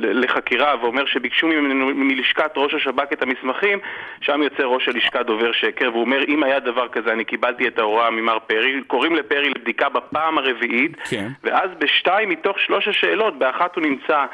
לחקירה 0.00 0.74
ואומר 0.80 1.06
שביקשו 1.06 1.46
ממנו 1.46 1.86
מלשכת 1.94 2.50
ראש 2.56 2.74
השב"כ 2.74 3.12
את 3.12 3.22
המסמכים, 3.22 3.78
שם 4.20 4.42
יוצא 4.42 4.62
ראש 4.62 4.88
הלשכה 4.88 5.22
דובר 5.22 5.52
שקר, 5.52 5.90
והוא 5.92 6.00
אומר, 6.00 6.24
אם 6.28 6.42
היה 6.42 6.60
דבר 6.60 6.88
כזה, 6.88 7.12
אני 7.12 7.24
קיבלתי 7.24 7.68
את 7.68 7.78
ההוראה 7.78 8.10
ממר 8.10 8.38
פרי, 8.46 8.80
קוראים 8.86 9.14
לפרי 9.14 9.50
לבדיקה 9.50 9.88
בפעם 9.88 10.38
הרביעית, 10.38 10.96
כן. 11.10 11.28
ואז 11.44 11.70
בשתיים 11.78 12.28
מתוך 12.28 12.58
שלוש 12.58 12.88
השאלות, 12.88 13.38
באחת 13.38 13.76
הוא 13.76 13.84
נמצא 13.84 14.24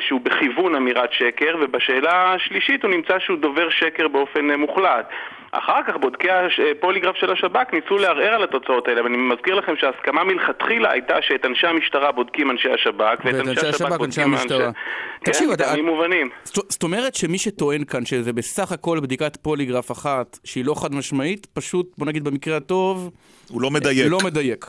שהוא 0.00 0.20
בכיוון 0.20 0.74
אמירת 0.74 1.12
שקר, 1.12 1.56
ובשאלה 1.60 2.32
השלישית 2.32 2.84
הוא 2.84 2.90
נמצא 2.90 3.18
שהוא 3.18 3.38
דובר 3.38 3.70
שקר 3.70 4.08
באופן 4.08 4.50
מוחלט. 4.50 4.93
אחר 5.52 5.80
כך 5.86 5.96
בודקי 6.00 6.28
הפוליגרף 6.70 7.16
של 7.16 7.32
השב"כ 7.32 7.72
ניסו 7.72 7.98
לערער 7.98 8.34
על 8.34 8.44
התוצאות 8.44 8.88
האלה, 8.88 9.02
ואני 9.02 9.16
מזכיר 9.16 9.54
לכם 9.54 9.72
שההסכמה 9.76 10.24
מלכתחילה 10.24 10.90
הייתה 10.90 11.14
שאת 11.20 11.44
אנשי 11.44 11.66
המשטרה 11.66 12.12
בודקים 12.12 12.50
אנשי 12.50 12.68
השב"כ, 12.70 13.24
ואת 13.24 13.34
אנשי 13.34 13.66
השב"כ 13.66 13.98
בודקים 13.98 14.34
אנשי... 14.34 14.54
תקשיב, 15.24 15.50
אתה... 15.50 15.64
מובנים. 15.82 16.28
זאת 16.44 16.82
אומרת 16.82 17.14
שמי 17.14 17.38
שטוען 17.38 17.84
כאן 17.84 18.04
שזה 18.04 18.32
בסך 18.32 18.72
הכל 18.72 19.00
בדיקת 19.00 19.36
פוליגרף 19.36 19.92
אחת, 19.92 20.38
שהיא 20.44 20.64
לא 20.64 20.74
חד 20.82 20.94
משמעית, 20.94 21.46
פשוט, 21.46 21.86
בוא 21.98 22.06
נגיד 22.06 22.24
במקרה 22.24 22.56
הטוב... 22.56 23.10
הוא 23.50 23.62
לא 23.62 23.70
מדייק. 23.70 24.06
לא 24.10 24.18
מדייק. 24.24 24.66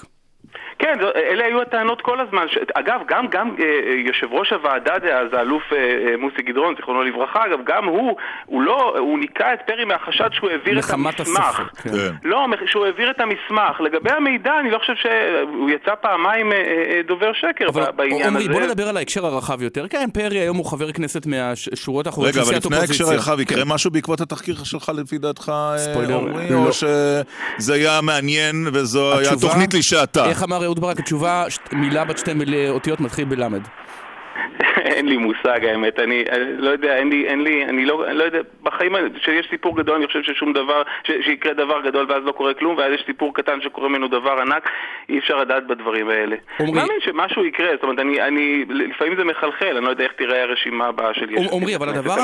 כן, 0.86 1.00
אלה 1.16 1.46
היו 1.46 1.62
הטענות 1.62 2.02
כל 2.02 2.20
הזמן. 2.20 2.46
ש... 2.48 2.58
אגב, 2.74 3.00
גם, 3.08 3.28
גם 3.32 3.56
אה, 3.60 3.64
אה, 3.64 3.94
יושב 4.08 4.28
ראש 4.32 4.54
הוועדה 4.54 5.00
דאז, 5.00 5.34
האלוף 5.34 5.64
אה, 5.74 5.78
אה, 5.78 6.18
מוסי 6.18 6.42
גדרון, 6.42 6.76
זיכרונו 6.76 7.04
לברכה, 7.04 7.46
אגב, 7.46 7.60
גם 7.66 7.86
הוא, 7.86 8.16
הוא 8.46 8.62
לא, 8.62 8.96
הוא 9.00 9.20
ניקה 9.20 9.54
את 9.54 9.60
פרי 9.68 9.86
מהחשד 9.86 10.30
שהוא 10.32 10.50
העביר 10.50 10.80
את 10.80 10.90
המסמך. 10.90 11.20
הספר, 11.20 11.64
כן. 11.84 11.90
כן. 11.90 12.14
לא, 12.24 12.46
שהוא 12.66 12.86
העביר 12.86 13.12
את 13.12 13.20
המסמך. 13.20 13.82
לגבי 13.82 14.12
המידע, 14.12 14.60
אני 14.60 14.72
לא 14.72 14.78
חושב 14.78 14.94
שהוא 14.96 15.70
יצא 15.70 15.96
פעמיים 16.02 16.52
אה, 16.52 16.58
אה, 16.58 17.02
דובר 17.08 17.32
שקר 17.34 17.68
אבל, 17.68 17.92
בעניין 17.96 18.26
עומרי, 18.26 18.44
הזה. 18.44 18.54
בוא 18.54 18.62
נדבר 18.62 18.88
על 18.88 18.98
ההקשר 18.98 19.26
הרחב 19.26 19.62
יותר. 19.62 19.88
כן, 19.88 20.10
פרי 20.14 20.40
היום 20.40 20.58
הוא 20.58 20.66
חבר 20.66 20.92
כנסת 20.92 21.26
מהשורות 21.26 22.08
האחרונות 22.08 22.34
של 22.34 22.44
סיעת 22.44 22.66
אופוזיציה. 22.66 22.86
רגע, 22.86 22.88
אבל 22.88 22.96
לפני 22.96 23.08
ההקשר 23.10 23.14
הרחב, 23.14 23.40
יקרה 23.40 23.64
כן. 23.64 23.70
משהו 23.70 23.92
בעקבות 23.92 24.22
התחקיר 24.22 24.56
שלך 24.64 24.92
לפי 24.98 25.18
דעתך, 25.18 25.52
עמרי? 25.96 26.54
או 26.54 26.74
שזה 26.74 27.74
היה 27.74 28.02
מעניין 28.02 28.68
וזו 28.74 29.18
הייתה 29.18 29.36
תוכנית 29.42 29.74
לשעתה? 29.74 30.26
איך 30.26 30.44
אמר 30.44 30.64
אהוד 30.76 30.86
ברק? 30.86 31.00
התשובה 31.00 31.44
מילה 31.72 32.06
בת 32.06 32.18
שתי 32.18 32.32
אותיות 32.70 33.00
מתחיל 33.00 33.26
בלמד. 33.26 33.62
אין 34.96 35.06
לי 35.06 35.18
מושג 35.18 35.66
האמת, 35.66 36.00
אני, 36.00 36.24
לא 36.58 36.70
יודע, 36.70 36.96
אין 36.96 37.10
לי, 37.10 37.28
אין 37.28 37.42
לי, 37.42 37.66
אני 37.66 37.86
לא, 37.86 38.08
אני 38.08 38.18
לא 38.18 38.24
יודע, 38.24 38.40
בחיים, 38.64 38.94
כשיש 39.16 39.48
סיפור 39.50 39.78
גדול 39.78 39.96
אני 39.96 40.08
חושב 40.08 40.22
ששום 40.24 40.54
דבר, 40.54 40.84
ש, 41.04 41.12
שיקרה 41.26 41.54
דבר 41.54 41.82
גדול 41.82 42.06
ואז 42.12 42.24
לא 42.24 42.32
קורה 42.32 42.54
כלום, 42.54 42.78
ואז 42.78 42.92
יש 42.94 43.04
סיפור 43.06 43.34
קטן 43.34 43.62
שקורה 43.62 43.90
ממנו 43.90 44.08
דבר 44.08 44.36
ענק, 44.42 44.64
אי 45.10 45.20
אפשר 45.20 45.38
לדעת 45.38 45.68
בדברים 45.68 46.10
האלה. 46.10 46.36
אני 46.60 46.72
מאמין 46.72 46.98
שמשהו 47.02 47.46
יקרה, 47.46 47.70
זאת 47.76 47.84
אומרת, 47.84 48.00
אני, 48.00 48.22
אני, 48.22 48.66
לפעמים 48.70 49.16
זה 49.18 49.24
מחלחל, 49.24 49.78
אני 49.78 49.86
לא 49.86 49.90
יודע 49.90 50.04
איך 50.04 50.14
תראה 50.18 50.44
הרשימה 50.44 50.86
הבאה 50.86 51.14
של 51.14 51.32
יש. 51.32 51.48
עמרי, 51.52 51.76
אבל 51.76 51.90
הדבר, 51.90 52.16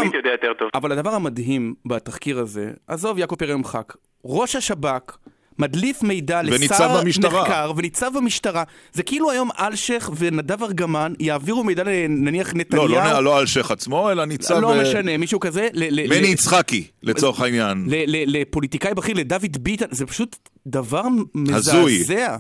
אבל 0.74 0.92
הדבר 0.92 1.12
המדהים 1.12 1.74
בתחקיר 1.86 2.40
הזה, 2.40 2.66
עזוב 2.88 3.20
יעקב 3.20 3.36
פרי 3.36 3.56
מחק, 3.56 3.94
ראש 4.26 4.56
השב"כ 4.56 5.18
מדליף 5.60 6.04
מידע 6.04 6.42
לשר 6.42 7.04
מחקר 7.04 7.72
וניצב 7.76 8.12
במשטרה. 8.18 8.64
זה 8.94 9.04
כאילו 9.04 9.32
היום 9.32 9.50
אלשיך 9.60 10.12
ונדב 10.18 10.64
ארגמן 10.64 11.14
יעבירו 11.20 11.64
מידע 11.64 11.84
לנניח 11.84 12.54
נתניהו. 12.56 12.88
לא, 12.88 13.04
לא, 13.04 13.24
לא 13.24 13.40
אלשיך 13.40 13.72
עצמו, 13.72 14.12
אלא 14.12 14.26
ניצב... 14.26 14.56
לא 14.56 14.74
אה, 14.74 14.82
משנה, 14.82 15.18
מישהו 15.18 15.40
כזה. 15.40 15.68
מני 16.10 16.28
יצחקי, 16.28 16.88
לצורך 17.04 17.42
העניין. 17.42 17.86
לפוליטיקאי 18.08 18.94
בכיר, 18.94 19.16
לדוד 19.16 19.58
ביטן, 19.60 19.86
זה 19.92 20.06
פשוט 20.06 20.36
דבר 20.68 21.04
מזעזע. 21.36 22.38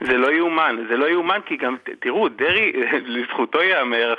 זה 0.00 0.16
לא 0.16 0.32
יאומן, 0.32 0.76
זה 0.88 0.96
לא 0.96 1.10
יאומן 1.10 1.38
כי 1.46 1.56
גם, 1.56 1.76
תראו, 2.00 2.28
דרעי, 2.28 2.72
לזכותו 3.14 3.62
ייאמר, 3.62 4.14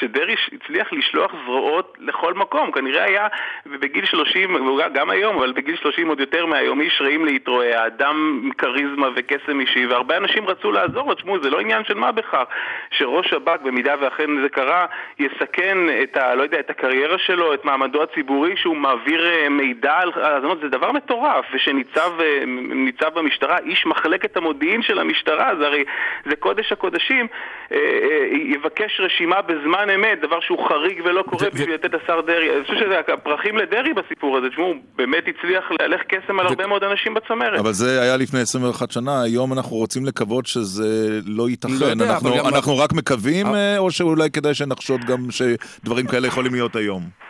שדרעי 0.00 0.34
הצליח 0.52 0.92
לשלוח 0.92 1.32
זרועות 1.44 1.96
לכל 2.00 2.34
מקום. 2.34 2.72
כנראה 2.72 3.04
היה 3.04 3.26
בגיל 3.66 4.04
30, 4.04 4.56
גם 4.94 5.10
היום, 5.10 5.36
אבל 5.36 5.52
בגיל 5.52 5.76
30 5.76 6.08
עוד 6.08 6.20
יותר 6.20 6.46
מהיום, 6.46 6.80
איש 6.80 7.00
רעים 7.00 7.24
להתרועע, 7.24 7.86
אדם 7.86 8.40
עם 8.44 8.50
כריזמה 8.50 9.08
וקסם 9.16 9.60
אישי, 9.60 9.86
והרבה 9.86 10.16
אנשים 10.16 10.46
רצו 10.46 10.72
לעזור 10.72 11.08
לו. 11.08 11.14
תשמעו, 11.14 11.42
זה 11.42 11.50
לא 11.50 11.60
עניין 11.60 11.84
של 11.84 11.94
מה 11.94 12.12
בכך, 12.12 12.44
שראש 12.90 13.30
שב"כ, 13.30 13.60
במידה 13.62 13.94
ואכן 14.00 14.42
זה 14.42 14.48
קרה, 14.48 14.86
יסכן 15.18 15.78
את 16.02 16.16
ה... 16.16 16.34
לא 16.34 16.42
יודע, 16.42 16.60
את 16.60 16.70
הקריירה 16.70 17.18
שלו, 17.18 17.54
את 17.54 17.64
מעמדו 17.64 18.02
הציבורי, 18.02 18.56
שהוא 18.56 18.76
מעביר 18.76 19.26
אה, 19.26 19.48
מידע 19.48 19.98
על 19.98 20.12
האזנות, 20.14 20.60
זה 20.60 20.68
דבר 20.68 20.92
מטורף, 20.92 21.44
ושניצב 21.54 22.10
אה, 22.20 23.10
במשטרה, 23.14 23.58
איש 23.58 23.86
מחלקת 23.86 24.36
המודיעין 24.36 24.82
של 24.82 24.98
המשטרה, 24.98 25.13
המשטרה, 25.14 25.50
זה 25.58 25.66
הרי, 25.66 25.84
זה 26.30 26.36
קודש 26.36 26.72
הקודשים, 26.72 27.26
אה, 27.72 27.76
אה, 27.76 28.26
יבקש 28.54 29.00
רשימה 29.00 29.42
בזמן 29.42 29.90
אמת, 29.94 30.18
דבר 30.22 30.40
שהוא 30.40 30.68
חריג 30.68 31.00
ולא 31.04 31.22
קורה 31.22 31.50
בשביל 31.50 31.74
לתת 31.74 31.90
לשר 31.94 32.20
דרעי. 32.20 32.56
אני 32.56 32.64
חושב 32.64 32.74
שזה 32.74 32.98
הפרחים 32.98 33.56
לדרעי 33.56 33.92
בסיפור 33.94 34.38
הזה, 34.38 34.50
תשמעו, 34.50 34.66
הוא 34.66 34.76
באמת 34.96 35.24
הצליח 35.28 35.64
להלך 35.80 36.00
קסם 36.08 36.40
על 36.40 36.46
הרבה 36.46 36.66
מאוד 36.66 36.84
אנשים 36.84 37.14
בצמרת. 37.14 37.60
אבל 37.60 37.72
זה 37.72 38.02
היה 38.02 38.16
לפני 38.16 38.40
21 38.40 38.90
שנה, 38.90 39.22
היום 39.22 39.52
אנחנו 39.52 39.76
רוצים 39.76 40.06
לקוות 40.06 40.46
שזה 40.46 41.20
לא 41.26 41.48
ייתכן. 41.48 42.00
אנחנו 42.48 42.78
רק 42.78 42.92
מקווים, 42.92 43.46
אה, 43.54 43.78
או 43.78 43.90
שאולי 43.90 44.30
כדאי 44.30 44.54
שנחשוד 44.54 45.00
גם 45.04 45.18
שדברים 45.30 46.06
כאלה 46.06 46.26
יכולים 46.26 46.52
להיות 46.52 46.76
היום? 46.76 47.24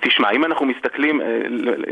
תשמע, 0.00 0.30
אם 0.30 0.44
אנחנו 0.44 0.66
מסתכלים, 0.66 1.20
אה, 1.20 1.26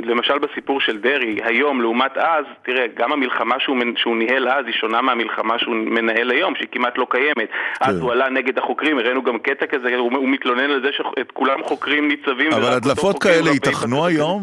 למשל 0.05 0.39
בסיפור 0.39 0.81
של 0.81 0.98
דרעי, 0.98 1.39
היום 1.44 1.81
לעומת 1.81 2.16
אז, 2.16 2.44
תראה, 2.62 2.86
גם 2.94 3.12
המלחמה 3.12 3.60
שהוא, 3.60 3.77
שהוא 3.97 4.16
ניהל 4.16 4.48
אז 4.48 4.66
היא 4.66 4.74
שונה 4.74 5.02
מהמלחמה 5.02 5.59
שהוא 5.59 5.74
מנהל 5.74 6.31
היום, 6.31 6.55
שהיא 6.55 6.69
כמעט 6.73 6.98
לא 6.98 7.06
קיימת. 7.10 7.48
כן. 7.48 7.85
אז 7.90 8.01
הוא 8.01 8.12
עלה 8.12 8.28
נגד 8.28 8.59
החוקרים, 8.59 8.98
הראינו 8.98 9.23
גם 9.23 9.39
קטע 9.39 9.66
כזה, 9.66 9.97
הוא, 9.97 10.12
הוא 10.16 10.28
מתלונן 10.28 10.70
על 10.70 10.82
זה 10.82 10.89
שאת 10.93 11.31
כולם 11.32 11.62
חוקרים 11.62 12.09
ניצבים. 12.09 12.52
אבל 12.52 12.73
הדלפות 12.73 13.23
כאלה 13.23 13.51
ייתכנו 13.51 14.06
היום? 14.06 14.43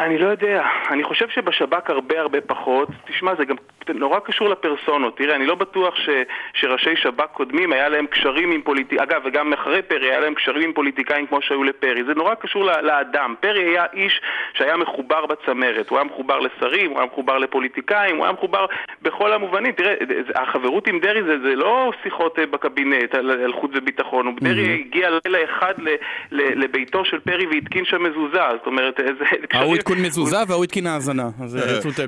אני 0.00 0.18
לא 0.18 0.26
יודע, 0.26 0.62
אני 0.90 1.04
חושב 1.04 1.28
שבשב"כ 1.28 1.90
הרבה 1.90 2.20
הרבה 2.20 2.40
פחות. 2.40 2.88
תשמע, 3.08 3.34
זה 3.34 3.44
גם 3.44 3.56
נורא 3.94 4.18
קשור 4.20 4.48
לפרסונות. 4.48 5.16
תראה, 5.16 5.36
אני 5.36 5.46
לא 5.46 5.54
בטוח 5.54 5.96
ש, 5.96 6.08
שראשי 6.54 6.96
שב"כ 6.96 7.26
קודמים 7.32 7.72
היה 7.72 7.88
להם 7.88 8.06
קשרים 8.06 8.50
עם 8.50 8.62
פוליטיקאים, 8.62 9.00
אגב, 9.00 9.20
וגם 9.24 9.52
אחרי 9.52 9.82
פרי 9.82 10.10
היה 10.10 10.20
להם 10.20 10.34
קשרים 10.34 10.62
עם 10.62 10.72
פוליטיקאים 10.72 11.26
כמו 11.26 11.42
שהיו 11.42 11.62
לפרי. 11.62 12.04
זה 12.04 12.14
נורא 12.14 12.34
קשור 12.34 12.64
לאדם. 12.64 13.34
פרי 13.40 13.64
היה 13.64 13.84
איש 13.94 14.20
שהיה 14.54 14.76
מחובר 14.76 15.26
בצמרת. 15.26 15.90
הוא 15.90 15.98
היה 15.98 16.04
מחובר 16.04 16.38
לשרים, 16.38 16.90
הוא 16.90 16.98
היה 16.98 17.06
מחובר 17.06 17.38
לפוליטיקאים, 17.38 18.16
הוא 18.16 18.24
היה 18.24 18.32
מחובר 18.32 18.66
בכל 19.02 19.32
המובנים. 19.32 19.72
תראה, 19.72 19.94
החברות 20.34 20.86
עם 20.86 21.00
דרעי 21.00 21.22
זה, 21.22 21.38
זה 21.42 21.54
לא 21.54 21.92
שיחות 22.02 22.38
אה, 22.38 22.46
בקבינט 22.46 23.14
על, 23.14 23.30
על 23.30 23.52
חוץ 23.52 23.70
וביטחון. 23.74 24.28
Mm-hmm. 24.28 24.44
דרעי 24.44 24.84
הגיע 24.88 25.08
לילה 25.24 25.38
אחד 25.44 25.74
ל, 25.78 25.88
ל, 26.32 26.64
לביתו 26.64 27.04
של 27.04 27.20
פרי 27.20 27.46
והתקין 27.46 27.84
שם 27.84 28.02
מזוזה. 28.02 28.40
זאת 28.58 28.66
אומרת, 28.66 29.00
איזה 29.00 29.24
קשרים... 29.48 29.62
ההוא 29.62 29.76
התקין 29.76 30.02
מזוזה 30.02 30.36
וההוא 30.48 30.64
התקין 30.64 30.86
האזנה. 30.86 31.28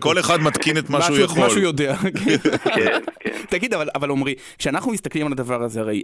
כל 0.01 0.19
אחד 0.19 0.41
מתקין 0.41 0.79
את 0.79 0.91
מה 0.91 1.03
שהוא 1.03 1.19
יכול. 1.19 1.49
יודע. 1.69 1.95
כן, 2.75 2.99
כן. 3.21 3.31
תגיד, 3.49 3.75
אבל, 3.75 3.89
אבל 3.95 4.11
עמרי, 4.11 4.35
כשאנחנו 4.59 4.93
מסתכלים 4.93 5.27
על 5.27 5.33
הדבר 5.33 5.63
הזה, 5.63 5.81
הרי 5.81 6.03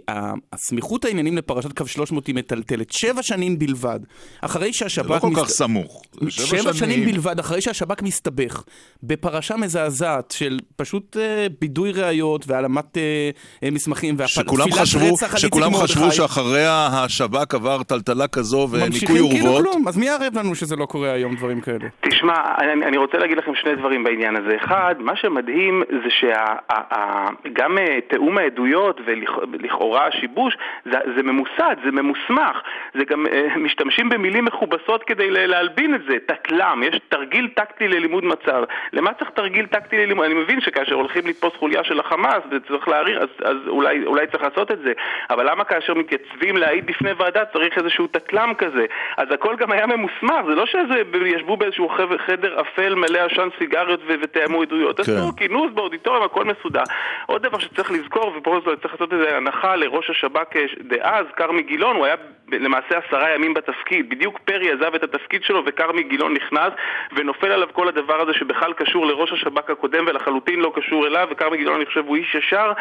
הסמיכות 0.53 1.05
העניינים 1.05 1.37
לפרשת 1.37 1.77
קו 1.77 1.87
300 1.87 2.27
היא 2.27 2.35
מטלטלת. 2.35 2.91
שבע 2.91 3.23
שנים 3.23 3.59
בלבד, 3.59 3.99
אחרי 4.41 4.73
שהשב"כ... 4.73 5.09
לא 5.09 5.19
כל 5.19 5.31
כך 5.35 5.47
סמוך. 5.47 6.03
זה 6.21 6.31
שבע 6.31 6.73
שנים. 6.73 7.05
בלבד, 7.05 7.39
אחרי 7.39 7.61
שהשב"כ 7.61 8.01
מסתבך 8.01 8.63
בפרשה 9.03 9.57
מזעזעת 9.57 10.31
של 10.31 10.59
פשוט 10.75 11.17
אה, 11.17 11.47
בידוי 11.61 11.91
ראיות 11.91 12.45
והעלמת 12.47 12.97
אה, 12.97 13.29
אה, 13.63 13.71
מסמכים 13.71 14.15
שכולם 14.25 14.71
חשבו, 14.71 15.13
רצח 15.13 15.33
על 15.33 15.39
שכולם 15.39 15.73
חשבו. 15.73 16.11
שאחריה 16.11 16.87
השב"כ 16.93 17.53
עבר 17.53 17.83
טלטלה 17.83 18.27
כזו 18.27 18.67
וניקוי 18.71 18.89
ממשיכים 18.89 19.29
כאילו 19.29 19.49
אורוות. 19.49 19.65
כלום, 19.65 19.87
אז 19.87 19.97
מי 19.97 20.05
יערב 20.05 20.37
לנו 20.37 20.55
שזה 20.55 20.75
לא 20.75 20.85
קורה 20.85 21.11
היום 21.11 21.35
דברים 21.35 21.61
כאלה? 21.61 21.87
תשמע, 22.01 22.33
אני, 22.57 22.85
אני 22.85 22.97
רוצה 22.97 23.17
להגיד 23.17 23.37
לכם 23.37 23.51
שני 23.55 23.75
דברים 23.75 24.03
בעניין 24.03 24.35
הזה. 24.35 24.55
אחד, 24.65 24.95
מה 24.99 25.13
שמדהים 25.15 25.54
זה 25.89 26.09
שגם 26.09 27.77
תיאום 28.07 28.37
העדויות 28.37 29.01
ולכאורה 29.05 30.07
השיבוש, 30.07 30.57
זה, 30.85 30.97
זה 31.15 31.23
ממוסד, 31.23 31.75
זה 31.85 31.91
ממוסמך. 31.91 32.61
זה 32.93 33.03
גם 33.05 33.25
uh, 33.25 33.57
משתמשים 33.59 34.09
במילים 34.09 34.45
מכובסות 34.45 35.03
כדי 35.03 35.47
להלבין 35.47 35.95
את 35.95 36.01
זה. 36.09 36.17
תתל"ם, 36.25 36.83
יש 36.83 36.99
תרגיל 37.09 37.49
טקטי 37.55 37.87
ללימוד 37.87 38.25
מצב. 38.25 38.63
למה 38.93 39.13
צריך 39.13 39.29
תרגיל 39.29 39.65
טקטי 39.65 39.97
ללימוד? 39.97 40.25
אני 40.25 40.33
מבין 40.33 40.61
שכאשר 40.61 40.95
הולכים 40.95 41.27
לתפוס 41.27 41.53
חוליה 41.55 41.83
של 41.83 41.99
החמאס 41.99 42.43
וצריך 42.51 42.87
להעריך, 42.87 43.17
אז, 43.17 43.29
אז 43.43 43.57
אולי, 43.67 44.05
אולי 44.05 44.27
צריך 44.27 44.43
לעשות 44.43 44.71
את 44.71 44.79
זה. 44.79 44.93
אבל 45.29 45.49
למה 45.51 45.63
כאשר 45.63 45.93
מתייצבים 45.93 46.57
להעיד 46.57 46.85
בפני 46.85 47.11
ועדה 47.17 47.45
צריך 47.45 47.77
איזשהו 47.77 48.07
תתל"ם 48.07 48.53
כזה? 48.57 48.85
אז 49.17 49.27
הכל 49.31 49.55
גם 49.55 49.71
היה 49.71 49.87
ממוסמך, 49.87 50.45
זה 50.47 50.55
לא 50.55 50.65
שזה 50.65 51.25
ישבו 51.25 51.57
באיזשהו 51.57 51.89
חדר 52.25 52.61
אפל 52.61 52.95
מלא 52.95 53.19
עשן 53.19 53.47
סיגריות 53.59 53.99
ותאמו 54.07 54.61
עדויות. 54.61 54.95
כן. 54.99 55.01
עשו 55.01 55.35
כינוס 55.47 55.71
באודיטוריום, 55.73 56.23
הכל 56.23 56.43
מסודר. 56.45 56.83
עוד 57.25 57.41
דבר 57.41 57.59
שצריך 57.59 57.91
לזכור, 57.91 58.33
ופה 58.37 58.59
זה- 58.65 58.75
צריך 58.81 58.93
לעשות 58.93 59.13
איזו 59.13 59.27
הנחה 59.27 59.75
לראש 59.75 60.09
השב"כ 60.09 60.55
אה, 60.55 60.61
דאז, 60.87 61.25
כרמי 61.37 61.63
גילון, 61.63 61.95
הוא 61.95 62.05
היה 62.05 62.15
למעשה 62.51 62.97
עשרה 63.07 63.35
ימים 63.35 63.53
בתפקיד. 63.53 64.09
בדיוק 64.09 64.39
פרי 64.45 64.71
עזב 64.71 64.95
את 64.95 65.03
התפקיד 65.03 65.43
שלו 65.43 65.63
וכרמי 65.65 66.03
גילון 66.03 66.33
נכנס, 66.33 66.71
ונופל 67.17 67.51
עליו 67.51 67.67
כל 67.73 67.87
הדבר 67.87 68.21
הזה 68.21 68.31
שבכלל 68.33 68.73
קשור 68.73 69.05
לראש 69.05 69.31
השב"כ 69.31 69.69
הקודם 69.69 70.03
ולחלוטין 70.07 70.59
לא 70.59 70.71
קשור 70.75 71.07
אליו, 71.07 71.27
וכרמי 71.31 71.57
גילון 71.57 71.75
אני 71.75 71.85
חושב 71.85 72.03
הוא 72.07 72.15
איש 72.15 72.35
ישר, 72.35 72.71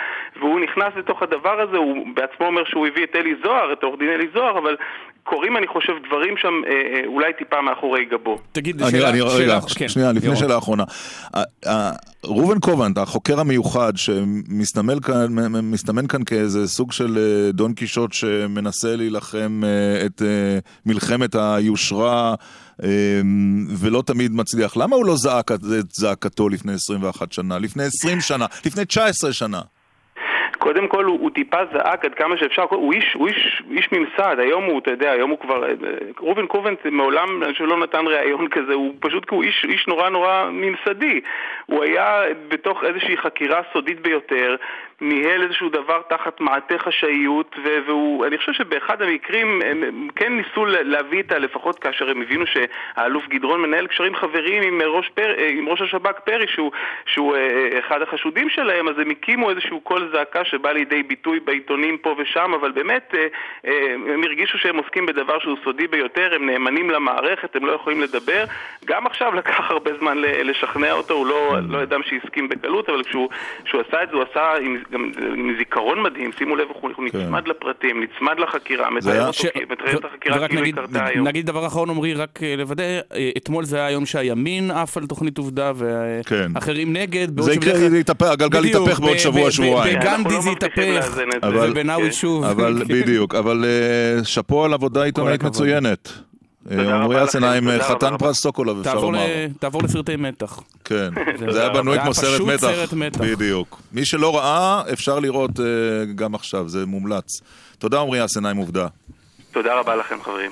והוא 0.41 0.61
נכנס 0.61 0.93
לתוך 0.97 1.23
הדבר 1.23 1.61
הזה, 1.61 1.77
הוא 1.77 2.07
בעצמו 2.15 2.47
אומר 2.47 2.65
שהוא 2.65 2.87
הביא 2.87 3.05
את 3.05 3.17
אלי 3.17 3.35
זוהר, 3.45 3.73
את 3.73 3.83
עורך 3.83 3.99
דין 3.99 4.09
אלי 4.11 4.27
זוהר, 4.35 4.59
אבל 4.59 4.77
קורים 5.25 5.57
אני 5.57 5.67
חושב 5.67 5.93
דברים 6.07 6.37
שם 6.37 6.61
אה, 6.67 6.71
אה, 6.73 7.01
אולי 7.07 7.33
טיפה 7.33 7.61
מאחורי 7.61 8.05
גבו. 8.05 8.39
תגיד, 8.53 8.83
אני, 8.83 8.91
שאלה- 8.91 9.11
אני, 9.11 9.21
רגע, 9.21 9.31
שאלה- 9.31 9.59
כן, 9.79 9.89
שנייה, 9.89 10.13
לפני. 10.13 10.37
שאלה 10.37 10.59
אחרונה. 10.59 10.85
ראובן 12.27 12.59
קובנט, 12.59 12.99
החוקר 12.99 13.41
המיוחד, 13.41 13.97
שמסתמל 13.97 15.01
כאן, 15.01 15.39
מסתמן 15.63 16.07
כאן 16.07 16.25
כאיזה 16.25 16.69
סוג 16.69 16.93
של 16.93 17.19
אה, 17.19 17.53
דון 17.53 17.75
קישוט 17.75 18.13
שמנסה 18.13 18.97
להילחם 18.97 19.61
אה, 19.65 20.07
את 20.07 20.23
אה, 20.23 20.59
מלחמת 20.87 21.35
היושרה 21.35 22.35
אה, 22.83 22.89
ולא 23.69 24.03
תמיד 24.07 24.33
מצליח. 24.33 24.77
למה 24.77 24.97
הוא 24.97 25.07
לא 25.07 25.17
זעק 25.17 25.53
את 25.53 25.61
זעקתו 25.93 26.49
לפני 26.49 26.73
21 26.73 27.33
שנה, 27.33 27.59
לפני 27.59 27.85
20 27.85 28.21
שנה, 28.21 28.47
לפני 28.65 28.85
19 28.85 29.33
שנה? 29.33 29.61
קודם 30.59 30.89
כל 30.89 31.05
הוא, 31.05 31.21
הוא 31.21 31.31
טיפה 31.31 31.59
זעק 31.73 32.05
עד 32.05 32.15
כמה 32.15 32.37
שאפשר, 32.37 32.65
הוא 32.71 32.93
איש, 32.93 33.15
הוא 33.15 33.29
איש, 33.29 33.63
איש 33.71 33.89
ממסד, 33.93 34.37
היום 34.39 34.65
הוא, 34.65 34.79
אתה 34.79 34.91
יודע, 34.91 35.11
היום 35.11 35.31
הוא 35.31 35.39
כבר, 35.39 35.65
אה, 35.65 35.73
ראובן 36.21 36.47
קובנט 36.47 36.87
מעולם 36.87 37.43
אני 37.43 37.53
חושב, 37.53 37.65
לא 37.65 37.77
נתן 37.77 38.07
ראיון 38.07 38.49
כזה, 38.49 38.75
הוא 38.75 38.95
פשוט 39.01 39.31
הוא 39.31 39.43
איש, 39.43 39.65
איש 39.69 39.87
נורא 39.89 40.09
נורא 40.09 40.51
ממסדי. 40.53 41.21
הוא 41.67 41.85
היה 41.85 42.23
בתוך 42.49 42.85
איזושהי 42.85 43.17
חקירה 43.17 43.61
סודית 43.73 44.01
ביותר, 44.01 44.57
ניהל 45.01 45.43
איזשהו 45.43 45.69
דבר 45.69 46.03
תחת 46.09 46.41
מעטה 46.41 46.79
חשאיות, 46.79 47.57
ו- 47.65 47.79
והוא, 47.87 48.27
אני 48.27 48.39
חושב 48.39 48.53
שבאחד 48.53 49.03
המקרים 49.03 49.63
הם, 49.65 50.09
כן 50.17 50.33
ניסו 50.37 50.65
להביא 50.67 51.23
את 51.23 51.33
ה... 51.33 51.39
לפחות 51.39 51.79
כאשר 51.79 52.11
הם 52.11 52.23
הבינו 52.23 52.45
שהאלוף 52.47 53.29
גדרון 53.29 53.61
מנהל 53.61 53.87
קשרים 53.87 54.15
חבריים 54.15 54.63
עם 54.63 54.83
ראש, 54.83 55.09
פר, 55.09 55.35
אה, 55.39 55.49
עם 55.49 55.69
ראש 55.69 55.81
השב"כ 55.81 56.19
פרי, 56.25 56.47
שהוא, 56.49 56.71
שהוא 57.07 57.37
אה, 57.37 57.79
אחד 57.79 58.03
החשודים 58.03 58.51
שלהם, 58.51 58.89
אז 58.89 58.99
הם 58.99 59.11
הקימו 59.11 59.51
איזשהו 59.51 59.81
קול 59.81 60.11
זעקה 60.13 60.45
שבא 60.45 60.73
לידי 60.73 61.03
ביטוי 61.03 61.41
בעיתונים 61.41 61.99
פה 61.99 62.15
ושם, 62.19 62.55
אבל 62.55 62.71
באמת 62.71 63.15
אה, 63.15 63.27
אה, 63.67 63.95
הם 63.95 64.25
הרגישו 64.25 64.59
שהם 64.59 64.77
עוסקים 64.77 65.07
בדבר 65.07 65.39
שהוא 65.39 65.57
סודי 65.65 65.87
ביותר, 65.87 66.35
הם 66.35 66.47
נאמנים 66.47 66.91
למערכת, 66.91 67.57
הם 67.57 67.67
לא 67.67 67.73
יכולים 67.73 68.01
לדבר. 68.01 68.45
גם 68.85 69.07
עכשיו 69.07 69.35
לקח 69.41 69.71
הרבה 69.71 69.91
זמן 69.99 70.19
לשכנע 70.19 70.93
אותו, 70.93 71.15
הוא 71.15 71.27
לא, 71.27 71.57
לא 71.69 71.83
אדם 71.83 72.01
שהסכים 72.03 72.49
בקלות, 72.49 72.89
אבל 72.89 73.03
כשהוא 73.03 73.29
עשה 73.89 74.03
את 74.03 74.09
זה, 74.09 74.17
הוא 74.17 74.25
עשה 74.31 74.55
עם, 74.61 74.79
גם 74.95 75.05
עם 75.37 75.55
זיכרון 75.59 76.03
מדהים, 76.03 76.31
שימו 76.39 76.57
לב, 76.57 76.67
הוא, 76.81 76.91
הוא 76.97 77.05
נצמד 77.05 77.49
לפרטים, 77.49 78.03
נצמד 78.03 78.39
לחקירה, 78.39 78.91
מתאר 78.91 79.21
אותו, 79.27 79.33
ש- 79.33 79.45
את 79.99 80.05
החקירה 80.05 80.49
כאילו 80.49 80.63
היא 80.65 80.73
נגיד, 80.75 80.75
קרתה 80.75 81.07
היום. 81.07 81.27
נגיד 81.29 81.47
דבר 81.47 81.67
אחרון 81.67 81.91
עמרי, 81.91 82.15
רק 82.15 82.39
אה, 82.43 82.55
לוודא, 82.57 82.83
אה, 83.15 83.31
אתמול 83.37 83.65
זה 83.65 83.77
היה 83.77 83.87
היום 83.87 84.07
שהימין 84.07 84.71
עף 84.71 84.97
על 84.97 85.07
תוכנית 85.07 85.39
עובדה 85.39 85.73
כן. 86.27 86.47
ואחרים 86.55 86.93
נגד. 86.93 87.31
בעוד 87.37 87.49
זה 87.49 87.55
יקרה, 87.55 87.65
שבדרך 87.65 87.81
כלל- 87.81 87.89
זה 87.91 87.99
יתהפך, 87.99 88.27
הגלגל 88.27 88.65
יתהפך 88.65 89.01
בעוד 89.01 89.15
ב- 89.15 89.19
שבוע, 89.19 89.43
ב- 89.45 89.47
ב- 89.47 89.51
שבועיים. 89.51 89.99
בגנדי 89.99 90.35
לא 90.35 90.41
זה 90.41 90.51
יתהפך, 90.51 91.19
ובנאווי 91.43 92.13
שוב. 92.13 92.45
אבל 92.45 92.83
כן. 92.89 92.95
בדיוק, 92.95 93.35
אבל 93.35 93.65
אה, 93.65 94.25
שאפו 94.25 94.65
על 94.65 94.73
עבודה 94.73 95.03
עיתונאית. 95.05 95.43
מצוינת. 95.45 96.09
אה, 96.71 96.95
עמרי 97.03 97.17
לכם, 97.17 97.39
תודה 97.41 97.85
חתן. 97.85 98.17
פרס 98.19 98.41
סוקולוב, 98.41 98.79
אפשר 98.79 98.95
לומר. 98.95 99.27
תעבור 99.59 99.83
לסרטי 99.83 100.17
מתח. 100.17 100.61
כן, 100.85 101.09
זה- 101.39 101.53
זה 101.53 101.61
היה 101.61 101.69
בנוי 101.71 101.95
זה 101.95 102.01
כמו 102.01 102.05
היה 102.11 102.15
סרט 102.15 102.35
פשוט 102.35 102.49
מתח. 102.49 102.61
סרט 102.61 102.93
מתח. 102.93 103.21
בדיוק. 103.21 103.81
מי 103.93 104.05
שלא 104.05 104.37
ראה, 104.37 104.83
אפשר 104.93 105.19
לראות 105.19 105.61
אה, 105.61 105.65
גם 106.15 106.35
עכשיו, 106.35 106.69
זה 106.69 106.87
מומלץ. 106.87 107.41
תודה 107.79 108.01
עמרי 108.01 108.25
אסנהיים, 108.25 108.57
עובדה. 108.57 108.87
תודה 109.53 109.81
רבה 109.81 109.97
לכם, 109.97 110.17
חברים. 110.23 110.51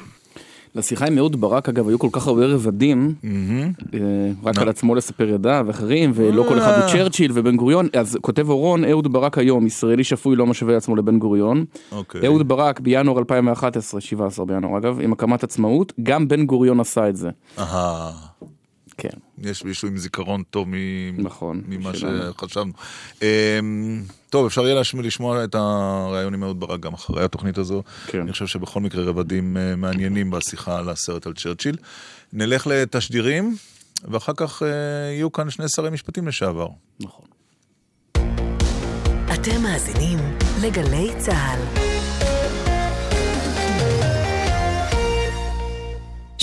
לשיחה 0.74 1.06
עם 1.06 1.18
אהוד 1.18 1.40
ברק, 1.40 1.68
אגב, 1.68 1.88
היו 1.88 1.98
כל 1.98 2.08
כך 2.12 2.26
הרבה 2.26 2.46
רבדים, 2.46 3.14
אה, 3.94 3.98
רק 4.44 4.58
על 4.58 4.68
עצמו 4.68 4.94
לספר 4.94 5.28
ידיו 5.28 5.64
ואחרים, 5.68 6.12
ולא 6.14 6.44
כל 6.48 6.58
אחד 6.58 6.82
הוא 6.82 6.92
צ'רצ'יל 6.92 7.30
ובן 7.34 7.56
גוריון. 7.56 7.88
אז 7.92 8.18
כותב 8.20 8.48
אורון, 8.50 8.84
אהוד 8.84 9.12
ברק 9.12 9.38
היום, 9.38 9.66
ישראלי 9.66 10.04
שפוי 10.04 10.36
לא 10.36 10.46
משווה 10.46 10.76
עצמו 10.76 10.96
לבן 10.96 11.18
גוריון. 11.18 11.64
אוקיי. 11.92 12.26
אהוד 12.26 12.48
ברק 12.48 12.80
בינואר 12.80 13.18
2011, 13.18 14.00
17 14.00 14.44
בינואר 14.44 14.78
אגב, 14.78 15.00
עם 15.00 15.12
הקמת 15.12 15.44
עצמאות, 15.44 15.92
גם 16.02 16.28
בן 16.28 16.46
גוריון 16.46 16.80
עשה 16.80 17.08
את 17.08 17.16
זה. 17.16 17.30
כן. 19.02 19.18
יש 19.38 19.64
מישהו 19.64 19.88
עם 19.88 19.96
זיכרון 19.98 20.42
טוב 20.50 20.68
מ- 20.68 20.74
נכון, 21.26 21.62
ממה 21.68 21.94
שלנו. 21.94 22.32
שחשבנו. 22.32 22.72
אמ, 23.22 24.02
טוב, 24.30 24.46
אפשר 24.46 24.62
יהיה 24.62 24.74
להשמיע- 24.74 25.02
לשמוע 25.02 25.44
את 25.44 25.54
הריאיון 25.54 26.34
עם 26.34 26.42
אהוד 26.42 26.60
ברק 26.60 26.80
גם 26.80 26.92
אחרי 26.94 27.24
התוכנית 27.24 27.58
הזו. 27.58 27.82
כן. 28.06 28.20
אני 28.20 28.32
חושב 28.32 28.46
שבכל 28.46 28.80
מקרה 28.80 29.04
רבדים 29.04 29.56
אה, 29.56 29.76
מעניינים 29.76 30.30
בשיחה 30.30 30.78
על 30.78 30.88
הסרט 30.88 31.26
על 31.26 31.32
צ'רצ'יל. 31.34 31.76
נלך 32.32 32.66
לתשדירים, 32.66 33.56
ואחר 34.10 34.32
כך 34.36 34.62
אה, 34.62 34.68
יהיו 35.12 35.32
כאן 35.32 35.50
שני 35.50 35.68
שרי 35.68 35.90
משפטים 35.90 36.28
לשעבר. 36.28 36.68
נכון. 37.00 37.26
אתם 39.34 39.62
מאזינים 39.62 40.18
לגלי 40.62 41.10
צה"ל. 41.18 41.91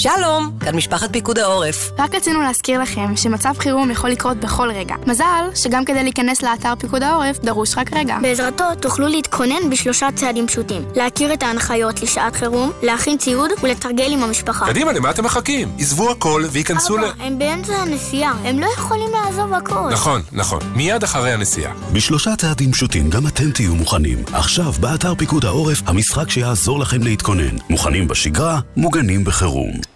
שלום, 0.01 0.51
כאן 0.59 0.75
משפחת 0.75 1.11
פיקוד 1.11 1.39
העורף. 1.39 1.91
רק 1.97 2.15
רצינו 2.15 2.41
להזכיר 2.41 2.81
לכם 2.81 3.15
שמצב 3.15 3.53
חירום 3.59 3.91
יכול 3.91 4.09
לקרות 4.09 4.37
בכל 4.37 4.71
רגע. 4.71 4.95
מזל 5.07 5.49
שגם 5.55 5.85
כדי 5.85 6.03
להיכנס 6.03 6.41
לאתר 6.41 6.73
פיקוד 6.79 7.03
העורף 7.03 7.39
דרוש 7.39 7.77
רק 7.77 7.93
רגע. 7.93 8.17
בעזרתו 8.21 8.63
תוכלו 8.79 9.07
להתכונן 9.07 9.69
בשלושה 9.71 10.07
צעדים 10.15 10.47
פשוטים. 10.47 10.81
להכיר 10.95 11.33
את 11.33 11.43
ההנחיות 11.43 12.01
לשעת 12.01 12.35
חירום, 12.35 12.71
להכין 12.83 13.17
ציוד 13.17 13.51
ולתרגל 13.63 14.11
עם 14.11 14.23
המשפחה. 14.23 14.65
קדימה, 14.65 14.91
למה 14.91 15.09
אתם 15.09 15.25
מחכים? 15.25 15.71
עזבו 15.79 16.11
הכל 16.11 16.43
וייכנסו 16.51 16.97
ל... 16.97 17.05
אבא, 17.05 17.23
הם 17.23 17.39
באמצע 17.39 17.75
הנסיעה, 17.75 18.33
הם 18.43 18.59
לא 18.59 18.67
יכולים 18.77 19.09
לעזוב 19.11 19.53
הכל. 19.53 19.89
נכון, 19.91 20.21
נכון. 20.31 20.59
מיד 20.75 21.03
אחרי 21.03 21.31
הנסיעה. 21.31 21.73
בשלושה 21.93 22.35
צעדים 22.35 22.71
פשוטים 22.71 23.09
גם 23.09 23.27
אתם 23.27 23.51
תהיו 23.51 23.75
מוכנים. 23.75 24.23
עכשיו, 24.33 24.71
באתר 24.79 25.15
פיקוד 25.15 25.45
העורף, 25.45 25.81
המשחק 25.85 26.29
שיעזור 26.29 26.79
לכם 26.79 27.03
להתכונן. 27.03 27.57
מוכנים 27.69 28.07
בשגרה, 28.07 28.59
מוגנים 28.77 29.23
בחירום. 29.23 29.88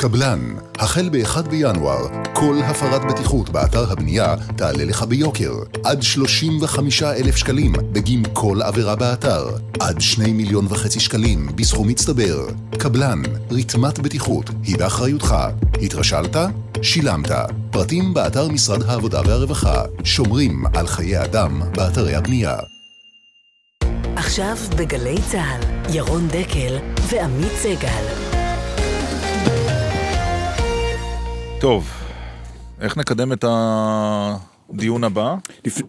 קבלן, 0.00 0.54
החל 0.78 1.08
ב-1 1.12 1.48
בינואר, 1.50 2.06
כל 2.34 2.58
הפרת 2.64 3.02
בטיחות 3.04 3.50
באתר 3.50 3.92
הבנייה 3.92 4.34
תעלה 4.56 4.84
לך 4.84 5.02
ביוקר. 5.02 5.52
עד 5.84 6.02
35 6.02 7.02
אלף 7.02 7.36
שקלים 7.36 7.72
בגין 7.92 8.22
כל 8.32 8.62
עבירה 8.62 8.96
באתר. 8.96 9.46
עד 9.80 10.00
2 10.00 10.36
מיליון 10.36 10.66
וחצי 10.68 11.00
שקלים 11.00 11.48
בסכום 11.54 11.88
מצטבר. 11.88 12.46
קבלן, 12.78 13.22
רתמת 13.50 13.98
בטיחות, 13.98 14.50
היא 14.62 14.78
באחריותך. 14.78 15.36
התרשלת? 15.82 16.36
שילמת. 16.82 17.30
פרטים 17.70 18.14
באתר 18.14 18.48
משרד 18.48 18.82
העבודה 18.82 19.20
והרווחה. 19.26 19.82
שומרים 20.04 20.64
על 20.74 20.86
חיי 20.86 21.24
אדם 21.24 21.60
באתרי 21.74 22.14
הבנייה. 22.14 22.56
עכשיו 24.16 24.56
בגלי 24.76 25.16
צה"ל, 25.30 25.94
ירון 25.94 26.28
דקל 26.28 26.78
ועמית 27.10 27.52
סגל. 27.62 28.27
טוב, 31.60 31.84
איך 32.80 32.96
נקדם 32.96 33.32
את 33.32 33.44
הדיון 33.48 35.04
הבא? 35.04 35.34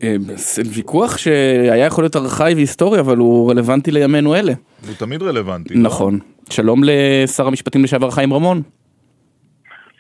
אה, 0.04 0.16
זה 0.36 0.62
ויכוח 0.76 1.18
שהיה 1.18 1.86
יכול 1.86 2.04
להיות 2.04 2.16
ארכאי 2.16 2.54
והיסטורי, 2.54 3.00
אבל 3.00 3.18
הוא 3.18 3.52
רלוונטי 3.52 3.92
לימינו 3.92 4.36
אלה. 4.36 4.54
הוא 4.88 4.96
תמיד 5.00 5.24
רלוונטי. 5.24 5.74
לא? 5.74 5.82
נכון. 5.82 6.20
שלום 6.50 6.82
לשר 6.84 7.48
המשפטים 7.48 7.84
לשעבר 7.84 8.12
חיים 8.12 8.34
רמון. 8.34 8.62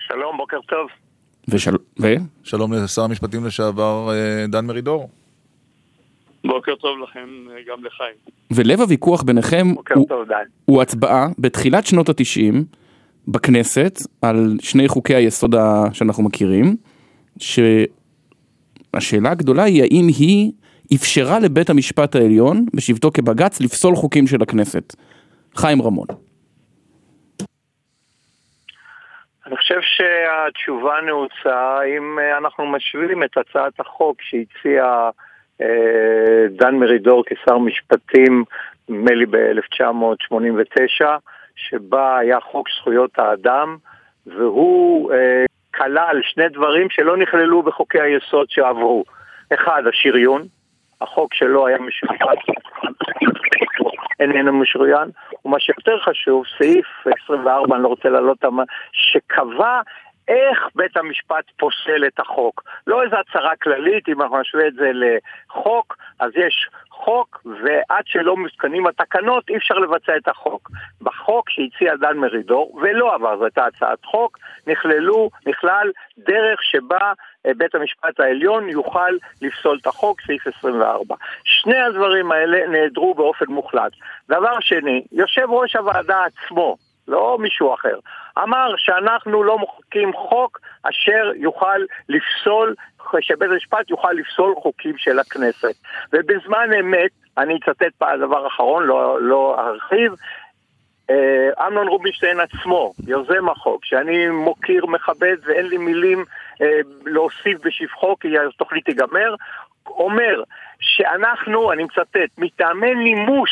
שלום, 0.08 0.38
בוקר 0.38 0.58
טוב. 0.68 0.88
ושל... 1.48 1.76
ו? 2.02 2.08
שלום 2.44 2.74
לשר 2.74 3.02
המשפטים 3.02 3.46
לשעבר 3.46 4.10
אה, 4.12 4.48
דן 4.48 4.66
מרידור. 4.66 5.10
בוקר 6.46 6.76
טוב 6.76 7.00
לכם, 7.04 7.30
גם 7.68 7.86
לחיים. 7.86 8.16
ולב 8.52 8.82
הוויכוח 8.82 9.24
ביניכם 9.24 9.74
בוקר 9.76 9.96
הוא, 9.96 10.08
טוב. 10.10 10.28
הוא 10.66 10.82
הצבעה 10.82 11.28
בתחילת 11.40 11.86
שנות 11.86 12.10
התשעים 12.10 12.66
בכנסת 13.32 13.94
על 14.22 14.58
שני 14.62 14.88
חוקי 14.88 15.16
היסוד 15.16 15.56
שאנחנו 15.94 16.24
מכירים, 16.24 16.76
שהשאלה 17.40 19.32
הגדולה 19.32 19.64
היא 19.64 19.84
האם 19.84 20.08
היא 20.20 20.52
אפשרה 20.96 21.40
לבית 21.40 21.70
המשפט 21.70 22.16
העליון 22.16 22.66
בשבתו 22.76 23.12
כבג"ץ 23.14 23.62
לפסול 23.62 23.96
חוקים 23.96 24.28
של 24.28 24.42
הכנסת. 24.42 24.96
חיים 25.56 25.82
רמון. 25.82 26.08
אני 29.48 29.58
חושב 29.58 29.80
שהתשובה 29.82 30.94
נעוצה 31.06 31.80
אם 31.98 32.20
אה, 32.20 32.38
אנחנו 32.38 32.66
משווים 32.66 33.24
את 33.24 33.38
הצעת 33.38 33.80
החוק 33.80 34.18
שהציע 34.22 35.10
אה, 35.62 36.48
דן 36.50 36.76
מרידור 36.76 37.24
כשר 37.26 37.58
משפטים, 37.58 38.44
נדמה 38.90 39.12
לי 39.12 39.26
ב-1989, 39.26 41.06
שבה 41.60 42.18
היה 42.18 42.40
חוק 42.40 42.68
זכויות 42.80 43.19
האדם, 43.19 43.77
והוא 44.26 45.14
אה, 45.14 45.45
כלל 45.73 46.19
שני 46.23 46.49
דברים 46.49 46.90
שלא 46.90 47.18
נכללו 47.18 47.64
בחוקי 47.64 48.02
היסוד 48.02 48.49
שעברו. 48.49 49.03
אחד, 49.53 49.84
השריון, 49.90 50.41
החוק 51.02 51.34
שלו 51.34 51.68
היה 51.68 51.77
משוריין, 51.77 52.40
איננו 54.19 54.53
משוריין, 54.53 55.10
ומה 55.45 55.60
שיותר 55.60 55.99
חשוב, 55.99 56.44
סעיף 56.57 56.88
24, 57.23 57.76
אני 57.76 57.84
לא 57.84 57.88
רוצה 57.88 58.10
להעלות 58.10 58.38
שקבע 58.91 59.81
איך 60.27 60.68
בית 60.76 60.98
המשפט 60.98 61.45
פוסל 61.57 62.07
את 62.07 62.19
החוק. 62.19 62.64
לא 62.88 63.03
איזו 63.03 63.15
הצהרה 63.15 63.56
כללית, 63.56 64.10
אם 64.10 64.22
אנחנו 64.22 64.40
נשווה 64.41 64.68
את 64.68 64.73
זה 64.73 64.91
לחוק, 64.94 65.98
אז 66.19 66.31
יש 66.36 66.69
חוק, 67.10 67.41
ועד 67.45 68.03
שלא 68.06 68.38
מותקנים 68.38 68.88
התקנות 68.88 69.49
אי 69.49 69.57
אפשר 69.57 69.73
לבצע 69.73 70.18
את 70.18 70.27
החוק. 70.27 70.69
בחוק 71.02 71.49
שהציע 71.49 71.95
דן 71.95 72.18
מרידור, 72.18 72.80
ולא 72.81 73.15
עבר, 73.15 73.38
זו 73.38 73.44
הייתה 73.44 73.65
הצעת 73.65 74.06
חוק, 74.06 74.38
נכללו, 74.68 75.30
נכלל 75.48 75.91
דרך 76.18 76.64
שבה 76.64 77.14
אה, 77.45 77.52
בית 77.57 77.76
המשפט 77.76 78.19
העליון 78.19 78.69
יוכל 78.69 79.11
לפסול 79.41 79.77
את 79.81 79.88
החוק, 79.88 80.22
סעיף 80.22 80.48
24. 80.48 81.15
שני 81.44 81.81
הדברים 81.81 82.31
האלה 82.31 82.68
נעדרו 82.68 83.14
באופן 83.14 83.45
מוחלט. 83.45 83.91
דבר 84.30 84.60
שני, 84.60 85.03
יושב 85.11 85.49
ראש 85.49 85.76
הוועדה 85.76 86.26
עצמו, 86.26 86.76
לא 87.07 87.38
מישהו 87.40 87.73
אחר, 87.73 87.99
אמר 88.44 88.73
שאנחנו 88.77 89.44
לא 89.44 89.57
מוחקים 89.57 90.14
חוק 90.14 90.60
אשר 90.84 91.31
יוכל 91.36 91.80
לפסול, 92.10 92.76
שבית 93.22 93.52
המשפט 93.52 93.90
יוכל 93.90 94.12
לפסול 94.12 94.56
חוקים 94.56 94.98
של 94.98 95.20
הכנסת. 95.20 95.76
ובזמן 96.14 96.70
אמת, 96.80 97.12
אני 97.38 97.58
אצטט 97.58 97.94
פעם 97.98 98.20
דבר 98.20 98.48
אחרון, 98.48 98.84
לא, 98.84 99.22
לא 99.22 99.56
ארחיב, 99.60 100.14
אה, 101.10 101.68
אמנון 101.68 101.88
רובינשטיין 101.88 102.40
עצמו, 102.40 102.94
יוזם 103.08 103.50
החוק, 103.50 103.86
שאני 103.86 104.28
מוקיר, 104.30 104.86
מכבד 104.86 105.36
ואין 105.44 105.66
לי 105.66 105.78
מילים 105.78 106.26
אה, 106.62 106.80
להוסיף 107.06 107.66
בשבחו 107.66 108.16
כי 108.20 108.28
התוכנית 108.38 108.86
תיגמר, 108.86 109.36
אומר 109.88 110.44
שאנחנו, 110.80 111.72
אני 111.72 111.84
מצטט, 111.84 112.38
מטעמי 112.38 112.96
נימוס, 112.96 113.50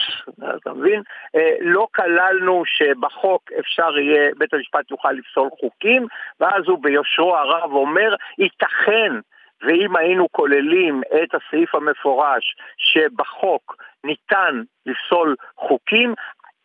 אתה 0.62 0.74
מבין? 0.74 1.02
אה, 1.36 1.56
לא 1.62 1.88
כללנו 1.96 2.64
שבחוק 2.66 3.52
אפשר 3.60 3.98
יהיה, 3.98 4.32
בית 4.38 4.54
המשפט 4.54 4.92
יוכל 4.92 5.12
לפסול 5.12 5.50
חוקים, 5.60 6.08
ואז 6.40 6.64
הוא 6.68 6.84
ביושרו 6.84 7.36
הרב 7.36 7.72
אומר, 7.72 8.16
ייתכן 8.38 9.14
ואם 9.64 9.96
היינו 9.96 10.28
כוללים 10.32 11.02
את 11.24 11.30
הסעיף 11.36 11.76
המפורש 11.76 12.56
שבחוק 12.78 13.76
ניתן 14.04 14.62
לפסול 14.86 15.36
חוקים, 15.58 16.14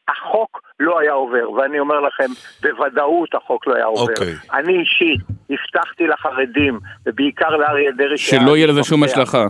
החוק 0.08 0.60
לא 0.80 0.98
היה 0.98 1.12
עובר, 1.12 1.50
ואני 1.50 1.78
אומר 1.80 2.00
לכם, 2.00 2.30
בוודאות 2.62 3.34
החוק 3.34 3.66
לא 3.66 3.74
היה 3.74 3.84
עובר. 3.84 4.02
אוקיי. 4.12 4.34
אני 4.52 4.80
אישית 4.80 5.20
הבטחתי 5.50 6.06
לחרדים, 6.06 6.78
ובעיקר 7.06 7.56
לאריה 7.56 7.90
דרי, 7.92 8.18
שלא 8.18 8.56
יהיה 8.56 8.66
לזה 8.66 8.82
שום 8.84 9.02
השלכה. 9.02 9.46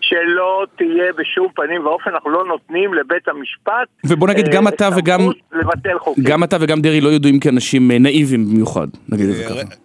שלא 0.00 0.66
תהיה 0.76 1.12
בשום 1.12 1.46
פנים 1.54 1.86
ואופן, 1.86 2.10
אנחנו 2.10 2.30
לא 2.30 2.44
נותנים 2.44 2.94
לבית 2.94 3.28
המשפט 3.28 3.88
ובוא 4.06 4.28
נגיד, 4.28 4.48
גם 4.48 4.66
אה, 4.66 4.72
אתה 4.72 4.88
וגם- 4.96 5.20
לבטל 5.52 5.98
חוקים. 5.98 6.24
גם 6.24 6.44
אתה 6.44 6.56
וגם 6.60 6.80
דרעי 6.80 7.00
לא 7.00 7.08
ידועים 7.08 7.40
כאנשים 7.40 7.90
אה, 7.90 7.98
נאיבים 7.98 8.44
במיוחד, 8.44 8.86
נגיד 9.08 9.28
את 9.28 9.34
זה 9.34 9.44
ככה. 9.44 9.76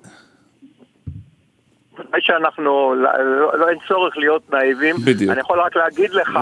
ודאי 2.00 2.22
שאנחנו, 2.22 2.96
לא, 2.96 3.12
לא, 3.24 3.60
לא 3.60 3.70
אין 3.70 3.78
צורך 3.88 4.18
להיות 4.18 4.54
נאיבים. 4.54 4.96
בדיוק. 5.06 5.32
אני 5.32 5.40
יכול 5.40 5.60
רק 5.62 5.76
להגיד 5.76 6.12
לך, 6.12 6.40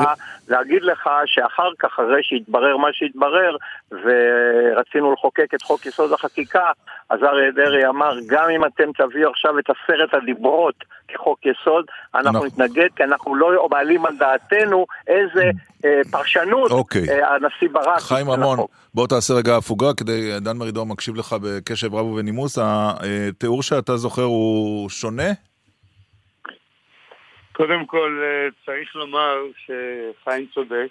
להגיד 0.48 0.84
לך 0.84 1.10
שאחר 1.26 1.70
כך, 1.80 1.90
אחרי 1.94 2.24
שהתברר 2.24 2.78
מה 2.78 2.88
שהתברר, 2.92 3.56
ורצינו 3.92 5.14
לחוקק 5.14 5.54
את 5.54 5.62
חוק 5.62 5.86
יסוד 5.86 6.14
החקיקה, 6.14 6.66
אז 7.10 7.20
אריה 7.24 7.52
דרעי 7.52 7.88
אמר, 7.88 8.18
גם 8.28 8.50
אם 8.50 8.66
אתם 8.66 8.92
תביאו 8.98 9.30
עכשיו 9.30 9.60
את 9.60 9.66
עשרת 9.70 10.14
הדיברות 10.14 10.76
כחוק 11.08 11.40
יסוד, 11.46 11.86
אנחנו 12.16 12.32
נכון. 12.32 12.48
נתנגד, 12.48 12.88
כי 12.96 13.04
אנחנו 13.04 13.36
לא 13.36 13.68
מעלים 13.72 14.06
על 14.06 14.14
דעתנו 14.18 14.86
איזה 15.08 15.52
אה, 15.86 16.02
פרשנות 16.12 16.72
אוקיי. 16.72 17.10
אה, 17.10 17.36
הנשיא 17.36 17.70
ברק. 17.72 18.00
חיים 18.00 18.30
רמון. 18.30 18.60
בוא 18.94 19.08
תעשה 19.08 19.34
רגע 19.34 19.58
הפוגה, 19.58 19.94
כדי, 19.94 20.40
דן 20.40 20.58
מרידור 20.58 20.86
מקשיב 20.86 21.16
לך 21.16 21.36
בקשב 21.42 21.96
רב 21.96 22.06
ובנימוס. 22.06 22.58
התיאור 22.62 23.64
שאתה 23.64 23.98
זוכר 23.98 24.24
הוא 24.24 24.90
שונה? 24.90 25.47
קודם 27.58 27.86
כל, 27.86 28.20
אה, 28.24 28.48
צריך 28.66 28.96
לומר 28.96 29.44
שחיים 29.58 30.46
צודק. 30.54 30.88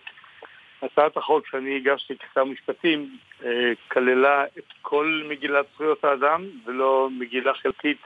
הצעת 0.82 1.16
החוק 1.16 1.46
שאני 1.46 1.76
הגשתי 1.76 2.14
כשר 2.18 2.44
משפטים 2.44 3.16
אה, 3.44 3.72
כללה 3.88 4.44
את 4.58 4.72
כל 4.82 5.22
מגילת 5.28 5.66
זכויות 5.74 6.04
האדם 6.04 6.44
ולא 6.64 7.08
מגילה 7.18 7.54
חלקית 7.54 7.98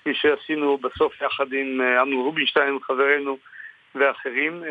כפי 0.00 0.14
שעשינו 0.14 0.78
בסוף 0.78 1.22
יחד 1.22 1.52
עם 1.52 1.80
אה, 1.80 2.02
אמנון 2.02 2.24
רובינשטיין, 2.24 2.78
חברנו 2.82 3.38
ואחרים, 3.94 4.62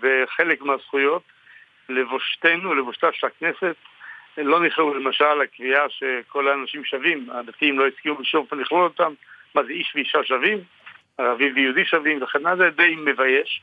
וחלק 0.00 0.62
מהזכויות, 0.62 1.22
לבושתנו, 1.88 2.74
לבושתה 2.74 3.08
של 3.12 3.26
הכנסת, 3.26 3.76
לא 4.36 4.60
נכללו 4.60 4.94
למשל 4.94 5.40
הקביעה 5.42 5.88
שכל 5.88 6.48
האנשים 6.48 6.84
שווים, 6.84 7.30
הדתיים 7.30 7.78
לא 7.78 7.86
הסכימו 7.86 8.14
בשום 8.14 8.40
אופן 8.40 8.58
לכלול 8.58 8.84
אותם, 8.84 9.12
מה 9.54 9.62
זה 9.62 9.72
איש 9.72 9.92
ואישה 9.94 10.24
שווים, 10.24 10.58
ערבי 11.18 11.52
ויהודי 11.52 11.84
שווים, 11.84 12.22
וכן 12.22 12.46
הלאה, 12.46 12.56
זה 12.56 12.70
די 12.76 12.94
מבייש. 12.96 13.62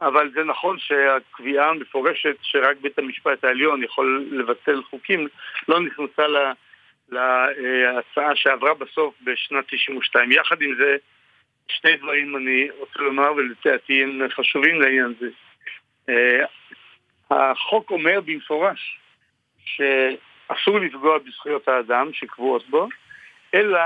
אבל 0.00 0.30
זה 0.34 0.44
נכון 0.44 0.78
שהקביעה 0.78 1.68
המפורשת 1.68 2.36
שרק 2.42 2.76
בית 2.80 2.98
המשפט 2.98 3.44
העליון 3.44 3.82
יכול 3.82 4.28
לבטל 4.30 4.82
חוקים 4.82 5.28
לא 5.68 5.80
נכנסה 5.80 6.26
ל- 6.26 6.52
להצעה 7.08 8.36
שעברה 8.36 8.74
בסוף 8.74 9.14
בשנת 9.24 9.64
92. 9.68 10.32
יחד 10.32 10.62
עם 10.62 10.74
זה, 10.74 10.96
שני 11.68 11.96
דברים 11.96 12.36
אני 12.36 12.68
רוצה 12.78 12.98
לומר 12.98 13.32
ולדעתי 13.32 14.02
הם 14.02 14.20
חשובים 14.30 14.80
לעניין 14.80 15.14
הזה. 15.16 15.28
אה, 16.08 16.44
החוק 17.30 17.90
אומר 17.90 18.20
במפורש 18.20 18.98
שאסור 19.64 20.78
לפגוע 20.78 21.18
בזכויות 21.18 21.68
האדם 21.68 22.12
שקבועות 22.12 22.68
בו, 22.68 22.88
אלא 23.54 23.80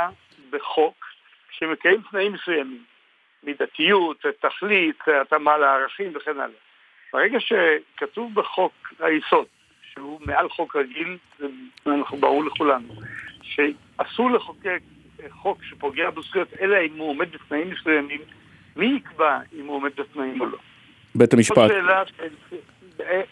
בחוק 0.51 1.07
שמקיים 1.51 2.03
תנאים 2.11 2.33
מסוימים. 2.33 2.85
מידתיות, 3.45 4.25
תכלית, 4.41 4.97
התאמה 5.21 5.59
לערכים 5.59 6.13
וכן 6.17 6.31
הלאה. 6.31 6.47
ברגע 7.13 7.39
שכתוב 7.41 8.35
בחוק 8.35 8.73
היסוד, 9.01 9.45
שהוא 9.93 10.21
מעל 10.27 10.49
חוק 10.49 10.77
רגיל, 10.77 11.17
זה 11.39 11.47
אנחנו 11.87 12.17
ברור 12.17 12.45
לכולנו, 12.45 12.95
שאסור 13.43 14.31
לחוקק 14.31 14.79
חוק 15.31 15.59
שפוגע 15.65 16.11
בזכויות, 16.11 16.49
אלא 16.61 16.77
אם 16.93 16.99
הוא 16.99 17.09
עומד 17.11 17.27
בתנאים 17.33 17.71
מסוימים, 17.71 18.21
מי 18.77 18.87
יקבע 18.87 19.39
אם 19.61 19.67
הוא 19.67 19.77
עומד 19.77 19.91
בתנאים 19.99 20.41
או 20.41 20.47
לא? 20.47 20.59
בית 21.15 21.33
המשפט. 21.33 21.71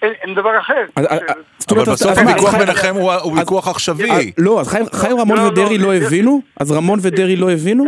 אין, 0.02 0.34
דבר 0.34 0.58
אחר. 0.58 0.84
אומרת, 0.96 1.88
אבל 1.88 1.92
בסוף 1.92 2.18
הוויכוח 2.18 2.54
ביניכם 2.54 2.94
הוא 2.94 3.36
ויכוח 3.38 3.68
עכשווי. 3.68 4.10
אה, 4.10 4.16
לא, 4.38 4.60
אז 4.60 4.68
חיים- 4.68 5.18
רמון 5.20 5.36
לא, 5.38 5.42
ודרעי 5.42 5.78
לא, 5.78 5.86
לא 5.86 5.94
יש- 5.94 6.02
הבינו? 6.04 6.42
אז 6.60 6.72
רמון 6.72 6.98
ודרעי 7.02 7.36
לא 7.36 7.50
הבינו? 7.50 7.84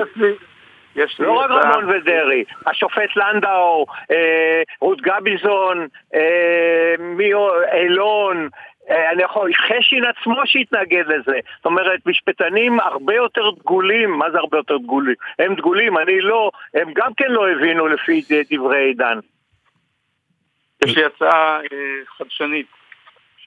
יש 0.98 1.20
לא 1.20 1.32
רק. 1.32 1.50
רמון 1.50 1.90
ודרעי, 1.90 2.44
השופט 2.66 3.16
לנדאו, 3.16 3.86
אה, 4.10 4.62
רות 4.80 5.00
גביזון, 5.00 5.86
אה, 6.14 6.94
מי 6.98 7.32
עוד- 7.32 7.62
אילון, 7.72 8.48
אה, 8.90 9.10
אני 9.10 9.22
יכול, 9.22 9.50
חשין 9.54 10.04
עצמו 10.04 10.42
שהתנגד 10.44 11.04
לזה. 11.06 11.38
זאת 11.56 11.64
אומרת, 11.66 12.00
משפטנים 12.06 12.80
הרבה 12.80 13.14
יותר 13.14 13.50
דגולים, 13.50 14.10
מה 14.10 14.30
זה 14.30 14.38
הרבה 14.38 14.56
יותר 14.56 14.76
דגולים? 14.78 15.14
הם 15.38 15.54
דגולים, 15.54 15.98
אני 15.98 16.20
לא, 16.20 16.50
הם 16.74 16.92
גם 16.94 17.14
כן 17.16 17.26
לא 17.28 17.48
הבינו 17.50 17.88
לפי 17.88 18.22
דברי 18.50 18.84
עידן. 18.84 19.18
יש 20.84 20.96
לי 20.96 21.04
הצעה 21.04 21.60
אה, 21.60 22.04
חדשנית, 22.18 22.66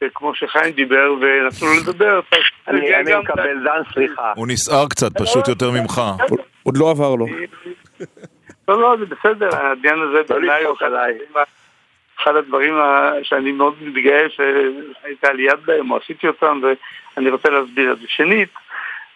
שכמו 0.04 0.36
שחיים 0.36 0.74
דיבר 0.74 1.14
ונתנו 1.22 1.68
לו 1.68 1.74
לדבר, 1.82 2.20
אני 2.68 3.16
מקבל 3.20 3.64
דן, 3.64 3.82
סליחה. 3.94 4.34
הוא 4.36 4.48
נסער 4.48 4.88
קצת, 4.88 5.12
פשוט 5.18 5.48
יותר 5.48 5.72
ממך. 5.72 6.02
עוד 6.64 6.78
לא 6.78 6.90
עבר 6.90 7.16
לו. 7.16 7.26
לא, 8.68 8.82
לא, 8.82 8.96
זה 9.00 9.06
בסדר, 9.06 9.50
העניין 9.56 10.00
הזה 10.02 10.22
בעיניי 10.30 10.64
הוא 10.64 10.78
אחד 12.20 12.36
הדברים 12.36 12.74
שאני 13.24 13.52
מאוד 13.52 13.74
מתגאה 13.82 14.30
שהייתה 14.30 15.34
לי 15.34 15.44
יד 15.44 15.60
בהם, 15.66 15.92
או 15.92 15.98
עשיתי 15.98 16.28
אותם, 16.28 16.62
ואני 16.64 17.30
רוצה 17.30 17.50
להסביר 17.50 17.92
את 17.92 18.00
זה. 18.00 18.06
שנית, 18.08 18.50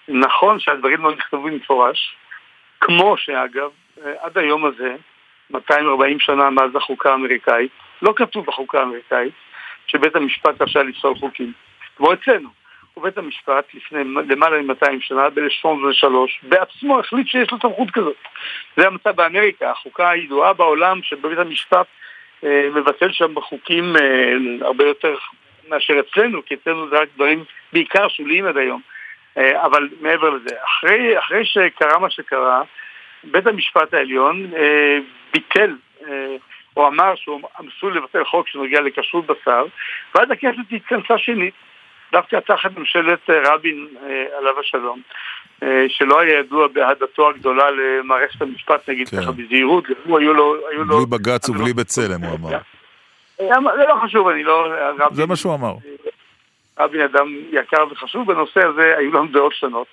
נכון 0.08 0.60
שהדברים 0.60 1.04
לא 1.04 1.12
נכתבו 1.12 1.42
במפורש, 1.44 2.16
כמו 2.80 3.18
שאגב, 3.18 3.70
עד 4.20 4.38
היום 4.38 4.66
הזה, 4.66 4.96
240 5.50 6.20
שנה 6.20 6.50
מאז 6.50 6.76
החוקה 6.76 7.12
האמריקאית, 7.12 7.72
לא 8.02 8.14
כתוב 8.16 8.46
בחוקה 8.46 8.80
האמריקאית 8.80 9.34
שבית 9.88 10.16
המשפט 10.16 10.62
רשאי 10.62 10.84
לפסול 10.84 11.16
חוקים, 11.16 11.52
כמו 11.98 12.14
אצלנו. 12.14 12.50
ובית 12.98 13.18
המשפט 13.18 13.66
לפני 13.74 14.00
למעלה 14.30 14.62
מ-200 14.62 14.92
שנה, 15.00 15.30
ב-1803, 15.30 16.08
בעצמו 16.44 17.00
החליט 17.00 17.28
שיש 17.28 17.52
לו 17.52 17.58
סמכות 17.62 17.92
כזאת. 17.92 18.16
זה 18.78 18.88
המצב 18.88 19.16
באמריקה, 19.16 19.72
החוקה 19.72 20.10
הידועה 20.10 20.54
בעולם 20.54 21.00
שבית 21.04 21.38
המשפט 21.38 21.86
אה, 22.44 22.70
מבטל 22.76 23.12
שם 23.12 23.36
בחוקים 23.36 23.96
אה, 23.96 24.34
הרבה 24.62 24.84
יותר 24.84 25.16
מאשר 25.70 25.94
אצלנו, 26.00 26.46
כי 26.46 26.54
אצלנו 26.54 26.90
זה 26.90 26.96
רק 26.96 27.10
דברים 27.16 27.44
בעיקר 27.74 28.08
שוליים 28.08 28.46
עד 28.46 28.58
היום. 28.58 28.82
אה, 29.38 29.66
אבל 29.66 29.90
מעבר 30.02 30.30
לזה, 30.30 30.56
אחרי, 30.64 31.20
אחרי 31.20 31.46
שקרה 31.46 32.00
מה 32.00 32.10
שקרה, 32.10 32.62
בית 33.24 33.48
המשפט 33.48 33.94
העליון 33.94 34.46
אה, 34.56 34.98
ביטל, 35.34 35.76
אה, 36.08 36.36
או 36.78 36.88
אמר 36.88 37.16
שהוא 37.16 37.42
עשוי 37.54 37.94
לבטל 37.94 38.26
חוק 38.26 38.48
שנוגע 38.48 38.82
לכשרות 38.82 39.26
בשר, 39.26 39.66
ואז 40.16 40.32
הכנסת 40.32 40.72
התכנסה 40.72 41.18
שנית, 41.18 41.54
דווקא 42.12 42.40
תחת 42.40 42.78
ממשלת 42.78 43.30
אה, 43.30 43.54
רבין 43.54 43.88
אה, 44.04 44.38
עליו 44.38 44.60
השלום, 44.60 45.02
אה, 45.64 45.86
שלא 45.90 46.20
היה 46.20 46.40
ידוע 46.40 46.68
באהדתו 46.68 47.30
הגדולה 47.30 47.66
למערכת 47.72 48.42
המשפט, 48.42 48.90
נגיד 48.90 49.10
כן. 49.10 49.22
ככה 49.22 49.32
בזהירות, 49.32 49.84
הוא 50.06 50.20
היו 50.20 50.34
לו... 50.34 50.56
היו 50.72 50.84
לו 50.84 50.98
בלי 50.98 51.18
בג"ץ 51.18 51.50
ובלי 51.50 51.74
בצלם, 51.74 52.24
הוא 52.24 52.36
אמר. 52.36 52.58
זה 53.38 53.84
לא 53.90 53.96
חשוב, 54.04 54.28
אני 54.28 54.44
לא... 54.44 54.68
רבין, 55.00 55.16
זה 55.16 55.26
מה 55.26 55.36
שהוא 55.36 55.54
אמר. 55.56 55.74
רבין 56.80 57.02
אדם 57.02 57.28
יקר 57.52 57.86
וחשוב, 57.92 58.28
בנושא 58.28 58.68
הזה 58.68 58.98
היו 58.98 59.12
לנו 59.12 59.28
דעות 59.28 59.54
שונות. 59.54 59.88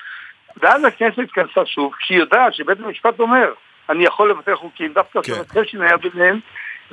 ואז 0.56 0.84
הכנסת 0.84 1.18
התכנסה 1.18 1.66
שוב, 1.66 1.92
כשהיא 1.98 2.18
יודעת 2.18 2.54
שבית 2.54 2.78
המשפט 2.80 3.20
אומר, 3.20 3.52
אני 3.88 4.04
יכול 4.04 4.30
לבטל 4.30 4.56
חוקים, 4.56 4.92
דווקא 4.92 5.22
כן. 5.22 5.32
השופט 5.32 5.58
חשין 5.58 5.82
היה 5.82 5.96
ביניהם, 5.96 6.40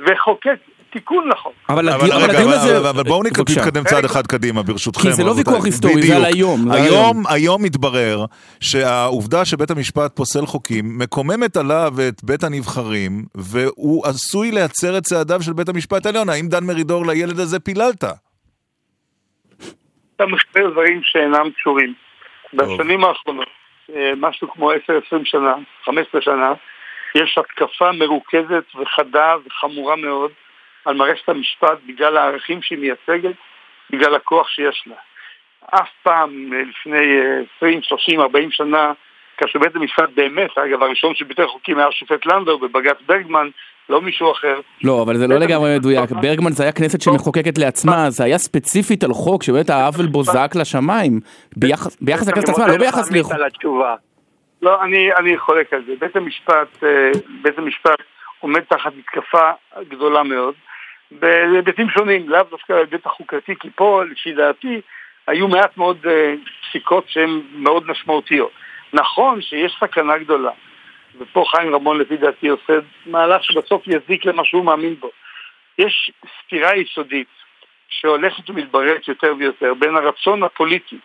וחוקק 0.06 0.56
תיקון 0.92 1.28
לחוק. 1.28 1.52
אבל 1.68 1.88
אבל 1.88 2.12
אבל 2.12 2.22
רגע, 2.22 2.24
הדיון 2.24 2.42
אבל- 2.42 2.52
הזה... 2.54 2.78
אבל- 2.78 2.86
אבל 2.86 3.02
בואו. 3.02 3.22
נתקדם 3.22 3.84
צעד 3.84 4.04
אחד 4.04 4.26
קדימה, 4.26 4.62
ברשותכם. 4.62 5.02
כי 5.02 5.12
זה 5.12 5.24
לא. 5.24 5.30
ויכוח 5.30 5.64
היסטורי, 5.64 6.02
זה 6.02 6.16
על. 6.16 6.24
היום, 6.24 6.70
היום, 6.72 7.22
היום 7.28 7.62
מתברר 7.62 8.24
שהעובדה 8.60 9.44
שבית 9.44 9.70
המשפט 9.70 10.16
פוסל 10.16 10.46
חוקים 10.46 10.98
מקוממת 10.98 11.56
עליו 11.56 11.92
את 12.08 12.24
בית 12.24 12.44
הנבחרים, 12.44 13.24
והוא 13.34 14.06
עשוי 14.06 14.50
להצר 14.50 14.98
את 14.98 15.02
צעדיו 15.02 15.42
של 15.42 15.52
בית 15.52 15.68
המשפט 15.68 16.06
העליון. 16.06 16.28
האם 16.28 16.48
דן 16.48 16.64
מרידור 16.64 17.06
לילד 17.06 17.40
הזה 17.40 17.60
פיללת? 17.60 18.04
אתה 20.16 20.26
משפר 20.26 20.70
דברים 20.70 21.00
שאינם 21.04 21.50
קשורים. 21.56 21.94
בשנים 22.54 23.04
האחרונות, 23.04 23.46
אה, 23.96 24.12
משהו 24.16 24.48
כמו 24.54 24.72
10-20 24.72 24.76
שנה, 25.24 25.54
15 25.84 26.20
שנה, 26.20 26.52
יש 27.14 27.38
התקפה 27.38 27.92
מרוכזת 27.92 28.64
וחדה 28.74 29.34
וחמורה 29.46 29.96
מאוד 29.96 30.30
על 30.84 30.94
מערכת 30.96 31.28
המשפט 31.28 31.78
בגלל 31.86 32.16
הערכים 32.16 32.62
שהיא 32.62 32.78
מייצגת, 32.78 33.36
בגלל 33.90 34.14
הכוח 34.14 34.48
שיש 34.48 34.84
לה. 34.86 34.96
אף 35.70 35.88
פעם 36.02 36.52
אה, 36.52 36.62
לפני 36.62 37.20
אה, 37.20 37.42
20, 37.56 37.82
30, 37.82 38.20
40 38.20 38.50
שנה, 38.50 38.92
כאשר 39.36 39.58
בית 39.58 39.76
המשפט 39.76 40.08
באמת, 40.14 40.58
אגב, 40.58 40.82
הראשון 40.82 41.14
שביטל 41.14 41.46
חוקים 41.46 41.78
היה 41.78 41.88
השופט 41.88 42.26
לנדאו 42.26 42.58
בבג"ץ 42.58 42.96
ברגמן, 43.06 43.48
לא 43.88 44.02
מישהו 44.02 44.32
אחר. 44.32 44.60
לא, 44.84 45.02
אבל 45.02 45.16
זה 45.16 45.26
לא 45.26 45.36
לגמרי 45.36 45.76
מדויק. 45.78 46.10
ברגמן 46.10 46.52
זה 46.52 46.62
היה 46.62 46.72
כנסת 46.72 47.00
שמחוקקת 47.00 47.58
לעצמה, 47.58 48.10
זה 48.10 48.24
היה 48.24 48.38
ספציפית 48.38 49.04
על 49.04 49.12
חוק 49.12 49.42
שבאמת 49.42 49.70
העוול 49.70 50.06
בו 50.06 50.22
זעק 50.22 50.56
לשמיים. 50.56 51.20
ביחס 51.56 51.96
ביחס 52.00 52.28
לכנסת 52.28 52.48
עצמה, 52.48 52.66
לא 52.66 52.76
ביחס 52.76 53.12
לחוק. 53.12 53.32
לא, 54.62 54.82
אני, 54.82 55.14
אני 55.14 55.38
חולק 55.38 55.72
על 55.72 55.82
זה. 55.86 55.92
בית 55.98 56.16
המשפט, 56.16 56.84
אה, 56.84 57.10
בית 57.42 57.58
המשפט 57.58 58.02
עומד 58.38 58.60
תחת 58.60 58.92
מתקפה 58.96 59.50
גדולה 59.88 60.22
מאוד, 60.22 60.54
בהיבטים 61.10 61.90
שונים, 61.90 62.28
לאו 62.28 62.42
דווקא 62.50 62.74
בהיבט 62.74 63.06
החוקתי, 63.06 63.54
כי 63.60 63.68
פה, 63.74 64.02
לפי 64.10 64.32
דעתי, 64.32 64.80
היו 65.26 65.48
מעט 65.48 65.76
מאוד 65.76 66.06
אה, 66.06 66.34
פסיקות 66.62 67.04
שהן 67.08 67.40
מאוד 67.52 67.86
משמעותיות. 67.86 68.50
נכון 68.92 69.42
שיש 69.42 69.76
סכנה 69.80 70.18
גדולה, 70.18 70.50
ופה 71.18 71.44
חיים 71.50 71.74
רמון 71.74 71.98
לפי 71.98 72.16
דעתי 72.16 72.48
עושה 72.48 72.72
מהלך 73.06 73.44
שבסוף 73.44 73.82
יזיק 73.86 74.24
למה 74.24 74.44
שהוא 74.44 74.64
מאמין 74.64 74.94
בו. 74.94 75.10
יש 75.78 76.10
סתירה 76.42 76.76
יסודית 76.76 77.28
שהולכת 77.88 78.50
ומתבררת 78.50 79.08
יותר 79.08 79.34
ויותר 79.38 79.74
בין 79.74 79.96
הרצון 79.96 80.42
הפוליטי 80.42 80.98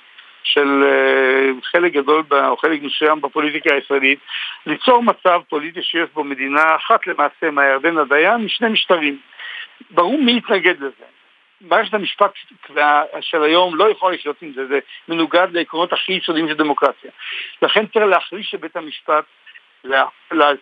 של 0.45 0.84
אה, 0.84 1.49
חלק 1.72 1.93
גדול 1.93 2.23
או 2.31 2.57
חלק 2.57 2.81
מסוים 2.81 3.22
בפוליטיקה 3.22 3.76
הישראלית 3.76 4.19
ליצור 4.65 5.03
מצב 5.03 5.41
פוליטי 5.49 5.84
שיש 5.84 6.09
בו 6.13 6.23
מדינה 6.23 6.76
אחת 6.76 7.07
למעשה 7.07 7.51
מהירדן 7.51 7.97
עד 7.97 8.13
הים 8.13 8.45
משני 8.45 8.69
משטרים. 8.69 9.17
ברור 9.91 10.22
מי 10.22 10.38
יתנגד 10.38 10.76
לזה. 10.77 11.05
מערכת 11.61 11.93
המשפט 11.93 12.31
של 13.22 13.43
היום 13.43 13.76
לא 13.76 13.91
יכולה 13.91 14.15
לחיות 14.15 14.41
עם 14.41 14.51
זה, 14.55 14.67
זה 14.67 14.80
מנוגד 15.07 15.47
לעקרונות 15.51 15.93
הכי 15.93 16.13
יסודיים 16.13 16.47
של 16.47 16.53
דמוקרטיה. 16.53 17.11
לכן 17.61 17.85
צריך 17.88 18.05
להחליש 18.05 18.55
את 18.55 18.59
בית 18.59 18.76
המשפט, 18.76 19.23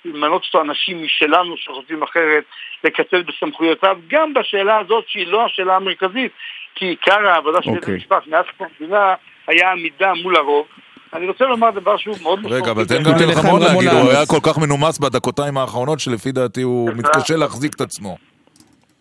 למנות 0.05 0.43
אותו 0.45 0.61
אנשים 0.61 1.03
משלנו 1.03 1.57
שחושבים 1.57 2.03
אחרת, 2.03 2.43
לקצץ 2.84 3.23
בסמכויותיו, 3.27 3.97
גם 4.07 4.34
בשאלה 4.34 4.77
הזאת 4.77 5.05
שהיא 5.07 5.27
לא 5.27 5.45
השאלה 5.45 5.76
המרכזית, 5.76 6.31
כי 6.76 6.85
עיקר 6.85 7.27
העבודה 7.27 7.61
של 7.61 7.72
בית 7.72 7.80
אוקיי. 7.80 7.93
המשפט 7.93 8.27
מאז 8.27 8.45
המדינה 8.60 9.15
היה 9.48 9.72
עמידה 9.72 10.11
מול 10.24 10.36
הרוב. 10.36 10.65
אני 11.14 11.28
רוצה 11.28 11.45
לומר 11.45 11.70
דבר 11.72 11.98
שהוא 11.98 12.15
מאוד 12.22 12.40
משמעותי. 12.40 12.61
רגע, 12.61 12.72
אבל 12.72 12.86
תן 12.86 13.03
גם. 13.03 13.11
לרמון 13.30 13.61
להגיד, 13.61 13.90
הוא 13.90 14.10
היה 14.11 14.26
כל 14.26 14.40
כך 14.45 14.57
מנומס 14.57 14.99
בדקותיים 14.99 15.57
האחרונות, 15.57 15.99
שלפי 15.99 16.32
דעתי 16.32 16.61
הוא 16.61 16.90
מתקשה 16.95 17.36
להחזיק 17.36 17.74
את 17.76 17.82
עצמו. 17.82 18.18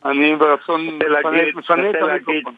אני 0.05 0.37
ברצון 0.37 0.81
להגיד- 1.01 1.57
מפנה 1.57 1.91
את 1.91 1.95
המיקרופון. 2.03 2.55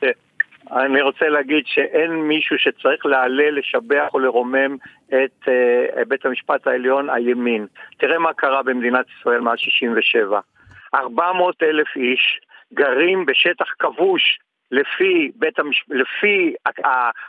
אני 0.72 1.02
רוצה 1.02 1.28
להגיד 1.28 1.62
שאין 1.66 2.10
מישהו 2.10 2.56
שצריך 2.58 3.06
להלל, 3.06 3.58
לשבח 3.58 4.08
או 4.14 4.18
לרומם 4.18 4.76
את 5.08 5.48
אה, 5.48 6.04
בית 6.08 6.26
המשפט 6.26 6.66
העליון, 6.66 7.10
הימין. 7.10 7.66
תראה 7.98 8.18
מה 8.18 8.32
קרה 8.32 8.62
במדינת 8.62 9.06
ישראל 9.20 9.40
מאז 9.40 9.58
67. 9.58 10.40
400 10.94 11.62
אלף 11.62 11.86
איש 11.96 12.40
גרים 12.74 13.26
בשטח 13.26 13.66
כבוש. 13.78 14.22
לפי, 14.74 15.30
בית 15.34 15.58
המש... 15.58 15.84
לפי 15.88 16.54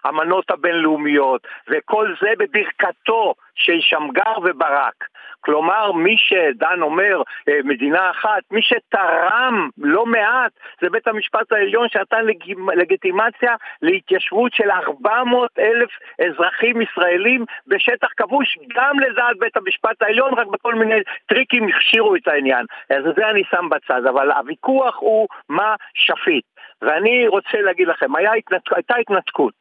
האמנות 0.05 0.51
הבינלאומיות, 0.51 1.47
וכל 1.67 2.13
זה 2.22 2.30
בברכתו 2.39 3.34
של 3.55 3.80
שמגר 3.81 4.38
וברק. 4.43 5.07
כלומר, 5.45 5.91
מי 5.91 6.15
שדן 6.17 6.81
אומר 6.81 7.22
אה, 7.49 7.59
מדינה 7.63 8.09
אחת, 8.09 8.43
מי 8.51 8.61
שתרם 8.61 9.69
לא 9.77 10.05
מעט 10.05 10.51
זה 10.81 10.89
בית 10.89 11.07
המשפט 11.07 11.51
העליון 11.51 11.89
שנתן 11.89 12.26
לג... 12.26 12.53
לגיטימציה 12.76 13.55
להתיישבות 13.81 14.53
של 14.53 14.72
400 14.72 15.51
אלף 15.59 15.89
אזרחים 16.26 16.81
ישראלים 16.81 17.45
בשטח 17.67 18.07
כבוש, 18.17 18.57
גם 18.76 18.99
לדעת 18.99 19.38
בית 19.39 19.57
המשפט 19.57 20.01
העליון, 20.01 20.34
רק 20.34 20.47
בכל 20.47 20.76
מיני 20.76 20.99
טריקים 21.26 21.67
הכשירו 21.67 22.15
את 22.15 22.27
העניין. 22.27 22.65
אז 22.89 23.03
זה 23.15 23.30
אני 23.30 23.43
שם 23.49 23.69
בצד, 23.69 24.05
אבל 24.05 24.31
הוויכוח 24.31 24.97
הוא 24.99 25.27
מה 25.49 25.76
שפיט. 25.93 26.45
ואני 26.86 27.28
רוצה 27.28 27.62
להגיד 27.62 27.88
לכם, 27.88 28.16
היה 28.16 28.34
התנתק... 28.34 28.74
הייתה 28.74 28.95
התנתקות. 29.02 29.53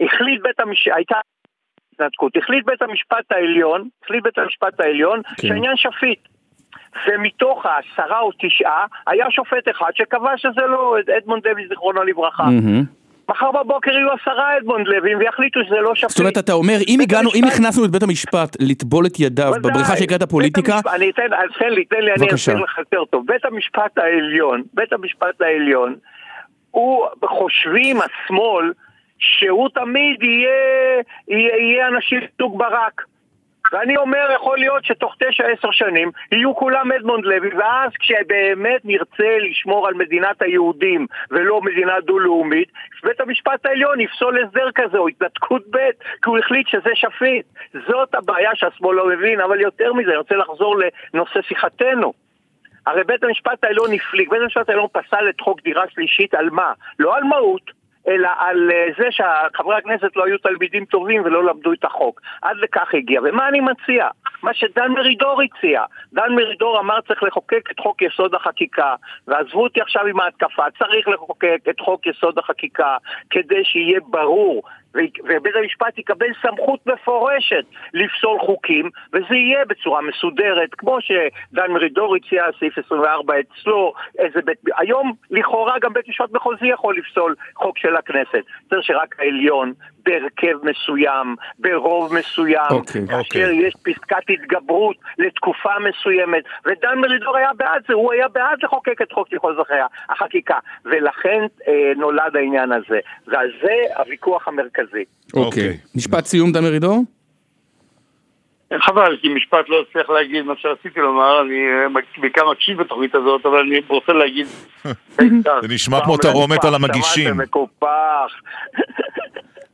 החליט 0.00 0.42
בית 0.42 0.60
המשפט, 0.60 0.92
הייתה 0.96 1.16
התנתקות. 1.92 2.36
החליט 2.36 2.64
בית 2.66 2.82
המשפט 2.82 3.32
העליון, 3.32 3.88
החליט 4.04 4.22
בית 4.22 4.38
המשפט 4.38 4.80
העליון, 4.80 5.22
כן. 5.22 5.48
שהעניין 5.48 5.76
שפיט. 5.76 6.28
ומתוך 7.06 7.66
העשרה 7.66 8.20
או 8.20 8.30
תשעה, 8.38 8.86
היה 9.06 9.30
שופט 9.30 9.68
אחד 9.70 9.90
שקבע 9.94 10.36
שזה 10.36 10.60
לא 10.60 10.96
אדמונד 11.18 11.46
לוי 11.46 11.68
זיכרונו 11.68 12.02
לברכה. 12.02 12.42
מהמם. 12.42 12.84
מחר 13.30 13.50
בבוקר 13.52 13.90
יהיו 13.90 14.08
עשרה 14.22 14.56
אדמונד 14.58 14.86
לויים 14.88 15.18
ויחליטו 15.18 15.60
שזה 15.66 15.76
לא 15.80 15.94
שפיט. 15.94 16.10
זאת 16.10 16.20
אומרת, 16.20 16.38
אתה 16.38 16.52
אומר, 16.52 16.76
אם 16.88 17.00
הגענו, 17.02 17.30
אם 17.34 17.44
הכנסנו 17.44 17.84
את 17.84 17.90
בית 17.90 18.02
המשפט 18.02 18.56
לטבול 18.60 19.06
את 19.06 19.20
ידיו. 19.20 19.52
בבריכה 19.62 19.96
שנקראת 19.96 20.22
הפוליטיקה, 20.22 20.72
בית 20.72 20.86
המשפט- 20.86 20.94
אני 20.94 21.10
אתן, 21.10 21.22
תן 21.58 21.68
לי, 21.70 21.84
תן 21.84 21.96
לי, 22.00 22.12
אני. 22.12 22.34
אסביר 22.34 22.56
לך 22.58 22.78
יותר 22.78 23.04
טוב. 23.10 23.26
בית 23.26 23.44
המשפט 23.44 23.98
העליון, 23.98 24.62
בית 24.74 24.92
המשפט 24.92 25.40
העליון, 25.40 25.94
הוא, 26.70 27.06
חושבים 27.24 27.96
השמאל, 27.96 28.72
שהוא 29.18 29.68
תמיד 29.74 30.22
יהיה, 30.22 31.02
יהיה 31.58 31.88
אנשים 31.88 32.20
סוג 32.42 32.58
ברק. 32.58 33.02
ואני 33.72 33.96
אומר, 33.96 34.28
יכול 34.34 34.58
להיות 34.58 34.84
שתוך 34.84 35.16
תשע 35.18 35.44
עשר 35.46 35.70
שנים 35.70 36.10
יהיו 36.32 36.54
כולם 36.56 36.92
אדמונד 36.92 37.24
לוי, 37.24 37.54
ואז 37.54 37.90
כשבאמת 37.98 38.84
נרצה 38.84 39.38
לשמור 39.38 39.88
על 39.88 39.94
מדינת 39.94 40.42
היהודים 40.42 41.06
ולא 41.30 41.60
מדינה 41.62 42.00
דו-לאומית, 42.00 42.68
בית 43.04 43.20
המשפט 43.20 43.66
העליון 43.66 44.00
יפסול 44.00 44.44
הסדר 44.44 44.68
כזה 44.74 44.98
או 44.98 45.08
התנתקות 45.08 45.62
ב', 45.70 45.78
כי 46.22 46.30
הוא 46.30 46.38
החליט 46.38 46.68
שזה 46.68 46.90
שפיט. 46.94 47.46
זאת 47.88 48.14
הבעיה 48.14 48.50
שהשמאל 48.54 48.96
לא 48.96 49.08
מבין, 49.08 49.40
אבל 49.40 49.60
יותר 49.60 49.92
מזה, 49.92 50.10
אני 50.10 50.18
רוצה 50.18 50.34
לחזור 50.36 50.76
לנושא 51.14 51.42
שיחתנו. 51.42 52.12
הרי 52.86 53.04
בית 53.04 53.24
המשפט 53.24 53.64
העליון 53.64 53.92
הפליג, 53.92 54.30
בית 54.30 54.42
המשפט 54.42 54.68
העליון 54.68 54.86
פסל 54.92 55.28
את 55.28 55.40
חוק 55.40 55.62
דירה 55.62 55.84
שלישית 55.88 56.34
על 56.34 56.50
מה? 56.50 56.72
לא 56.98 57.16
על 57.16 57.24
מהות. 57.24 57.81
אלא 58.08 58.28
על 58.38 58.70
אה, 58.70 58.86
זה 58.98 59.08
שחברי 59.10 59.76
הכנסת 59.76 60.16
לא 60.16 60.24
היו 60.24 60.38
תלמידים 60.38 60.84
טובים 60.84 61.22
ולא 61.24 61.44
למדו 61.44 61.72
את 61.72 61.84
החוק. 61.84 62.20
עד 62.42 62.56
לכך 62.56 62.94
הגיע. 62.94 63.20
ומה 63.24 63.48
אני 63.48 63.60
מציע? 63.60 64.08
מה 64.42 64.54
שדן 64.54 64.92
מרידור 64.92 65.42
הציע. 65.42 65.84
דן 66.12 66.32
מרידור 66.34 66.80
אמר 66.80 67.00
צריך 67.00 67.22
לחוקק 67.22 67.70
את 67.70 67.80
חוק 67.80 68.02
יסוד 68.02 68.34
החקיקה, 68.34 68.94
ועזבו 69.28 69.62
אותי 69.62 69.80
עכשיו 69.80 70.06
עם 70.06 70.20
ההתקפה, 70.20 70.64
צריך 70.78 71.08
לחוקק 71.08 71.58
את 71.70 71.80
חוק 71.80 72.06
יסוד 72.06 72.38
החקיקה 72.38 72.96
כדי 73.30 73.64
שיהיה 73.64 74.00
ברור 74.10 74.62
ובית 75.24 75.56
המשפט 75.56 75.98
יקבל 75.98 76.26
סמכות 76.42 76.86
מפורשת 76.86 77.64
לפסול 77.94 78.38
חוקים, 78.40 78.90
וזה 79.12 79.34
יהיה 79.34 79.64
בצורה 79.64 80.00
מסודרת, 80.02 80.74
כמו 80.78 80.98
שדן 81.00 81.70
מרידור 81.70 82.16
הציע, 82.16 82.44
סעיף 82.58 82.78
24 82.78 83.34
אצלו, 83.40 83.92
איזה 84.18 84.40
בית... 84.44 84.58
היום 84.78 85.12
לכאורה 85.30 85.78
גם 85.78 85.92
בית 85.92 86.08
משפט 86.08 86.32
מחוזי 86.32 86.66
יכול 86.66 86.96
לפסול 86.98 87.34
חוק 87.54 87.78
של 87.78 87.96
הכנסת. 87.96 88.42
צריך 88.68 88.82
שרק 88.86 89.20
העליון, 89.20 89.72
בהרכב 90.04 90.56
מסוים, 90.62 91.36
ברוב 91.58 92.14
מסוים, 92.14 92.70
okay, 92.70 92.74
אוקיי. 92.74 93.06
כאשר 93.06 93.18
אוקיי. 93.18 93.44
okay. 93.44 93.66
יש 93.66 93.74
פסקת 93.82 94.30
התגברות 94.30 94.96
לתקופה 95.18 95.70
מסוימת, 95.78 96.44
ודן 96.66 96.98
מרידור 96.98 97.36
היה 97.36 97.50
בעד 97.56 97.82
זה, 97.88 97.94
הוא 97.94 98.12
היה 98.12 98.28
בעד 98.28 98.58
לחוקק 98.62 99.02
את 99.02 99.12
חוק 99.12 99.32
יחוז 99.32 99.56
החקיקה, 100.08 100.58
ולכן 100.84 101.46
אה, 101.68 101.92
נולד 101.96 102.36
העניין 102.36 102.72
הזה, 102.72 102.98
ועל 103.26 103.50
זה 103.62 103.74
הוויכוח 103.96 104.48
המרכזי. 104.48 104.81
אוקיי. 105.34 105.78
משפט 105.94 106.24
סיום, 106.24 106.52
דן 106.52 106.62
מרידור? 106.62 107.04
חבל, 108.80 109.16
כי 109.20 109.28
משפט 109.28 109.68
לא 109.68 109.84
הצליח 109.88 110.10
להגיד 110.10 110.42
מה 110.42 110.54
שרציתי 110.56 111.00
לומר, 111.00 111.40
אני 111.40 111.54
אה, 111.54 112.20
בעיקר 112.20 112.50
מקשיב 112.50 112.78
בתוכנית 112.78 113.14
הזאת, 113.14 113.46
אבל 113.46 113.58
אני 113.58 113.80
רוצה 113.88 114.12
להגיד... 114.12 114.46
זה 115.62 115.68
נשמע 115.68 116.00
כמו 116.04 116.16
תרעומת 116.16 116.64
על 116.64 116.74
המגישים. 116.74 117.34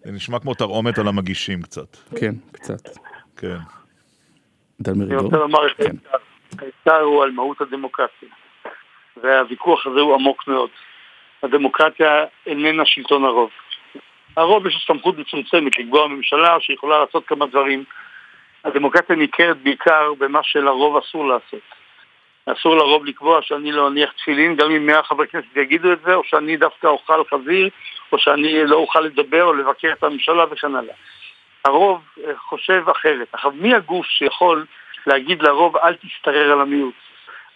זה 0.04 0.12
נשמע 0.12 0.38
כמו 0.38 0.54
תרעומת 0.54 0.98
על 0.98 1.08
המגישים 1.08 1.62
קצת. 1.62 1.96
כן, 2.20 2.32
קצת. 2.52 2.88
כן. 3.36 3.56
דן 4.80 4.92
אני 4.92 5.00
מרידור? 5.00 5.20
רוצה 5.20 5.36
לומר 5.36 5.66
את 5.66 5.76
כן. 5.76 5.96
העיקר 6.58 7.00
הוא 7.00 7.22
על 7.22 7.30
מהות 7.30 7.60
הדמוקרטיה. 7.60 8.28
והוויכוח 9.22 9.86
הזה 9.86 10.00
הוא 10.00 10.14
עמוק 10.14 10.48
מאוד. 10.48 10.70
הדמוקרטיה 11.42 12.24
איננה 12.46 12.82
שלטון 12.86 13.24
הרוב. 13.24 13.50
הרוב 14.36 14.66
יש 14.66 14.84
סמכות 14.86 15.18
מצומצמת 15.18 15.78
לקבוע 15.78 16.06
ממשלה 16.06 16.60
שיכולה 16.60 16.98
לעשות 16.98 17.26
כמה 17.26 17.46
דברים. 17.46 17.84
הדמוקרטיה 18.64 19.16
ניכרת 19.16 19.56
בעיקר 19.56 20.14
במה 20.18 20.42
שלרוב 20.42 20.96
אסור 20.96 21.28
לעשות. 21.28 21.60
אסור 22.46 22.76
לרוב 22.76 23.04
לקבוע 23.04 23.42
שאני 23.42 23.72
לא 23.72 23.88
אניח 23.88 24.12
תפילין, 24.12 24.56
גם 24.56 24.70
אם 24.70 24.86
מאה 24.86 25.02
חברי 25.02 25.26
כנסת 25.26 25.56
יגידו 25.56 25.92
את 25.92 25.98
זה, 26.00 26.14
או 26.14 26.24
שאני 26.24 26.56
דווקא 26.56 26.86
אוכל 26.86 27.24
חזיר, 27.24 27.68
או 28.12 28.18
שאני 28.18 28.66
לא 28.66 28.76
אוכל 28.76 29.00
לדבר 29.00 29.44
או 29.44 29.52
לבקר 29.52 29.92
את 29.92 30.04
הממשלה 30.04 30.44
וכן 30.50 30.74
הלאה. 30.74 30.94
הרוב 31.64 32.00
אה, 32.26 32.36
חושב 32.36 32.88
אחרת. 32.88 33.28
עכשיו, 33.32 33.50
מי 33.54 33.74
הגוף 33.74 34.06
שיכול 34.06 34.66
להגיד 35.06 35.42
לרוב 35.42 35.76
אל 35.76 35.94
תשתרר 35.94 36.52
על 36.52 36.60
המיעוט? 36.60 36.94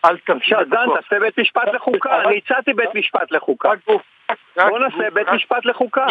אל 0.05 0.19
תמשיך 0.19 0.59
בבקשה, 0.59 0.77
דן, 0.77 1.01
תעשה 1.01 1.21
בית 1.21 1.39
משפט 1.39 1.69
לחוקה, 1.75 2.23
אני 2.23 2.39
הצעתי 2.39 2.73
בית 2.73 2.95
משפט 2.95 3.33
לחוקה. 3.33 3.71
בוא 4.57 4.79
נעשה 4.79 5.11
בית 5.15 5.29
משפט 5.29 5.65
לחוקה. 5.65 6.07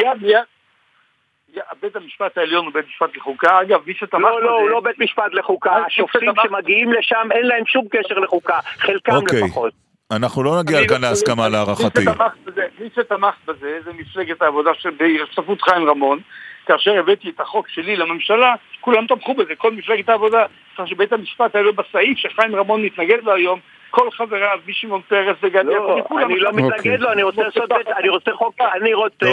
בית 1.81 1.95
המשפט 1.95 2.37
העליון 2.37 2.65
הוא 2.65 2.73
בית 2.73 2.85
משפט 2.87 3.17
לחוקה, 3.17 3.61
אגב, 3.61 3.79
מי 3.87 3.93
שתמך 3.93 4.21
לא, 4.21 4.31
לא, 4.31 4.37
בזה- 4.39 4.61
הוא 4.61 4.69
לא 4.69 4.79
בית 4.79 4.99
משפט 4.99 5.33
לחוקה, 5.33 5.75
השופטים 5.87 6.29
שמגיעים 6.43 6.93
לשם 6.93 7.27
אין 7.31 7.47
להם 7.47 7.65
שום 7.65 7.85
קשר 7.91 8.19
לחוקה, 8.19 8.59
חלקם 8.77 9.11
אוקיי. 9.15 9.41
לפחות. 9.43 9.73
אנחנו 10.11 10.43
לא 10.43 10.51
נגיע 10.63 10.87
כאן 10.87 11.01
לא- 11.01 11.09
להסכמה 11.09 11.45
מי 11.47 11.51
להערכתי. 11.53 12.05
בזה- 12.45 12.67
מי 12.79 12.89
שתמך 12.95 13.35
בזה 13.45 13.79
זה 13.83 13.91
מפלגת 13.93 14.41
העבודה 14.41 14.71
שבהשתתפות 14.79 15.61
חיים 15.61 15.89
רמון, 15.89 16.19
כאשר 16.65 16.99
הבאתי 16.99 17.29
את 17.29 17.39
החוק 17.39 17.67
שלי 17.69 17.95
לממשלה, 17.95 18.55
כולם 18.81 19.07
תמכו 19.07 19.33
בזה, 19.33 19.55
כל 19.57 19.71
מפלגת 19.71 20.09
העבודה, 20.09 20.45
כך 20.77 20.87
שבית 20.87 21.13
המשפט 21.13 21.55
העליון 21.55 21.75
בסעיף 21.75 22.17
שחיים 22.17 22.55
רמון 22.55 22.85
מתנגד 22.85 23.23
לו 23.23 23.33
היום, 23.33 23.59
כל 23.91 24.11
חבריו, 24.11 24.57
משמעון 24.67 25.01
פרס 25.07 25.37
וגדי 25.43 25.63
לא, 25.63 25.71
יעקבי, 25.71 26.07
כולם 26.07 26.25
אני 26.31 26.39
לא. 26.39 26.51
מתנגד 26.53 26.99
לו, 26.99 27.11
אני 27.11 27.23
רוצה 27.23 27.41
לעשות 27.43 27.63
את- 27.71 27.87
אני 27.99 28.09
רוצה 28.09 28.31
חוק, 28.33 28.55
אני 28.81 28.93
רוצה 28.93 29.25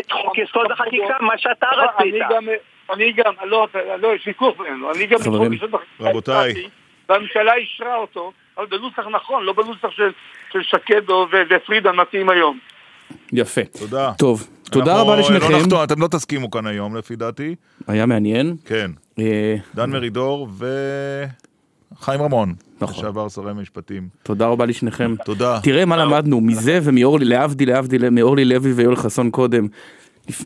את 0.00 0.12
חוק 0.12 0.38
יסוד 0.38 0.70
החקיקה, 0.70 1.14
מה 1.20 1.38
שאתה 1.38 1.66
רצית. 1.76 2.14
אני 2.14 2.20
גם, 2.30 2.44
אני 2.94 3.12
גם, 3.12 3.32
לא, 3.44 3.68
לא, 4.00 4.14
יש 4.14 4.26
ויכוח 4.26 4.54
בינינו, 4.58 4.92
אני 4.94 5.06
גם 5.06 5.18
חברים, 5.18 5.44
חוק 5.52 5.62
יסוד 5.62 5.74
החקיקה 5.74 6.10
רבותיי. 6.10 6.54
והממשלה 7.08 7.54
אישרה 7.54 7.96
אותו, 7.96 8.32
אבל 8.58 8.66
בנוסח 8.66 9.06
נכון, 9.12 9.44
לא 9.44 9.52
בנוסח 9.52 9.90
של, 9.90 10.10
שקד 10.62 11.08
או- 11.10 11.26
ו- 11.32 11.42
ופרידה 11.50 11.92
מתאים 11.92 12.28
היום. 12.28 12.58
יפה. 13.32 13.60
תודה. 13.78 14.12
טוב, 14.18 14.48
תודה 14.72 14.92
אנחנו 14.92 15.02
רבה 15.06 15.14
לא 15.14 15.20
לשניכם. 15.20 15.52
נחתום, 15.56 15.82
אתם 15.84 16.02
לא 16.02 16.06
תסכימו 16.06 16.50
כאן 16.50 16.66
היום 16.66 16.96
לפי 16.96 17.16
דעתי. 17.16 17.54
היה 17.88 18.06
מעניין. 18.06 18.54
כן. 18.66 18.90
אה, 19.18 19.54
דן 19.74 19.90
מרידור 19.90 20.48
וחיים 21.98 22.22
רמון. 22.22 22.54
נכון. 22.80 22.96
לשעבר 22.96 23.28
שרי 23.28 23.52
משפטים. 23.54 24.08
תודה 24.22 24.46
רבה 24.46 24.66
לשניכם. 24.66 25.14
תודה. 25.24 25.60
תראה 25.62 25.84
מה 25.84 25.96
למדנו 25.96 26.40
מזה 26.40 26.78
ומאורלי, 26.82 27.24
להבדיל, 27.24 27.68
להבדיל, 27.68 28.10
מאורלי 28.10 28.44
לוי 28.44 28.72
ויואל 28.72 28.96
חסון 28.96 29.30
קודם. 29.30 29.66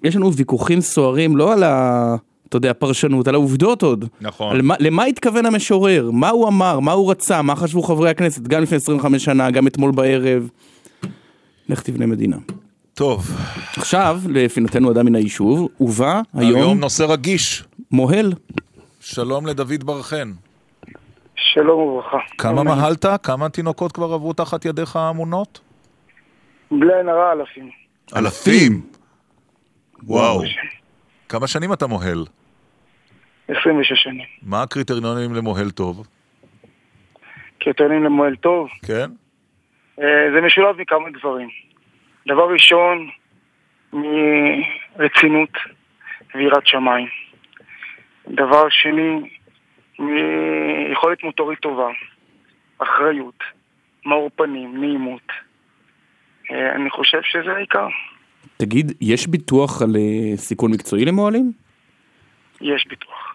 יש 0.04 0.16
לנו 0.16 0.32
ויכוחים 0.32 0.80
סוערים 0.80 1.36
לא 1.36 1.52
על 1.52 1.62
ה... 1.62 2.16
אתה 2.48 2.56
יודע, 2.56 2.72
פרשנות, 2.72 3.28
על 3.28 3.34
העובדות 3.34 3.82
עוד. 3.82 4.04
נכון. 4.20 4.56
על 4.56 4.62
מה, 4.62 4.74
למה 4.78 5.04
התכוון 5.04 5.46
המשורר? 5.46 6.10
מה 6.10 6.30
הוא 6.30 6.48
אמר? 6.48 6.80
מה 6.80 6.92
הוא 6.92 7.10
רצה? 7.10 7.42
מה 7.42 7.56
חשבו 7.56 7.82
חברי 7.82 8.10
הכנסת? 8.10 8.42
גם 8.42 8.62
לפני 8.62 8.76
25 8.76 9.24
שנה, 9.24 9.50
גם 9.50 9.66
אתמול 9.66 9.90
בערב. 9.90 10.48
לך 11.68 11.82
תבנה 11.82 12.06
מדינה. 12.06 12.36
טוב. 12.94 13.30
עכשיו, 13.76 14.20
לפינתנו 14.28 14.90
אדם 14.90 15.06
מן 15.06 15.14
היישוב, 15.14 15.68
ובא 15.80 16.20
היום 16.34 16.60
היום 16.60 16.80
נושא 16.80 17.02
רגיש. 17.02 17.64
מוהל. 17.90 18.32
שלום 19.00 19.46
לדוד 19.46 19.84
בר 19.84 20.02
חן. 20.02 20.32
שלום 21.36 21.80
וברכה. 21.80 22.18
כמה 22.38 22.62
מהלת? 22.62 23.04
כמה 23.22 23.48
תינוקות 23.48 23.92
כבר 23.92 24.12
עברו 24.12 24.32
תחת 24.32 24.64
ידיך 24.64 24.96
האמונות? 24.96 25.60
בלי 26.70 26.94
עין 26.96 27.08
הרע 27.08 27.32
אלפים. 27.32 27.70
אלפים? 28.16 28.82
וואו. 30.02 30.42
כמה 31.28 31.46
שנים 31.46 31.72
אתה 31.72 31.86
מוהל? 31.86 32.24
26 33.48 34.02
שנים. 34.02 34.26
מה 34.42 34.62
הקריטריונים 34.62 35.34
למוהל 35.34 35.70
טוב? 35.70 36.06
קריטריונים 37.60 38.04
למועל 38.04 38.36
טוב. 38.36 38.68
כן? 38.86 39.10
אה, 40.00 40.06
זה 40.34 40.40
משולב 40.46 40.76
מכמה 40.80 41.10
דברים. 41.18 41.48
דבר 42.28 42.52
ראשון, 42.52 43.08
מרצינות 43.92 45.50
ויראת 46.34 46.66
שמיים. 46.66 47.06
דבר 48.28 48.68
שני, 48.70 49.28
מיכולת 49.98 51.24
מוטורית 51.24 51.58
טובה, 51.58 51.88
אחריות, 52.78 53.38
מאור 54.06 54.30
פנים, 54.36 54.80
נעימות. 54.80 55.28
אה, 56.50 56.74
אני 56.74 56.90
חושב 56.90 57.18
שזה 57.22 57.52
העיקר. 57.52 57.88
תגיד, 58.56 58.92
יש 59.00 59.26
ביטוח 59.26 59.82
על 59.82 59.96
אה, 59.96 60.36
סיכון 60.36 60.70
מקצועי 60.70 61.04
למוהלים? 61.04 61.52
יש 62.60 62.86
ביטוח. 62.88 63.34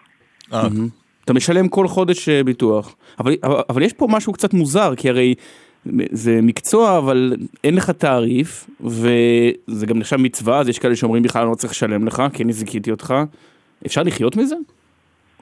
מהמם. 0.52 0.88
אתה 1.24 1.32
משלם 1.32 1.68
כל 1.68 1.88
חודש 1.88 2.28
אה, 2.28 2.44
ביטוח, 2.44 2.96
אבל, 3.18 3.36
אבל, 3.42 3.62
אבל 3.68 3.82
יש 3.82 3.92
פה 3.92 4.06
משהו 4.10 4.32
קצת 4.32 4.54
מוזר, 4.54 4.94
כי 4.96 5.08
הרי 5.08 5.34
זה 6.10 6.38
מקצוע, 6.42 6.98
אבל 6.98 7.36
אין 7.64 7.74
לך 7.74 7.90
תעריף, 7.90 8.70
וזה 8.80 9.86
גם 9.86 9.98
נחשב 9.98 10.16
מצווה, 10.16 10.58
אז 10.58 10.68
יש 10.68 10.78
כאלה 10.78 10.96
שאומרים 10.96 11.22
בכלל 11.22 11.42
אני 11.42 11.50
לא 11.50 11.54
צריך 11.54 11.72
לשלם 11.72 12.06
לך, 12.06 12.22
כי 12.32 12.42
אני 12.42 12.52
זיכיתי 12.52 12.90
אותך. 12.90 13.14
אפשר 13.86 14.02
לחיות 14.02 14.36
מזה? 14.36 14.56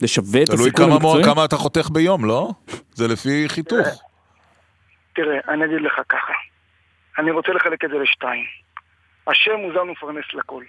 זה 0.01 0.09
שווה 0.09 0.43
את 0.43 0.47
תלוי 0.47 0.69
הסיכון 0.69 0.93
המקצועי? 0.93 1.25
כמה 1.25 1.45
אתה 1.45 1.57
חותך 1.57 1.91
ביום, 1.91 2.25
לא? 2.25 2.51
זה 2.95 3.09
לפי 3.09 3.49
חיתוך. 3.49 4.03
תראה, 5.12 5.39
אני 5.49 5.65
אגיד 5.65 5.81
לך 5.81 6.01
ככה. 6.09 6.33
אני 7.19 7.31
רוצה 7.31 7.53
לחלק 7.53 7.85
את 7.85 7.91
זה 7.91 7.99
לשתיים. 7.99 8.45
השם 9.27 9.59
הוא 9.59 9.73
זן 9.73 9.79
ומפרנס 9.79 10.25
לכל. 10.35 10.65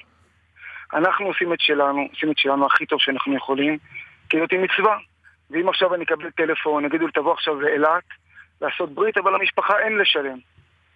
אנחנו 0.93 1.25
עושים 1.25 1.53
את 1.53 1.61
שלנו, 1.61 2.07
עושים 2.13 2.31
את 2.31 2.37
שלנו 2.37 2.65
הכי 2.65 2.85
טוב 2.85 2.99
שאנחנו 3.01 3.35
יכולים, 3.35 3.77
כי 4.29 4.37
זאת 4.39 4.51
היא 4.51 4.59
מצווה. 4.59 4.97
ואם 5.51 5.69
עכשיו 5.69 5.95
אני 5.95 6.03
אקבל 6.03 6.29
טלפון, 6.31 6.85
יגידו 6.85 7.05
לי 7.05 7.11
תבוא 7.11 7.33
עכשיו 7.33 7.61
לאילת, 7.61 8.03
לעשות 8.61 8.93
ברית, 8.93 9.17
אבל 9.17 9.33
למשפחה 9.33 9.79
אין 9.79 9.97
לשלם. 9.97 10.37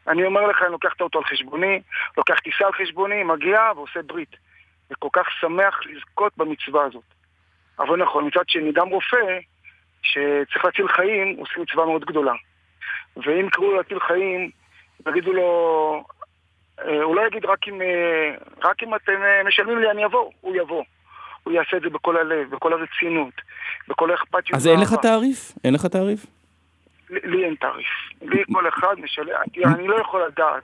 אני 0.08 0.26
אומר 0.26 0.48
לך, 0.48 0.62
אני 0.62 0.72
לוקח 0.72 0.94
את 0.96 1.02
האוטו 1.02 1.20
על 1.20 1.26
חשבוני, 1.26 1.82
לוקח 2.18 2.40
טיסה 2.40 2.66
על 2.66 2.74
חשבוני, 2.74 3.24
מגיע 3.24 3.60
ועושה 3.76 4.02
ברית. 4.02 4.36
וכל 4.92 5.08
כך 5.14 5.28
שמח 5.42 5.80
לזכות 5.86 6.34
במצווה 6.38 6.86
הזאת. 6.86 7.04
אבל 7.80 8.04
נכון, 8.04 8.28
מצד 8.28 8.44
שני, 8.48 8.72
גם 8.72 8.90
רופא 8.90 9.40
שצריך 10.02 10.66
להציל 10.66 10.88
חיים, 10.88 11.36
עושה 11.38 11.54
מצווה 11.60 11.86
מאוד 11.86 12.06
גדולה. 12.06 12.34
ואם 13.18 13.48
יקראו 13.48 13.72
לו 13.72 13.78
להציל 13.78 14.00
חיים, 14.00 14.50
יגידו 15.08 15.34
לו, 15.34 16.04
אה, 16.80 17.04
הוא 17.04 17.16
לא 17.16 17.28
יגיד 17.28 17.46
רק 17.46 17.68
אם, 17.68 17.82
אה, 17.82 18.36
רק 18.64 18.84
אם 18.84 18.96
אתם 18.96 19.24
אה, 19.24 19.44
משלמים 19.48 19.80
לי 19.80 19.92
אני 19.92 20.06
אבוא, 20.06 20.32
הוא 20.42 20.56
יבוא. 20.56 20.84
הוא 21.44 21.54
יעשה 21.54 21.78
את 21.78 21.82
זה 21.82 21.90
בכל 21.90 22.18
הלב, 22.18 22.50
בכל 22.50 22.74
הרצינות, 22.74 23.34
בכל 23.88 24.12
האכפתיות. 24.12 24.56
אז 24.56 24.68
אין 24.68 24.80
לך 24.80 24.94
תעריף? 24.94 25.52
אין 25.64 25.74
לך 25.74 25.86
תעריף? 25.86 26.26
לי 27.10 27.46
אין 27.46 27.56
תעריף. 27.56 27.88
לי 28.22 28.44
כל 28.54 28.68
אחד 28.68 28.96
משלם, 29.00 29.42
אני 29.66 29.88
לא 29.88 29.96
יכול 29.96 30.24
לדעת, 30.28 30.64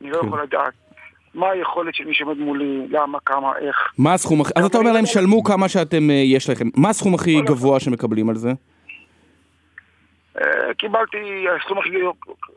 אני 0.00 0.10
לא 0.10 0.20
כן. 0.20 0.26
יכול 0.26 0.42
לדעת 0.42 0.74
מה 1.34 1.50
היכולת 1.50 1.94
של 1.94 2.04
מי 2.04 2.14
שעומד 2.14 2.38
מולי, 2.38 2.86
למה, 2.90 3.18
כמה, 3.26 3.52
איך. 3.58 3.76
מה 3.98 4.14
הסכום 4.14 4.40
הכי... 4.40 4.52
אז 4.56 4.64
אתה 4.64 4.78
אומר 4.78 4.92
להם, 4.92 5.06
שלמו 5.06 5.44
כמה 5.44 5.68
שאתם, 5.68 6.10
אה, 6.10 6.14
יש 6.14 6.50
לכם. 6.50 6.68
מה 6.76 6.88
הסכום 6.88 7.14
הכי 7.14 7.40
גבוה 7.40 7.80
שמקבלים 7.80 8.28
על 8.28 8.36
זה? 8.36 8.52
אה, 10.40 10.74
קיבלתי, 10.78 11.44
הסכום 11.56 11.78
הכי 11.78 11.88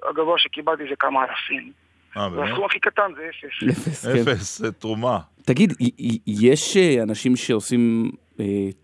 הגבוה 0.09 0.35
שקיבלתי 0.37 0.83
זה 0.89 0.95
כמה 0.99 1.23
אלפים. 1.23 1.71
אה, 2.17 2.29
באמת? 2.29 2.49
והסכום 2.49 2.65
הכי 2.65 2.79
קטן 2.79 3.11
זה 3.15 3.21
אפס. 3.29 3.69
אפס, 3.69 4.05
כן. 4.05 4.31
אפס, 4.31 4.57
זה 4.59 4.71
תרומה. 4.71 5.19
תגיד, 5.45 5.73
יש 6.27 6.77
אנשים 7.03 7.35
שעושים 7.35 8.11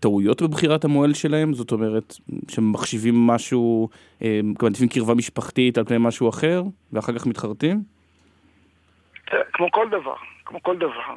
טעויות 0.00 0.42
בבחירת 0.42 0.84
המוהל 0.84 1.14
שלהם? 1.14 1.54
זאת 1.54 1.72
אומרת, 1.72 2.16
שמחשיבים 2.48 3.26
משהו, 3.26 3.88
מעדיפים 4.62 4.88
קרבה 4.88 5.14
משפחתית 5.14 5.78
על 5.78 5.84
פני 5.84 5.96
משהו 6.00 6.28
אחר, 6.28 6.62
ואחר 6.92 7.18
כך 7.18 7.26
מתחרטים? 7.26 7.93
כמו 9.52 9.70
כל 9.70 9.88
דבר, 9.90 10.16
כמו 10.44 10.62
כל 10.62 10.76
דבר. 10.76 11.14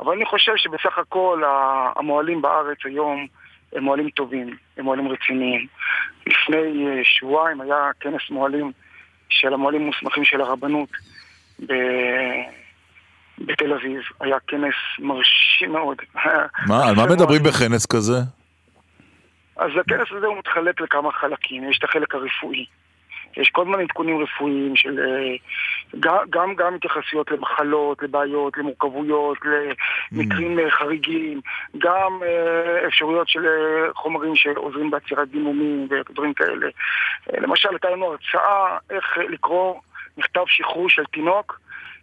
אבל 0.00 0.12
אני 0.12 0.24
חושב 0.26 0.52
שבסך 0.56 0.98
הכל 0.98 1.42
המוהלים 1.96 2.42
בארץ 2.42 2.78
היום 2.84 3.26
הם 3.72 3.84
מוהלים 3.84 4.10
טובים, 4.10 4.56
הם 4.76 4.84
מוהלים 4.84 5.08
רציניים. 5.08 5.66
לפני 6.26 6.86
אה, 6.86 7.00
שבועיים 7.04 7.60
היה 7.60 7.90
כנס 8.00 8.30
מוהלים 8.30 8.72
של 9.28 9.54
המוהלים 9.54 9.82
המוסמכים 9.82 10.24
של 10.24 10.40
הרבנות 10.40 10.88
ב... 11.66 11.72
בתל 13.38 13.72
אביב. 13.72 14.00
היה 14.20 14.36
כנס 14.46 14.74
מרשים 14.98 15.72
מאוד. 15.72 15.96
מה, 16.68 16.88
על 16.88 16.94
מה 16.94 17.06
מדברים 17.14 17.42
בכנס 17.42 17.86
כזה? 17.86 18.18
אז 19.56 19.70
הכנס 19.80 20.08
הזה 20.16 20.26
הוא 20.26 20.38
מתחלק 20.38 20.80
לכמה 20.80 21.12
חלקים. 21.12 21.70
יש 21.70 21.78
את 21.78 21.84
החלק 21.84 22.14
הרפואי. 22.14 22.66
יש 23.36 23.50
כל 23.50 23.64
מיני 23.64 23.82
עדכונים 23.82 24.22
רפואיים 24.22 24.76
של 24.76 24.98
אה, 24.98 25.36
גם, 26.30 26.54
גם, 26.56 26.74
התייחסויות 26.74 27.30
למחלות, 27.30 28.02
לבעיות, 28.02 28.58
למורכבויות, 28.58 29.38
למקרים 30.12 30.58
אה, 30.58 30.70
חריגים, 30.70 31.40
גם 31.78 32.20
אה, 32.22 32.86
אפשרויות 32.86 33.28
של 33.28 33.46
חומרים 33.94 34.36
שעוזרים 34.36 34.90
בעצירת 34.90 35.28
דימומים 35.28 35.88
ודברים 35.90 36.34
כאלה. 36.34 36.66
למשל, 37.32 37.68
הייתה 37.70 37.90
לנו 37.90 38.06
הרצאה 38.06 38.78
איך 38.90 39.18
לקרוא 39.28 39.74
מכתב 40.16 40.44
שחרור 40.46 40.88
של 40.88 41.04
תינוק 41.04 41.60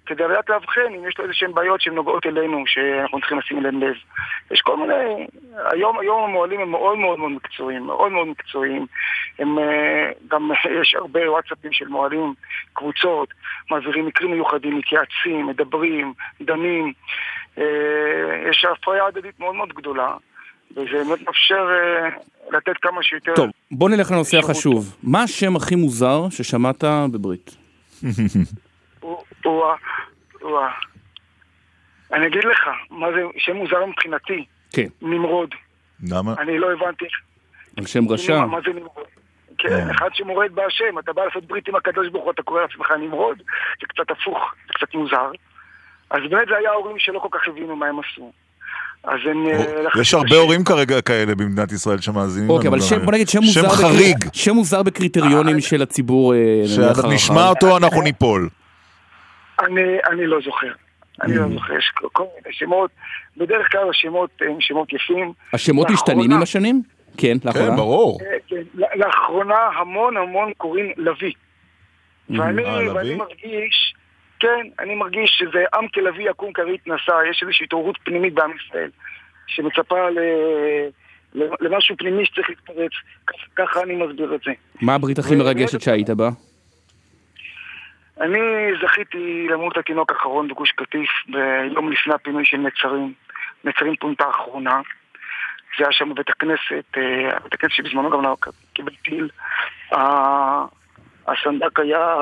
כדי 0.07 0.23
לדעת 0.23 0.49
לאבחן 0.49 0.93
אם 0.95 1.07
יש 1.07 1.17
לו 1.17 1.23
איזה 1.23 1.33
שהן 1.33 1.53
בעיות 1.53 1.81
שהן 1.81 1.93
נוגעות 1.93 2.25
אלינו, 2.25 2.63
שאנחנו 2.67 3.19
צריכים 3.19 3.39
לשים 3.39 3.59
אליהן 3.59 3.79
לב. 3.79 3.95
יש 4.51 4.61
כל 4.61 4.77
מיני... 4.77 5.27
היום, 5.71 5.99
היום 5.99 6.23
המוהלים 6.23 6.59
הם 6.59 6.71
מאוד 6.71 6.97
מאוד 6.97 7.19
מאוד 7.19 7.31
מקצועיים, 7.31 7.83
מאוד 7.83 8.11
מאוד 8.11 8.27
מקצועיים. 8.27 8.85
הם 9.39 9.59
אה, 9.59 10.11
גם, 10.27 10.51
יש 10.81 10.95
הרבה 10.95 11.31
וואטסאפים 11.31 11.71
של 11.73 11.87
מוהלים, 11.87 12.33
קבוצות, 12.73 13.29
מעבירים 13.71 14.05
מקרים 14.05 14.31
מיוחדים, 14.31 14.77
מתייעצים, 14.77 15.47
מדברים, 15.47 16.13
דנים. 16.41 16.93
אה, 17.57 17.63
יש 18.49 18.65
הפריה 18.65 19.05
הדדית 19.05 19.39
מאוד 19.39 19.55
מאוד 19.55 19.73
גדולה, 19.73 20.15
וזה 20.71 21.03
באמת 21.07 21.21
מאפשר 21.21 21.67
אה, 21.69 22.09
לתת 22.51 22.77
כמה 22.81 23.03
שיותר... 23.03 23.35
טוב, 23.35 23.49
בוא 23.71 23.89
נלך 23.89 24.11
לנושא 24.11 24.37
החשוב. 24.37 24.95
מה 25.03 25.23
השם 25.23 25.55
הכי 25.55 25.75
מוזר 25.75 26.29
ששמעת 26.29 26.83
בברית? 27.11 27.55
הוא. 28.99 29.17
הוא 30.41 30.59
ה... 30.59 30.67
אני 32.13 32.27
אגיד 32.27 32.43
לך, 32.45 32.69
מה 32.89 33.07
זה 33.11 33.21
שם 33.37 33.55
מוזר 33.55 33.85
מבחינתי. 33.85 34.45
כן. 34.73 34.87
נמרוד. 35.01 35.49
למה? 36.09 36.33
אני 36.39 36.59
לא 36.59 36.71
הבנתי. 36.73 37.05
על 37.77 37.85
שם 37.85 38.09
רשע. 38.09 38.45
מה 38.45 38.57
זה 38.65 38.73
נמרוד? 38.73 39.05
כן, 39.57 39.89
אחד 39.89 40.09
שמורד 40.13 40.51
בהשם, 40.55 40.99
אתה 40.99 41.13
בא 41.13 41.25
לעשות 41.25 41.45
ברית 41.45 41.67
עם 41.67 41.75
הקדוש 41.75 42.09
ברוך 42.09 42.23
הוא, 42.23 42.31
אתה 42.31 42.41
קורא 42.41 42.61
לעצמך 42.61 42.91
נמרוד, 42.99 43.37
זה 43.81 43.87
קצת 43.87 44.11
הפוך, 44.11 44.37
זה 44.67 44.73
קצת 44.73 44.95
מוזר. 44.95 45.31
אז 46.09 46.19
באמת 46.29 46.47
זה 46.47 46.55
היה 46.57 46.71
ההורים 46.71 46.99
שלא 46.99 47.19
כל 47.19 47.27
כך 47.31 47.47
הבינו 47.47 47.75
מה 47.75 47.85
הם 47.85 47.95
עשו. 47.99 48.31
אז 49.03 49.19
הם... 49.31 49.47
אה, 49.47 50.01
יש 50.01 50.13
הרבה. 50.13 50.35
הורים 50.35 50.63
כרגע 50.63 51.01
כאלה 51.01 51.35
במדינת 51.35 51.71
ישראל 51.71 51.97
שמאזינים 51.97 52.49
אוקיי, 52.49 52.67
אבל. 52.67 52.79
בוא 53.05 53.13
נגיד 53.13 53.29
שם 53.29 53.39
מוזר... 53.39 53.61
שם 53.61 53.69
חריג. 53.69 54.17
שם 54.33 54.53
מוזר 54.53 54.83
בקריטריונים 54.83 55.61
של 55.61 55.81
הציבור, 55.81 56.33
אה. 56.33 56.39
שנשמע 56.67 57.49
אותו 57.49 57.77
אנחנו 57.77 58.01
ניפול. 58.01 58.49
אני, 59.59 59.81
אני 60.11 60.27
לא 60.27 60.37
זוכר. 60.45 60.71
אני 61.23 61.33
Mm. 61.33 61.39
לא 61.39 61.47
זוכר, 61.53 61.73
יש 61.77 61.91
כל 62.11 62.23
מיני 62.35 62.55
שמות, 62.57 62.91
בדרך 63.37 63.71
כלל 63.71 63.89
השמות 63.89 64.29
הם 64.41 64.55
שמות 64.59 64.93
יפים. 64.93 65.33
השמות 65.53 65.89
משתנים 65.91 66.31
עם 66.31 66.41
השנים? 66.41 66.81
כן, 67.17 67.37
לאחרונה. 67.45 67.81
אה, 67.81 68.37
כן, 68.47 68.55
ל- 68.75 68.99
לאחרונה 68.99 69.55
המון 69.79 70.17
המון 70.17 70.51
קוראים 70.57 70.91
לביא. 70.97 71.31
ואני, 72.29 72.63
אה, 72.65 72.81
לביא? 72.81 72.91
ואני 72.93 73.15
מרגיש, 73.15 73.93
כן, 74.39 74.47
אני 74.79 74.95
מרגיש 74.95 75.29
שזה 75.39 75.63
עם 75.75 75.87
כלביא 75.87 76.29
יקום 76.29 76.53
כרית 76.53 76.87
נשא, 76.87 77.13
יש 77.31 77.39
איזושהי 77.43 77.63
התעוררות 77.63 77.97
פנימית 78.03 78.33
בעם 78.33 78.51
ישראל, 78.65 78.89
שמצפה 79.47 80.09
ל... 80.09 80.19
ל- 81.33 81.49
למשהו 81.59 81.95
פנימי 81.97 82.25
שצריך 82.25 82.49
להתפרץ, 82.49 82.91
ככה 83.55 83.83
אני 83.83 83.95
מסביר 83.95 84.35
את 84.35 84.39
זה. 84.45 84.51
מה 84.81 84.95
הברית 84.95 85.19
הכי 85.19 85.35
מרגשת 85.35 85.81
שהיית 85.81 86.09
בה? 86.09 86.29
אני 88.21 88.71
זכיתי 88.83 89.47
למות 89.49 89.77
התינוק 89.77 90.11
האחרון 90.11 90.47
בגוש 90.47 90.71
קטיף 90.71 91.09
ביום 91.27 91.91
לפני 91.91 92.13
הפינוי 92.13 92.45
של 92.45 92.57
נצרים. 92.57 93.13
נצרים 93.63 93.95
פונתה 93.95 94.25
האחרונה. 94.25 94.81
זה 95.77 95.83
היה 95.83 95.91
שם 95.91 96.09
בבית 96.09 96.29
הכנסת, 96.29 96.97
אה, 96.97 97.39
בית 97.43 97.53
הכנסת 97.53 97.73
שבזמנו 97.75 98.09
גם 98.09 98.33
קיבל 98.73 98.95
טיל. 98.95 99.29
הסנדק 101.27 101.79
היה, 101.79 102.15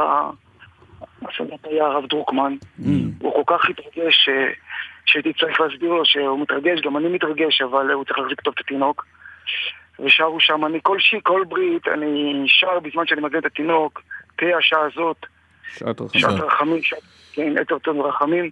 הסנדק 1.21 1.63
היה 1.63 1.85
הרב 1.85 2.05
דרוקמן. 2.05 2.55
הוא 3.19 3.45
כל 3.45 3.57
כך 3.57 3.69
התרגש 3.69 4.15
ש- 4.15 4.59
שהייתי 5.05 5.33
צריך 5.33 5.61
להסביר 5.61 5.89
לו 5.93 6.05
שהוא 6.05 6.41
מתרגש, 6.41 6.81
גם 6.81 6.97
אני 6.97 7.07
מתרגש, 7.07 7.61
אבל 7.61 7.91
הוא 7.91 8.05
צריך 8.05 8.19
להחזיק 8.19 8.41
טוב 8.41 8.53
את 8.53 8.59
התינוק. 8.59 9.05
ושרו 9.99 10.39
שם, 10.39 10.65
אני 10.65 10.79
כל 10.83 10.99
שי, 10.99 11.17
כל 11.23 11.43
ברית, 11.47 11.87
אני 11.87 12.43
שר 12.47 12.79
בזמן 12.79 13.07
שאני 13.07 13.21
מגן 13.21 13.39
את 13.39 13.45
התינוק, 13.45 14.01
תהיה 14.35 14.57
השעה 14.57 14.81
הזאת. 14.81 15.25
שעת 15.73 16.01
רחמים. 16.01 16.21
שעת 16.21 16.39
רחמים, 16.39 16.81
שעת, 16.81 16.99
כן, 17.33 17.53
עשר 17.65 17.79
טון 17.79 17.99
רחמים. 18.01 18.49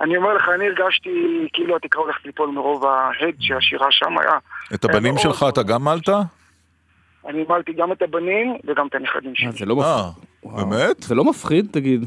אני 0.00 0.16
אומר 0.16 0.34
לך, 0.34 0.48
אני 0.54 0.66
הרגשתי 0.66 1.10
כאילו 1.52 1.76
התקרה 1.76 2.02
הולכת 2.02 2.24
ליפול 2.24 2.48
מרוב 2.50 2.86
ההד 2.86 3.34
שהשירה 3.40 3.86
שם 3.90 4.18
היה. 4.18 4.38
את 4.74 4.84
הבנים 4.84 5.14
היה 5.14 5.22
שלך 5.22 5.44
אתה 5.48 5.62
גם 5.62 5.84
מלת? 5.84 6.08
אני 7.28 7.44
מלתי 7.48 7.72
גם 7.72 7.92
את 7.92 8.02
הבנים 8.02 8.56
וגם 8.64 8.86
את 8.86 8.94
הנכדים 8.94 9.34
שלי. 9.34 9.52
זה 9.52 9.66
לא 9.66 9.76
מפחיד. 9.76 10.52
באמת? 10.70 11.02
זה 11.02 11.14
לא 11.14 11.24
מפחיד, 11.24 11.66
תגיד. 11.72 12.04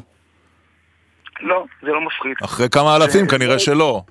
לא, 1.41 1.65
זה 1.81 1.87
לא 1.87 2.01
מפחיד. 2.01 2.33
אחרי 2.43 2.69
כמה 2.69 2.95
אלפים 2.95 3.27
כנראה 3.27 3.59
שלא. 3.59 4.01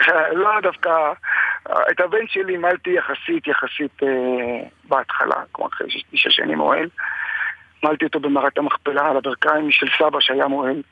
לא, 0.42 0.50
דווקא 0.62 0.88
אה, 1.70 1.74
את 1.90 2.00
הבן 2.00 2.26
שלי 2.28 2.56
מלתי 2.56 2.90
יחסית, 2.90 3.46
יחסית 3.46 4.02
אה, 4.02 4.08
בהתחלה, 4.84 5.36
כמו 5.54 5.66
אחרי 5.66 5.90
שש- 5.90 6.04
תשע 6.12 6.30
שנים 6.30 6.60
אוהל. 6.60 6.88
מלתי 7.84 8.04
אותו 8.04 8.20
במערת 8.20 8.58
המכפלה 8.58 9.10
על 9.10 9.16
הברכיים 9.16 9.70
של 9.70 9.86
סבא 9.98 10.20
שהיה 10.20 10.48
מוהל. 10.48 10.82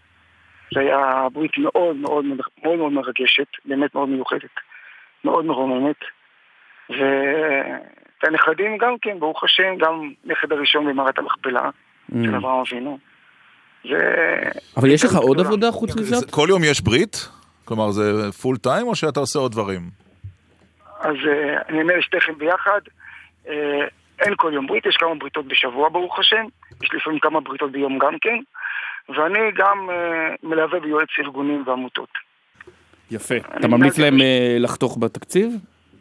זה 0.75 0.81
היה 0.81 1.27
ברית 1.33 1.59
מאוד 1.59 1.97
מאוד 1.97 2.25
מאוד 2.25 2.79
מאוד 2.79 2.93
מרגשת, 2.93 3.47
באמת 3.65 3.95
מאוד 3.95 4.09
מיוחדת, 4.09 4.55
מאוד 5.25 5.45
מרוממת. 5.45 5.97
ואת 6.91 8.25
הנכדים 8.25 8.79
גם 8.79 8.97
כן, 9.03 9.19
ברוך 9.19 9.45
השם, 9.45 9.77
גם 9.79 10.13
נכד 10.25 10.53
הראשון 10.53 10.87
במערת 10.87 11.19
המכפלה 11.19 11.71
של 12.11 12.35
אברהם 12.35 12.61
אבינו. 12.61 12.99
ו... 13.85 13.95
אבל 14.77 14.91
יש 14.91 15.05
לך 15.05 15.15
עוד 15.15 15.41
עבודה 15.41 15.71
חוץ 15.71 15.97
מזה? 15.97 16.17
כל 16.31 16.47
יום 16.49 16.65
יש 16.65 16.81
ברית? 16.81 17.29
כלומר 17.65 17.91
זה 17.91 18.33
פול 18.33 18.57
טיים 18.57 18.87
או 18.87 18.95
שאתה 18.95 19.21
עושה 19.21 19.39
עוד 19.39 19.53
דברים? 19.53 19.81
אז 21.01 21.17
אה, 21.29 21.63
אני 21.69 21.79
אענה 21.79 21.97
לשתיכם 21.97 22.33
ביחד. 22.39 22.81
אין 24.21 24.35
כל 24.37 24.51
יום 24.55 24.67
ברית, 24.67 24.87
יש 24.87 24.97
כמה 24.97 25.15
בריתות 25.15 25.47
בשבוע 25.49 25.89
ברוך 25.89 26.19
השם, 26.19 26.45
יש 26.83 26.91
לפעמים 26.95 27.19
כמה 27.21 27.41
בריתות 27.41 27.73
ביום 27.73 27.99
גם 27.99 28.13
כן, 28.21 28.39
ואני 29.09 29.39
גם 29.59 29.91
אה, 29.91 29.97
מלווה 30.43 30.79
ויועץ 30.83 31.09
ארגונים 31.25 31.65
ועמותות. 31.67 32.09
יפה. 33.11 33.35
אתה 33.59 33.69
ממליץ 33.69 33.99
להם 33.99 34.21
אה, 34.21 34.57
לחתוך 34.59 34.99
בתקציב? 35.01 35.53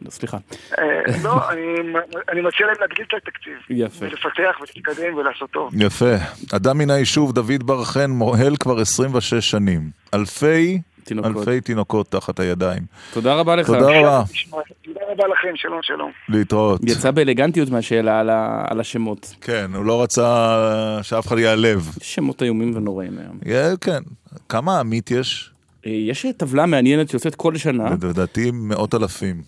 סליחה. 0.08 0.36
אה, 0.78 0.84
לא, 1.24 1.30
אני- 1.50 1.92
אני 2.28 2.40
מציע 2.40 2.66
להם 2.66 2.76
להגדיל 2.80 3.04
את 3.08 3.14
התקציב. 3.14 3.54
יפה. 3.70 4.04
ולפתח 4.04 4.56
ולהתקדם 4.60 5.14
ולעשות 5.14 5.50
טוב. 5.50 5.72
יפה. 5.82 6.14
אדם 6.56 6.78
מן 6.78 6.90
היישוב, 6.90 7.32
דוד 7.32 7.62
בר 7.66 7.84
חן, 7.84 8.10
מוהל 8.10 8.56
כבר 8.60 8.80
26 8.80 9.34
שנים. 9.50 9.80
אלפי, 10.14 10.78
תינוקות. 11.04 11.48
אלפי 11.48 11.60
תינוקות 11.60 12.10
תחת 12.10 12.40
הידיים. 12.40 12.82
תודה 13.12 13.34
רבה 13.34 13.56
לך. 13.56 13.66
תודה 13.66 13.78
רבה. 14.00 14.22
תודה 14.84 15.00
רבה 15.12 15.24
לכם, 15.28 15.56
שלום 15.56 15.80
שלום. 15.82 16.10
להתראות. 16.28 16.80
יצא 16.84 17.10
באלגנטיות 17.10 17.68
מהשאלה 17.70 18.20
על, 18.20 18.30
ה, 18.30 18.64
על 18.68 18.80
השמות. 18.80 19.34
כן, 19.40 19.70
הוא 19.74 19.84
לא 19.84 20.02
רצה 20.02 20.56
שאף 21.02 21.26
אחד 21.26 21.38
ייעלב. 21.38 21.90
שמות 22.02 22.42
איומים 22.42 22.76
ונוראים 22.76 23.18
היום. 23.18 23.38
יהיה, 23.44 23.76
כן. 23.76 24.00
כמה 24.48 24.80
עמית 24.80 25.10
יש? 25.10 25.50
אה, 25.86 25.90
יש 25.92 26.26
טבלה 26.36 26.66
מעניינת 26.66 27.10
שיוצאת 27.10 27.34
כל 27.34 27.56
שנה. 27.56 27.90
לדעתי 28.02 28.50
מאות 28.50 28.94
אלפים. 28.94 29.42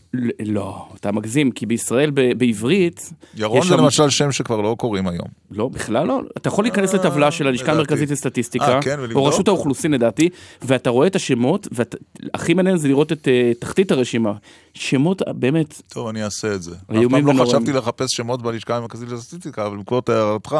לא, 0.47 0.89
אתה 1.01 1.13
מגזים, 1.13 1.51
כי 1.51 1.67
בישראל 1.67 2.11
בעברית... 2.11 3.13
ירון 3.35 3.67
זה 3.69 3.77
למשל 3.77 4.11
שם 4.11 4.33
שכבר 4.33 4.61
לא 4.61 4.77
קוראים 4.79 5.09
היום. 5.09 5.29
לא, 5.51 5.69
בכלל 5.69 6.07
לא. 6.07 6.21
אתה 6.37 6.49
יכול 6.49 6.65
להיכנס 6.65 6.95
לטבלה 6.95 7.31
של 7.31 7.47
הלשכה 7.47 7.65
לדעתי. 7.65 7.79
המרכזית 7.79 8.11
לסטטיסטיקה, 8.11 8.75
אה, 8.75 8.83
כן? 8.83 8.99
או 9.15 9.25
רשות 9.25 9.49
האוכלוסין 9.49 9.93
לדעתי, 9.93 10.29
ואתה 10.63 10.91
רואה 10.91 11.07
את 11.07 11.17
השמות, 11.17 11.69
והכי 11.73 12.55
מעניין 12.55 12.77
זה 12.77 12.89
לראות 12.89 13.13
את 13.13 13.29
אה, 13.29 13.53
תחתית 13.59 13.91
הרשימה. 13.91 14.33
שמות 14.75 15.23
אה, 15.23 15.33
באמת... 15.33 15.83
טוב, 15.89 16.09
אני 16.09 16.25
אעשה 16.25 16.55
את 16.55 16.63
זה. 16.63 16.75
אף 16.75 16.97
פעם 17.11 17.39
לא. 17.39 17.45
חשבתי 17.45 17.73
לחפש 17.73 18.17
שמות 18.17 18.43
בלשכה 18.43 18.77
המרכזית 18.77 19.09
לסטטיסטיקה, 19.09 19.67
אבל 19.67 19.77
בעקבות 19.77 20.09
הערתך, 20.09 20.57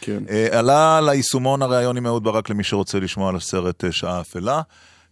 כן. 0.00 0.22
אה, 0.30 0.58
עלה 0.58 1.00
ליישומון 1.00 1.62
הריאיון 1.62 1.96
עם 1.96 2.06
אהוד 2.06 2.24
ברק 2.24 2.50
למי 2.50 2.64
שרוצה 2.64 3.00
לשמוע 3.00 3.28
על 3.28 3.36
הסרט 3.36 3.84
אה, 3.84 3.92
שעה 3.92 4.20
אפלה. 4.20 4.62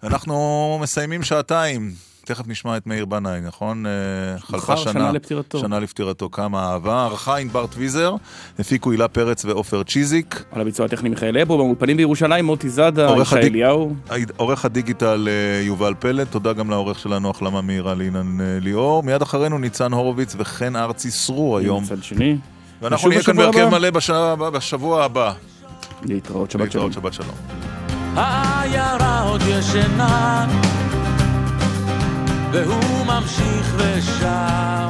אנחנו 0.02 0.39
מסיימים 0.82 1.23
שעתיים. 1.23 1.93
תכף 2.24 2.48
נשמע 2.48 2.77
את 2.77 2.86
מאיר 2.86 3.05
בנאי, 3.05 3.40
נכון? 3.40 3.86
אה, 3.86 3.90
חלפה 4.39 4.77
שנה. 4.77 4.93
שנה 4.93 5.12
לפטירתו. 5.12 5.59
שנה 5.59 5.78
לפטירתו, 5.81 6.31
כמה 6.31 6.73
אהבה. 6.73 7.05
ערכה 7.05 7.36
ענבר 7.36 7.66
טוויזר, 7.66 8.14
הפיקו 8.59 8.90
הילה 8.90 9.09
פרץ 9.09 9.44
ועופר 9.44 9.82
צ'יזיק. 9.82 10.44
על 10.52 10.60
הביצוע 10.60 10.86
הטכני 10.86 11.09
מיכאל 11.09 11.39
אבו, 11.39 11.56
באולפנים 11.56 11.97
בירושלים, 11.97 12.44
מוטי 12.44 12.68
זאדה, 12.68 13.10
ישי 13.20 13.36
הדיג- 13.36 13.52
אליהו. 13.52 13.94
עורך 14.36 14.64
הדיגיטל 14.64 15.28
אה, 15.31 15.62
יובל 15.62 15.94
פלד, 15.98 16.27
תודה 16.31 16.52
גם 16.52 16.70
לעורך 16.70 16.98
שלנו 16.98 17.31
החלמה 17.31 17.60
מהירה 17.60 17.94
לאילן 17.94 18.40
אה, 18.40 18.59
ליאור. 18.60 19.02
מיד 19.02 19.23
אחרינו 19.23 19.59
ניצן 19.59 19.93
הורוביץ 19.93 20.35
וחן 20.39 20.77
ארצי 20.77 21.10
סרו 21.10 21.59
היום. 21.59 21.82
מצד 21.82 22.02
שני. 22.02 22.36
ואנחנו 22.82 23.09
נהיה 23.09 23.23
כאן 23.23 23.36
בהרכב. 23.36 23.68
מלא 23.68 23.90
בשבוע- 24.51 25.05
הבא. 25.05 25.32
להתראות, 26.02 26.51
שבת 26.51 26.73
שלום. 26.73 26.86
להתראות, 26.86 26.93
שבת 26.93 27.12
שלום. 27.12 27.76
העיירה 28.16 29.20
עוד 29.20 29.43
ישנה 29.47 30.47
והוא 32.52 33.06
ממשיך 33.06 33.74
ושר, 33.76 34.88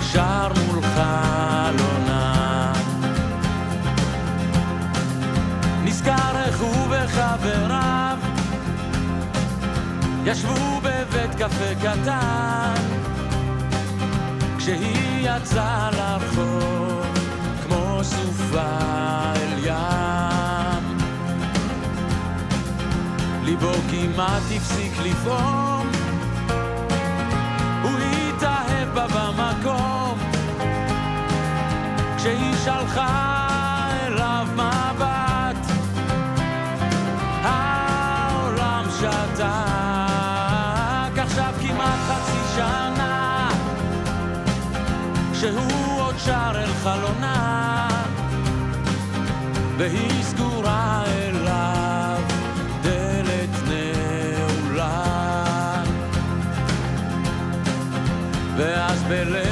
שר 0.00 0.52
מול 0.66 0.82
חלונה. 0.82 2.72
נזכר 5.84 6.42
איך 6.44 6.60
הוא 6.60 6.86
וחבריו 6.90 8.18
ישבו 10.24 10.80
בבית 10.82 11.34
קפה 11.34 11.74
קטן 11.82 12.74
כשהיא 14.58 15.28
יצאה 15.36 15.90
לרחוב 15.92 17.06
כמו 17.66 18.00
סופה 18.02 18.78
אל 19.36 19.58
ים 19.64 20.21
ליבו 23.52 23.72
כמעט 23.90 24.42
הפסיק 24.56 24.92
לפעום. 25.04 25.90
הוא 27.82 27.98
התאהב 27.98 28.88
בה 28.94 29.06
במקום. 29.06 30.18
כשהיא 32.16 32.54
שלחה 32.64 33.88
אליו 34.06 34.46
מבט 34.54 35.66
העולם 37.42 38.84
שתק. 39.00 39.44
עכשיו 41.18 41.54
כמעט 41.62 41.98
חצי 42.08 42.38
שנה 42.56 43.48
שהוא 45.34 46.00
עוד 46.00 46.14
שר 46.18 46.52
אל 46.54 46.72
חלונה. 46.82 47.88
והיא 49.76 50.22
סגורה 50.22 51.04
אליו 51.06 51.21
ואז 58.62 59.02
בליל 59.02 59.51